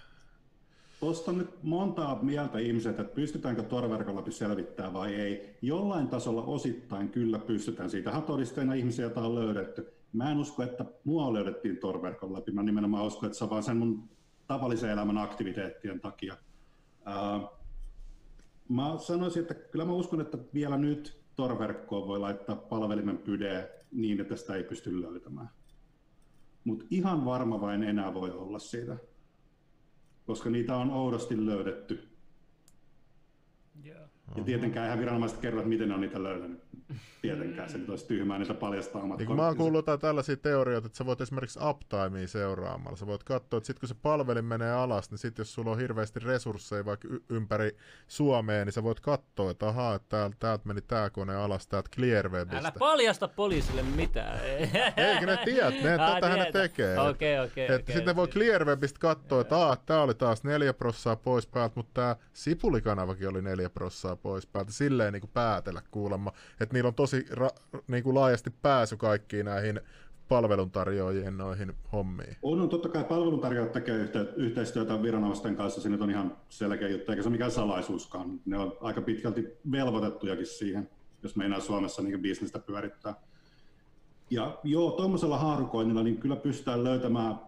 Tuosta 0.99 1.31
on 1.31 1.37
nyt 1.37 1.63
montaa 1.63 2.19
mieltä 2.21 2.59
ihmiset, 2.59 2.99
että 2.99 3.15
pystytäänkö 3.15 3.63
torverkon 3.63 4.15
läpi 4.15 4.31
selvittää 4.31 4.93
vai 4.93 5.15
ei. 5.15 5.57
Jollain 5.61 6.07
tasolla 6.07 6.43
osittain 6.43 7.09
kyllä 7.09 7.39
pystytään. 7.39 7.89
Siitähän 7.89 8.23
todisteena 8.23 8.73
ihmisiä, 8.73 9.05
joita 9.05 9.21
on 9.21 9.35
löydetty. 9.35 9.93
Mä 10.13 10.31
en 10.31 10.37
usko, 10.37 10.63
että 10.63 10.85
mua 11.03 11.33
löydettiin 11.33 11.77
torverkon 11.77 12.33
läpi. 12.33 12.51
Mä 12.51 12.63
nimenomaan 12.63 13.05
uskon, 13.05 13.27
että 13.27 13.37
se 13.37 13.43
on 13.43 13.49
vaan 13.49 13.63
sen 13.63 13.77
mun 13.77 14.09
tavallisen 14.47 14.89
elämän 14.89 15.17
aktiviteettien 15.17 15.99
takia. 15.99 16.37
Ää, 17.05 17.41
mä 18.69 18.97
sanoisin, 18.97 19.41
että 19.41 19.53
kyllä 19.53 19.85
mä 19.85 19.93
uskon, 19.93 20.21
että 20.21 20.37
vielä 20.53 20.77
nyt 20.77 21.23
torverkkoon 21.35 22.07
voi 22.07 22.19
laittaa 22.19 22.55
palvelimen 22.55 23.17
pydeen 23.17 23.67
niin, 23.93 24.21
että 24.21 24.35
sitä 24.35 24.55
ei 24.55 24.63
pysty 24.63 25.01
löytämään. 25.01 25.49
Mutta 26.63 26.85
ihan 26.89 27.25
varma 27.25 27.61
vain 27.61 27.83
enää 27.83 28.13
voi 28.13 28.31
olla 28.31 28.59
siitä 28.59 28.97
koska 30.25 30.49
niitä 30.49 30.77
on 30.77 30.91
oudosti 30.91 31.45
löydetty. 31.45 32.09
Joo. 33.83 34.07
Ja 34.35 34.43
tietenkään 34.43 34.85
eihän 34.85 34.99
viranomaiset 34.99 35.39
kerro, 35.39 35.59
että 35.59 35.69
miten 35.69 35.87
ne 35.87 35.93
on 35.95 36.01
niitä 36.01 36.23
löytänyt. 36.23 36.62
Tietenkään, 37.21 37.69
se 37.69 37.77
nyt 37.77 37.89
olisi 37.89 38.07
tyhmää 38.07 38.39
niitä 38.39 38.53
paljastaa 38.53 39.01
omat 39.01 39.17
Niin 39.17 39.35
mä 39.35 39.45
oon 39.45 39.57
kuullut 39.57 39.77
jotain 39.77 39.99
tällaisia 39.99 40.37
teorioita, 40.37 40.85
että 40.85 40.97
sä 40.97 41.05
voit 41.05 41.21
esimerkiksi 41.21 41.59
uptimea 41.69 42.27
seuraamalla. 42.27 42.97
Sä 42.97 43.07
voit 43.07 43.23
katsoa, 43.23 43.57
että 43.57 43.67
sit 43.67 43.79
kun 43.79 43.89
se 43.89 43.95
palvelin 44.01 44.45
menee 44.45 44.71
alas, 44.71 45.11
niin 45.11 45.17
sit 45.17 45.37
jos 45.37 45.53
sulla 45.53 45.71
on 45.71 45.79
hirveästi 45.79 46.19
resursseja 46.19 46.85
vaikka 46.85 47.07
y- 47.11 47.23
ympäri 47.29 47.77
Suomea, 48.07 48.65
niin 48.65 48.73
sä 48.73 48.83
voit 48.83 48.99
katsoa, 48.99 49.51
että 49.51 49.67
ahaa, 49.67 49.95
että 49.95 50.09
täältä, 50.09 50.35
täältä 50.39 50.67
meni 50.67 50.81
tää 50.81 51.09
kone 51.09 51.35
alas, 51.35 51.67
täältä 51.67 51.89
Clearwebistä. 51.95 52.57
Älä 52.57 52.71
paljasta 52.79 53.27
poliisille 53.27 53.83
mitään. 53.83 54.39
Eikö 54.97 55.25
ne 55.25 55.37
tiedä? 55.45 55.69
Ne, 55.69 55.93
Ah, 55.99 56.13
tätähän 56.13 56.39
ne 56.39 56.51
tekee. 56.51 56.99
Okei, 56.99 57.39
okei, 57.39 57.63
Että 57.63 57.75
okei. 57.75 57.95
Sitten 57.95 58.05
ne 58.05 58.15
voi 58.15 58.27
Clearwebistä 58.27 58.99
katsoa, 58.99 59.41
että 59.41 59.57
aah, 59.57 59.79
tää 59.85 60.01
oli 60.01 60.13
taas 60.13 60.43
neljä 60.43 60.73
prossaa 60.73 61.15
pois 61.15 61.47
päältä, 61.47 61.73
mutta 61.75 62.01
tää 62.01 62.15
Sipulikanavakin 62.33 63.29
oli 63.29 63.41
neljä 63.41 63.69
prossaa 63.69 64.15
pois 64.15 64.47
päältä. 64.47 64.71
Silleen 64.71 65.13
niin 65.13 65.21
kuin 65.21 65.31
päätellä 65.33 65.81
kuulemma, 65.91 66.31
että 66.63 66.73
niillä 66.73 66.87
on 66.87 66.95
tosi 66.95 67.19
ra- 67.19 67.81
niin 67.87 68.03
kuin 68.03 68.15
laajasti 68.15 68.49
pääsy 68.61 68.97
kaikkiin 68.97 69.45
näihin 69.45 69.81
palveluntarjoajien 70.27 71.37
noihin 71.37 71.73
hommiin. 71.91 72.37
On, 72.41 72.61
on 72.61 72.69
totta 72.69 72.89
kai 72.89 73.03
palveluntarjoajat 73.03 73.71
tekee 73.71 74.05
yhte- 74.05 74.33
yhteistyötä 74.35 75.01
viranomaisten 75.01 75.55
kanssa, 75.55 75.81
se 75.81 75.89
on 75.89 76.09
ihan 76.09 76.37
selkeä 76.49 76.89
juttu, 76.89 77.11
eikä 77.11 77.23
se 77.23 77.29
ole 77.29 77.31
mikään 77.33 77.51
salaisuuskaan. 77.51 78.39
Ne 78.45 78.57
on 78.57 78.77
aika 78.81 79.01
pitkälti 79.01 79.47
velvoitettujakin 79.71 80.45
siihen, 80.45 80.89
jos 81.23 81.35
meinaa 81.35 81.59
Suomessa 81.59 82.01
niin 82.01 82.21
bisnestä 82.21 82.59
pyörittää. 82.59 83.15
Ja 84.29 84.59
joo, 84.63 84.91
tuommoisella 84.91 85.37
haarukoinnilla 85.37 86.03
niin 86.03 86.17
kyllä 86.17 86.35
pystytään 86.35 86.83
löytämään 86.83 87.39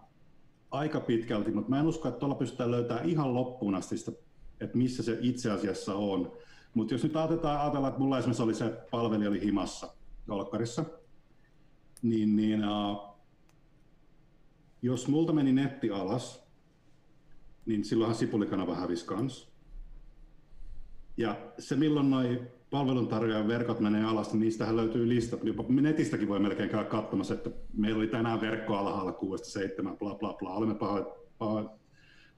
aika 0.72 1.00
pitkälti, 1.00 1.52
mutta 1.52 1.70
mä 1.70 1.80
en 1.80 1.88
usko, 1.88 2.08
että 2.08 2.20
tuolla 2.20 2.36
pystytään 2.36 2.72
löytämään 2.72 3.10
ihan 3.10 3.34
loppuun 3.34 3.76
asti 3.76 3.98
sitä, 3.98 4.12
että 4.62 4.78
missä 4.78 5.04
se 5.04 5.18
itse 5.22 5.52
asiassa 5.52 5.96
on. 5.96 6.32
Mutta 6.76 6.94
jos 6.94 7.04
nyt 7.04 7.16
ajatellaan, 7.16 7.62
ajatellaan, 7.62 7.90
että 7.90 8.02
mulla 8.02 8.18
esimerkiksi 8.18 8.44
oli 8.44 8.54
se 8.54 8.70
palvelija 8.92 9.30
oli 9.30 9.42
himassa 9.42 9.94
Olkkarissa, 10.30 10.86
niin, 12.02 12.36
niin 12.36 12.70
uh, 12.70 13.16
jos 14.82 15.08
multa 15.08 15.34
meni 15.34 15.54
netti 15.54 15.90
alas, 15.90 16.48
niin 17.66 17.86
silloinhan 17.86 18.16
sipulikanava 18.16 18.76
hävisi 18.76 19.06
kans. 19.06 19.52
Ja 21.18 21.36
se 21.60 21.76
milloin 21.76 22.10
noi 22.10 22.42
palveluntarjoajan 22.70 23.48
verkot 23.48 23.80
menee 23.80 24.04
alas, 24.04 24.34
niin 24.34 24.40
niistähän 24.40 24.76
löytyy 24.76 25.10
listat. 25.10 25.44
Jopa 25.44 25.64
netistäkin 25.70 26.28
voi 26.28 26.40
melkein 26.40 26.70
käydä 26.70 26.90
katsomassa, 26.90 27.34
että 27.34 27.50
meillä 27.74 27.98
oli 27.98 28.08
tänään 28.08 28.42
verkko 28.42 28.76
alhaalla 28.76 29.12
6-7, 29.12 29.98
bla 29.98 30.16
bla 30.16 30.34
bla, 30.34 30.54
olemme 30.54 30.76
paho, 30.76 31.18
paho, 31.38 31.80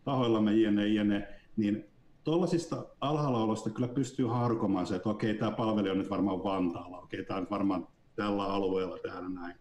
pahoillamme 0.04 0.56
jne, 0.56 0.88
jne. 0.88 1.28
Niin 1.56 1.86
tuollaisista 2.28 2.86
alhaalla 3.02 3.72
kyllä 3.74 3.88
pystyy 3.88 4.26
harkomaan 4.26 4.88
se, 4.88 4.96
että 4.96 5.10
okei, 5.10 5.34
tämä 5.34 5.52
palvelija 5.52 5.92
on 5.92 5.98
nyt 5.98 6.10
varmaan 6.10 6.44
Vantaalla, 6.44 7.00
okei, 7.00 7.26
tämä 7.26 7.38
on 7.38 7.44
nyt 7.44 7.52
varmaan 7.52 7.88
tällä 8.16 8.44
alueella 8.44 8.98
tehdä 8.98 9.30
näin 9.30 9.56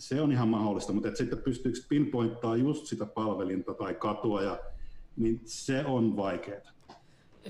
se 0.00 0.20
on 0.20 0.32
ihan 0.32 0.48
mahdollista, 0.48 0.92
mutta 0.92 1.14
sitten 1.14 1.38
pystyykö 1.38 1.78
pinpointtaa 1.88 2.56
just 2.56 2.86
sitä 2.86 3.06
palvelinta 3.06 3.74
tai 3.74 3.94
katua, 3.94 4.42
ja, 4.42 4.58
niin 5.16 5.40
se 5.44 5.84
on 5.84 6.16
vaikeaa. 6.16 6.60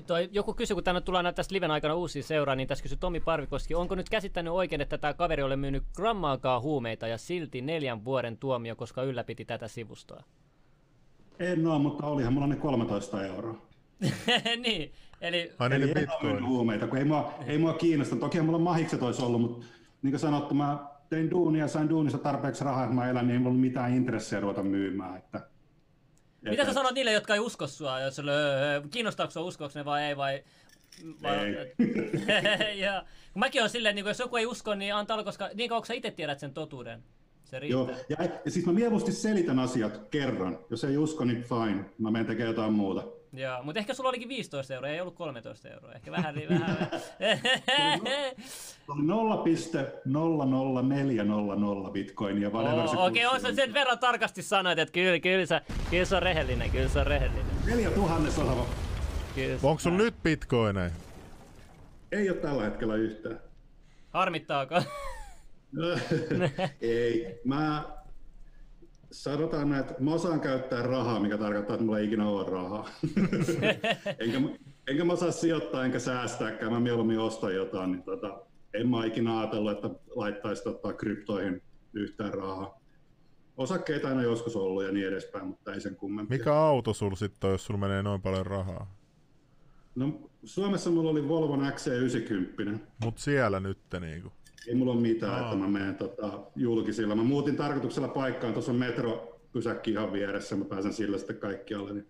Toi, 0.07 0.29
joku 0.31 0.53
kysyi, 0.53 0.73
kun 0.73 0.83
tänne 0.83 1.01
tulee 1.01 1.33
tästä 1.33 1.53
liven 1.53 1.71
aikana 1.71 1.95
uusia 1.95 2.23
seuraa, 2.23 2.55
niin 2.55 2.67
tässä 2.67 2.81
kysyi 2.81 2.97
Tomi 2.97 3.19
Parvikoski, 3.19 3.75
onko 3.75 3.95
nyt 3.95 4.09
käsittänyt 4.09 4.53
oikein, 4.53 4.81
että 4.81 4.97
tämä 4.97 5.13
kaveri 5.13 5.43
ole 5.43 5.55
myynyt 5.55 5.83
grammaakaan 5.95 6.61
huumeita 6.61 7.07
ja 7.07 7.17
silti 7.17 7.61
neljän 7.61 8.05
vuoden 8.05 8.37
tuomio, 8.37 8.75
koska 8.75 9.03
ylläpiti 9.03 9.45
tätä 9.45 9.67
sivustoa? 9.67 10.23
En 11.39 11.67
ole, 11.67 11.79
mutta 11.79 12.07
olihan 12.07 12.33
mulla 12.33 12.47
ne 12.47 12.55
13 12.55 13.25
euroa. 13.25 13.70
niin, 14.65 14.91
eli 15.21 15.51
Ai 15.59 15.69
niin, 15.69 15.81
Eli 15.81 15.93
bitcoin. 15.93 16.47
huumeita, 16.47 16.87
kun 16.87 16.97
ei 16.97 17.05
mua, 17.05 17.33
ei 17.47 17.57
mua 17.57 17.73
kiinnosta. 17.73 18.15
Toki 18.15 18.41
mulla 18.41 18.59
mahikset 18.59 19.01
olisi 19.03 19.21
ollut, 19.21 19.41
mutta 19.41 19.65
niin 20.01 20.11
kuin 20.11 20.19
sanottu, 20.19 20.53
mä 20.55 20.77
tein 21.09 21.31
duunia, 21.31 21.67
sain 21.67 21.89
duunista 21.89 22.17
tarpeeksi 22.17 22.63
rahaa, 22.63 22.83
että 22.83 22.95
mä 22.95 23.09
elän, 23.09 23.27
niin 23.27 23.33
ei 23.33 23.39
mulla 23.39 23.49
ollut 23.49 23.61
mitään 23.61 23.93
intressiä 23.93 24.39
ruveta 24.39 24.63
myymään. 24.63 25.17
Että, 25.17 25.47
mitä 26.41 26.65
sä 26.65 26.73
sanot 26.73 26.93
niille, 26.93 27.11
jotka 27.11 27.33
ei 27.33 27.39
usko 27.39 27.67
sua? 27.67 27.99
Jos 27.99 28.15
sulle, 28.15 28.31
öö, 28.31 28.81
kiinnostaako 28.91 29.31
sua, 29.31 29.43
uskoako 29.43 29.71
ne 29.75 29.85
vai 29.85 30.03
ei? 30.03 30.17
Vai, 30.17 30.43
vai 31.23 31.37
Ei. 31.45 32.79
ja, 32.85 33.03
kun 33.33 33.39
mäkin 33.39 33.63
on 33.63 33.69
silleen, 33.69 33.95
niin 33.95 34.03
kun 34.03 34.09
jos 34.09 34.19
joku 34.19 34.35
ei 34.35 34.45
usko, 34.45 34.75
niin 34.75 34.95
antaa 34.95 35.15
olla, 35.15 35.23
koska 35.23 35.49
niin 35.53 35.69
kauan 35.69 35.85
sä 35.85 35.93
itse 35.93 36.11
tiedät 36.11 36.39
sen 36.39 36.53
totuuden. 36.53 37.03
Se 37.43 37.57
Joo, 37.57 37.85
riittää. 37.87 38.05
ja, 38.09 38.31
ja 38.45 38.51
siis 38.51 38.65
mä 38.65 38.73
mieluusti 38.73 39.11
selitän 39.11 39.59
asiat 39.59 40.01
kerran. 40.11 40.59
Jos 40.69 40.83
ei 40.83 40.97
usko, 40.97 41.25
niin 41.25 41.43
fine. 41.43 41.85
Mä 41.97 42.11
menen 42.11 42.25
tekemään 42.25 42.55
jotain 42.55 42.73
muuta. 42.73 43.03
Joo, 43.33 43.63
mutta 43.63 43.79
ehkä 43.79 43.93
sulla 43.93 44.09
olikin 44.09 44.29
15 44.29 44.73
euroa, 44.73 44.89
ei 44.89 45.01
ollut 45.01 45.15
13 45.15 45.69
euroa. 45.69 45.91
Ehkä 45.91 46.11
vähän, 46.11 46.35
vähän. 46.49 46.77
Se 48.85 48.91
oli 48.91 49.03
0,00400 50.05 51.91
bitcoinia, 51.91 52.49
se 52.49 52.97
Okei, 52.97 53.25
okay, 53.25 53.55
sen 53.55 53.73
verran 53.73 53.99
tarkasti 53.99 54.41
sanoit, 54.41 54.79
että 54.79 54.91
kyllä, 54.93 55.19
kyllä, 55.19 55.45
sä, 55.45 55.61
kyllä 55.89 56.05
se 56.05 56.15
on 56.15 56.23
rehellinen, 56.23 56.71
kyllä 56.71 56.89
se 56.89 56.99
on 56.99 57.07
rehellinen. 57.07 57.45
Neljä 57.65 57.91
tuhannesosa. 57.91 58.65
Kyllä 59.35 59.59
se- 59.59 59.67
Onko 59.67 59.79
sulla 59.79 59.97
nyt 59.97 60.15
bitcoineja? 60.23 60.89
Ei 62.11 62.29
ole 62.29 62.37
tällä 62.37 62.63
hetkellä 62.63 62.95
yhtään. 62.95 63.39
Harmittaako? 64.09 64.81
ei, 66.81 67.39
mä 67.45 67.83
sanotaan 69.11 69.69
näin, 69.69 69.81
että 69.81 69.95
mä 69.99 70.13
osaan 70.13 70.39
käyttää 70.39 70.81
rahaa, 70.81 71.19
mikä 71.19 71.37
tarkoittaa, 71.37 71.73
että 71.73 71.85
mulla 71.85 71.99
ei 71.99 72.05
ikinä 72.05 72.27
ole 72.27 72.49
rahaa. 72.49 72.89
enkä, 74.19 74.41
enkä 74.87 75.05
mä 75.05 75.13
osaa 75.13 75.31
sijoittaa 75.31 75.85
enkä 75.85 75.99
säästääkään, 75.99 76.71
mä 76.71 76.79
mieluummin 76.79 77.19
ostan 77.19 77.55
jotain, 77.55 77.91
niin 77.91 78.03
tota, 78.03 78.41
en 78.73 78.89
mä 78.89 79.05
ikinä 79.05 79.39
ajatellut, 79.39 79.71
että 79.71 79.89
laittaisi 80.15 80.63
tota, 80.63 80.93
kryptoihin 80.93 81.61
yhtään 81.93 82.33
rahaa. 82.33 82.81
Osakkeita 83.57 84.07
aina 84.07 84.23
joskus 84.23 84.55
ollut 84.55 84.83
ja 84.83 84.91
niin 84.91 85.07
edespäin, 85.07 85.47
mutta 85.47 85.73
ei 85.73 85.81
sen 85.81 85.95
kummempia. 85.95 86.37
Mikä 86.37 86.53
auto 86.53 86.93
sulla 86.93 87.15
sitten 87.15 87.47
on, 87.47 87.53
jos 87.53 87.65
sulla 87.65 87.79
menee 87.79 88.03
noin 88.03 88.21
paljon 88.21 88.45
rahaa? 88.45 88.95
No, 89.95 90.29
Suomessa 90.43 90.89
mulla 90.89 91.09
oli 91.09 91.27
Volvo 91.27 91.57
XC90. 91.57 92.79
Mut 93.03 93.17
siellä 93.17 93.59
nyt 93.59 93.77
niinku. 93.99 94.31
Ei 94.67 94.75
mulla 94.75 94.91
ole 94.91 95.01
mitään, 95.01 95.33
Aa. 95.33 95.41
että 95.41 95.55
mä 95.55 95.67
menen 95.67 95.95
tota, 95.95 96.39
julkisilla. 96.55 97.15
Mä 97.15 97.23
muutin 97.23 97.55
tarkoituksella 97.55 98.07
paikkaan, 98.07 98.53
tuossa 98.53 98.71
on 98.71 98.77
metropysäkki 98.77 99.91
ihan 99.91 100.13
vieressä, 100.13 100.55
mä 100.55 100.65
pääsen 100.65 100.93
sillä 100.93 101.17
sitten 101.17 101.37
kaikkialle. 101.37 101.93
Niin, 101.93 102.07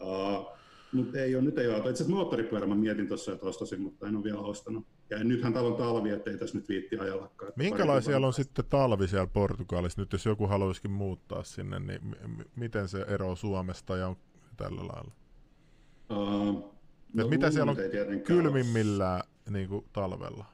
uh, 0.00 0.54
mutta 0.92 1.18
ei 1.18 1.34
ole, 1.34 1.44
nyt 1.44 1.58
ei 1.58 1.66
ole. 1.66 1.76
Itse 1.76 1.90
asiassa 1.90 2.14
moottoripyörä 2.14 2.66
mä 2.66 2.74
mietin 2.74 3.08
tuossa, 3.08 3.32
että 3.32 3.46
ostasin, 3.46 3.80
mutta 3.80 4.08
en 4.08 4.16
ole 4.16 4.24
vielä 4.24 4.40
ostanut. 4.40 4.86
Ja 5.10 5.24
nythän 5.24 5.52
täällä 5.52 5.70
on 5.70 5.76
talvi, 5.76 6.10
ettei 6.10 6.38
tässä 6.38 6.58
nyt 6.58 6.68
viitti 6.68 6.98
ajallakaan. 6.98 7.52
Minkälaisia 7.56 8.06
siellä 8.06 8.26
on 8.26 8.32
sitten 8.32 8.64
talvi 8.64 9.08
siellä 9.08 9.26
Portugalissa? 9.26 10.00
Nyt 10.00 10.12
jos 10.12 10.26
joku 10.26 10.46
haluaisikin 10.46 10.90
muuttaa 10.90 11.42
sinne, 11.42 11.78
niin 11.78 12.00
m- 12.04 12.42
miten 12.56 12.88
se 12.88 13.04
ero 13.08 13.36
Suomesta 13.36 13.96
ja 13.96 14.08
on 14.08 14.16
tällä 14.56 14.80
lailla? 14.80 15.12
Uh, 16.10 16.74
no, 17.14 17.28
mitä 17.28 17.50
siellä 17.50 17.70
on 17.70 17.78
kylmimmillä 18.24 19.22
niin 19.50 19.68
kuin 19.68 19.84
talvella? 19.92 20.53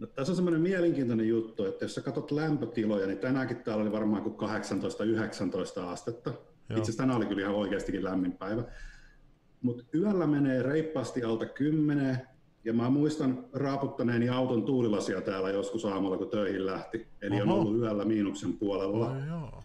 No, 0.00 0.06
tässä 0.06 0.32
on 0.32 0.36
semmoinen 0.36 0.60
mielenkiintoinen 0.60 1.28
juttu, 1.28 1.64
että 1.64 1.84
jos 1.84 1.94
sä 1.94 2.00
katsot 2.00 2.30
lämpötiloja, 2.30 3.06
niin 3.06 3.18
tänäänkin 3.18 3.56
täällä 3.56 3.82
oli 3.82 3.92
varmaan 3.92 4.22
kuin 4.22 4.50
18-19 5.80 5.80
astetta. 5.80 6.30
Joo. 6.30 6.38
Itse 6.70 6.82
asiassa 6.82 7.02
tänään 7.02 7.16
oli 7.16 7.26
kyllä 7.26 7.42
ihan 7.42 7.54
oikeastikin 7.54 8.04
lämmin 8.04 8.32
päivä. 8.32 8.62
Mutta 9.62 9.84
yöllä 9.94 10.26
menee 10.26 10.62
reippaasti 10.62 11.22
alta 11.22 11.46
10, 11.46 12.18
ja 12.64 12.72
mä 12.72 12.90
muistan 12.90 13.44
raaputtaneeni 13.52 14.28
auton 14.28 14.62
tuulilasia 14.62 15.20
täällä 15.20 15.50
joskus 15.50 15.84
aamulla, 15.84 16.16
kun 16.16 16.30
töihin 16.30 16.66
lähti. 16.66 17.06
Eli 17.22 17.40
Oho. 17.40 17.42
on 17.42 17.58
ollut 17.58 17.80
yöllä 17.80 18.04
miinuksen 18.04 18.52
puolella. 18.52 19.16
Joo. 19.28 19.62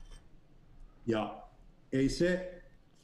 Ja 1.05 1.43
ei 1.91 2.09
se, 2.09 2.61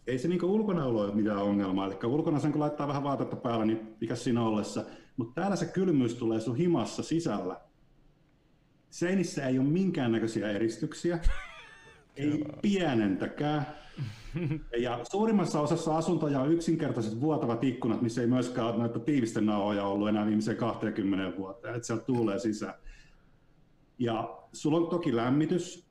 ei 0.08 0.20
se 0.20 0.28
niinku 0.28 0.46
ulkona 0.46 0.86
ole 0.86 1.16
mitään 1.16 1.44
ongelmaa. 1.44 1.86
Eli 1.86 1.98
ulkona 2.06 2.40
sen 2.40 2.52
kun 2.52 2.62
laittaa 2.62 2.88
vähän 2.88 3.04
vaatetta 3.04 3.36
päällä, 3.36 3.66
niin 3.66 3.96
mikä 4.02 4.16
siinä 4.16 4.44
ollessa. 4.44 4.86
Mutta 5.22 5.42
täällä 5.42 5.56
se 5.56 5.66
kylmyys 5.66 6.16
tulee 6.16 6.40
sun 6.40 6.56
himassa 6.56 7.04
sisällä. 7.04 7.62
Seinissä 8.90 9.48
ei 9.48 9.60
ole 9.60 9.68
minkäännäköisiä 9.68 10.52
eristyksiä. 10.52 11.20
ei 12.16 12.46
pienentäkään. 12.62 13.68
Ja 14.80 15.00
suurimmassa 15.12 15.62
osassa 15.62 15.98
asuntoja 15.98 16.40
on 16.40 16.52
yksinkertaiset 16.52 17.22
vuotavat 17.22 17.64
ikkunat, 17.64 18.02
missä 18.02 18.22
ei 18.22 18.28
myöskään 18.28 18.68
ole 18.68 18.78
näitä 18.78 19.00
tiivisten 19.00 19.46
nauhoja 19.46 19.86
ollut 19.86 20.10
enää 20.10 20.26
viimeiseen 20.26 20.58
20 20.58 21.38
vuotta, 21.38 21.70
että 21.70 21.88
sieltä 21.88 22.06
tuulee 22.06 22.40
sisään. 22.40 22.74
Ja 24.00 24.38
sulla 24.54 24.78
on 24.78 24.88
toki 24.88 25.16
lämmitys, 25.16 25.88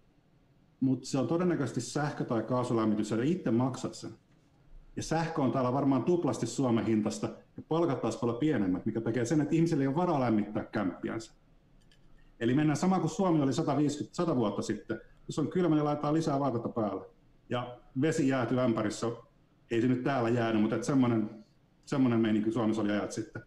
mutta 0.81 1.07
se 1.07 1.19
on 1.19 1.28
todennäköisesti 1.28 1.81
sähkö- 1.81 2.24
tai 2.24 2.43
kaasulämmitys, 2.43 3.11
ja 3.11 3.23
itse 3.23 3.51
maksat 3.51 3.94
sen. 3.94 4.11
Ja 4.97 5.03
sähkö 5.03 5.43
on 5.43 5.53
täällä 5.53 5.73
varmaan 5.73 6.05
tuplasti 6.05 6.47
Suomen 6.47 6.87
hintasta, 6.87 7.27
ja 7.57 7.62
palkat 7.69 8.01
taas 8.01 8.17
paljon 8.17 8.39
pienemmät, 8.39 8.87
mikä 8.87 9.01
tekee 9.01 9.25
sen, 9.25 9.41
että 9.41 9.55
ihmisille 9.55 9.85
ei 9.85 9.89
ole 9.89 9.97
varaa 9.97 10.21
lämmittää 10.21 10.65
kämppiänsä. 10.65 11.33
Eli 12.41 12.55
mennään 12.55 12.77
sama 12.77 13.01
kuin 13.01 13.11
Suomi 13.11 13.43
oli 13.43 13.53
150, 13.53 14.17
100 14.17 14.37
vuotta 14.37 14.62
sitten. 14.62 15.01
Jos 15.29 15.39
on 15.39 15.51
kylmä, 15.51 15.75
niin 15.75 15.85
laitetaan 15.85 16.15
lisää 16.15 16.41
vaatetta 16.41 16.69
päälle 16.69 17.07
ja 17.51 17.79
vesi 18.01 18.29
jääty 18.29 18.61
ämpärissä, 18.61 19.07
ei 19.71 19.81
se 19.81 19.89
nyt 19.89 20.05
täällä 20.05 20.29
jäänyt, 20.29 20.62
mutta 20.62 20.83
semmoinen, 20.83 21.45
semmoinen 21.85 22.21
meininki 22.21 22.53
Suomessa 22.53 22.83
oli 22.83 22.91
ajat 22.91 23.12
sitten. 23.12 23.43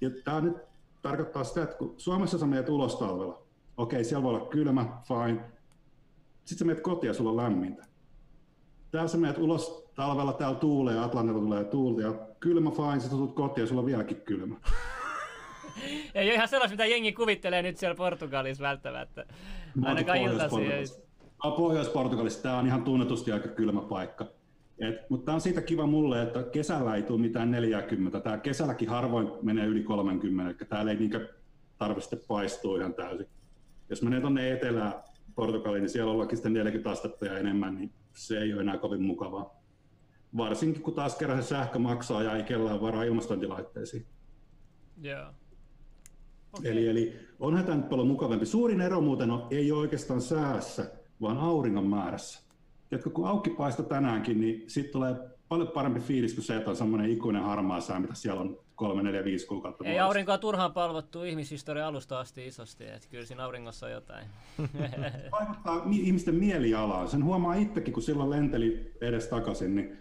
Ja 0.00 0.10
tämä 0.24 0.40
nyt 0.40 0.56
tarkoittaa 1.02 1.44
sitä, 1.44 1.62
että 1.62 1.76
kun 1.76 1.94
Suomessa 1.96 2.38
sä 2.38 2.46
menet 2.46 2.68
ulos 2.68 2.96
talvella, 2.96 3.42
okei, 3.76 4.04
siellä 4.04 4.22
voi 4.22 4.34
olla 4.34 4.48
kylmä, 4.48 4.98
fine, 5.08 5.44
sitten 6.44 6.58
sä 6.58 6.64
menet 6.64 6.82
kotiin 6.82 7.08
ja 7.08 7.14
sulla 7.14 7.30
on 7.30 7.36
lämmintä. 7.36 7.86
Täällä 8.90 9.08
sä 9.08 9.18
menet 9.18 9.38
ulos 9.38 9.81
talvella, 9.94 10.32
täällä 10.32 10.58
tuulee, 10.58 10.98
Atlantilla 10.98 11.40
tulee 11.40 11.64
tuulta 11.64 12.02
ja 12.02 12.12
kylmä, 12.40 12.70
fine, 12.70 13.00
sitten 13.00 13.18
tulet 13.18 13.34
kotiin 13.34 13.62
ja 13.62 13.66
sulla 13.66 13.80
on 13.80 13.86
vieläkin 13.86 14.20
kylmä. 14.20 14.56
ei 16.14 16.26
ole 16.28 16.34
ihan 16.34 16.48
sellaista, 16.48 16.72
mitä 16.72 16.86
jengi 16.86 17.12
kuvittelee 17.12 17.62
nyt 17.62 17.76
siellä 17.76 17.94
Portugalissa 17.94 18.62
välttämättä. 18.62 19.24
Ainakaan 19.82 20.18
iltaisin. 20.18 21.02
Pohjois-Portugalissa 21.56 22.42
tämä 22.42 22.58
on 22.58 22.66
ihan 22.66 22.84
tunnetusti 22.84 23.32
aika 23.32 23.48
kylmä 23.48 23.80
paikka. 23.80 24.26
Et, 24.78 25.10
mutta 25.10 25.24
tämä 25.24 25.34
on 25.34 25.40
siitä 25.40 25.62
kiva 25.62 25.86
mulle, 25.86 26.22
että 26.22 26.42
kesällä 26.42 26.94
ei 26.94 27.02
tule 27.02 27.20
mitään 27.20 27.50
40. 27.50 28.20
Tämä 28.20 28.38
kesälläkin 28.38 28.88
harvoin 28.88 29.28
menee 29.42 29.66
yli 29.66 29.82
30, 29.82 30.50
eli 30.50 30.68
täällä 30.68 30.90
ei 30.90 30.96
niinkö 30.96 31.28
tarvitse 31.78 32.16
paistua 32.28 32.78
ihan 32.78 32.94
täysin. 32.94 33.26
Jos 33.90 34.02
menee 34.02 34.20
tuonne 34.20 34.52
etelään 34.52 34.92
Portugaliin, 35.34 35.80
niin 35.80 35.90
siellä 35.90 36.12
ollakin 36.12 36.36
sitten 36.36 36.52
40 36.52 36.90
astetta 36.90 37.26
ja 37.26 37.38
enemmän, 37.38 37.74
niin 37.74 37.92
se 38.12 38.38
ei 38.38 38.52
ole 38.52 38.60
enää 38.60 38.78
kovin 38.78 39.02
mukavaa. 39.02 39.61
Varsinkin 40.36 40.82
kun 40.82 40.94
taas 40.94 41.16
kerran 41.16 41.42
se 41.42 41.48
sähkö 41.48 41.78
maksaa 41.78 42.22
ja 42.22 42.36
ei 42.36 42.42
kellään 42.42 42.80
varaa 42.80 43.04
ilmastointilaitteisiin. 43.04 44.06
Yeah. 45.04 45.34
Okay. 46.52 46.72
Eli, 46.72 46.88
eli 46.88 47.16
onhan 47.40 47.64
tämä 47.64 47.76
nyt 47.76 47.88
paljon 47.88 48.06
mukavampi. 48.06 48.46
Suurin 48.46 48.80
ero 48.80 49.00
muuten 49.00 49.30
on, 49.30 49.46
ei 49.50 49.72
ole 49.72 49.80
oikeastaan 49.80 50.20
säässä, 50.20 50.90
vaan 51.20 51.38
auringon 51.38 51.86
määrässä. 51.86 52.42
Tiedätkö, 52.88 53.10
kun 53.10 53.28
aukki 53.28 53.50
paistaa 53.50 53.86
tänäänkin, 53.86 54.40
niin 54.40 54.64
siitä 54.66 54.92
tulee 54.92 55.14
paljon 55.48 55.68
parempi 55.68 56.00
fiilis 56.00 56.34
kuin 56.34 56.44
se, 56.44 56.56
että 56.56 56.70
on 56.70 56.76
semmoinen 56.76 57.10
ikuinen 57.10 57.42
harmaa 57.42 57.80
sää, 57.80 58.00
mitä 58.00 58.14
siellä 58.14 58.40
on 58.40 58.58
kolme, 58.74 59.02
neljä, 59.02 59.24
viisi 59.24 59.46
kuukautta. 59.46 59.84
Ei 59.84 59.98
aurinkoa 59.98 60.38
turhaan 60.38 60.72
palvottu 60.72 61.24
ihmishistoria 61.24 61.86
alusta 61.86 62.20
asti 62.20 62.46
isosti, 62.46 62.84
että 62.84 63.08
kyllä 63.10 63.24
siinä 63.24 63.44
auringossa 63.44 63.86
on 63.86 63.92
jotain. 63.92 64.26
Vaikuttaa 65.40 65.86
ihmisten 65.90 66.34
mielialaan. 66.34 67.08
Sen 67.08 67.24
huomaa 67.24 67.54
itsekin, 67.54 67.94
kun 67.94 68.02
silloin 68.02 68.30
lenteli 68.30 68.92
edes 69.00 69.26
takaisin, 69.26 69.74
niin 69.74 69.98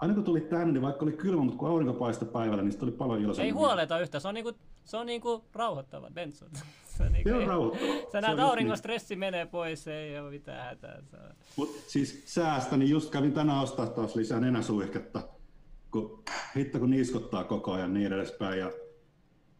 aina 0.00 0.14
kun 0.14 0.24
tuli 0.24 0.40
tänne, 0.40 0.72
niin 0.72 0.82
vaikka 0.82 1.04
oli 1.04 1.12
kylmä, 1.12 1.42
mutta 1.42 1.58
kun 1.58 1.68
aurinko 1.68 1.94
paistoi 1.94 2.28
päivällä, 2.28 2.62
niin 2.62 2.72
se 2.72 2.78
oli 2.82 2.90
paljon 2.90 3.20
iloisemmin. 3.20 3.46
Ei 3.46 3.50
huoleta 3.50 4.00
yhtä, 4.00 4.20
se 4.20 4.28
on 4.28 4.34
niinku, 4.34 4.52
se 4.84 4.96
on 4.96 5.06
niinku 5.06 5.44
rauhoittava, 5.52 6.10
Benzo. 6.14 6.46
Se 7.00 7.06
on, 7.06 7.12
niinku, 7.12 7.28
se 7.28 7.34
on 7.34 7.46
rauhoittava. 7.46 8.10
Sä 8.12 8.20
näet 8.20 8.38
auringon 8.38 8.76
stressi 8.76 9.16
menee 9.16 9.46
pois, 9.46 9.88
ei 9.88 10.18
ole 10.18 10.30
mitään 10.30 10.64
hätää. 10.64 11.02
Mut 11.56 11.68
siis 11.86 12.22
säästä, 12.26 12.76
niin 12.76 12.90
just 12.90 13.10
kävin 13.10 13.32
tänään 13.32 13.62
ostaa 13.62 13.86
taas 13.86 14.16
lisää 14.16 14.40
nenäsuihketta, 14.40 15.28
kun 15.90 16.22
hitto 16.56 16.78
kun 16.78 16.90
niiskottaa 16.90 17.44
koko 17.44 17.72
ajan 17.72 17.94
niin 17.94 18.12
edespäin. 18.12 18.58
Ja 18.58 18.70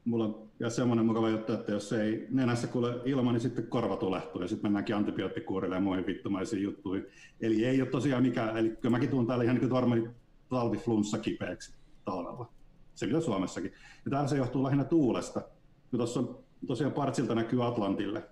mulla 0.05 0.25
on 0.25 0.51
ja 0.61 0.71
semmoinen 0.71 1.07
mukava 1.07 1.29
juttu, 1.29 1.53
että 1.53 1.73
jos 1.73 1.93
ei 1.93 2.27
nenässä 2.31 2.67
kuule 2.67 2.95
ilma, 3.05 3.33
niin 3.33 3.41
sitten 3.41 3.67
korva 3.67 3.97
tulehtuu 3.97 4.43
ja 4.43 4.49
sitten 4.49 4.67
mennäänkin 4.67 4.97
antibioottikuurille 4.97 5.75
ja 5.75 5.81
muihin 5.81 6.07
vittumaisiin 6.07 6.63
juttuihin. 6.63 7.07
Eli 7.41 7.65
ei 7.65 7.83
ole 7.83 7.91
tosiaan 7.91 8.23
mikään, 8.23 8.57
eli 8.57 8.69
kyllä 8.69 8.91
mäkin 8.91 9.09
tuun 9.09 9.27
täällä 9.27 9.45
ihan 9.45 9.57
niin 9.57 9.61
kuin 9.61 9.71
talviflunssa 10.51 11.19
kipeäksi 11.19 11.75
talvella. 12.05 12.53
Se 12.95 13.07
mitä 13.07 13.21
Suomessakin. 13.21 13.73
Ja 14.05 14.11
täällä 14.11 14.29
se 14.29 14.37
johtuu 14.37 14.65
lähinnä 14.65 14.85
tuulesta. 14.85 15.41
Kun 15.91 15.99
tuossa 15.99 16.21
on 16.21 16.39
tosiaan 16.67 16.93
partsilta 16.93 17.35
näkyy 17.35 17.67
Atlantille, 17.67 18.29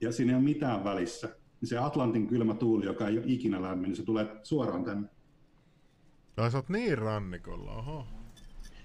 ja 0.00 0.12
siinä 0.12 0.32
ei 0.32 0.36
ole 0.36 0.44
mitään 0.44 0.84
välissä, 0.84 1.28
niin 1.60 1.68
se 1.68 1.78
Atlantin 1.78 2.26
kylmä 2.26 2.54
tuuli, 2.54 2.84
joka 2.84 3.08
ei 3.08 3.18
ole 3.18 3.26
ikinä 3.26 3.62
lämmin, 3.62 3.88
niin 3.88 3.96
se 3.96 4.04
tulee 4.04 4.26
suoraan 4.42 4.84
tänne. 4.84 5.08
Tai 6.36 6.50
sä 6.50 6.58
oot 6.58 6.68
niin 6.68 6.98
rannikolla, 6.98 7.72
oho. 7.72 8.06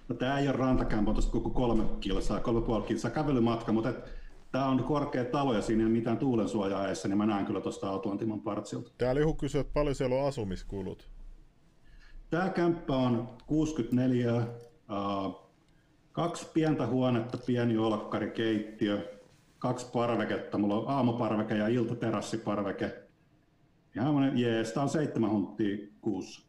No 0.07 0.15
tää 0.15 0.39
ei 0.39 0.47
ole 0.47 0.57
rantakämpä, 0.57 1.13
tuosta 1.13 1.31
koko 1.31 1.49
kolme 1.49 1.83
kilsaa, 1.99 2.39
kolme 2.39 2.61
puoli 2.61 2.83
kilsaa 2.83 3.11
kävelymatka, 3.11 3.71
mutta 3.71 3.93
tämä 4.51 4.65
on 4.65 4.83
korkea 4.83 5.25
talo 5.25 5.53
ja 5.53 5.61
siinä 5.61 5.81
ei 5.81 5.85
ole 5.85 5.93
mitään 5.93 6.17
tuulensuojaa 6.17 6.87
eessä, 6.87 7.07
niin 7.07 7.17
mä 7.17 7.25
näen 7.25 7.45
kyllä 7.45 7.61
tuosta 7.61 7.93
Atlantiman 7.93 8.41
partsilta. 8.41 8.91
Täällä 8.97 9.19
Lihu 9.19 9.33
kysyy, 9.33 9.61
että 9.61 9.73
paljon 9.73 9.95
siellä 9.95 10.15
on 10.15 10.27
asumiskulut. 10.27 11.09
Tämä 12.29 12.49
kämppä 12.49 12.95
on 12.95 13.29
64, 13.45 14.35
uh, 14.35 15.49
kaksi 16.11 16.47
pientä 16.53 16.87
huonetta, 16.87 17.37
pieni 17.37 17.77
olkkari, 17.77 18.31
keittiö, 18.31 19.19
kaksi 19.59 19.85
parveketta. 19.93 20.57
Mulla 20.57 20.75
on 20.75 20.87
aamuparveke 20.87 21.55
ja 21.55 21.67
iltaterassiparveke. 21.67 23.03
Ja 23.95 24.03
jees, 24.35 24.71
tämä 24.71 24.83
on 24.83 24.89
seitsemän 24.89 25.29
hunttia 25.29 25.77
kuussa. 26.01 26.41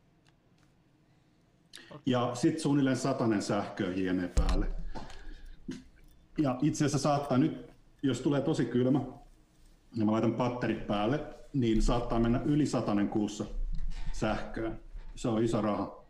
Ja 2.06 2.30
sitten 2.34 2.62
suunnilleen 2.62 2.96
satanen 2.96 3.42
sähköä 3.42 3.92
hienee 3.92 4.28
päälle. 4.28 4.66
Ja 6.38 6.58
itse 6.62 6.84
asiassa 6.84 7.08
saattaa 7.08 7.38
nyt, 7.38 7.70
jos 8.02 8.20
tulee 8.20 8.40
tosi 8.40 8.64
kylmä, 8.64 9.00
ja 9.96 10.04
mä 10.04 10.12
laitan 10.12 10.34
patterit 10.34 10.86
päälle, 10.86 11.20
niin 11.52 11.82
saattaa 11.82 12.20
mennä 12.20 12.40
yli 12.44 12.66
satanen 12.66 13.08
kuussa 13.08 13.44
sähköön 14.12 14.89
se 15.20 15.28
on 15.28 15.44
iso 15.44 15.60
raha. 15.62 16.04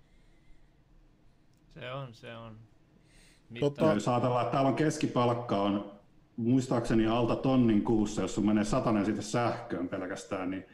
Se 1.75 1.93
on, 1.93 2.15
se 2.15 2.37
on. 2.37 2.57
Totta. 3.61 3.95
Jos 3.95 4.09
ajatellaan, 4.09 4.43
että 4.43 4.53
täällä 4.53 4.69
on 4.69 4.77
keskipalkka 4.77 5.57
on 5.63 5.93
muistaakseni 6.37 7.07
alta 7.07 7.37
tonnin 7.37 7.83
kuussa, 7.85 8.23
jos 8.23 8.35
sun 8.35 8.47
menee 8.47 8.65
satanen 8.65 9.05
siitä 9.05 9.23
sähköön 9.23 9.89
pelkästään, 9.89 10.51
niin 10.51 10.65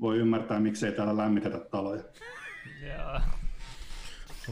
voi 0.00 0.18
ymmärtää, 0.18 0.60
miksei 0.60 0.92
täällä 0.92 1.16
lämmitetä 1.16 1.58
taloja. 1.58 2.02
Joo. 2.88 3.20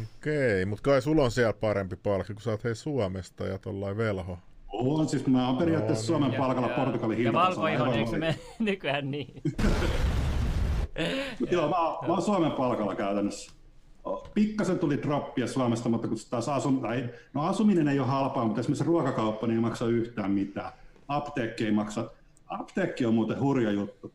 Okei, 0.03 0.65
mutta 0.65 0.83
kai 0.83 1.03
sulla 1.03 1.25
on 1.25 1.31
siellä 1.31 1.53
parempi 1.53 1.97
palkka, 1.97 2.35
kun 2.35 2.43
sä 2.43 2.51
oot 2.51 2.65
hei 2.65 2.75
Suomesta 2.75 3.47
ja 3.47 3.59
tollain 3.59 3.97
velho. 3.97 4.39
On, 4.69 5.09
siis 5.09 5.27
mä 5.27 5.47
oon 5.49 5.57
periaatteessa 5.57 6.07
Suomen 6.07 6.35
palkalla 6.35 6.69
Portugalin 6.69 7.19
Ja 7.19 7.25
hintatasolla. 7.25 7.71
valkoihon, 7.71 7.95
eikö 7.99 8.19
me 8.19 8.39
nykyään 8.59 9.11
niin? 9.11 9.43
Joo, 11.51 11.69
mä, 11.69 11.77
oon- 11.79 12.07
mä 12.07 12.13
oon 12.13 12.23
Suomen 12.23 12.53
palkalla 12.53 12.95
käytännössä. 12.95 13.53
Pikkasen 14.35 14.79
tuli 14.79 15.03
droppia 15.03 15.47
Suomesta, 15.47 15.89
mutta 15.89 16.09
kun 16.09 16.17
taas 16.31 16.49
asum, 16.49 16.81
tai, 16.81 17.11
no 17.35 17.43
asuminen 17.43 17.89
ei 17.89 17.99
ole 17.99 18.09
halpaa, 18.09 18.45
mutta 18.45 18.61
esimerkiksi 18.61 18.85
ruokakauppa 18.85 19.47
niin 19.47 19.55
ei 19.55 19.61
maksa 19.61 19.87
yhtään 19.87 20.31
mitään. 20.31 20.73
Apteekki 21.09 21.65
ei 21.65 21.71
maksa. 21.73 22.11
Apteekki 22.47 23.07
on 23.07 23.15
muuten 23.15 23.41
hurja 23.41 23.71
juttu. 23.71 24.13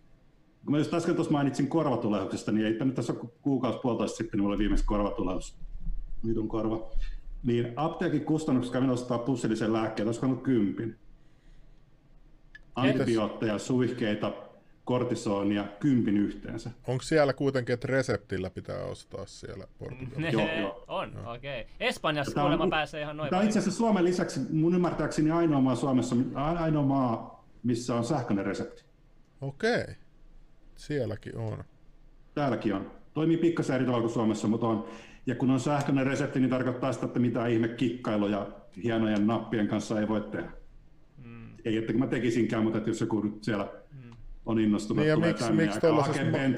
Kun 0.65 0.71
mä 0.71 0.77
just 0.77 0.93
äsken 0.93 1.15
tuossa 1.15 1.33
mainitsin 1.33 1.67
korvatulehduksesta, 1.67 2.51
niin 2.51 2.65
ei 2.67 2.85
nyt 2.85 2.95
tässä 2.95 3.13
kuukausi 3.41 3.79
puolitoista 3.79 4.17
sitten, 4.17 4.37
niin 4.37 4.43
mulla 4.43 4.53
oli 4.53 4.59
viimeksi 4.59 4.85
korvatulehdus. 4.85 5.57
Vitun 6.27 6.47
korva. 6.47 6.89
Niin 7.43 7.73
apteekin 7.75 8.25
kustannuksessa 8.25 8.73
kävin 8.73 8.89
ostaa 8.89 9.17
pussillisen 9.17 9.73
lääkkeen, 9.73 10.07
olisiko 10.07 10.25
ollut 10.25 10.43
kympin. 10.43 10.95
Antibiootteja, 12.75 13.57
suihkeita, 13.59 14.31
kortisonia, 14.85 15.65
kympin 15.79 16.17
yhteensä. 16.17 16.71
Onko 16.87 17.03
siellä 17.03 17.33
kuitenkin, 17.33 17.73
että 17.73 17.87
reseptillä 17.87 18.49
pitää 18.49 18.83
ostaa 18.83 19.25
siellä 19.25 19.67
Portugalissa? 19.79 20.41
Joo, 20.41 20.59
joo. 20.59 20.83
on, 20.87 21.17
okei. 21.25 21.61
Okay. 21.61 21.73
Espanjassa 21.79 22.33
Tämä 22.33 22.45
on- 22.45 22.51
kuulemma 22.51 22.69
pääsee 22.69 23.01
ihan 23.01 23.17
noin 23.17 23.29
Tämä 23.29 23.39
on 23.39 23.45
itse 23.45 23.59
asiassa 23.59 23.77
Suomen 23.77 24.03
lisäksi 24.03 24.39
mun 24.51 24.75
ymmärtääkseni 24.75 25.31
ainoa 25.31 25.61
maa 25.61 25.75
Suomessa, 25.75 26.15
ainoa 26.35 26.83
maa, 26.83 27.45
missä 27.63 27.95
on 27.95 28.05
sähköinen 28.05 28.45
resepti. 28.45 28.83
Okei, 29.41 29.85
sielläkin 30.75 31.37
on. 31.37 31.63
Täälläkin 32.35 32.73
on. 32.75 32.91
Toimii 33.13 33.37
pikkasen 33.37 33.75
eri 33.75 33.85
tavalla 33.85 34.01
kuin 34.01 34.13
Suomessa, 34.13 34.47
mutta 34.47 34.67
on. 34.67 34.87
Ja 35.25 35.35
kun 35.35 35.49
on 35.49 35.59
sähköinen 35.59 36.05
resepti, 36.05 36.39
niin 36.39 36.49
tarkoittaa 36.49 36.93
sitä, 36.93 37.05
että 37.05 37.19
mitään 37.19 37.51
ihme 37.51 37.67
kikkailuja 37.67 38.47
hienojen 38.83 39.27
nappien 39.27 39.67
kanssa 39.67 39.99
ei 39.99 40.07
voi 40.07 40.21
tehdä. 40.21 40.51
Mm. 41.25 41.47
Ei, 41.65 41.77
että 41.77 41.93
mä 41.93 42.07
tekisinkään, 42.07 42.63
mutta 42.63 42.77
että 42.77 42.89
jos 42.89 43.01
joku 43.01 43.19
nyt 43.19 43.43
siellä 43.43 43.82
on 44.45 44.59
innostunut, 44.59 45.01
Niin 45.01 45.09
ja 45.09 45.15
tulee 45.15 45.29
miksi- 45.29 45.43
tänne 45.45 45.63
miksi 45.63 45.79
ja 45.85 45.93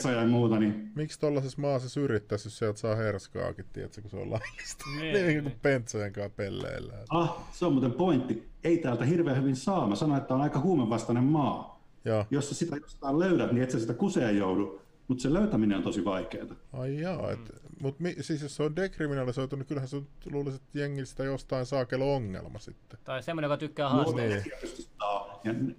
ma- 0.05 0.11
ja 0.21 0.27
muuta, 0.27 0.59
niin 0.59 0.91
Miksi 0.95 1.19
tollaisessa 1.19 1.61
maassa 1.61 1.89
syrjittäisi, 1.89 2.47
jos 2.47 2.57
sieltä 2.57 2.79
saa 2.79 2.95
herskaakin, 2.95 3.65
tiedätkö, 3.73 4.01
kun 4.01 4.11
se 4.11 4.17
on 4.17 4.31
laillista? 4.31 4.85
Niin, 4.99 5.13
niin, 5.15 5.27
niin. 5.27 5.43
kuin 5.43 5.55
pentsojen 5.61 6.13
kanssa 6.13 6.29
pelleillään. 6.35 7.03
ah, 7.09 7.37
se 7.51 7.65
on 7.65 7.71
muuten 7.73 7.91
pointti. 7.93 8.49
Ei 8.63 8.77
täältä 8.77 9.05
hirveän 9.05 9.37
hyvin 9.37 9.55
saa. 9.55 9.87
Mä 9.87 9.95
sanoin, 9.95 10.21
että 10.21 10.33
on 10.33 10.41
aika 10.41 10.59
huumevastainen 10.59 11.23
maa. 11.23 11.81
Joo. 12.05 12.25
Jos 12.31 12.49
sä 12.49 12.55
sitä 12.55 12.75
jostain 12.75 13.19
löydät, 13.19 13.51
niin 13.51 13.63
et 13.63 13.71
sä 13.71 13.79
sitä 13.79 13.93
kuseen 13.93 14.37
joudu, 14.37 14.81
mutta 15.07 15.21
se 15.21 15.33
löytäminen 15.33 15.77
on 15.77 15.83
tosi 15.83 16.05
vaikeaa. 16.05 16.45
Ai 16.73 16.99
jaa, 17.01 17.31
et, 17.31 17.39
Mm. 17.39 17.55
mut 17.81 17.99
mi, 17.99 18.15
siis 18.21 18.41
jos 18.41 18.55
se 18.55 18.63
on 18.63 18.75
dekriminalisoitu, 18.75 19.55
niin 19.55 19.65
kyllähän 19.65 19.87
se 19.87 20.01
luulisi, 20.31 20.55
että 20.55 20.79
jengi 20.79 21.05
sitä 21.05 21.23
jostain 21.23 21.65
saa 21.65 21.85
kello 21.85 22.15
ongelma 22.15 22.59
sitten. 22.59 22.99
Tai 23.03 23.23
semmoinen, 23.23 23.47
joka 23.47 23.57
tykkää 23.57 23.89
No, 23.89 23.95
haasteista. 23.95 24.49
niin. 24.63 24.84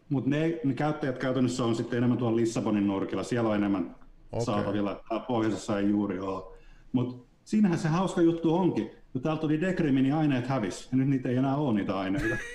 Mutta 0.09 0.31
ne, 0.31 0.61
ne, 0.65 0.75
käyttäjät 0.75 1.19
käytännössä 1.19 1.65
on 1.65 1.77
sitten 1.77 1.97
enemmän 1.97 2.19
tuolla 2.19 2.37
Lissabonin 2.37 2.87
nurkilla. 2.87 3.23
Siellä 3.23 3.51
on 3.51 3.57
enemmän 3.57 3.97
okay. 4.33 4.45
saatavilla. 4.45 5.03
Täällä 5.09 5.27
pohjoisessa 5.27 5.79
ei 5.79 5.89
juuri 5.89 6.19
ole. 6.21 6.57
Mutta 6.93 7.27
siinähän 7.45 7.79
se 7.79 7.89
hauska 7.89 8.21
juttu 8.21 8.55
onkin. 8.55 8.91
Kun 9.13 9.23
täältä 9.23 9.41
tuli 9.41 9.61
dekrimi, 9.61 10.03
niin 10.03 10.15
aineet 10.15 10.47
hävis. 10.47 10.89
Ja 10.91 10.97
nyt 10.99 11.09
niitä 11.09 11.29
ei 11.29 11.37
enää 11.37 11.57
ole 11.57 11.75
niitä 11.75 11.99
aineita. 11.99 12.37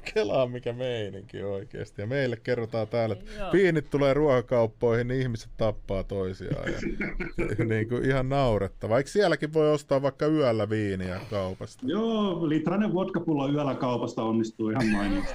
Kelaa 0.14 0.46
mikä 0.46 0.72
meininki 0.72 1.42
oikeasti. 1.42 2.02
Ja 2.02 2.06
meille 2.06 2.36
kerrotaan 2.36 2.88
täällä, 2.88 3.12
että 3.12 3.30
Joo. 3.38 3.52
viinit 3.52 3.90
tulee 3.90 4.14
ruokakauppoihin, 4.14 5.08
niin 5.08 5.20
ihmiset 5.20 5.50
tappaa 5.56 6.04
toisiaan. 6.04 6.72
Ja, 6.72 6.78
niin 7.64 7.88
kuin 7.88 8.04
ihan 8.04 8.28
naurettava. 8.28 8.98
Eikö 8.98 9.10
sielläkin 9.10 9.52
voi 9.52 9.72
ostaa 9.72 10.02
vaikka 10.02 10.26
yöllä 10.26 10.70
viiniä 10.70 11.20
kaupasta? 11.30 11.86
Joo, 11.86 12.48
litrainen 12.48 12.94
vodkapullo 12.94 13.48
yöllä 13.48 13.74
kaupasta 13.74 14.22
onnistuu 14.22 14.70
ihan 14.70 14.86
mainiosti. 14.86 15.34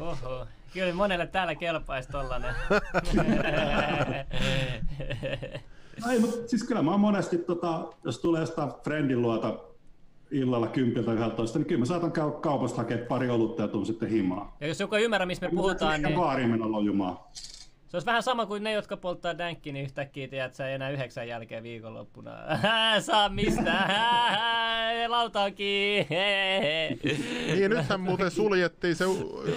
Oho. 0.00 0.46
Kyllä 0.72 0.94
monelle 0.94 1.26
täällä 1.26 1.54
kelpaisi 1.54 2.08
tollanen. 2.08 2.54
Ai, 6.06 6.18
mutta 6.18 6.48
siis 6.48 6.64
kyllä 6.64 6.82
mä 6.82 6.90
oon 6.90 7.00
monesti, 7.00 7.38
tota, 7.38 7.88
jos 8.04 8.18
tulee 8.18 8.40
jostain 8.40 8.70
friendin 8.84 9.22
luota 9.22 9.58
illalla 10.30 10.66
kympiltä 10.66 11.12
11, 11.12 11.58
niin 11.58 11.66
kyllä 11.66 11.78
mä 11.78 11.84
saatan 11.84 12.12
käydä 12.12 12.30
kaupasta 12.30 12.76
hakemaan 12.76 13.06
pari 13.06 13.30
olutta 13.30 13.62
ja 13.62 13.68
tuun 13.68 13.86
sitten 13.86 14.08
himaa. 14.08 14.56
ja 14.60 14.66
jos 14.66 14.80
joku 14.80 14.94
ei 14.94 15.04
ymmärrä, 15.04 15.26
mistä 15.26 15.46
me 15.48 15.54
puhutaan, 15.54 16.02
niin 16.02 16.14
baariin 16.14 16.50
mennä 16.50 16.72
lojumaan. 16.72 17.18
Se 17.88 17.96
olisi 17.96 18.06
vähän 18.06 18.22
sama 18.22 18.46
kuin 18.46 18.62
ne, 18.62 18.72
jotka 18.72 18.96
polttaa 18.96 19.38
dänkkiä, 19.38 19.72
niin 19.72 19.84
yhtäkkiä 19.84 20.28
tiedät, 20.28 20.54
sä 20.54 20.68
ei 20.68 20.74
enää 20.74 20.90
yhdeksän 20.90 21.28
jälkeen 21.28 21.62
viikonloppuna. 21.62 22.30
Saa 23.00 23.28
mistään. 23.28 23.90
Lauta 25.10 25.42
on. 25.42 25.52
Niin, 27.54 27.70
nythän 27.70 28.00
muuten 28.00 28.30
suljettiin 28.30 28.96
se 28.96 29.04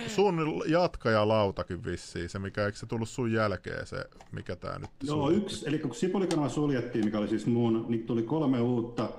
sun 0.08 0.64
jatkajalautakin 0.68 1.86
vissiin, 1.86 2.30
se 2.30 2.40
mikä, 2.40 2.66
eikö 2.66 2.78
se 2.78 2.86
tullut 2.86 3.10
sun 3.10 3.32
jälkeen 3.32 3.88
se, 3.88 4.06
mikä 4.32 4.56
tää 4.56 4.80
nyt 4.80 4.90
Joo, 5.04 5.16
suljettiin? 5.16 5.44
yksi, 5.44 5.68
eli 5.68 5.80
kun 5.80 5.96
Sipulikanava 5.96 6.50
suljettiin, 6.50 7.06
mikä 7.06 7.18
oli 7.18 7.28
siis 7.28 7.46
mun, 7.46 7.86
niin 7.88 8.06
tuli 8.06 8.24
kolme 8.24 8.62
uutta, 8.62 9.10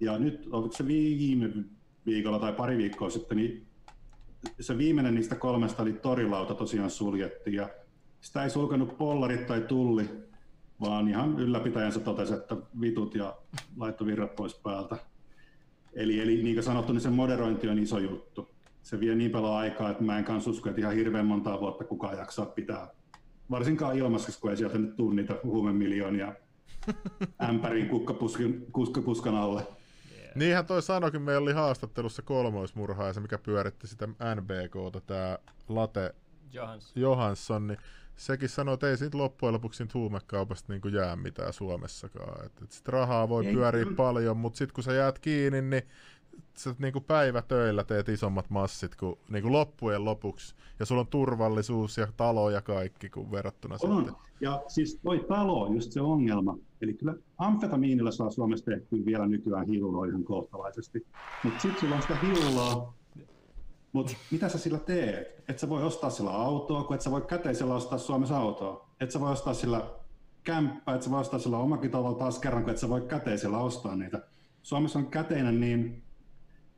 ja 0.00 0.18
nyt, 0.18 0.48
oliko 0.52 0.76
se 0.76 0.86
viime 0.86 1.50
viikolla 2.06 2.38
tai 2.38 2.52
pari 2.52 2.78
viikkoa 2.78 3.10
sitten, 3.10 3.36
niin 3.36 3.66
se 4.60 4.78
viimeinen 4.78 5.14
niistä 5.14 5.34
kolmesta 5.34 5.82
oli 5.82 5.92
torilauta 5.92 6.54
tosiaan 6.54 6.90
suljettiin, 6.90 7.56
ja 7.56 7.68
sitä 8.20 8.44
ei 8.44 8.50
sulkenut 8.50 8.98
pollarit 8.98 9.46
tai 9.46 9.60
tulli, 9.60 10.10
vaan 10.80 11.08
ihan 11.08 11.38
ylläpitäjänsä 11.38 12.00
totesi, 12.00 12.34
että 12.34 12.56
vitut 12.80 13.14
ja 13.14 13.36
laittoi 13.76 14.06
virrat 14.06 14.36
pois 14.36 14.54
päältä. 14.54 14.96
Eli, 15.92 16.20
eli 16.20 16.42
niin 16.42 16.54
kuin 16.54 16.64
sanottu, 16.64 16.92
niin 16.92 17.00
se 17.00 17.10
moderointi 17.10 17.68
on 17.68 17.78
iso 17.78 17.98
juttu. 17.98 18.48
Se 18.82 19.00
vie 19.00 19.14
niin 19.14 19.30
paljon 19.30 19.56
aikaa, 19.56 19.90
että 19.90 20.04
mä 20.04 20.18
en 20.18 20.24
kanssa 20.24 20.50
usko, 20.50 20.68
että 20.68 20.80
ihan 20.80 20.94
hirveän 20.94 21.26
montaa 21.26 21.60
vuotta 21.60 21.84
kukaan 21.84 22.18
jaksaa 22.18 22.46
pitää 22.46 22.88
varsinkaan 23.50 23.96
ilmassa, 23.96 24.40
kun 24.40 24.50
ei 24.50 24.56
sieltä 24.56 24.78
nyt 24.78 24.96
tuu 24.96 25.10
niitä 25.10 25.34
huumemiljoonia 25.44 26.34
ämpäriin 27.48 27.88
kukkapuskan, 27.88 28.54
kuskapuskan 28.72 29.34
alle. 29.34 29.66
Niinhän 30.34 30.66
toi 30.66 30.82
sanoikin, 30.82 31.22
meillä 31.22 31.42
oli 31.42 31.52
haastattelussa 31.52 32.22
kolmoismurhaaja, 32.22 33.12
se 33.12 33.20
mikä 33.20 33.38
pyöritti 33.38 33.86
sitä 33.86 34.06
NBKta, 34.06 35.00
tää 35.00 35.38
Late 35.68 36.14
Johans. 36.52 36.92
Johansson, 36.96 37.66
niin 37.66 37.78
sekin 38.20 38.48
sanoi, 38.48 38.74
että 38.74 38.90
ei 38.90 38.96
siitä 38.96 39.18
loppujen 39.18 39.54
lopuksi 39.54 39.76
siitä 39.76 39.98
huumekaupasta 39.98 40.72
niin 40.72 40.94
jää 40.94 41.16
mitään 41.16 41.52
Suomessakaan. 41.52 42.46
Et, 42.46 42.52
et 42.62 42.72
sit 42.72 42.88
rahaa 42.88 43.28
voi 43.28 43.46
Ei, 43.46 43.54
pyöriä 43.54 43.84
kyllä. 43.84 43.96
paljon, 43.96 44.36
mutta 44.36 44.56
sitten 44.56 44.74
kun 44.74 44.84
sä 44.84 44.92
jäät 44.92 45.18
kiinni, 45.18 45.62
niin 45.62 45.82
sä 46.54 46.74
niin 46.78 46.92
kuin 46.92 47.04
päivätöillä 47.04 47.84
teet 47.84 48.08
isommat 48.08 48.50
massit 48.50 48.96
kuin, 48.96 49.18
niin 49.28 49.42
kuin 49.42 49.52
loppujen 49.52 50.04
lopuksi. 50.04 50.54
Ja 50.78 50.86
sulla 50.86 51.00
on 51.00 51.06
turvallisuus 51.06 51.98
ja 51.98 52.06
talo 52.16 52.50
ja 52.50 52.62
kaikki 52.62 53.10
kuin 53.10 53.30
verrattuna 53.30 53.78
sitten. 53.78 53.96
On. 53.96 54.16
Ja 54.40 54.62
siis 54.68 55.00
toi 55.02 55.24
talo 55.28 55.62
on 55.62 55.74
just 55.74 55.92
se 55.92 56.00
ongelma. 56.00 56.58
Eli 56.80 56.94
kyllä 56.94 57.14
amfetamiinilla 57.38 58.10
saa 58.10 58.30
Suomessa 58.30 58.64
tehtyä 58.64 59.04
vielä 59.04 59.26
nykyään 59.26 59.66
hilloa 59.66 60.06
ihan 60.06 60.24
kohtalaisesti. 60.24 61.06
Mutta 61.44 61.60
sitten 61.60 61.80
sulla 61.80 61.96
on 61.96 62.02
sitä 62.02 62.16
hilloa, 62.16 62.94
mutta 63.92 64.12
mitä 64.30 64.48
sä 64.48 64.58
sillä 64.58 64.78
teet? 64.78 65.44
Et 65.48 65.58
sä 65.58 65.68
voi 65.68 65.82
ostaa 65.82 66.10
sillä 66.10 66.30
autoa, 66.30 66.84
kun 66.84 66.94
et 66.94 67.00
sä 67.00 67.10
voi 67.10 67.20
käteisellä 67.20 67.74
ostaa 67.74 67.98
Suomessa 67.98 68.38
autoa. 68.38 68.90
Et 69.00 69.10
sä 69.10 69.20
voi 69.20 69.32
ostaa 69.32 69.54
sillä 69.54 69.90
kämppää, 70.44 70.94
et 70.94 71.02
sä 71.02 71.10
voi 71.10 71.20
ostaa 71.20 71.38
sillä 71.38 71.58
omakin 71.58 71.90
talo 71.90 72.14
taas 72.14 72.38
kerran, 72.38 72.62
kun 72.62 72.70
et 72.70 72.78
sä 72.78 72.88
voi 72.88 73.00
käteisellä 73.00 73.58
ostaa 73.58 73.96
niitä. 73.96 74.22
Suomessa 74.62 74.98
on 74.98 75.06
käteinen 75.06 75.60
niin, 75.60 76.02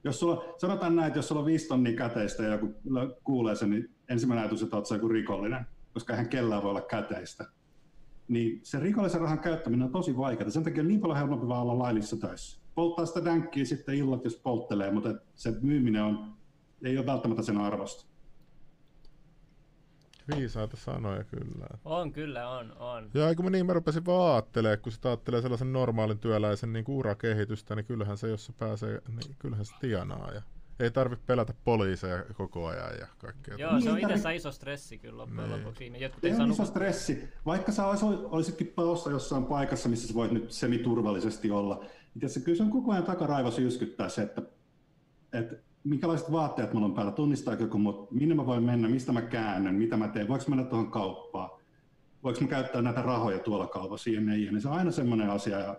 jos 0.05 0.21
sulla, 0.21 0.45
sanotaan 0.59 0.97
näin, 0.97 1.07
että 1.07 1.19
jos 1.19 1.29
sulla 1.29 1.41
on 1.41 1.47
viisi 1.47 1.69
tonnia 1.69 1.97
käteistä 1.97 2.43
ja 2.43 2.53
joku 2.53 2.75
kuulee 3.25 3.55
sen, 3.55 3.71
niin 3.71 3.91
ensimmäinen 4.09 4.43
ajatus, 4.43 4.63
että 4.63 4.77
oot 4.77 4.87
sä 4.87 4.95
joku 4.95 5.09
rikollinen, 5.09 5.67
koska 5.95 6.13
eihän 6.13 6.29
kellään 6.29 6.63
voi 6.63 6.71
olla 6.71 6.81
käteistä. 6.81 7.45
Niin 8.29 8.61
se 8.63 8.81
rikollisen 8.81 9.21
rahan 9.21 9.39
käyttäminen 9.39 9.87
on 9.87 9.93
tosi 9.93 10.17
vaikeaa. 10.17 10.51
Sen 10.51 10.63
takia 10.63 10.83
on 10.83 10.89
niin 10.89 11.01
paljon 11.01 11.19
helpompi 11.19 11.49
vaan 11.49 11.63
olla 11.63 11.79
laillissa 11.79 12.17
töissä. 12.17 12.63
Polttaa 12.75 13.07
sitä 13.07 13.25
dänkkiä 13.25 13.65
sitten 13.65 13.95
illat, 13.95 14.25
jos 14.25 14.37
polttelee, 14.37 14.91
mutta 14.91 15.15
se 15.35 15.55
myyminen 15.63 16.03
on, 16.03 16.35
ei 16.85 16.99
ole 16.99 17.07
välttämättä 17.07 17.43
sen 17.43 17.57
arvosta. 17.59 18.07
Viisaita 20.37 20.77
sanoja 20.77 21.25
kyllä. 21.25 21.67
On 21.85 22.13
kyllä, 22.13 22.49
on, 22.51 22.73
on. 22.79 23.11
Ja 23.15 23.35
kun 23.35 23.45
mä 23.45 23.51
niin 23.51 23.67
mä 23.67 23.73
rupesin 23.73 24.07
vaan 24.07 24.33
ajattelemaan, 24.35 24.79
kun 24.79 24.93
sitä 24.93 25.09
ajattelee 25.09 25.43
sellaisen 25.43 25.73
normaalin 25.73 26.19
työläisen 26.19 26.73
niin 26.73 26.85
kuin 26.85 26.97
urakehitystä, 26.97 27.75
niin 27.77 27.85
kyllähän 27.87 28.19
se, 28.19 28.29
jos 28.29 28.47
se 28.47 28.53
pääsee, 28.53 29.01
niin 29.09 29.37
kyllähän 29.39 29.65
se 29.67 29.75
tienaa. 29.81 30.31
Ja 30.35 30.43
ei 30.81 30.91
tarvitse 30.91 31.25
pelätä 31.27 31.55
poliiseja 31.65 32.25
koko 32.35 32.67
ajan 32.67 32.99
ja 33.01 33.07
kaikkea. 33.19 33.57
Joo, 33.59 33.81
se 33.81 33.91
on 33.91 33.97
Niin, 33.97 34.07
itsessään 34.09 34.35
iso 34.35 34.53
stressi 34.53 34.99
kyllä 34.99 35.17
loppujen 35.19 35.51
Niin. 35.51 35.59
lopuksi. 35.65 35.93
Jotkut 35.99 36.21
Se 36.21 36.27
ei 36.27 36.33
on 36.33 36.37
saa 36.37 36.47
iso 36.47 36.65
stressi. 36.65 37.29
Vaikka 37.47 37.73
sä 37.73 37.83
olis- 37.83 38.03
olisitkin 38.31 38.67
paossa 38.67 39.11
jossain 39.11 39.45
paikassa, 39.45 39.89
missä 39.89 40.09
sä 40.09 40.15
voit 40.15 40.31
nyt 40.33 40.53
semiturvallisesti 40.53 41.51
olla, 41.51 41.75
niin 41.81 42.21
tietysti 42.21 42.41
kyllä 42.41 42.57
se 42.57 42.63
on 42.63 42.71
koko 42.71 42.93
ajan 42.93 43.05
takaraivossa 43.05 43.61
jyskyttää 43.61 44.09
se, 44.09 44.23
että, 44.23 44.43
että 45.33 45.57
minkälaiset 45.85 46.33
vaatteet 46.33 46.73
mulla 46.73 46.87
on 46.87 46.95
päällä, 46.95 47.13
tunnistaa 47.13 47.55
joku 47.55 47.79
mut, 47.79 48.11
minne 48.11 48.35
mä 48.35 48.47
voin 48.47 48.63
mennä, 48.63 48.89
mistä 48.89 49.13
mä 49.13 49.23
käännön, 49.23 49.75
mitä 49.75 49.97
mä 49.97 50.09
teen, 50.09 50.29
voiko 50.29 50.45
mennä 50.49 50.65
tuohon 50.65 50.91
kauppaan, 50.91 51.51
voiko 52.23 52.41
mä 52.41 52.47
käyttää 52.47 52.83
näitä 52.83 53.03
rahoja 53.03 53.39
tuolla 53.39 53.67
kaupassa, 53.67 54.11
jne, 54.11 54.37
jne. 54.37 54.61
Se 54.61 54.69
on 54.69 54.75
aina 54.75 54.91
semmoinen 54.91 55.31
asia, 55.31 55.59
ja 55.59 55.77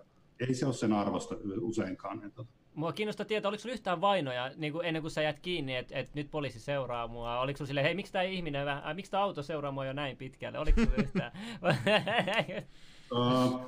ei 0.48 0.54
se 0.54 0.66
ole 0.66 0.74
sen 0.74 0.94
arvosta 0.94 1.36
useinkaan. 1.62 2.32
Mua 2.76 2.94
kiinnostaa 2.94 3.26
tietää, 3.26 3.50
oliko 3.50 3.62
sulla 3.62 3.74
yhtään 3.74 4.02
vainoja 4.02 4.52
niin 4.56 4.74
kuin 4.74 4.86
ennen 4.86 5.02
kuin 5.02 5.12
sä 5.12 5.22
jäät 5.22 5.40
kiinni, 5.40 5.76
että 5.76 5.96
et 5.96 6.16
nyt 6.16 6.32
poliisi 6.32 6.60
seuraa 6.60 7.08
mua? 7.08 7.40
Oliko 7.40 7.58
sulla 7.58 7.68
silleen, 7.68 7.86
hei, 7.86 7.96
miksi 7.96 8.14
tämä 8.14 8.24
ihminen, 8.24 8.68
äh, 8.68 8.96
miksi 8.96 9.12
tämä 9.12 9.24
auto 9.24 9.44
seuraa 9.44 9.72
mua 9.72 9.86
jo 9.86 9.94
näin 9.94 10.18
pitkälle? 10.18 10.60
Oliko 10.60 10.82
sulla 10.82 10.96
yhtään? 10.98 11.32
uh, 13.12 13.62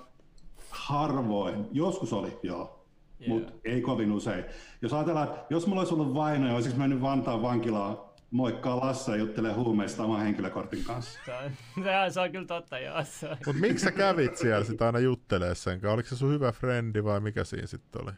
harvoin. 0.70 1.68
Joskus 1.72 2.14
oli, 2.14 2.40
joo. 2.44 2.75
Yeah. 3.22 3.30
Mutta 3.30 3.54
ei 3.66 3.82
kovin 3.82 4.12
usein. 4.12 4.46
Jos 4.82 4.94
ajatellaan, 4.94 5.28
että 5.28 5.46
jos 5.50 5.68
mulla 5.68 5.82
olisi 5.82 5.94
ollut 5.94 6.14
vainoja, 6.14 6.54
olisinko 6.54 6.78
mennyt 6.78 7.02
Vantaan 7.02 7.42
vankilaan 7.42 7.98
moikkaa 8.32 8.80
Lasse 8.80 9.12
ja 9.12 9.18
juttelee 9.18 9.54
huumeista 9.54 10.04
oman 10.04 10.22
henkilökortin 10.22 10.84
kanssa. 10.84 11.20
Se 11.26 11.34
on, 11.34 11.52
se 12.14 12.20
on 12.20 12.32
kyllä 12.32 12.46
totta, 12.46 12.80
joo. 12.80 12.98
Mutta 13.46 13.62
miksi 13.62 13.84
sä 13.84 13.92
kävit 13.92 14.38
siellä 14.38 14.66
sitä 14.66 14.86
aina 14.86 15.00
juttelee 15.00 15.56
sen 15.56 15.82
kanssa? 15.82 15.94
Oliko 15.94 16.10
se 16.10 16.16
sun 16.16 16.32
hyvä 16.32 16.52
frendi 16.52 17.04
vai 17.04 17.20
mikä 17.20 17.44
siinä 17.44 17.68
sitten 17.68 18.04
oli? 18.04 18.12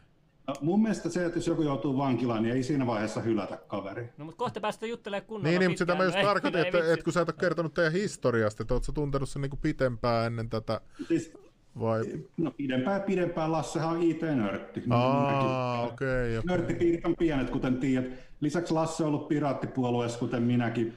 No, 0.46 0.54
mun 0.60 0.82
mielestä 0.82 1.08
se, 1.08 1.24
että 1.24 1.38
jos 1.38 1.46
joku 1.46 1.62
joutuu 1.62 1.98
vankilaan, 1.98 2.42
niin 2.42 2.54
ei 2.54 2.62
siinä 2.62 2.86
vaiheessa 2.86 3.20
hylätä 3.20 3.56
kaveri. 3.56 4.08
No 4.16 4.24
mutta 4.24 4.38
kohta 4.38 4.60
päästä 4.60 4.86
juttelemaan 4.86 5.26
kunnolla 5.26 5.48
Niin, 5.48 5.58
niin 5.58 5.70
mutta 5.70 5.78
sitä 5.78 5.94
mä 5.94 6.04
just 6.04 6.20
tarkoitin, 6.28 6.60
että, 6.60 6.92
että 6.92 7.04
kun 7.04 7.12
sä 7.12 7.20
et 7.20 7.28
ole 7.28 7.36
kertonut 7.40 7.74
teidän 7.74 7.92
historiasta, 7.92 8.62
että 8.62 8.74
oot 8.74 8.84
sä 8.84 8.92
tuntenut 8.92 9.28
sen 9.28 9.42
niinku 9.42 9.56
pitempään 9.56 10.26
ennen 10.26 10.50
tätä... 10.50 10.80
Siis, 11.08 11.32
vai? 11.80 12.02
No 12.36 12.50
pidempään 12.50 13.02
pidempään. 13.02 13.52
Lassehan 13.52 13.96
on 13.96 14.02
IT-nörtti. 14.02 14.82
Aa, 14.90 15.82
okei. 15.82 16.08
Okay, 16.08 16.38
okay. 16.38 16.42
Nörttipiirit 16.46 17.06
on 17.06 17.14
pienet, 17.18 17.50
kuten 17.50 17.76
tiedät. 17.76 18.12
Lisäksi 18.40 18.74
Lasse 18.74 19.04
on 19.04 19.08
ollut 19.08 19.28
piraattipuolueessa, 19.28 20.18
kuten 20.18 20.42
minäkin. 20.42 20.94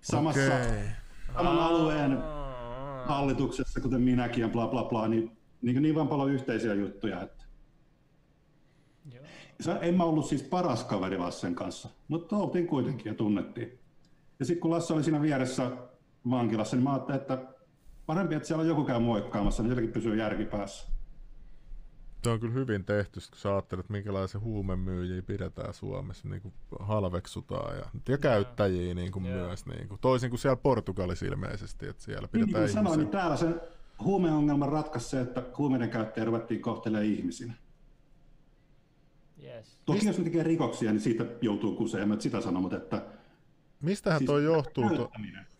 Samassa 0.00 0.40
okay. 0.40 0.78
saman 1.36 1.58
alueen 1.58 2.18
hallituksessa, 3.04 3.80
kuten 3.80 4.00
minäkin 4.00 4.42
ja 4.42 4.48
bla 4.48 4.66
bla 4.66 4.84
bla. 4.84 5.08
Niin, 5.08 5.36
niin, 5.62 5.82
niin 5.82 5.94
vaan 5.94 6.08
paljon 6.08 6.30
yhteisiä 6.30 6.74
juttuja. 6.74 7.22
Että 7.22 7.44
se, 9.60 9.72
en 9.80 9.94
mä 9.94 10.04
ollut 10.04 10.26
siis 10.26 10.42
paras 10.42 10.84
kaveri 10.84 11.18
Lassen 11.18 11.54
kanssa, 11.54 11.88
mutta 12.08 12.36
oltiin 12.36 12.66
kuitenkin 12.66 13.10
ja 13.10 13.14
tunnettiin. 13.14 13.78
Ja 14.38 14.44
sitten 14.44 14.60
kun 14.60 14.70
Lasse 14.70 14.94
oli 14.94 15.04
siinä 15.04 15.22
vieressä 15.22 15.70
vankilassa, 16.30 16.76
niin 16.76 16.84
mä 16.84 16.92
ajattelin, 16.92 17.20
että 17.20 17.38
parempi, 18.14 18.34
että 18.34 18.48
siellä 18.48 18.62
on 18.62 18.68
joku 18.68 18.84
käy 18.84 18.98
moikkaamassa, 18.98 19.62
niin 19.62 19.70
sielläkin 19.70 19.92
pysyy 19.92 20.16
järki 20.16 20.44
päässä. 20.44 20.88
Tuo 22.22 22.32
on 22.32 22.40
kyllä 22.40 22.54
hyvin 22.54 22.84
tehty, 22.84 23.20
kun 23.30 23.38
sä 23.38 23.52
ajattelet, 23.52 23.88
minkälaisia 23.88 24.40
huumemyyjiä 24.40 25.22
pidetään 25.22 25.74
Suomessa, 25.74 26.28
niin 26.28 26.42
kuin 26.42 26.54
halveksutaan 26.80 27.76
ja, 27.76 27.84
ja 28.08 28.18
käyttäjiä 28.18 28.94
niin 28.94 29.12
kuin 29.12 29.22
myös, 29.22 29.66
niin 29.66 29.88
kuin, 29.88 30.00
toisin 30.00 30.30
kuin 30.30 30.38
siellä 30.38 30.56
Portugalissa 30.56 31.26
ilmeisesti, 31.26 31.88
että 31.88 32.02
siellä 32.02 32.28
pidetään 32.28 32.54
niin, 32.54 32.60
niin 32.64 32.74
sanoin, 32.74 32.98
niin 32.98 33.08
täällä 33.08 33.36
sen 33.36 33.60
huumeongelman 34.04 34.68
ratkaisi 34.68 35.08
se, 35.08 35.20
että 35.20 35.42
huumeiden 35.58 35.90
käyttäjä 35.90 36.24
ruvettiin 36.24 36.62
kohtelemaan 36.62 37.06
ihmisinä. 37.06 37.54
Yes. 39.42 39.78
Toki 39.84 39.96
Mist... 39.96 40.06
jos 40.06 40.18
ne 40.18 40.24
tekee 40.24 40.42
rikoksia, 40.42 40.90
niin 40.92 41.00
siitä 41.00 41.24
joutuu 41.40 41.76
kuseen, 41.76 42.12
että 42.12 42.22
sitä 42.22 42.40
sanon, 42.40 42.62
mutta 42.62 42.76
että 42.76 43.02
Mistähän 43.82 44.18
siis 44.18 44.26
toi 44.26 44.44
johtuu, 44.44 44.96
to, 44.96 45.10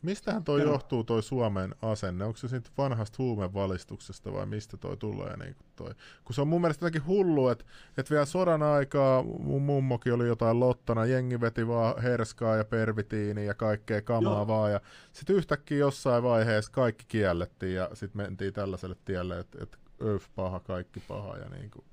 mistähän 0.02 0.44
toi 0.44 0.62
johtuu 0.62 1.04
toi 1.04 1.22
Suomen 1.22 1.74
asenne? 1.82 2.24
Onko 2.24 2.36
se 2.36 2.48
siitä 2.48 2.70
vanhasta 2.78 3.16
huumevalistuksesta 3.18 4.32
vai 4.32 4.46
mistä 4.46 4.76
toi 4.76 4.96
tulee? 4.96 5.36
Niin 5.36 5.56
toi? 5.76 5.94
Kun 6.24 6.34
se 6.34 6.40
on 6.40 6.48
mun 6.48 6.60
mielestä 6.60 6.84
jotenkin 6.84 7.06
hullu, 7.06 7.48
että, 7.48 7.64
että 7.98 8.10
vielä 8.10 8.24
sodan 8.24 8.62
aikaa 8.62 9.22
mun 9.22 9.62
mummokin 9.62 10.12
oli 10.12 10.26
jotain 10.26 10.60
lottana, 10.60 11.06
jengi 11.06 11.40
veti 11.40 11.68
vaan 11.68 12.02
herskaa 12.02 12.56
ja 12.56 12.64
pervitiiniä 12.64 13.44
ja 13.44 13.54
kaikkea 13.54 14.02
kamaa 14.02 14.38
Joo. 14.38 14.46
vaan. 14.46 14.72
Ja 14.72 14.80
sitten 15.12 15.36
yhtäkkiä 15.36 15.78
jossain 15.78 16.22
vaiheessa 16.22 16.72
kaikki 16.72 17.04
kiellettiin 17.08 17.74
ja 17.74 17.90
sitten 17.94 18.22
mentiin 18.22 18.52
tällaiselle 18.52 18.96
tielle, 19.04 19.38
että, 19.38 19.58
että 19.62 19.78
öf, 20.02 20.26
paha, 20.34 20.60
kaikki 20.60 21.00
paha 21.08 21.36
ja 21.36 21.48
niin 21.48 21.70
kuin 21.70 21.84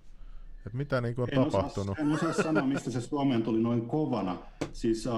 et 0.66 0.74
mitä 0.74 1.02
niin 1.02 1.16
kuin 1.16 1.24
on 1.38 1.46
en 1.46 1.52
tapahtunut? 1.52 1.90
Osaa, 1.90 2.06
en 2.06 2.12
osaa 2.12 2.44
sanoa, 2.44 2.66
mistä 2.66 2.92
se 2.92 3.02
Suomeen 3.02 3.44
tuli 3.44 3.60
noin 3.60 3.82
kovana. 3.82 4.38
Siis 4.74 5.06
uh, 5.06 5.14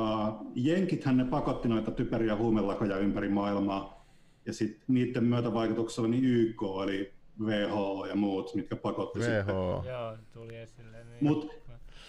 jenkithän 0.55 1.18
ne 1.18 1.26
pakotti 1.26 1.68
noita 1.68 1.91
typeriä 1.91 2.35
huumelakoja 2.35 2.97
ympäri 2.97 3.30
maailmaa. 3.30 4.05
Ja 4.45 4.53
sitten 4.53 4.84
niiden 4.88 5.23
myötävaikutuksella 5.23 6.09
niin 6.09 6.26
YK 6.26 6.61
eli 6.84 7.13
WHO 7.39 8.05
ja 8.05 8.15
muut, 8.15 8.55
mitkä 8.55 8.76
pakotti 8.76 9.19
WHO. 9.19 9.26
sitten. 9.26 9.55
Joo, 9.93 10.18
tuli 10.34 10.55
esille. 10.55 10.97
Niin. 11.03 11.18
Mut, 11.22 11.51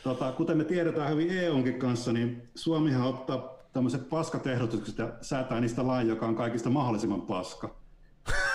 tota, 0.04 0.32
kuten 0.32 0.56
me 0.56 0.64
tiedetään 0.64 1.10
hyvin 1.10 1.30
EUnkin 1.30 1.78
kanssa, 1.78 2.12
niin 2.12 2.48
Suomihan 2.54 3.06
ottaa 3.06 3.58
tämmöiset 3.72 4.08
paskat 4.08 4.46
ehdotukset 4.46 4.98
ja 4.98 5.12
säätää 5.20 5.60
niistä 5.60 5.86
lain, 5.86 6.08
joka 6.08 6.26
on 6.26 6.36
kaikista 6.36 6.70
mahdollisimman 6.70 7.22
paska. 7.22 7.74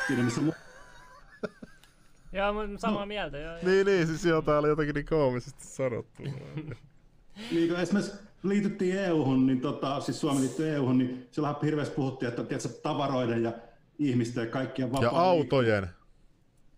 Siinä 0.08 0.24
missä 0.24 0.42
Joo, 2.38 2.54
samaa 2.78 3.00
no, 3.00 3.06
mieltä. 3.06 3.38
Joo, 3.38 3.58
niin, 3.62 3.86
niin, 3.86 4.08
siis 4.08 4.26
jotain 4.26 4.60
oli 4.60 4.68
jotenkin 4.68 4.96
niin 4.96 5.06
koomisesti 5.06 5.64
sanottu. 5.64 6.24
niin 7.52 7.70
kun 7.70 7.80
esimerkiksi 7.80 8.18
liityttiin 8.44 9.00
EU-hun, 9.00 9.46
niin 9.46 9.62
tota, 9.62 10.00
siis 10.00 10.22
Suomi 10.22 10.42
liittyi 10.42 10.70
EU-hun, 10.70 10.98
niin 10.98 11.28
silloin 11.32 11.56
hirveästi 11.64 11.96
puhuttiin, 11.96 12.30
että 12.30 12.44
tiedätkö, 12.44 12.70
tavaroiden 12.70 13.44
ja 13.44 13.52
ihmisten 14.00 14.46
ja 14.46 14.52
kaikkien 14.52 14.92
vapaa 14.92 15.04
Ja 15.04 15.10
autojen. 15.10 15.90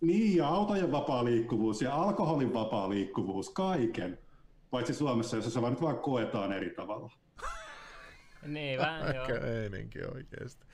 Niin, 0.01 0.37
ja 0.37 0.47
autojen 0.47 0.91
vapaa 0.91 1.25
liikkuvuus 1.25 1.81
ja 1.81 1.95
alkoholin 1.95 2.53
vapaa 2.53 2.89
liikkuvuus, 2.89 3.49
kaiken. 3.49 4.19
Paitsi 4.69 4.93
Suomessa, 4.93 5.35
jossa 5.35 5.51
se 5.51 5.61
vaan 5.61 5.73
nyt 5.73 5.81
vaan 5.81 5.99
koetaan 5.99 6.51
eri 6.51 6.69
tavalla. 6.69 7.11
niin, 8.45 8.79
vähän 8.79 9.15
joo. 9.15 9.27
Eininkin 9.63 10.15
oikeasti. 10.15 10.65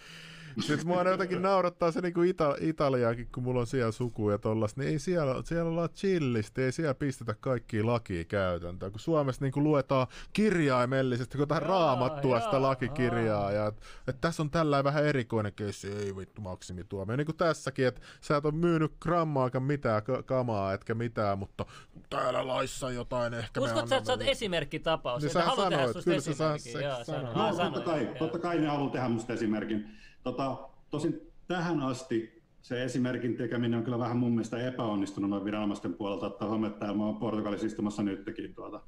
Sitten 0.60 0.88
mua 0.88 1.04
jotenkin 1.04 1.42
naurattaa 1.42 1.92
se 1.92 2.02
niinku 2.02 2.22
Ita- 2.22 2.58
Italiaakin, 2.60 3.28
kun 3.34 3.44
mulla 3.44 3.60
on 3.60 3.68
siellä 3.68 3.92
suku 3.92 4.30
ja 4.30 4.38
tollas, 4.38 4.78
niin 4.78 4.90
ei 4.90 5.00
siellä, 5.00 5.36
siellä 5.44 5.70
ollaan 5.70 5.90
chillisti, 5.90 6.62
ei 6.62 6.72
siellä 6.72 6.94
pistetä 6.94 7.36
kaikkia 7.40 7.86
lakia 7.86 8.24
käytäntöön, 8.24 8.92
kun 8.92 9.00
Suomessa 9.00 9.46
niinku 9.46 9.64
luetaan 9.64 10.08
kirjaimellisesti, 10.34 11.38
kun 11.38 11.48
tähän 11.48 11.64
raamattua 11.64 12.40
sitä 12.40 12.62
lakikirjaa, 12.62 13.52
ja 13.52 13.68
että 13.68 13.82
et 14.08 14.22
tässä 14.22 14.44
on 14.44 14.50
tällä 14.50 14.84
vähän 14.84 15.06
erikoinen 15.06 15.54
keissi, 15.54 15.92
ei 15.92 16.16
vittu 16.16 16.42
maksimituomio, 16.42 17.16
niin 17.16 17.26
kuin 17.26 17.38
tässäkin, 17.38 17.88
että 17.88 18.02
sä 18.22 18.38
et 18.38 18.46
ole 18.46 18.54
myynyt 18.54 18.92
grammaakaan 19.02 19.64
mitään 19.64 20.02
kamaa, 20.26 20.74
etkä 20.74 20.94
mitään, 20.94 21.40
mutta 21.40 21.66
täällä 22.10 22.48
laissa 22.48 22.92
jotain 22.92 23.34
ehkä 23.34 23.62
Uskot 23.62 23.88
sä, 23.88 23.98
että 23.98 24.08
sä 24.08 24.14
oot 24.14 24.22
esimerkkitapaus, 24.22 25.24
niin 25.24 25.30
että 25.38 25.44
haluat 25.46 25.70
tehdä 25.70 25.88
susta? 26.22 26.44
Joo, 26.82 26.98
no, 27.34 27.56
totta 27.74 27.82
kai, 27.82 28.10
totta 28.20 28.40
kai 28.40 28.60
ne 28.60 28.68
haluaa 28.68 28.92
tehdä 28.92 29.10
musta 29.10 29.34
esimerkin. 29.34 29.96
Tota, 30.26 30.70
tosin 30.90 31.22
tähän 31.48 31.82
asti 31.82 32.44
se 32.62 32.84
esimerkin 32.84 33.38
tekeminen 33.38 33.78
on 33.78 33.84
kyllä 33.84 34.00
vähän 34.00 34.18
mun 34.18 34.32
mielestä 34.32 34.68
epäonnistunut 34.68 35.30
noin 35.30 35.46
viranomaisten 35.46 35.94
puolelta, 35.94 36.28
että 36.28 36.46
että 36.68 36.94
mä 36.94 37.06
oon 37.06 37.18
Portugalissa 37.18 37.68
istumassa 37.68 38.04
nytkin 38.04 38.56
tuota. 38.56 38.82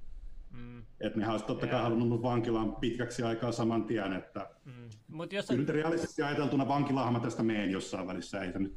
Mm. 0.52 0.84
Että 1.00 1.20
ne 1.20 1.30
olisi 1.30 1.46
totta 1.46 1.68
kai 1.68 1.82
halunnut 1.82 2.22
vankilaan 2.22 2.76
pitkäksi 2.76 3.24
aikaa 3.24 3.52
saman 3.52 3.86
tien, 3.86 4.14
että 4.14 4.50
mm. 4.66 4.90
Mut 5.08 5.34
jos 5.34 5.48
kyllä 5.48 5.62
on... 5.62 5.68
realistisesti 5.68 6.22
ajateltuna 6.22 6.68
vankilahan 6.68 7.14
mä 7.14 7.20
tästä 7.20 7.44
meen 7.44 7.72
jossain 7.72 8.08
välissä, 8.08 8.42
ei 8.42 8.52
nyt 8.60 8.76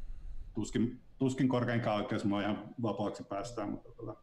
tuskin, 0.53 0.99
tuskin 1.17 1.49
korkeinkaan 1.49 2.01
oikeus 2.01 2.25
mua 2.25 2.41
ihan 2.41 2.63
vapaaksi 2.81 3.23
päästään, 3.23 3.69
mutta 3.69 3.91
tota, 3.91 4.15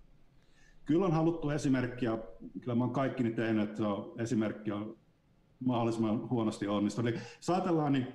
kyllä 0.84 1.06
on 1.06 1.12
haluttu 1.12 1.50
esimerkkiä, 1.50 2.18
kyllä 2.60 2.74
mä 2.74 2.84
oon 2.84 2.92
kaikki 2.92 3.30
tehnyt, 3.30 3.64
että 3.64 3.76
se 3.76 3.84
on, 3.84 4.14
esimerkki 4.18 4.72
on 4.72 4.98
mahdollisimman 5.64 6.30
huonosti 6.30 6.68
onnistunut. 6.68 7.10
Eli 7.10 7.20
saatellaan, 7.40 7.92
niin 7.92 8.06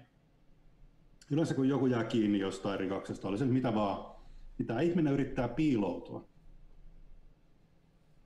yleensä 1.34 1.54
kun 1.54 1.70
joku 1.70 1.86
jää 1.86 2.04
kiinni 2.04 2.40
jostain 2.40 2.80
rikoksesta, 2.80 3.28
oli 3.28 3.38
se 3.38 3.46
mitä 3.46 3.76
vaan, 3.76 4.16
niin 4.58 4.68
tämä 4.68 4.82
ihminen 4.82 5.14
yrittää 5.14 5.48
piiloutua. 5.48 6.28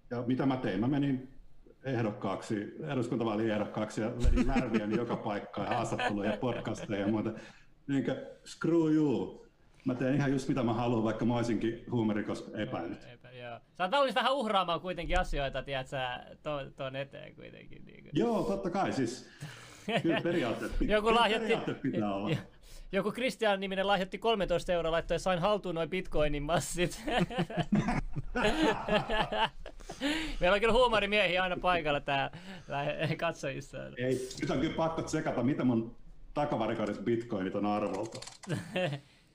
Ja 0.10 0.24
mitä 0.28 0.46
mä 0.46 0.58
tein? 0.58 0.80
Mä 0.80 0.88
menin 0.88 1.38
ehdokkaaksi, 1.84 2.76
eduskuntavaalien 2.88 3.52
ehdokkaaksi 3.52 4.02
ja 4.02 4.12
vedin 4.18 4.48
lärviä 4.48 4.86
joka 4.86 5.16
paikkaan 5.16 5.68
ja 5.68 5.74
haastatteluja 5.74 6.32
ja 6.32 6.38
podcasteja 6.38 7.00
ja 7.00 7.08
muuta. 7.08 7.34
Niin 7.88 8.06
screw 8.46 8.94
you. 8.94 9.48
Mä 9.86 9.96
teen 9.96 10.16
ihan 10.16 10.32
just 10.32 10.48
mitä 10.48 10.64
mä 10.64 10.74
haluan, 10.74 11.04
vaikka 11.04 11.26
mä 11.26 11.36
olisinkin 11.36 11.84
huumerikos 11.92 12.52
epäilyt. 12.58 13.06
Epä, 13.14 13.32
joo. 13.32 13.60
Sä 13.78 13.84
oot 13.84 13.92
valmis 13.92 14.16
vähän 14.16 14.36
uhraamaan 14.36 14.82
kuitenkin 14.82 15.20
asioita, 15.20 15.64
tiedät 15.64 15.88
sä, 15.88 16.26
tuon 16.78 16.96
eteen 16.96 17.36
kuitenkin. 17.36 17.86
Niin 17.86 18.04
kuin. 18.04 18.12
Joo, 18.14 18.44
totta 18.44 18.70
kai 18.70 18.94
siis. 18.94 19.30
Kyllä 20.02 20.22
periaatteet, 20.22 20.72
Joku 20.82 21.14
lahjoitti, 21.14 21.48
periaatteet 21.48 21.82
pitää 21.82 22.16
olla. 22.16 22.30
Joku 22.92 23.12
Christian 23.12 23.60
niminen 23.60 23.88
lahjoitti 23.88 24.18
13 24.18 24.74
euroa 24.74 24.92
laittoi 24.92 25.20
sain 25.20 25.40
haltuun 25.40 25.76
noin 25.76 25.90
bitcoinin 25.90 26.44
massit. 26.44 27.04
Meillä 30.40 30.56
on 30.56 30.60
kyllä 30.60 30.74
huumorimiehiä 30.74 31.44
aina 31.44 31.58
paikalla 31.62 32.00
tää 32.00 32.32
katsojissa. 33.18 33.78
Ei, 33.98 34.30
nyt 34.42 34.50
on 34.50 34.60
kyllä 34.60 34.76
pakko 34.76 35.02
tsekata, 35.02 35.44
mitä 35.44 35.64
mun 35.64 35.96
takavarikoidessa 36.34 37.04
bitcoinit 37.04 37.56
on 37.56 37.66
arvolta. 37.66 38.20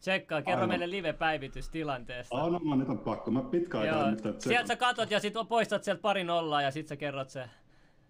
Tsekkaa, 0.01 0.43
kerro 0.43 0.61
Aina. 0.61 0.66
meille 0.66 0.91
live-päivitys 0.91 1.69
tilanteesta. 1.69 2.37
Aina, 2.37 2.61
no, 2.65 2.77
nyt 2.77 2.89
on 2.89 2.99
pakko. 2.99 3.31
Mä 3.31 3.43
pitkään 3.43 3.85
aikaa 3.85 4.11
nyt 4.11 4.23
Sieltä 4.39 4.69
sä 4.69 4.77
katot 4.77 5.11
ja 5.11 5.20
sit 5.20 5.35
poistat 5.49 5.85
sieltä 5.85 6.03
pari 6.03 6.24
nollaa 6.24 6.62
ja 6.62 6.70
sit 6.70 6.89
sä 6.89 6.97
kerrot 6.97 7.31
se 7.31 7.45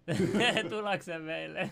Tullakseen 0.69 1.21
meille. 1.21 1.69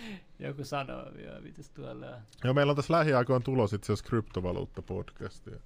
Joku 0.38 0.64
sanoo, 0.64 1.10
joo, 1.24 1.40
mitäs 1.40 1.70
tuolla 1.70 2.06
on. 2.06 2.22
Joo, 2.44 2.54
meillä 2.54 2.70
on 2.70 2.76
tässä 2.76 2.94
lähiaikoin 2.94 3.42
tulos 3.42 3.72
itse 3.72 3.92
asiassa 3.92 4.10
kryptovaluutta-podcastia. 4.10 5.60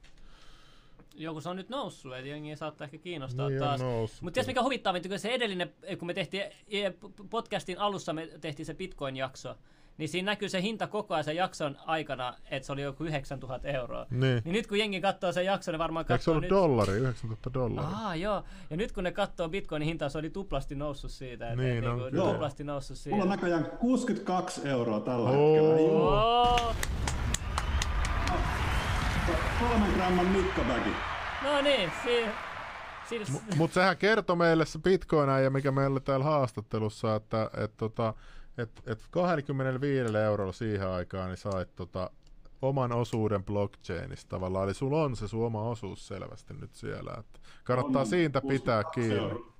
Joku 1.14 1.40
se 1.40 1.48
on 1.48 1.56
nyt 1.56 1.68
noussut, 1.68 2.14
että 2.16 2.28
jengi 2.28 2.56
saattaa 2.56 2.84
ehkä 2.84 2.98
kiinnostaa 2.98 3.48
Niin 3.48 3.60
taas. 3.60 3.80
Mutta 4.20 4.34
tiedätkö 4.34 4.50
mikä 4.50 4.62
huvittaavinta, 4.62 5.08
kun 5.08 5.18
se 5.18 5.28
edellinen, 5.28 5.74
kun 5.98 6.06
me 6.06 6.14
tehtiin 6.14 6.42
e- 6.68 6.92
podcastin 7.30 7.78
alussa, 7.78 8.12
me 8.12 8.26
tehtiin 8.40 8.66
se 8.66 8.74
Bitcoin-jakso, 8.74 9.56
niin 9.98 10.08
siinä 10.08 10.32
näkyy 10.32 10.48
se 10.48 10.62
hinta 10.62 10.86
koko 10.86 11.14
ajan 11.14 11.24
sen 11.24 11.36
jakson 11.36 11.76
aikana, 11.86 12.34
että 12.50 12.66
se 12.66 12.72
oli 12.72 12.82
joku 12.82 13.04
9000 13.04 13.68
euroa. 13.68 14.06
Niin. 14.10 14.42
Niin 14.44 14.52
nyt 14.52 14.66
kun 14.66 14.78
jengi 14.78 15.00
katsoo 15.00 15.32
sen 15.32 15.44
jakson, 15.44 15.72
ne 15.72 15.78
varmaan 15.78 16.02
Eikö 16.04 16.12
se 16.12 16.18
katsoo 16.18 16.32
ollut 16.32 16.42
nyt... 16.42 16.50
dollari, 16.50 16.92
9000 16.92 17.54
dollaria? 17.54 17.96
Aa, 17.98 18.16
joo. 18.16 18.44
Ja 18.70 18.76
nyt 18.76 18.92
kun 18.92 19.04
ne 19.04 19.12
katsoo 19.12 19.48
Bitcoinin 19.48 19.86
hintaa, 19.88 20.08
se 20.08 20.18
oli 20.18 20.30
tuplasti 20.30 20.74
noussut 20.74 21.10
siitä. 21.10 21.50
Et, 21.50 21.58
Niin 21.58 21.84
niinku, 21.84 22.16
joo. 22.16 22.32
tuplasti 22.32 22.64
noussut 22.64 22.96
siitä. 22.96 23.10
Mulla 23.16 23.22
on 23.24 23.30
näköjään 23.30 23.64
62 23.64 24.68
euroa 24.68 25.00
tällä 25.00 25.30
Oo. 25.30 25.54
hetkellä. 25.54 25.80
Joo. 25.80 26.08
Oo. 26.08 26.74
Kolmen 29.60 29.90
gramman 29.94 30.26
mikkabägi. 30.26 30.90
No 31.44 31.60
niin, 31.62 31.90
siinä... 32.04 32.32
siinä 33.08 33.24
Mutta 33.56 33.74
sehän 33.74 33.96
kertoi 33.96 34.36
meille 34.36 34.66
se 34.66 34.78
bitcoin 34.78 35.44
ja 35.44 35.50
mikä 35.50 35.70
meillä 35.72 36.00
täällä 36.00 36.24
haastattelussa, 36.24 37.14
että 37.14 37.50
et, 37.56 37.76
tota, 37.76 38.14
et, 38.58 38.82
et 38.86 39.06
25 39.10 40.16
eurolla 40.16 40.52
siihen 40.52 40.88
aikaan 40.88 41.28
niin 41.28 41.36
sait 41.36 41.76
tota, 41.76 42.10
oman 42.62 42.92
osuuden 42.92 43.44
blockchainista 43.44 44.28
tavallaan. 44.28 44.64
Eli 44.64 44.74
sulla 44.74 45.02
on 45.02 45.16
se 45.16 45.28
sun 45.28 45.46
oma 45.46 45.62
osuus 45.62 46.06
selvästi 46.06 46.54
nyt 46.54 46.74
siellä. 46.74 47.14
Että 47.18 47.40
kannattaa 47.64 48.02
On 48.02 48.08
siitä 48.08 48.40
pitää 48.40 48.82
62 48.82 49.00
kiinni. 49.00 49.56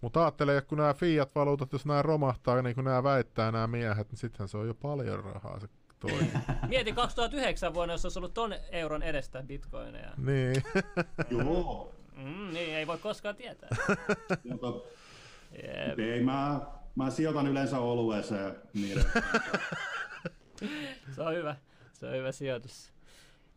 Mutta 0.00 0.22
ajattele, 0.22 0.56
että 0.56 0.68
kun 0.68 0.78
nämä 0.78 0.94
fiat-valuutat, 0.94 1.72
jos 1.72 1.86
nämä 1.86 2.02
romahtaa, 2.02 2.62
niin 2.62 2.74
kuin 2.74 2.84
nämä 2.84 3.02
väittää 3.02 3.52
nämä 3.52 3.66
miehet, 3.66 4.10
niin 4.10 4.18
sittenhän 4.18 4.48
se 4.48 4.56
on 4.56 4.66
jo 4.66 4.74
paljon 4.74 5.24
rahaa 5.24 5.60
se 5.60 5.68
toinen. 6.00 6.30
Mieti 6.68 6.92
2009 6.92 7.74
vuonna, 7.74 7.94
jos 7.94 8.04
olisi 8.04 8.18
ollut 8.18 8.34
ton 8.34 8.54
euron 8.70 9.02
edestä 9.02 9.42
bitcoineja. 9.42 10.10
niin. 10.16 10.62
Joo. 11.30 11.94
Mm, 12.16 12.52
niin, 12.52 12.74
ei 12.74 12.86
voi 12.86 12.98
koskaan 12.98 13.36
tietää. 13.36 13.68
Jep. 15.62 15.98
ei, 15.98 16.22
mä, 16.22 16.60
mä 16.94 17.10
sijoitan 17.10 17.46
yleensä 17.46 17.78
olueeseen 17.78 18.56
niin. 18.74 19.04
Se 21.14 21.22
on 21.22 21.34
hyvä. 21.34 21.56
Se 21.92 22.06
on 22.06 22.14
hyvä 22.14 22.32
sijoitus. 22.32 22.92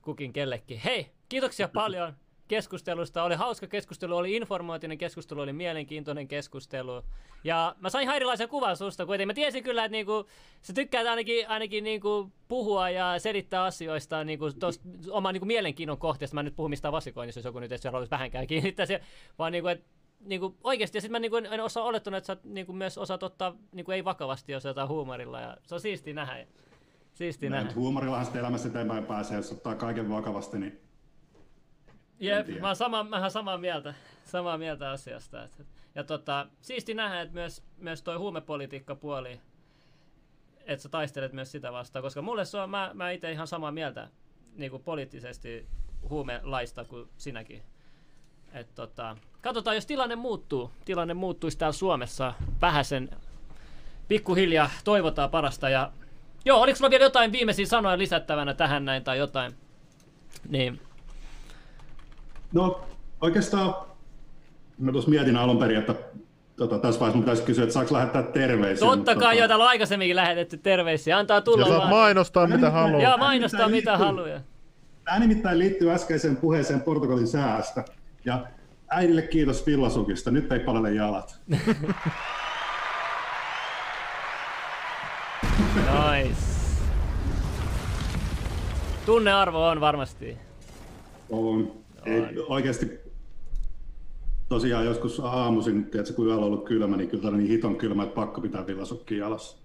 Kukin 0.01 0.34
kellekin. 0.34 0.80
Hei, 0.80 1.11
kiitoksia 1.30 1.68
paljon 1.68 2.14
keskustelusta. 2.47 3.23
Oli 3.23 3.35
hauska 3.35 3.68
keskustelu, 3.68 4.18
oli 4.18 4.35
informaatinen 4.35 4.97
keskustelu, 4.97 5.41
oli 5.41 5.53
mielenkiintoinen 5.53 6.27
keskustelu. 6.27 7.03
Ja 7.43 7.76
mä 7.80 7.89
sain 7.89 8.03
ihan 8.03 8.15
erilaisen 8.15 8.49
kuvan 8.49 8.77
susta, 8.77 9.05
kuitenkin. 9.05 9.27
Mä 9.27 9.34
tiesin 9.34 9.64
kyllä, 9.64 9.85
että 9.85 9.91
niinku, 9.91 10.26
sä 10.61 10.73
tykkäät 10.73 11.07
ainakin, 11.07 11.47
ainakin 11.49 11.84
niinku 11.84 12.31
puhua 12.47 12.89
ja 12.89 13.19
selittää 13.19 13.64
asioista 13.64 14.23
niinku 14.23 14.53
tosta, 14.59 14.89
oman 15.09 15.34
niinku 15.34 15.45
mielenkiinnon 15.45 15.97
kohteesta. 15.97 16.35
Mä 16.35 16.41
en 16.41 16.45
nyt 16.45 16.55
puhu 16.55 16.69
mistään 16.69 16.91
vasikoinnista, 16.91 17.39
jos 17.39 17.45
joku 17.45 17.59
nyt 17.59 17.72
ei 17.72 17.77
haluaisi 17.85 18.11
vähänkään 18.11 18.47
kiinnittää 18.47 18.85
siihen, 18.85 19.05
vaan 19.39 19.51
niinku, 19.51 19.68
että 19.68 19.85
niinku 20.19 20.57
oikeasti, 20.64 20.98
ja 20.98 21.02
sitten 21.02 21.11
mä 21.11 21.19
niinku 21.19 21.38
en, 21.38 21.45
en 21.45 21.64
osaa 21.64 21.84
olettanut, 21.84 22.18
että 22.18 22.27
sä 22.27 22.38
niinku 22.44 22.73
myös 22.73 22.98
osaat 22.98 23.23
ottaa 23.23 23.56
niinku 23.72 23.91
ei 23.91 24.06
vakavasti, 24.06 24.52
jos 24.52 24.65
jotain 24.65 24.88
huumorilla, 24.88 25.41
ja 25.41 25.57
se 25.64 25.76
on 25.76 25.81
siistiä 25.81 26.14
nähdä. 26.14 26.48
Siistiä 27.14 27.49
nähdä. 27.49 27.72
Huumorillahan 27.76 28.26
sitten 28.26 28.39
elämässä 28.39 28.68
eteenpäin 28.68 29.06
pääsee, 29.06 29.38
jos 29.38 29.52
ottaa 29.52 29.76
kaiken 29.76 30.10
vakavasti, 30.10 30.60
niin 30.60 30.81
Jep, 32.19 32.48
mä 32.60 32.68
oon 32.68 32.76
sama, 32.76 33.03
mä 33.03 33.22
oon 33.22 33.31
samaa 33.31 33.57
mieltä, 33.57 33.94
samaa 34.23 34.57
mieltä 34.57 34.91
asiasta. 34.91 35.44
Et, 35.44 35.65
ja 35.95 36.03
tota, 36.03 36.48
siisti 36.61 36.94
nähdä, 36.94 37.22
että 37.22 37.34
myös, 37.34 37.64
myös 37.77 38.03
toi 38.03 38.15
huumepolitiikka 38.15 38.95
puoli, 38.95 39.41
että 40.65 40.84
sä 40.84 40.89
taistelet 40.89 41.34
myös 41.34 41.52
sitä 41.52 41.72
vastaan, 41.72 42.03
koska 42.03 42.22
mulle 42.22 42.45
se 42.45 42.57
on, 42.57 42.69
mä, 42.69 42.91
mä 42.94 43.11
itse 43.11 43.31
ihan 43.31 43.48
samaa 43.48 43.72
mieltä 43.72 44.10
niin 44.56 44.72
kuin 44.72 44.84
poliittisesti 44.84 45.68
huumelaista 46.10 46.85
kuin 46.85 47.10
sinäkin. 47.18 47.64
Et 48.53 48.76
tota, 48.76 49.18
katsotaan, 49.48 49.76
jos 49.76 49.86
tilanne 49.86 50.15
muuttuu, 50.15 50.72
tilanne 50.86 51.14
muuttuisi 51.14 51.57
täällä 51.57 51.74
Suomessa 51.74 52.34
vähäsen 52.61 53.10
pikkuhiljaa, 54.07 54.69
toivotaan 54.84 55.30
parasta. 55.30 55.69
Ja, 55.69 55.91
joo, 56.45 56.61
oliko 56.61 56.76
sulla 56.78 56.90
vielä 56.90 57.06
jotain 57.06 57.32
viimeisiä 57.32 57.65
sanoja 57.65 57.98
lisättävänä 57.98 58.53
tähän 58.53 58.86
näin 58.86 59.03
tai 59.03 59.18
jotain? 59.18 59.53
Niin, 60.49 60.80
No 62.53 62.82
oikeastaan 63.22 63.76
mä 64.78 64.91
tuossa 64.91 65.10
mietin 65.10 65.38
alun 65.38 65.57
perin, 65.57 65.78
että 65.78 65.95
tota, 66.57 66.80
tässä 66.80 66.99
vaiheessa 66.99 67.15
mun 67.18 67.24
pitäisi 67.24 67.44
kysyä, 67.44 67.64
että 67.64 67.74
saako 67.74 67.94
lähettää 67.94 68.24
terveisiä. 68.24 68.80
Totta 68.80 68.95
mutta, 68.98 69.15
kai, 69.15 69.22
tota, 69.24 69.34
jo 69.34 69.48
täällä 69.48 69.64
on 69.64 69.69
aikaisemminkin 69.69 70.15
lähetetty 70.15 70.57
terveisiä. 70.57 71.18
Antaa 71.18 71.38
Ja 71.38 71.41
tulla 71.41 71.68
saat 71.68 71.78
vaan. 71.78 71.90
mainostaa 71.90 72.48
mitä 72.48 72.65
Joo, 72.65 72.72
haluat. 72.72 73.03
Joo, 73.03 73.18
mainostaa 73.18 73.69
mitä 73.69 73.98
haluaa. 73.98 74.40
Tämä 75.06 75.19
nimittäin 75.19 75.60
liittyy 75.60 75.91
äskeiseen 75.91 76.38
puheeseen 76.38 76.82
Portugalin 76.82 77.28
säästä. 77.28 77.86
Ja 78.26 78.45
äidille 78.89 79.22
kiitos 79.22 79.65
Villasukista, 79.65 80.31
nyt 80.31 80.51
ei 80.51 80.59
palele 80.59 80.93
jalat. 80.93 81.39
Nice. 85.77 86.41
Tunnearvo 89.05 89.68
on 89.68 89.81
varmasti. 89.81 90.38
On. 91.30 91.72
Ei, 92.05 92.22
oikeasti 92.47 92.99
tosiaan 94.49 94.85
joskus 94.85 95.19
aamuisin, 95.19 95.85
tiedätkö, 95.85 96.14
kun 96.14 96.26
yöllä 96.27 96.41
on 96.41 96.47
ollut 96.47 96.65
kylmä, 96.65 96.97
niin 96.97 97.09
kyllä 97.09 97.31
niin 97.31 97.49
hiton 97.49 97.76
kylmä, 97.76 98.03
että 98.03 98.15
pakko 98.15 98.41
pitää 98.41 98.68
villasukkia 98.68 99.18
jalassa. 99.18 99.57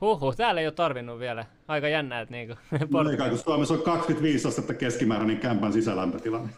Huhhuh, 0.00 0.36
täällä 0.36 0.60
ei 0.60 0.66
ole 0.66 0.72
tarvinnut 0.74 1.18
vielä. 1.18 1.44
Aika 1.68 1.88
jännä, 1.88 2.20
että 2.20 2.32
niinku 2.34 2.54
No, 2.90 3.10
eikä, 3.10 3.28
kun 3.28 3.38
Suomessa 3.38 3.74
on 3.74 3.82
25 3.82 4.48
astetta 4.48 4.74
keskimääräinen 4.74 5.38
kämpän 5.38 5.72
sisälämpötila. 5.72 6.40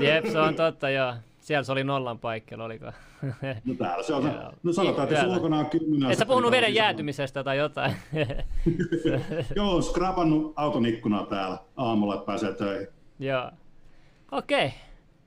Jep, 0.00 0.26
se 0.32 0.38
on 0.38 0.54
totta, 0.54 0.90
joo. 0.90 1.14
Siellä 1.40 1.62
se 1.62 1.72
oli 1.72 1.84
nollan 1.84 2.18
paikkeilla, 2.18 2.64
oliko? 2.64 2.86
No 3.64 3.74
täällä 3.78 4.02
se 4.02 4.14
on. 4.14 4.24
Joo. 4.24 4.52
No 4.62 4.72
sanotaan, 4.72 5.08
että 5.08 5.24
jos 5.24 5.32
ulkona 5.36 5.58
on 5.58 5.66
10 5.66 6.10
Et 6.10 6.18
sä 6.18 6.26
puhunut 6.26 6.50
niin 6.50 6.56
veden 6.56 6.74
täällä 6.74 6.86
jäätymisestä 6.86 7.44
tai 7.44 7.58
jotain. 7.58 7.92
sisällä- 8.90 9.44
Joo, 9.56 9.82
skrapannut 9.82 10.52
auton 10.56 10.86
ikkunaa 10.86 11.26
täällä 11.26 11.58
aamulla, 11.76 12.14
että 12.14 12.26
pääsee 12.26 12.52
töihin. 12.54 12.88
joo. 13.18 13.50
Okei. 14.32 14.74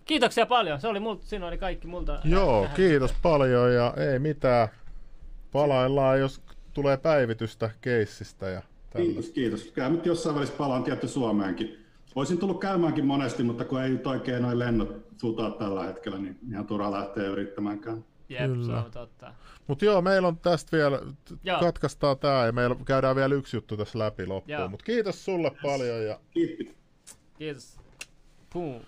Kiitoksia 0.06 0.46
paljon. 0.46 0.80
Se 0.82 0.88
oli 0.88 1.00
multa, 1.00 1.26
siinä 1.26 1.48
oli 1.48 1.58
kaikki 1.58 1.88
multa. 1.88 2.20
Joo, 2.24 2.62
tähän. 2.62 2.76
kiitos 2.76 3.14
paljon 3.22 3.74
ja 3.74 3.94
ei 4.12 4.20
mitään. 4.20 4.68
Palaillaan, 5.52 6.20
jos 6.20 6.42
tulee 6.78 6.98
päivitystä 6.98 7.70
keissistä 7.82 8.50
ja 8.50 8.62
Kiitos, 8.62 9.06
tällaista. 9.08 9.34
kiitos. 9.34 9.64
Kyllä 9.64 9.90
nyt 9.90 10.06
jossain 10.06 10.36
välissä 10.36 10.56
palaan 10.58 10.84
tietty 10.84 11.08
Suomeenkin. 11.08 11.86
Olisin 12.16 12.38
tullut 12.38 12.62
käymäänkin 12.62 13.06
monesti, 13.06 13.44
mutta 13.44 13.66
kun 13.66 13.82
ei 13.82 13.90
nyt 13.90 14.08
oikein 14.08 14.42
noin 14.42 14.60
lennot 14.60 14.96
futaa 15.22 15.52
tällä 15.52 15.84
hetkellä, 15.84 16.18
niin 16.18 16.40
ihan 16.52 16.68
turha 16.68 16.92
lähteä 16.92 17.24
yrittämäänkään. 17.24 18.06
Jep, 18.30 18.40
se 18.42 18.48
Kyllä. 18.48 18.84
on 18.84 18.92
totta. 18.92 19.34
Mutta 19.68 19.86
joo, 19.86 20.02
meillä 20.02 20.28
on 20.28 20.38
tästä 20.38 20.78
vielä, 20.78 21.02
Joo. 21.44 21.60
katkaistaan 21.60 22.20
tää 22.20 22.46
ja 22.46 22.52
meillä 22.52 22.76
käydään 22.86 23.16
vielä 23.16 23.36
yksi 23.36 23.58
juttu 23.58 23.78
tässä 23.78 24.00
läpi 24.00 24.26
loppuun. 24.26 24.72
Mutta 24.72 24.86
kiitos 24.86 25.26
sulle 25.26 25.52
paljon 25.62 26.06
ja 26.06 26.20
Kiitti. 26.32 26.76
Kiitos. 27.38 27.78
Pum. 28.54 28.82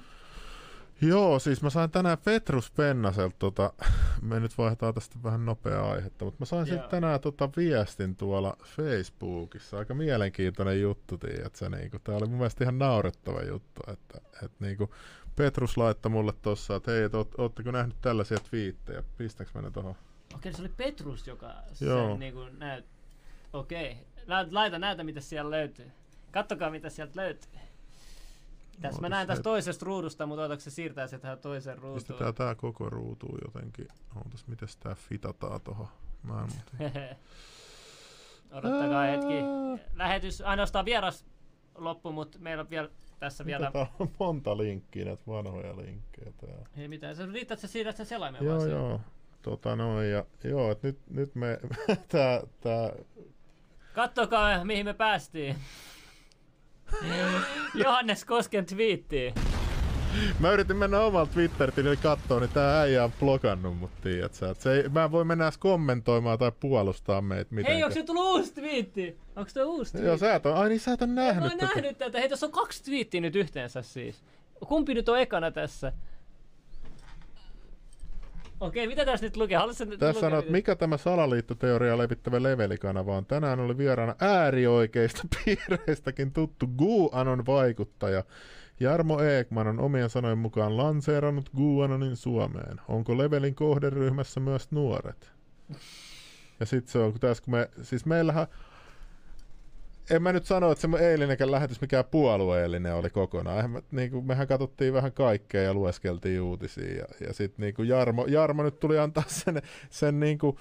Joo, 1.01 1.39
siis 1.39 1.61
mä 1.61 1.69
sain 1.69 1.91
tänään 1.91 2.17
Petrus 2.17 2.71
Pennaselta, 2.71 3.35
tota, 3.39 3.73
me 4.21 4.39
nyt 4.39 4.57
vaihdetaan 4.57 4.93
tästä 4.93 5.15
vähän 5.23 5.45
nopeaa 5.45 5.91
aihetta, 5.91 6.25
mutta 6.25 6.39
mä 6.39 6.45
sain 6.45 6.67
Joo. 6.67 6.75
sitten 6.75 6.89
tänään 6.89 7.19
tota 7.19 7.49
viestin 7.57 8.15
tuolla 8.15 8.57
Facebookissa, 8.63 9.77
aika 9.77 9.93
mielenkiintoinen 9.93 10.81
juttu, 10.81 11.17
tiedätkö, 11.17 11.69
niinku, 11.69 11.99
tää 11.99 12.15
oli 12.15 12.27
mun 12.27 12.37
mielestä 12.37 12.63
ihan 12.63 12.79
naurettava 12.79 13.41
juttu, 13.41 13.81
että, 13.87 14.21
että 14.43 14.57
niinku, 14.65 14.89
Petrus 15.35 15.77
laittoi 15.77 16.09
mulle 16.09 16.33
tossa, 16.41 16.75
että 16.75 16.91
hei, 16.91 17.03
et, 17.03 17.15
oot, 17.15 17.39
ootteko 17.39 17.71
nähnyt 17.71 17.95
tällaisia 18.01 18.37
twiittejä, 18.49 19.03
pistäks 19.17 19.53
mä 19.53 19.61
ne 19.61 19.71
tohon? 19.71 19.95
Okei, 20.35 20.53
se 20.53 20.61
oli 20.61 20.71
Petrus, 20.77 21.27
joka 21.27 21.53
Joo. 21.81 22.09
sen 22.09 22.19
niinku 22.19 22.45
näyt... 22.57 22.85
Okei. 23.53 23.97
Laita 24.51 24.79
näytä, 24.79 25.03
mitä 25.03 25.21
siellä 25.21 25.51
löytyy. 25.51 25.91
Kattokaa, 26.31 26.69
mitä 26.69 26.89
sieltä 26.89 27.13
löytyy. 27.15 27.51
Tässä 28.81 29.01
mä 29.01 29.09
näen 29.09 29.27
tästä 29.27 29.43
toisesta 29.43 29.85
ruudusta, 29.85 30.25
mutta 30.25 30.43
otatko 30.43 30.61
se 30.61 30.69
siirtää 30.69 31.07
se 31.07 31.19
tähän 31.19 31.39
toiseen 31.39 31.77
ruutuun? 31.77 31.97
Pistetään 31.97 32.33
tää 32.33 32.55
koko 32.55 32.89
ruutuun 32.89 33.39
jotenkin. 33.45 33.87
Ootas, 34.15 34.47
mites 34.47 34.77
tää 34.77 34.95
fitataan 34.95 35.61
tohon? 35.61 35.87
Mä 36.23 36.41
en 36.41 36.49
muuten... 36.55 37.17
Odottakaa 38.57 39.03
hetki. 39.03 39.33
Lähetys 39.95 40.41
ainoastaan 40.41 40.85
vieras 40.85 41.25
loppu, 41.75 42.11
mutta 42.11 42.39
meillä 42.39 42.61
on 42.61 42.69
vielä 42.69 42.89
tässä 43.19 43.45
vielä... 43.45 43.65
Mitä 43.65 43.71
tää 43.71 43.87
on 43.99 44.09
monta 44.19 44.57
linkkiä, 44.57 45.05
näitä 45.05 45.23
vanhoja 45.27 45.77
linkkejä 45.77 46.31
täällä. 46.37 46.67
Ei 46.77 46.87
mitään, 46.87 47.15
se 47.15 47.25
riittää, 47.25 47.55
että 47.55 47.67
sen 47.91 48.05
selaimen 48.05 48.45
Joo, 48.45 48.57
vaan 48.57 48.69
joo. 48.69 49.01
Tota 49.41 49.75
noin, 49.75 50.11
ja 50.11 50.25
joo, 50.43 50.71
et 50.71 50.83
nyt, 50.83 50.99
nyt 51.09 51.35
me, 51.35 51.59
tää, 52.11 52.41
tää, 52.61 52.91
Kattokaa, 53.93 54.65
mihin 54.65 54.85
me 54.85 54.93
päästiin. 54.93 55.55
Johannes 57.73 58.25
Kosken 58.25 58.65
twiitti. 58.65 59.33
Mä 60.39 60.51
yritin 60.51 60.77
mennä 60.77 60.99
omalta 60.99 61.33
Twitter-tilille 61.33 61.95
katsoa, 61.95 62.39
niin 62.39 62.49
tää 62.49 62.81
äijä 62.81 63.03
on 63.03 63.11
blokannut 63.19 63.77
mut, 63.77 63.91
tiedät 64.01 64.33
sä. 64.33 64.53
Se 64.53 64.73
ei, 64.73 64.89
mä 64.89 65.03
en 65.03 65.11
voi 65.11 65.25
mennä 65.25 65.45
edes 65.45 65.57
kommentoimaan 65.57 66.39
tai 66.39 66.51
puolustaa 66.59 67.21
meitä 67.21 67.55
mitenkään. 67.55 67.75
Hei, 67.75 67.83
onko 67.83 67.93
se 67.93 68.03
tullut 68.03 68.25
uusi 68.25 68.53
twiitti? 68.53 69.17
Onko 69.35 69.49
se 69.49 69.63
uusi 69.63 69.91
twiitti? 69.91 70.07
Joo, 70.07 70.17
sä 70.17 70.35
et 70.35 70.45
on, 70.45 70.55
ai 70.55 70.69
niin 70.69 70.79
sä 70.79 70.93
et 70.93 71.01
on 71.01 71.09
Mä 71.09 71.21
nähnyt 71.21 71.43
oon 71.43 71.59
tätä. 71.59 71.65
nähnyt 71.75 71.97
tätä. 71.97 72.19
Hei, 72.19 72.29
tässä 72.29 72.45
on 72.45 72.51
kaksi 72.51 72.83
twiittiä 72.83 73.21
nyt 73.21 73.35
yhteensä 73.35 73.81
siis. 73.81 74.23
Kumpi 74.67 74.93
nyt 74.93 75.09
on 75.09 75.19
ekana 75.19 75.51
tässä? 75.51 75.91
Okei, 78.59 78.87
mitä 78.87 79.05
tässä 79.05 79.25
nyt 79.25 79.37
lukee? 79.37 79.57
Haluatko 79.57 79.85
nyt 79.85 79.99
Tässä 79.99 80.19
sanoo, 80.21 80.39
että 80.39 80.51
mitä- 80.51 80.57
mikä 80.57 80.75
tämä 80.75 80.97
salaliittoteoria 80.97 81.97
levittävä 81.97 82.43
levelikanava 82.43 83.17
on. 83.17 83.25
Tänään 83.25 83.59
oli 83.59 83.77
vieraana 83.77 84.15
äärioikeista 84.19 85.23
piireistäkin 85.45 86.31
tuttu 86.33 86.67
GUANON 86.67 87.45
vaikuttaja. 87.45 88.23
Jarmo 88.79 89.19
Eekman 89.21 89.67
on 89.67 89.79
omien 89.79 90.09
sanojen 90.09 90.37
mukaan 90.37 90.77
lanseerannut 90.77 91.49
GUANONin 91.55 92.15
Suomeen. 92.15 92.81
Onko 92.87 93.17
levelin 93.17 93.55
kohderyhmässä 93.55 94.39
myös 94.39 94.71
nuoret? 94.71 95.31
Ja 96.59 96.65
sitten 96.65 96.91
se 96.91 96.99
on, 96.99 97.11
kun 97.11 97.19
tässä 97.21 97.43
kun 97.43 97.51
me, 97.51 97.69
siis 97.81 98.05
meillähän, 98.05 98.47
en 100.09 100.23
mä 100.23 100.33
nyt 100.33 100.45
sano, 100.45 100.71
että 100.71 100.81
se 100.81 101.09
eilinenkään 101.09 101.51
lähetys 101.51 101.81
mikään 101.81 102.05
puolueellinen 102.11 102.95
oli 102.95 103.09
kokonaan. 103.09 103.55
Eihän 103.55 103.71
me, 103.71 103.83
niin 103.91 104.11
kuin, 104.11 104.25
mehän 104.25 104.47
katsottiin 104.47 104.93
vähän 104.93 105.11
kaikkea 105.11 105.61
ja 105.61 105.73
lueskeltiin 105.73 106.41
uutisia. 106.41 106.95
Ja, 106.95 107.05
ja 107.27 107.33
sitten 107.33 107.63
niin 107.63 107.87
Jarmo, 107.87 108.25
Jarmo 108.25 108.63
nyt 108.63 108.79
tuli 108.79 108.99
antaa 108.99 109.23
sen, 109.27 109.61
sen 109.89 110.19
niin 110.19 110.37
kuin, 110.37 110.57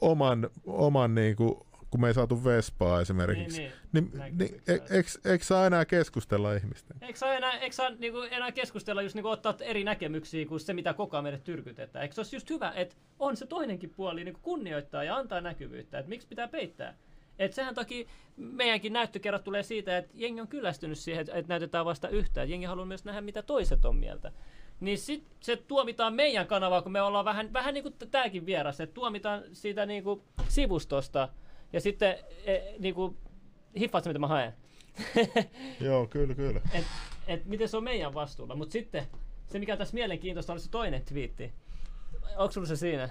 oman, 0.00 0.50
oman 0.66 1.14
niin 1.14 1.36
kuin, 1.36 1.54
kun 1.90 2.00
me 2.00 2.08
ei 2.08 2.14
saatu 2.14 2.44
Vespaa 2.44 3.00
esimerkiksi. 3.00 3.60
Niin, 3.60 3.72
Niin, 3.92 4.38
niin, 4.38 4.62
e, 4.68 4.72
eikö, 5.30 5.44
saa 5.44 5.66
enää 5.66 5.84
keskustella 5.84 6.52
ihmisten? 6.52 6.96
Eikö 7.00 7.18
saa 7.18 7.34
enää, 7.34 7.52
eikö 7.52 7.76
saa 7.76 7.90
niinku, 7.90 8.18
enää 8.30 8.52
keskustella, 8.52 9.02
just 9.02 9.14
niinku 9.14 9.28
ottaa 9.28 9.54
eri 9.60 9.84
näkemyksiä 9.84 10.46
kuin 10.46 10.60
se, 10.60 10.72
mitä 10.72 10.94
koko 10.94 11.16
ajan 11.16 11.24
meille 11.24 11.40
tyrkytetään? 11.44 12.02
Eikö 12.02 12.14
se 12.14 12.20
olisi 12.20 12.36
just 12.36 12.50
hyvä, 12.50 12.72
että 12.76 12.96
on 13.18 13.36
se 13.36 13.46
toinenkin 13.46 13.90
puoli 13.90 14.24
niinku 14.24 14.40
kunnioittaa 14.42 15.04
ja 15.04 15.16
antaa 15.16 15.40
näkyvyyttä, 15.40 15.98
että 15.98 16.08
miksi 16.08 16.28
pitää 16.28 16.48
peittää? 16.48 16.94
Et 17.40 17.52
sehän 17.52 17.74
toki 17.74 18.06
meidänkin 18.36 18.92
näyttökerrat 18.92 19.44
tulee 19.44 19.62
siitä, 19.62 19.98
että 19.98 20.12
jengi 20.14 20.40
on 20.40 20.48
kyllästynyt 20.48 20.98
siihen, 20.98 21.20
että, 21.20 21.48
näytetään 21.48 21.84
vasta 21.84 22.08
yhtään. 22.08 22.50
Jengi 22.50 22.66
haluaa 22.66 22.86
myös 22.86 23.04
nähdä, 23.04 23.20
mitä 23.20 23.42
toiset 23.42 23.84
on 23.84 23.96
mieltä. 23.96 24.32
Niin 24.80 24.98
sit 24.98 25.24
se 25.40 25.56
tuomitaan 25.56 26.14
meidän 26.14 26.46
kanavaa, 26.46 26.82
kun 26.82 26.92
me 26.92 27.02
ollaan 27.02 27.24
vähän, 27.24 27.52
vähän 27.52 27.74
niin 27.74 27.82
kuin 27.82 27.94
tämäkin 28.10 28.46
vieras, 28.46 28.80
että 28.80 28.94
tuomitaan 28.94 29.42
siitä 29.52 29.86
niin 29.86 30.04
kuin 30.04 30.22
sivustosta 30.48 31.28
ja 31.72 31.80
sitten 31.80 32.16
e, 32.44 32.58
niin 32.78 32.94
kuin, 32.94 33.16
hiffaat 33.78 34.06
mitä 34.06 34.18
mä 34.18 34.26
haen? 34.26 34.52
Joo, 35.80 36.06
kyllä, 36.06 36.34
kyllä. 36.34 36.60
et, 36.72 36.84
et 37.26 37.46
miten 37.46 37.68
se 37.68 37.76
on 37.76 37.84
meidän 37.84 38.14
vastuulla. 38.14 38.56
Mutta 38.56 38.72
sitten 38.72 39.06
se, 39.48 39.58
mikä 39.58 39.72
on 39.72 39.78
tässä 39.78 39.94
mielenkiintoista, 39.94 40.52
oli 40.52 40.60
se 40.60 40.70
toinen 40.70 41.04
twiitti. 41.04 41.52
Onko 42.36 42.52
sulla 42.52 42.66
se 42.66 42.76
siinä? 42.76 43.08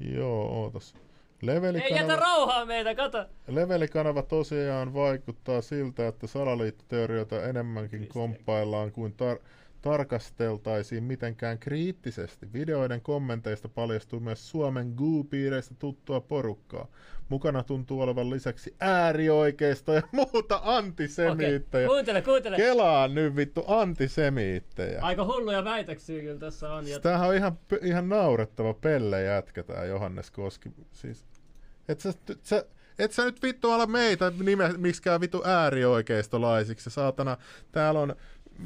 Joo, 0.00 0.62
ootas. 0.62 0.94
Ei 1.52 1.56
jätä 1.56 1.62
Levelikanava, 1.72 2.16
rauhaa 2.16 2.66
meitä, 2.66 2.94
kato! 2.94 3.26
levelikanava 3.48 4.22
tosiaan 4.22 4.94
vaikuttaa 4.94 5.60
siltä, 5.62 6.08
että 6.08 6.26
salaliittoteorioita 6.26 7.42
enemmänkin 7.44 8.08
komppaillaan 8.08 8.92
kuin 8.92 9.14
tar- 9.22 9.42
tarkasteltaisiin 9.82 11.04
mitenkään 11.04 11.58
kriittisesti. 11.58 12.52
Videoiden 12.52 13.00
kommenteista 13.00 13.68
paljastuu 13.68 14.20
myös 14.20 14.50
Suomen 14.50 14.92
Goo-piireistä 14.96 15.74
tuttua 15.78 16.20
porukkaa. 16.20 16.86
Mukana 17.28 17.62
tuntuu 17.62 18.00
olevan 18.00 18.30
lisäksi 18.30 18.74
äärioikeista 18.80 19.94
ja 19.94 20.02
muuta 20.12 20.56
Okei, 20.60 20.76
antisemiittejä. 20.76 21.86
kuuntele, 21.88 22.22
kuuntele. 22.22 22.56
Kelaa 22.56 23.08
nyt 23.08 23.36
vittu 23.36 23.64
antisemiittejä. 23.66 24.98
Aika 25.02 25.24
hulluja 25.24 25.64
väitöksiä 25.64 26.20
kyllä 26.20 26.38
tässä 26.38 26.72
on. 26.72 26.84
Tämähän 27.02 27.28
on 27.28 27.34
ihan, 27.34 27.58
ihan 27.82 28.08
naurettava 28.08 28.74
pelle 28.74 29.22
jätkä 29.22 29.62
tää 29.62 29.84
Johannes 29.84 30.30
Koski. 30.30 30.68
Siis, 30.92 31.24
et 31.88 32.00
sä, 32.00 32.14
sä, 32.42 32.64
et 32.98 33.12
sä 33.12 33.24
nyt 33.24 33.42
vittu 33.42 33.70
ala 33.70 33.86
meitä 33.86 34.32
nime, 34.40 34.72
miksikään 34.76 35.20
vittu 35.20 35.42
äärioikeistolaisiksi. 35.44 36.90
Saatana, 36.90 37.36
täällä 37.72 38.00
on 38.00 38.16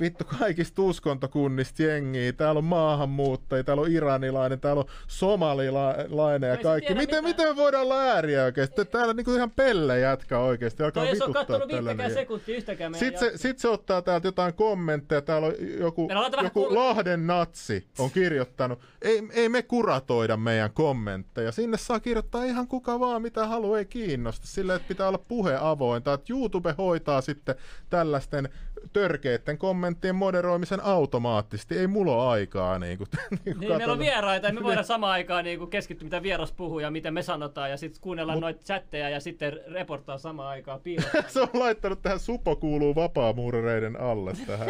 vittu 0.00 0.24
kaikista 0.38 0.82
uskontokunnista 0.82 1.82
jengiä. 1.82 2.32
Täällä 2.32 2.58
on 2.58 2.64
maahanmuuttajia, 2.64 3.64
täällä 3.64 3.80
on 3.80 3.92
iranilainen, 3.92 4.60
täällä 4.60 4.80
on 4.80 4.88
somalilainen 5.06 6.50
ja 6.50 6.56
kaikki. 6.56 6.94
Miten, 6.94 6.96
mitään. 6.96 7.24
miten 7.24 7.48
me 7.48 7.56
voidaan 7.56 7.84
olla 7.84 8.00
ääriä 8.00 8.52
Täällä 8.90 9.14
niinku 9.14 9.34
ihan 9.34 9.50
pelle 9.50 10.00
jätkä 10.00 10.38
oikeesti. 10.38 10.82
Alkaa 10.82 11.02
toi 11.02 11.10
ei 11.10 11.16
se 11.16 11.24
ole 11.24 11.28
vituttaa 11.28 11.58
kattonut 11.58 11.76
viittäkään 11.76 12.10
sekuntia 12.10 12.56
yhtäkään 12.56 12.94
Sitten 12.94 13.30
se, 13.30 13.36
sit 13.36 13.58
se 13.58 13.68
ottaa 13.68 14.02
täältä 14.02 14.28
jotain 14.28 14.54
kommentteja. 14.54 15.22
Täällä 15.22 15.46
on 15.46 15.54
joku, 15.78 16.08
on 16.10 16.44
joku 16.44 16.64
kur- 16.64 16.74
Lahden 16.74 17.26
natsi 17.26 17.86
on 17.98 18.10
kirjoittanut. 18.10 18.78
Ei, 19.02 19.22
ei 19.32 19.48
me 19.48 19.62
kuratoida 19.62 20.36
meidän 20.36 20.70
kommentteja. 20.72 21.52
Sinne 21.52 21.76
saa 21.76 22.00
kirjoittaa 22.00 22.44
ihan 22.44 22.68
kuka 22.68 23.00
vaan 23.00 23.22
mitä 23.22 23.46
haluaa, 23.46 23.78
ei 23.78 23.84
kiinnosta. 23.84 24.46
Sillä 24.46 24.74
että 24.74 24.88
pitää 24.88 25.08
olla 25.08 25.24
puhe 25.28 25.58
avointa. 25.60 26.12
Että 26.12 26.32
YouTube 26.32 26.74
hoitaa 26.78 27.20
sitten 27.20 27.54
tällaisten 27.90 28.48
törkeiden 28.92 29.58
kommenttien 29.58 29.77
moderoimisen 30.12 30.84
automaattisesti. 30.84 31.78
Ei 31.78 31.86
mulla 31.86 32.12
ole 32.12 32.30
aikaa. 32.30 32.78
Niin, 32.78 32.98
kuin, 32.98 33.08
niin, 33.30 33.38
kuin 33.44 33.60
Niin, 33.60 33.76
meillä 33.76 33.92
on 33.92 33.98
vieraita 33.98 34.46
ja 34.46 34.52
me 34.52 34.62
voidaan 34.68 34.84
samaan 34.84 35.12
aikaan 35.12 35.44
niin 35.44 35.58
kuin 35.58 35.70
keskittyä, 35.70 36.06
mitä 36.06 36.22
vieras 36.22 36.52
puhuu 36.52 36.78
ja 36.78 36.90
miten 36.90 37.14
me 37.14 37.22
sanotaan 37.22 37.70
ja 37.70 37.76
sitten 37.76 38.00
kuunnellaan 38.00 38.38
Mut- 38.38 38.40
noita 38.40 38.64
chatteja 38.64 39.08
ja 39.08 39.20
sitten 39.20 39.60
reporttaa 39.72 40.18
samaan 40.18 40.48
aikaan 40.48 40.80
piilottaa. 40.80 41.22
se 41.28 41.40
on 41.40 41.48
laittanut 41.54 42.02
tähän 42.02 42.18
Supo 42.18 42.56
kuuluu 42.56 42.94
vapaamuurereiden 42.94 44.00
alle 44.00 44.32
tähän. 44.46 44.68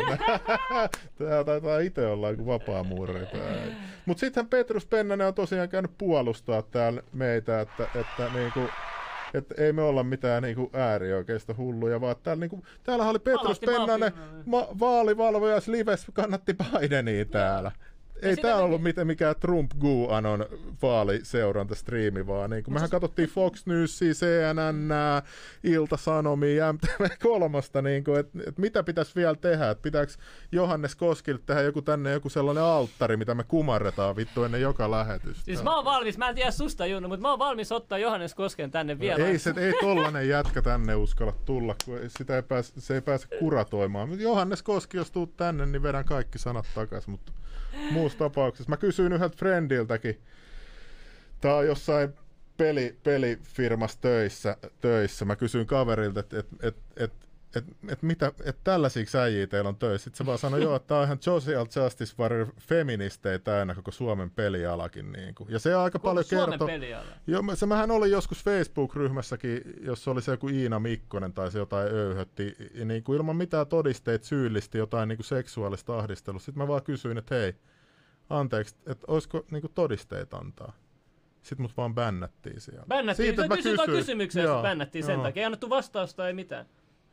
Tää 1.18 1.44
taitaa 1.44 1.78
itse 1.78 2.06
olla 2.06 2.30
joku 2.30 2.46
vapaamuurereita. 2.46 3.36
Mutta 4.06 4.20
sittenhän 4.20 4.50
Petrus 4.50 4.86
Pennanen 4.86 5.26
on 5.26 5.34
tosiaan 5.34 5.68
käynyt 5.68 5.90
puolustaa 5.98 6.62
täällä 6.62 7.02
meitä, 7.12 7.60
että, 7.60 7.86
että 7.94 8.28
niinku, 8.34 8.60
että 9.34 9.54
ei 9.58 9.72
me 9.72 9.82
olla 9.82 10.02
mitään 10.02 10.42
niinku 10.42 10.70
äärioikeista 10.72 11.54
hulluja, 11.58 12.00
vaan 12.00 12.16
täällä, 12.22 12.40
niinku, 12.40 12.64
täällähän 12.82 13.10
oli 13.10 13.18
Petrus 13.18 13.60
Pennanen, 13.60 14.12
ma- 14.46 14.68
vaalivalvojas 14.80 15.68
Lives 15.68 16.06
kannatti 16.12 16.54
Bidenia 16.54 17.24
täällä. 17.24 17.72
Ei 18.22 18.36
täällä 18.36 18.58
me- 18.58 18.64
ollut 18.64 18.82
mitään 18.82 19.06
mikään 19.06 19.34
Trump 19.40 19.70
Guanon 19.80 20.46
vaaliseuranta-striimi, 20.82 22.26
vaan 22.26 22.50
niin 22.50 22.64
me 22.68 22.80
katsottiin 22.90 23.28
Fox 23.28 23.66
Newsia, 23.66 24.12
CNN, 24.12 24.88
Ilta-Sanomia, 25.64 26.72
MTV3, 26.72 27.82
niin 27.82 28.04
kuin, 28.04 28.20
että 28.20 28.38
et 28.46 28.58
mitä 28.58 28.82
pitäisi 28.82 29.12
vielä 29.16 29.34
tehdä, 29.34 29.70
että 29.70 29.82
pitääkö 29.82 30.12
Johannes 30.52 30.96
Koskille 30.96 31.40
tehdä 31.46 31.62
joku 31.62 31.82
tänne 31.82 32.12
joku 32.12 32.28
sellainen 32.28 32.64
alttari, 32.64 33.16
mitä 33.16 33.34
me 33.34 33.44
kumarretaan 33.44 34.16
vittu 34.16 34.44
ennen 34.44 34.60
joka 34.60 34.90
lähetystä. 34.90 35.44
Siis 35.44 35.62
mä 35.62 35.76
oon 35.76 35.84
valmis, 35.84 36.18
mä 36.18 36.28
en 36.28 36.34
tiedä 36.34 36.50
susta 36.50 36.86
Junnu, 36.86 37.08
mutta 37.08 37.22
mä 37.22 37.30
oon 37.30 37.38
valmis 37.38 37.72
ottaa 37.72 37.98
Johannes 37.98 38.34
Kosken 38.34 38.70
tänne 38.70 38.98
vielä. 38.98 39.18
No 39.18 39.26
ei, 39.26 39.38
se, 39.38 39.54
ei 39.56 39.72
tollanen 39.80 40.28
jätkä 40.28 40.62
tänne 40.62 40.94
uskalla 40.94 41.32
tulla, 41.44 41.74
kun 41.84 41.98
sitä 42.08 42.36
ei 42.36 42.42
pääse, 42.42 42.72
se 42.78 42.94
ei 42.94 43.00
pääse 43.00 43.28
kuratoimaan. 43.38 44.20
Johannes 44.20 44.62
Koski, 44.62 44.96
jos 44.96 45.10
tuut 45.10 45.36
tänne, 45.36 45.66
niin 45.66 45.82
vedän 45.82 46.04
kaikki 46.04 46.38
sanat 46.38 46.66
takas, 46.74 47.08
mutta 47.08 47.32
muussa 47.90 48.18
tapauksessa. 48.18 48.70
Mä 48.70 48.76
kysyin 48.76 49.12
yhdeltä 49.12 49.36
friendiltäkin, 49.36 50.20
tää 51.40 51.54
on 51.54 51.66
jossain 51.66 52.14
peli, 52.56 52.98
pelifirmassa 53.02 53.98
töissä, 54.00 54.56
töissä. 54.80 55.24
Mä 55.24 55.36
kysyin 55.36 55.66
kaverilta, 55.66 56.20
että 56.20 56.38
et, 56.38 56.46
et, 56.62 56.76
et, 56.96 57.12
et, 57.56 57.64
et 57.88 58.02
mitä, 58.02 58.32
et 58.44 58.56
tällaisia 58.64 59.04
äijiä 59.22 59.46
teillä 59.46 59.68
on 59.68 59.76
töissä. 59.76 60.04
Sitten 60.04 60.18
se 60.18 60.26
vaan 60.26 60.38
sanoi, 60.38 60.62
joo, 60.62 60.76
että 60.76 60.86
tää 60.86 60.98
on 60.98 61.04
ihan 61.04 61.18
social 61.20 61.66
justice 61.84 62.14
warrior 62.18 62.46
feministeitä 62.60 63.44
täynnä 63.44 63.74
koko 63.74 63.90
Suomen 63.90 64.30
pelialakin. 64.30 65.12
Niin 65.12 65.34
kuin. 65.34 65.50
Ja 65.52 65.58
se 65.58 65.74
aika 65.74 65.98
Koko 65.98 66.08
paljon 66.10 66.24
Suomen 66.24 66.48
kertoo. 66.50 66.66
peliala. 66.68 67.06
Joo, 67.26 67.42
mä- 67.42 67.54
se 67.54 67.66
mähän 67.66 67.90
oli 67.90 68.10
joskus 68.10 68.44
Facebook-ryhmässäkin, 68.44 69.62
jossa 69.80 70.10
oli 70.10 70.22
se 70.22 70.30
joku 70.32 70.48
Iina 70.48 70.78
Mikkonen 70.80 71.32
tai 71.32 71.50
se 71.50 71.58
jotain 71.58 71.88
öyhötti, 71.94 72.56
ja 72.74 72.84
niin 72.84 73.02
kuin 73.04 73.16
ilman 73.16 73.36
mitään 73.36 73.66
todisteita 73.66 74.26
syyllisti 74.26 74.78
jotain 74.78 75.08
niin 75.08 75.16
kuin 75.16 75.26
seksuaalista 75.26 75.98
ahdistelua. 75.98 76.40
Sitten 76.40 76.58
mä 76.58 76.68
vaan 76.68 76.82
kysyin, 76.82 77.18
että 77.18 77.34
hei, 77.34 77.54
anteeksi, 78.30 78.74
että 78.86 79.04
olisiko 79.08 79.44
niin 79.50 79.60
kuin 79.60 79.72
todisteita 79.74 80.36
antaa. 80.36 80.72
Sitten 81.42 81.62
mut 81.62 81.76
vaan 81.76 81.94
bännättiin 81.94 82.60
siellä. 82.60 82.84
Bännättiin, 82.88 83.26
Siitä, 83.26 83.42
että 83.42 83.52
mä 83.52 83.56
kysyin 83.56 83.76
kysyin. 83.78 83.96
kysymyksen, 83.98 84.42
Joo, 84.44 84.52
jos 84.54 84.62
bännättiin 84.62 85.04
sen 85.04 85.12
joo. 85.14 85.22
takia. 85.22 85.40
Ei 85.40 85.44
annettu 85.44 85.70
vastausta, 85.70 86.26
ei 86.28 86.34
mitään. 86.34 86.66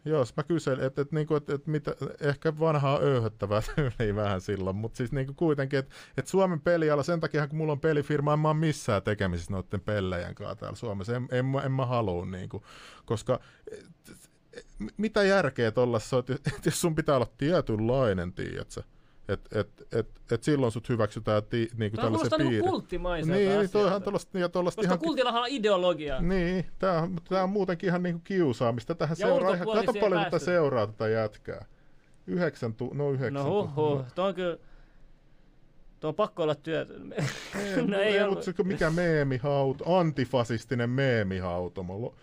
Joo, 0.05 0.25
sit 0.25 0.37
mä 0.37 0.43
kysyin, 0.43 0.79
että 0.79 1.01
et, 1.01 1.11
niinku, 1.11 1.35
et, 1.35 1.49
et 1.49 1.67
mitä, 1.67 1.95
ehkä 2.21 2.59
vanhaa 2.59 2.99
öyhöttävää 2.99 3.61
tyyliä 3.75 4.15
vähän 4.15 4.41
silloin, 4.41 4.75
mutta 4.75 4.97
siis 4.97 5.11
niinku 5.11 5.33
kuitenkin, 5.33 5.79
että 5.79 5.95
et 6.17 6.27
Suomen 6.27 6.61
peliala, 6.61 7.03
sen 7.03 7.19
takia 7.19 7.47
kun 7.47 7.57
mulla 7.57 7.71
on 7.71 7.79
pelifirma, 7.79 8.33
en 8.33 8.39
mä 8.39 8.47
oon 8.47 8.57
missään 8.57 9.03
tekemisissä 9.03 9.53
noiden 9.53 9.81
pellejen 9.81 10.35
kanssa 10.35 10.55
täällä 10.55 10.75
Suomessa, 10.75 11.15
en, 11.15 11.27
en, 11.31 11.45
en 11.65 11.71
mä 11.71 11.85
halua, 11.85 12.25
niinku, 12.25 12.63
koska 13.05 13.39
et, 13.71 13.89
mitä 14.97 15.23
järkeä 15.23 15.71
on, 15.75 15.95
että 16.19 16.33
et 16.57 16.65
jos 16.65 16.81
sun 16.81 16.95
pitää 16.95 17.15
olla 17.15 17.31
tietynlainen, 17.37 18.33
tiedätkö, 18.33 18.83
että 19.27 19.59
et, 19.59 19.69
et, 19.91 20.07
et 20.31 20.43
silloin 20.43 20.71
sut 20.71 20.89
hyväksytään 20.89 21.43
ti, 21.43 21.67
niinku 21.77 21.95
Tämä 21.95 22.07
tällaisen 22.09 22.37
niinku 22.37 22.49
piirin. 22.49 22.69
kulttimaiselta 22.69 23.37
Niin, 23.39 23.59
niin 23.59 23.69
toihan 23.69 24.03
tollaista, 24.03 24.39
ja 24.39 24.49
tollaista 24.49 24.79
Koska 24.81 24.93
ihan... 24.93 24.99
kultillahan 24.99 25.41
on 25.41 25.47
ideologia. 25.49 26.21
Niin, 26.21 26.65
tää, 26.79 27.01
on- 27.01 27.17
tää 27.29 27.43
on 27.43 27.49
muutenkin 27.49 27.87
ihan 27.87 28.03
niinku 28.03 28.21
kiusaamista. 28.23 28.95
Tähän 28.95 29.15
Ja 29.19 29.27
seuraa 29.27 29.53
ihan, 29.53 29.67
kato 29.67 29.93
paljon 29.99 30.23
tätä 30.23 30.39
seuraa 30.39 30.87
tätä 30.87 31.07
jätkää. 31.07 31.65
Yhdeksän 32.27 32.73
tu- 32.73 32.91
no 32.93 33.11
yhdeksän 33.11 33.33
No 33.33 33.43
huh, 33.43 33.75
huh. 33.75 34.05
Tuo 34.15 34.25
on 34.25 34.35
kyllä... 34.35 34.57
Tuo 35.99 36.07
on 36.07 36.15
pakko 36.15 36.43
olla 36.43 36.55
työtä. 36.55 36.93
Ei, 37.59 37.87
No 37.87 37.99
ei, 37.99 38.17
ei 38.17 38.23
ollut. 38.23 38.43
se 38.43 38.53
mikä 38.63 38.89
meemihauto, 38.89 39.97
antifasistinen 39.97 40.89
meemihauto. 40.89 41.83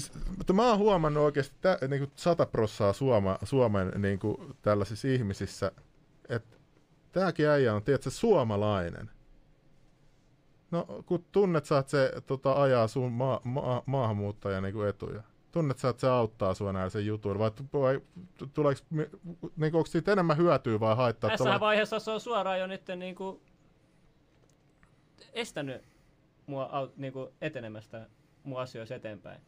Siis, 0.00 0.12
mutta 0.38 0.52
mä 0.52 0.68
oon 0.68 0.78
huomannut 0.78 1.24
oikeasti 1.24 1.56
tä, 1.60 1.78
niin 1.88 2.00
kuin 2.00 2.10
100 2.16 2.46
prossaa 2.46 2.92
Suoma, 2.92 3.38
Suomen 3.44 3.92
niin 4.02 4.18
kuin, 4.18 4.36
tällaisissa 4.62 5.08
ihmisissä, 5.08 5.72
että 6.28 6.56
tääkin 7.12 7.48
äijä 7.48 7.74
on, 7.74 7.82
tiedätkö, 7.82 8.10
suomalainen. 8.10 9.10
No, 10.70 10.86
kun 11.06 11.24
tunnet 11.32 11.64
sä, 11.64 11.78
että 11.78 11.90
se 11.90 12.12
tota, 12.26 12.62
ajaa 12.62 12.88
sun 12.88 13.12
ma- 13.12 13.40
ma- 13.44 13.82
maahanmuuttajan 13.86 14.62
niin 14.62 14.74
kuin 14.74 14.88
etuja. 14.88 15.22
Tunnet 15.52 15.78
sä, 15.78 15.88
että 15.88 16.00
se 16.00 16.08
auttaa 16.08 16.54
sua 16.54 16.72
näillä 16.72 17.00
jutuilla, 17.00 17.38
vai, 17.38 17.50
vai 17.72 18.00
t- 18.38 18.54
tuleeko, 18.54 18.80
mi- 18.90 19.10
niin 19.56 19.74
onko 19.76 19.86
siitä 19.86 20.12
enemmän 20.12 20.36
hyötyä 20.36 20.80
vai 20.80 20.96
haittaa? 20.96 21.30
Tässä 21.30 21.44
tuolla- 21.44 21.60
vaiheessa 21.60 21.98
se 21.98 22.10
on 22.10 22.20
suoraan 22.20 22.60
jo 22.60 22.66
nyt 22.66 22.82
niinku 22.96 23.40
estänyt 25.32 25.82
mua 26.46 26.64
au- 26.66 26.92
niinku 26.96 27.32
etenemästä 27.40 28.06
mun 28.44 28.60
asioissa 28.60 28.94
eteenpäin. 28.94 29.40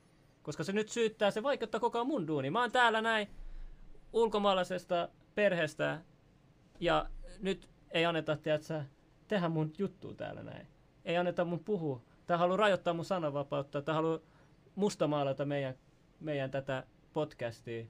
Koska 0.48 0.64
se 0.64 0.72
nyt 0.72 0.88
syyttää, 0.88 1.30
se 1.30 1.42
vaikuttaa 1.42 1.80
koko 1.80 2.04
mun 2.04 2.26
duuni. 2.26 2.50
Mä 2.50 2.60
oon 2.60 2.72
täällä 2.72 3.00
näin 3.00 3.28
ulkomaalaisesta 4.12 5.08
perheestä 5.34 6.00
ja 6.80 7.08
nyt 7.40 7.68
ei 7.90 8.04
anneta, 8.04 8.36
tiedätkö, 8.36 8.84
tehdä 9.26 9.48
mun 9.48 9.72
juttua 9.78 10.14
täällä 10.14 10.42
näin. 10.42 10.66
Ei 11.04 11.16
anneta 11.16 11.44
mun 11.44 11.64
puhua. 11.64 12.02
Tää 12.26 12.38
haluaa 12.38 12.56
rajoittaa 12.56 12.94
mun 12.94 13.04
sananvapautta. 13.04 13.82
Tää 13.82 13.94
haluaa 13.94 14.18
mustamaalata 14.74 15.44
meidän, 15.44 15.74
meidän 16.20 16.50
tätä 16.50 16.84
podcastia. 17.12 17.86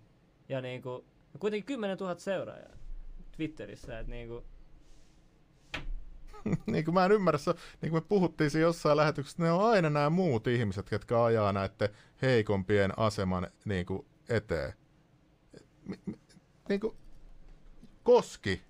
Ja 0.48 0.60
niinku, 0.60 1.04
kuitenkin 1.38 1.66
10 1.66 1.98
000 1.98 2.18
seuraajaa 2.18 2.76
Twitterissä. 3.36 3.98
Että 3.98 4.10
niinku, 4.10 4.44
niin 6.66 6.84
kuin 6.84 6.94
mä 6.94 7.04
en 7.04 7.12
ymmärrä, 7.12 7.38
se, 7.38 7.54
niin 7.82 7.90
kuin 7.90 8.02
me 8.02 8.06
puhuttiin 8.08 8.50
siinä 8.50 8.66
jossain 8.66 8.96
lähetyksessä, 8.96 9.42
ne 9.42 9.52
on 9.52 9.70
aina 9.70 9.90
nämä 9.90 10.10
muut 10.10 10.46
ihmiset, 10.46 10.92
jotka 10.92 11.24
ajaa 11.24 11.52
näiden 11.52 11.88
heikompien 12.22 12.98
aseman 12.98 13.46
niin 13.64 13.86
kuin 13.86 14.06
eteen. 14.28 14.72
Niin 16.68 16.80
kuin, 16.80 16.96
koski. 18.02 18.62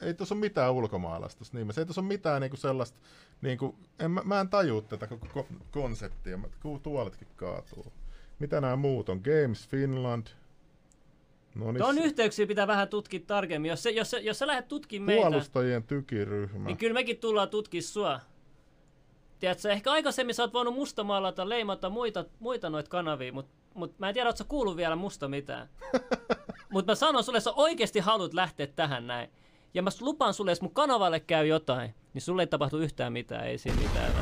Ei 0.00 0.14
tuossa 0.14 0.34
ole 0.34 0.40
mitään 0.40 0.72
ulkomaalaista 0.72 1.44
nimessä. 1.52 1.80
Ei 1.80 1.86
tuossa 1.86 2.00
ole 2.00 2.08
mitään 2.08 2.40
niin 2.40 2.50
kuin 2.50 2.60
sellaista, 2.60 2.98
niin 3.42 3.58
kuin, 3.58 3.76
en, 3.98 4.10
mä, 4.10 4.22
mä 4.24 4.40
en 4.40 4.48
tajua 4.48 4.82
tätä 4.82 5.06
koko 5.06 5.26
ko- 5.26 5.62
konseptia. 5.70 6.38
Tuoletkin 6.82 7.28
kaatuu. 7.36 7.92
Mitä 8.38 8.60
nämä 8.60 8.76
muut 8.76 9.08
on? 9.08 9.20
Games 9.24 9.68
Finland. 9.68 10.26
No 11.58 11.72
niin, 11.72 11.78
Tuon 11.78 11.98
yhteyksiä 11.98 12.46
pitää 12.46 12.66
vähän 12.66 12.88
tutkia 12.88 13.20
tarkemmin. 13.26 13.68
Jos, 13.68 13.82
se, 13.82 13.90
jos, 13.90 14.10
se, 14.10 14.18
jos 14.18 14.38
sä 14.38 14.46
lähdet 14.46 14.68
tutkimaan 14.68 15.06
meitä, 15.06 15.28
puolustajien 15.28 15.82
tykiryhmä. 15.82 16.66
niin 16.66 16.76
kyllä 16.76 16.94
mekin 16.94 17.18
tullaan 17.18 17.48
tutkia 17.48 17.82
sua. 17.82 18.20
Tiedätkö, 19.38 19.72
ehkä 19.72 19.92
aikaisemmin 19.92 20.34
sä 20.34 20.42
oot 20.42 20.52
voinut 20.52 20.74
mustamaalata, 20.74 21.48
leimata 21.48 21.90
muita, 21.90 22.24
muita 22.38 22.70
noita 22.70 22.90
kanavia, 22.90 23.32
mutta 23.32 23.52
mut 23.74 23.98
mä 23.98 24.08
en 24.08 24.14
tiedä, 24.14 24.28
oot 24.28 24.36
sä 24.36 24.44
kuullut 24.44 24.76
vielä 24.76 24.96
musta 24.96 25.28
mitään. 25.28 25.68
mutta 26.72 26.92
mä 26.92 26.94
sanon 26.94 27.24
sulle, 27.24 27.40
sä 27.40 27.52
oikeasti 27.52 27.98
haluat 27.98 28.34
lähteä 28.34 28.66
tähän 28.66 29.06
näin. 29.06 29.30
Ja 29.74 29.82
mä 29.82 29.90
lupaan 30.00 30.34
sulle, 30.34 30.50
jos 30.50 30.62
mun 30.62 30.74
kanavalle 30.74 31.20
käy 31.20 31.46
jotain, 31.46 31.94
niin 32.14 32.22
sulle 32.22 32.42
ei 32.42 32.46
tapahtu 32.46 32.78
yhtään 32.78 33.12
mitään, 33.12 33.46
ei 33.46 33.58
siinä 33.58 33.78
mitään. 33.82 34.12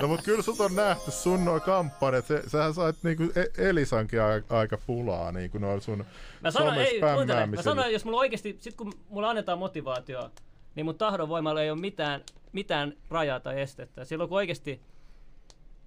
No 0.00 0.08
mut 0.08 0.22
kyllä 0.22 0.42
sut 0.42 0.60
on 0.60 0.74
nähty 0.74 1.10
sun 1.10 1.44
noin 1.44 1.62
kampanjat. 1.62 2.26
Se, 2.26 2.42
sähän 2.46 2.74
sait 2.74 2.96
niinku 3.02 3.22
E- 3.22 3.68
Elisankin 3.68 4.20
a- 4.22 4.56
aika 4.56 4.78
pulaa 4.86 5.32
niinku 5.32 5.58
noin 5.58 5.80
sun 5.80 6.04
Mä 6.40 6.50
sanon, 6.50 6.74
ei, 6.74 7.00
kuuntele, 7.14 7.46
mä 7.46 7.62
sanon, 7.62 7.92
jos 7.92 8.04
mulla 8.04 8.18
oikeasti, 8.18 8.56
sit 8.60 8.74
kun 8.74 8.92
mulla 9.08 9.30
annetaan 9.30 9.58
motivaatio, 9.58 10.30
niin 10.74 10.86
mun 10.86 10.98
tahdonvoimalla 10.98 11.62
ei 11.62 11.70
ole 11.70 11.80
mitään, 11.80 12.20
mitään 12.52 12.92
rajaa 13.10 13.40
tai 13.40 13.60
estettä. 13.60 14.04
Silloin 14.04 14.28
kun 14.28 14.36
oikeasti, 14.38 14.80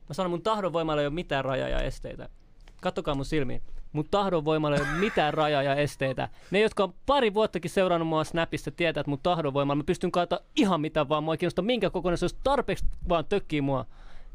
mä 0.10 0.14
sanon, 0.14 0.30
mun 0.30 0.42
tahdonvoimalla 0.42 1.02
ei 1.02 1.08
ole 1.08 1.14
mitään 1.14 1.46
rajaa 1.46 1.70
ja 1.70 1.80
esteitä. 1.82 2.30
Kattokaa 2.82 3.16
mun 3.16 3.26
silmiin. 3.26 3.62
Mun 3.94 4.06
tahdonvoimalla 4.12 4.76
ei 4.76 4.82
ole 4.82 5.00
mitään 5.00 5.34
rajaa 5.34 5.64
ja 5.64 5.76
esteitä. 5.76 6.30
Ne, 6.52 6.60
jotka 6.60 6.84
on 6.84 6.94
pari 7.06 7.34
vuottakin 7.34 7.72
seurannut 7.72 8.08
mua 8.08 8.24
Snapista, 8.24 8.72
tietää, 8.72 9.02
että 9.02 9.10
mun 9.10 9.20
tahdonvoimalla 9.24 9.76
mä 9.76 9.84
pystyn 9.84 10.12
kaata 10.12 10.40
ihan 10.56 10.82
mitä 10.82 11.10
vaan. 11.10 11.24
Mua 11.24 11.34
ei 11.34 11.38
kiinnosta 11.38 11.62
minkä 11.62 11.90
kokoinen, 11.90 12.18
se 12.18 12.26
olisi 12.26 12.38
tarpeeksi 12.44 12.86
vaan 13.10 13.26
tökkii 13.26 13.62
mua. 13.62 13.86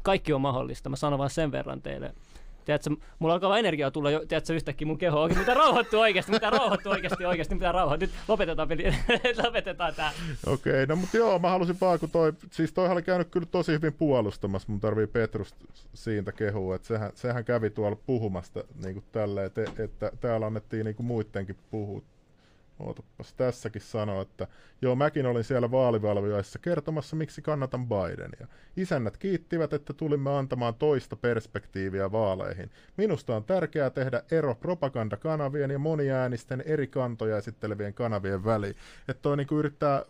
Kaikki 0.03 0.33
on 0.33 0.41
mahdollista. 0.41 0.89
Mä 0.89 0.95
sanon 0.95 1.19
vaan 1.19 1.29
sen 1.29 1.51
verran 1.51 1.81
teille. 1.81 2.13
Tiedätkö, 2.67 2.89
mulla 3.19 3.33
alkaa 3.33 3.59
energiaa 3.59 3.91
tulla 3.91 4.11
jo, 4.11 4.25
tiedätkö, 4.25 4.53
yhtäkkiä 4.53 4.87
mun 4.87 4.97
keho 4.97 5.21
oikein, 5.21 5.39
mitä 5.39 5.53
rauhoittua 5.53 6.01
oikeasti, 6.01 6.31
mitä 6.31 6.49
rauhoittua 6.49 6.91
oikeasti, 6.91 7.25
oikeasti, 7.25 7.55
mitä 7.55 7.71
rauhoittua. 7.71 8.07
Nyt 8.07 8.15
lopetetaan 8.27 8.67
peli, 8.67 8.83
lopetetaan 9.45 9.95
tää. 9.95 10.11
Okei, 10.45 10.85
no 10.85 10.95
mutta 10.95 11.17
joo, 11.17 11.39
mä 11.39 11.49
halusin 11.49 11.77
vaan, 11.81 11.99
kun 11.99 12.09
toi, 12.09 12.33
siis 12.51 12.73
toihan 12.73 12.93
oli 12.93 13.03
käynyt 13.03 13.27
kyllä 13.31 13.47
tosi 13.51 13.71
hyvin 13.71 13.93
puolustamassa, 13.93 14.71
mun 14.71 14.79
tarvii 14.79 15.07
Petrus 15.07 15.55
siitä 15.93 16.31
kehua, 16.31 16.75
että 16.75 16.87
sehän, 16.87 17.11
sehän 17.15 17.45
kävi 17.45 17.69
tuolla 17.69 17.97
puhumasta 18.05 18.63
niin 18.83 18.93
kuin 18.93 19.05
tällä, 19.11 19.45
että, 19.45 19.61
että 19.77 20.11
täällä 20.19 20.45
annettiin 20.45 20.85
niin 20.85 20.95
kuin 20.95 21.07
muidenkin 21.07 21.57
puhua. 21.71 22.01
Ootapas, 22.79 23.33
tässäkin 23.33 23.81
sanoo, 23.81 24.21
että 24.21 24.47
joo, 24.81 24.95
mäkin 24.95 25.25
olin 25.25 25.43
siellä 25.43 25.71
vaalivalvioissa 25.71 26.59
kertomassa, 26.59 27.15
miksi 27.15 27.41
kannatan 27.41 27.87
Bidenia. 27.87 28.47
Isännät 28.77 29.17
kiittivät, 29.17 29.73
että 29.73 29.93
tulimme 29.93 30.37
antamaan 30.37 30.75
toista 30.75 31.15
perspektiiviä 31.15 32.11
vaaleihin. 32.11 32.71
Minusta 32.97 33.35
on 33.35 33.43
tärkeää 33.43 33.89
tehdä 33.89 34.23
ero 34.31 34.55
propagandakanavien 34.55 35.71
ja 35.71 35.79
moniäänisten 35.79 36.63
eri 36.65 36.87
kantoja 36.87 37.37
esittelevien 37.37 37.93
kanavien 37.93 38.45
väliin. 38.45 38.75
Että 39.07 39.21
toi 39.21 39.37
niinku 39.37 39.59
yrittää 39.59 40.03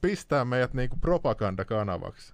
pistää 0.00 0.44
meidät 0.44 0.74
niinku 0.74 0.96
propagandakanavaksi. 0.96 2.33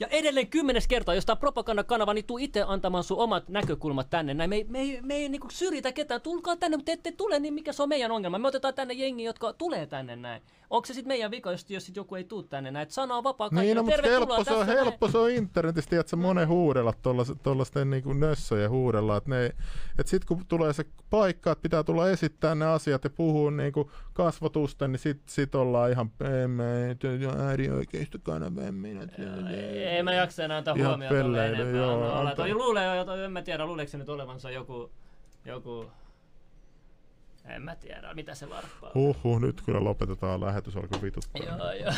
Ja 0.00 0.06
edelleen 0.06 0.48
kymmenes 0.48 0.88
kerta, 0.88 1.14
jos 1.14 1.30
on 1.30 1.38
propagandakanava, 1.38 2.14
niin 2.14 2.24
tuu 2.24 2.38
itse 2.38 2.64
antamaan 2.66 3.04
sun 3.04 3.18
omat 3.18 3.48
näkökulmat 3.48 4.10
tänne. 4.10 4.34
Näin. 4.34 4.50
Me, 4.50 4.56
ei- 4.56 4.64
me, 4.68 4.78
ei- 4.80 5.00
me 5.02 5.14
ei 5.14 5.28
niinku 5.28 5.46
syrjitä 5.50 5.92
ketään. 5.92 6.20
Tulkaa 6.20 6.56
tänne, 6.56 6.76
mutta 6.76 6.92
ette 6.92 7.12
tule, 7.12 7.38
niin 7.40 7.54
mikä 7.54 7.72
se 7.72 7.82
on 7.82 7.88
meidän 7.88 8.10
ongelma? 8.10 8.38
Me 8.38 8.48
otetaan 8.48 8.74
tänne 8.74 8.94
jengi, 8.94 9.24
jotka 9.24 9.52
tulee 9.52 9.86
tänne 9.86 10.16
näin. 10.16 10.42
Onko 10.70 10.86
se 10.86 10.94
sitten 10.94 11.08
meidän 11.08 11.30
vika, 11.30 11.50
jos, 11.50 11.70
jos 11.70 11.86
sit 11.86 11.96
joku 11.96 12.14
ei 12.14 12.24
tuu 12.24 12.42
tänne 12.42 12.70
näin? 12.70 12.82
Et 12.82 12.90
sana 12.90 13.14
on 13.14 13.24
vapaa 13.24 13.50
kaikille. 13.50 13.64
Niin, 13.64 13.76
no, 13.76 13.82
mutta 13.82 14.02
Tervetuloa 14.02 14.36
helppo 14.36 14.44
se, 14.44 14.54
on, 14.54 14.66
näin. 14.66 14.78
helppo 14.78 15.08
se 15.08 15.18
on 15.18 15.30
internetissä, 15.30 15.90
tiedätkö, 15.90 16.16
monen 16.16 16.48
huudella 16.48 16.92
tuollaisten 17.42 17.90
niinku 17.90 18.12
nössöjen 18.12 18.70
huudella, 18.70 19.16
että 19.16 19.30
ne, 19.30 19.54
et 19.98 20.06
sit 20.06 20.24
kun 20.24 20.46
tulee 20.48 20.72
se 20.72 20.84
paikka, 21.10 21.52
että 21.52 21.62
pitää 21.62 21.82
tulla 21.82 22.10
esittää 22.10 22.54
ne 22.54 22.66
asiat 22.66 23.04
ja 23.04 23.10
puhua 23.10 23.50
niinku 23.50 23.90
kasvotusten, 24.12 24.92
niin 24.92 25.00
sit, 25.00 25.22
sit 25.26 25.54
ollaan 25.54 25.90
ihan, 25.90 26.10
äärioikeista 27.38 28.18
kanava, 28.22 28.60
en 28.60 28.74
minä. 28.74 29.06
Ei, 29.74 30.02
mä 30.02 30.12
jaksa 30.12 30.44
enää 30.44 30.58
antaa 30.58 30.74
pelleily, 31.08 31.62
enempää. 31.62 32.46
joo, 32.46 32.58
luulee 32.58 33.24
en 33.24 33.32
mä 33.32 33.42
tiedä, 33.42 33.66
luuleeko 33.66 33.90
se 33.90 33.98
nyt 33.98 34.08
olevansa 34.08 34.50
joku, 34.50 34.90
joku, 35.44 35.86
en 37.48 37.62
mä 37.62 37.76
tiedä, 37.76 38.14
mitä 38.14 38.34
se 38.34 38.50
varppaa. 38.50 38.90
Huhhuh, 38.94 39.40
nyt 39.40 39.60
kyllä 39.60 39.84
lopetetaan 39.84 40.40
lähetys, 40.40 40.76
alkoi 40.76 41.02
vituttaa. 41.02 41.42
Joo, 41.46 41.72
joo. 41.72 41.92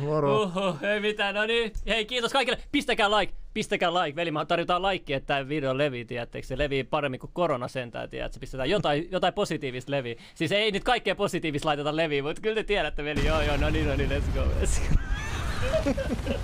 Moro. 0.00 0.42
Uhu, 0.42 0.76
ei 0.82 1.00
mitään, 1.00 1.34
no 1.34 1.46
niin. 1.46 1.72
Hei, 1.86 2.04
kiitos 2.04 2.32
kaikille. 2.32 2.58
Pistäkää 2.72 3.10
like, 3.10 3.34
pistäkää 3.54 3.94
like. 3.94 4.16
Veli, 4.16 4.30
mä 4.30 4.44
tarjotaan 4.44 4.82
like, 4.82 5.14
että 5.14 5.26
tämä 5.26 5.48
video 5.48 5.78
levii, 5.78 6.04
tiedättekö? 6.04 6.46
Se 6.46 6.58
levii 6.58 6.84
paremmin 6.84 7.20
kuin 7.20 7.30
korona 7.32 7.68
sentään, 7.68 8.10
tiedätkö? 8.10 8.40
Pistetään 8.40 8.70
jotain, 8.70 9.08
jotain 9.10 9.34
positiivista 9.34 9.90
leviä. 9.90 10.14
Siis 10.34 10.52
ei 10.52 10.72
nyt 10.72 10.84
kaikkea 10.84 11.14
positiivista 11.14 11.68
laiteta 11.68 11.96
leviin, 11.96 12.24
mutta 12.24 12.42
kyllä 12.42 12.54
te 12.54 12.64
tiedätte, 12.64 13.04
veli. 13.04 13.26
Joo, 13.26 13.42
joo, 13.42 13.56
no 13.56 13.70
niin, 13.70 13.88
no 13.88 13.96
niin, 13.96 14.10
let's 14.10 14.34
go, 14.34 14.40
let's 14.60 14.80
go. 14.88 14.96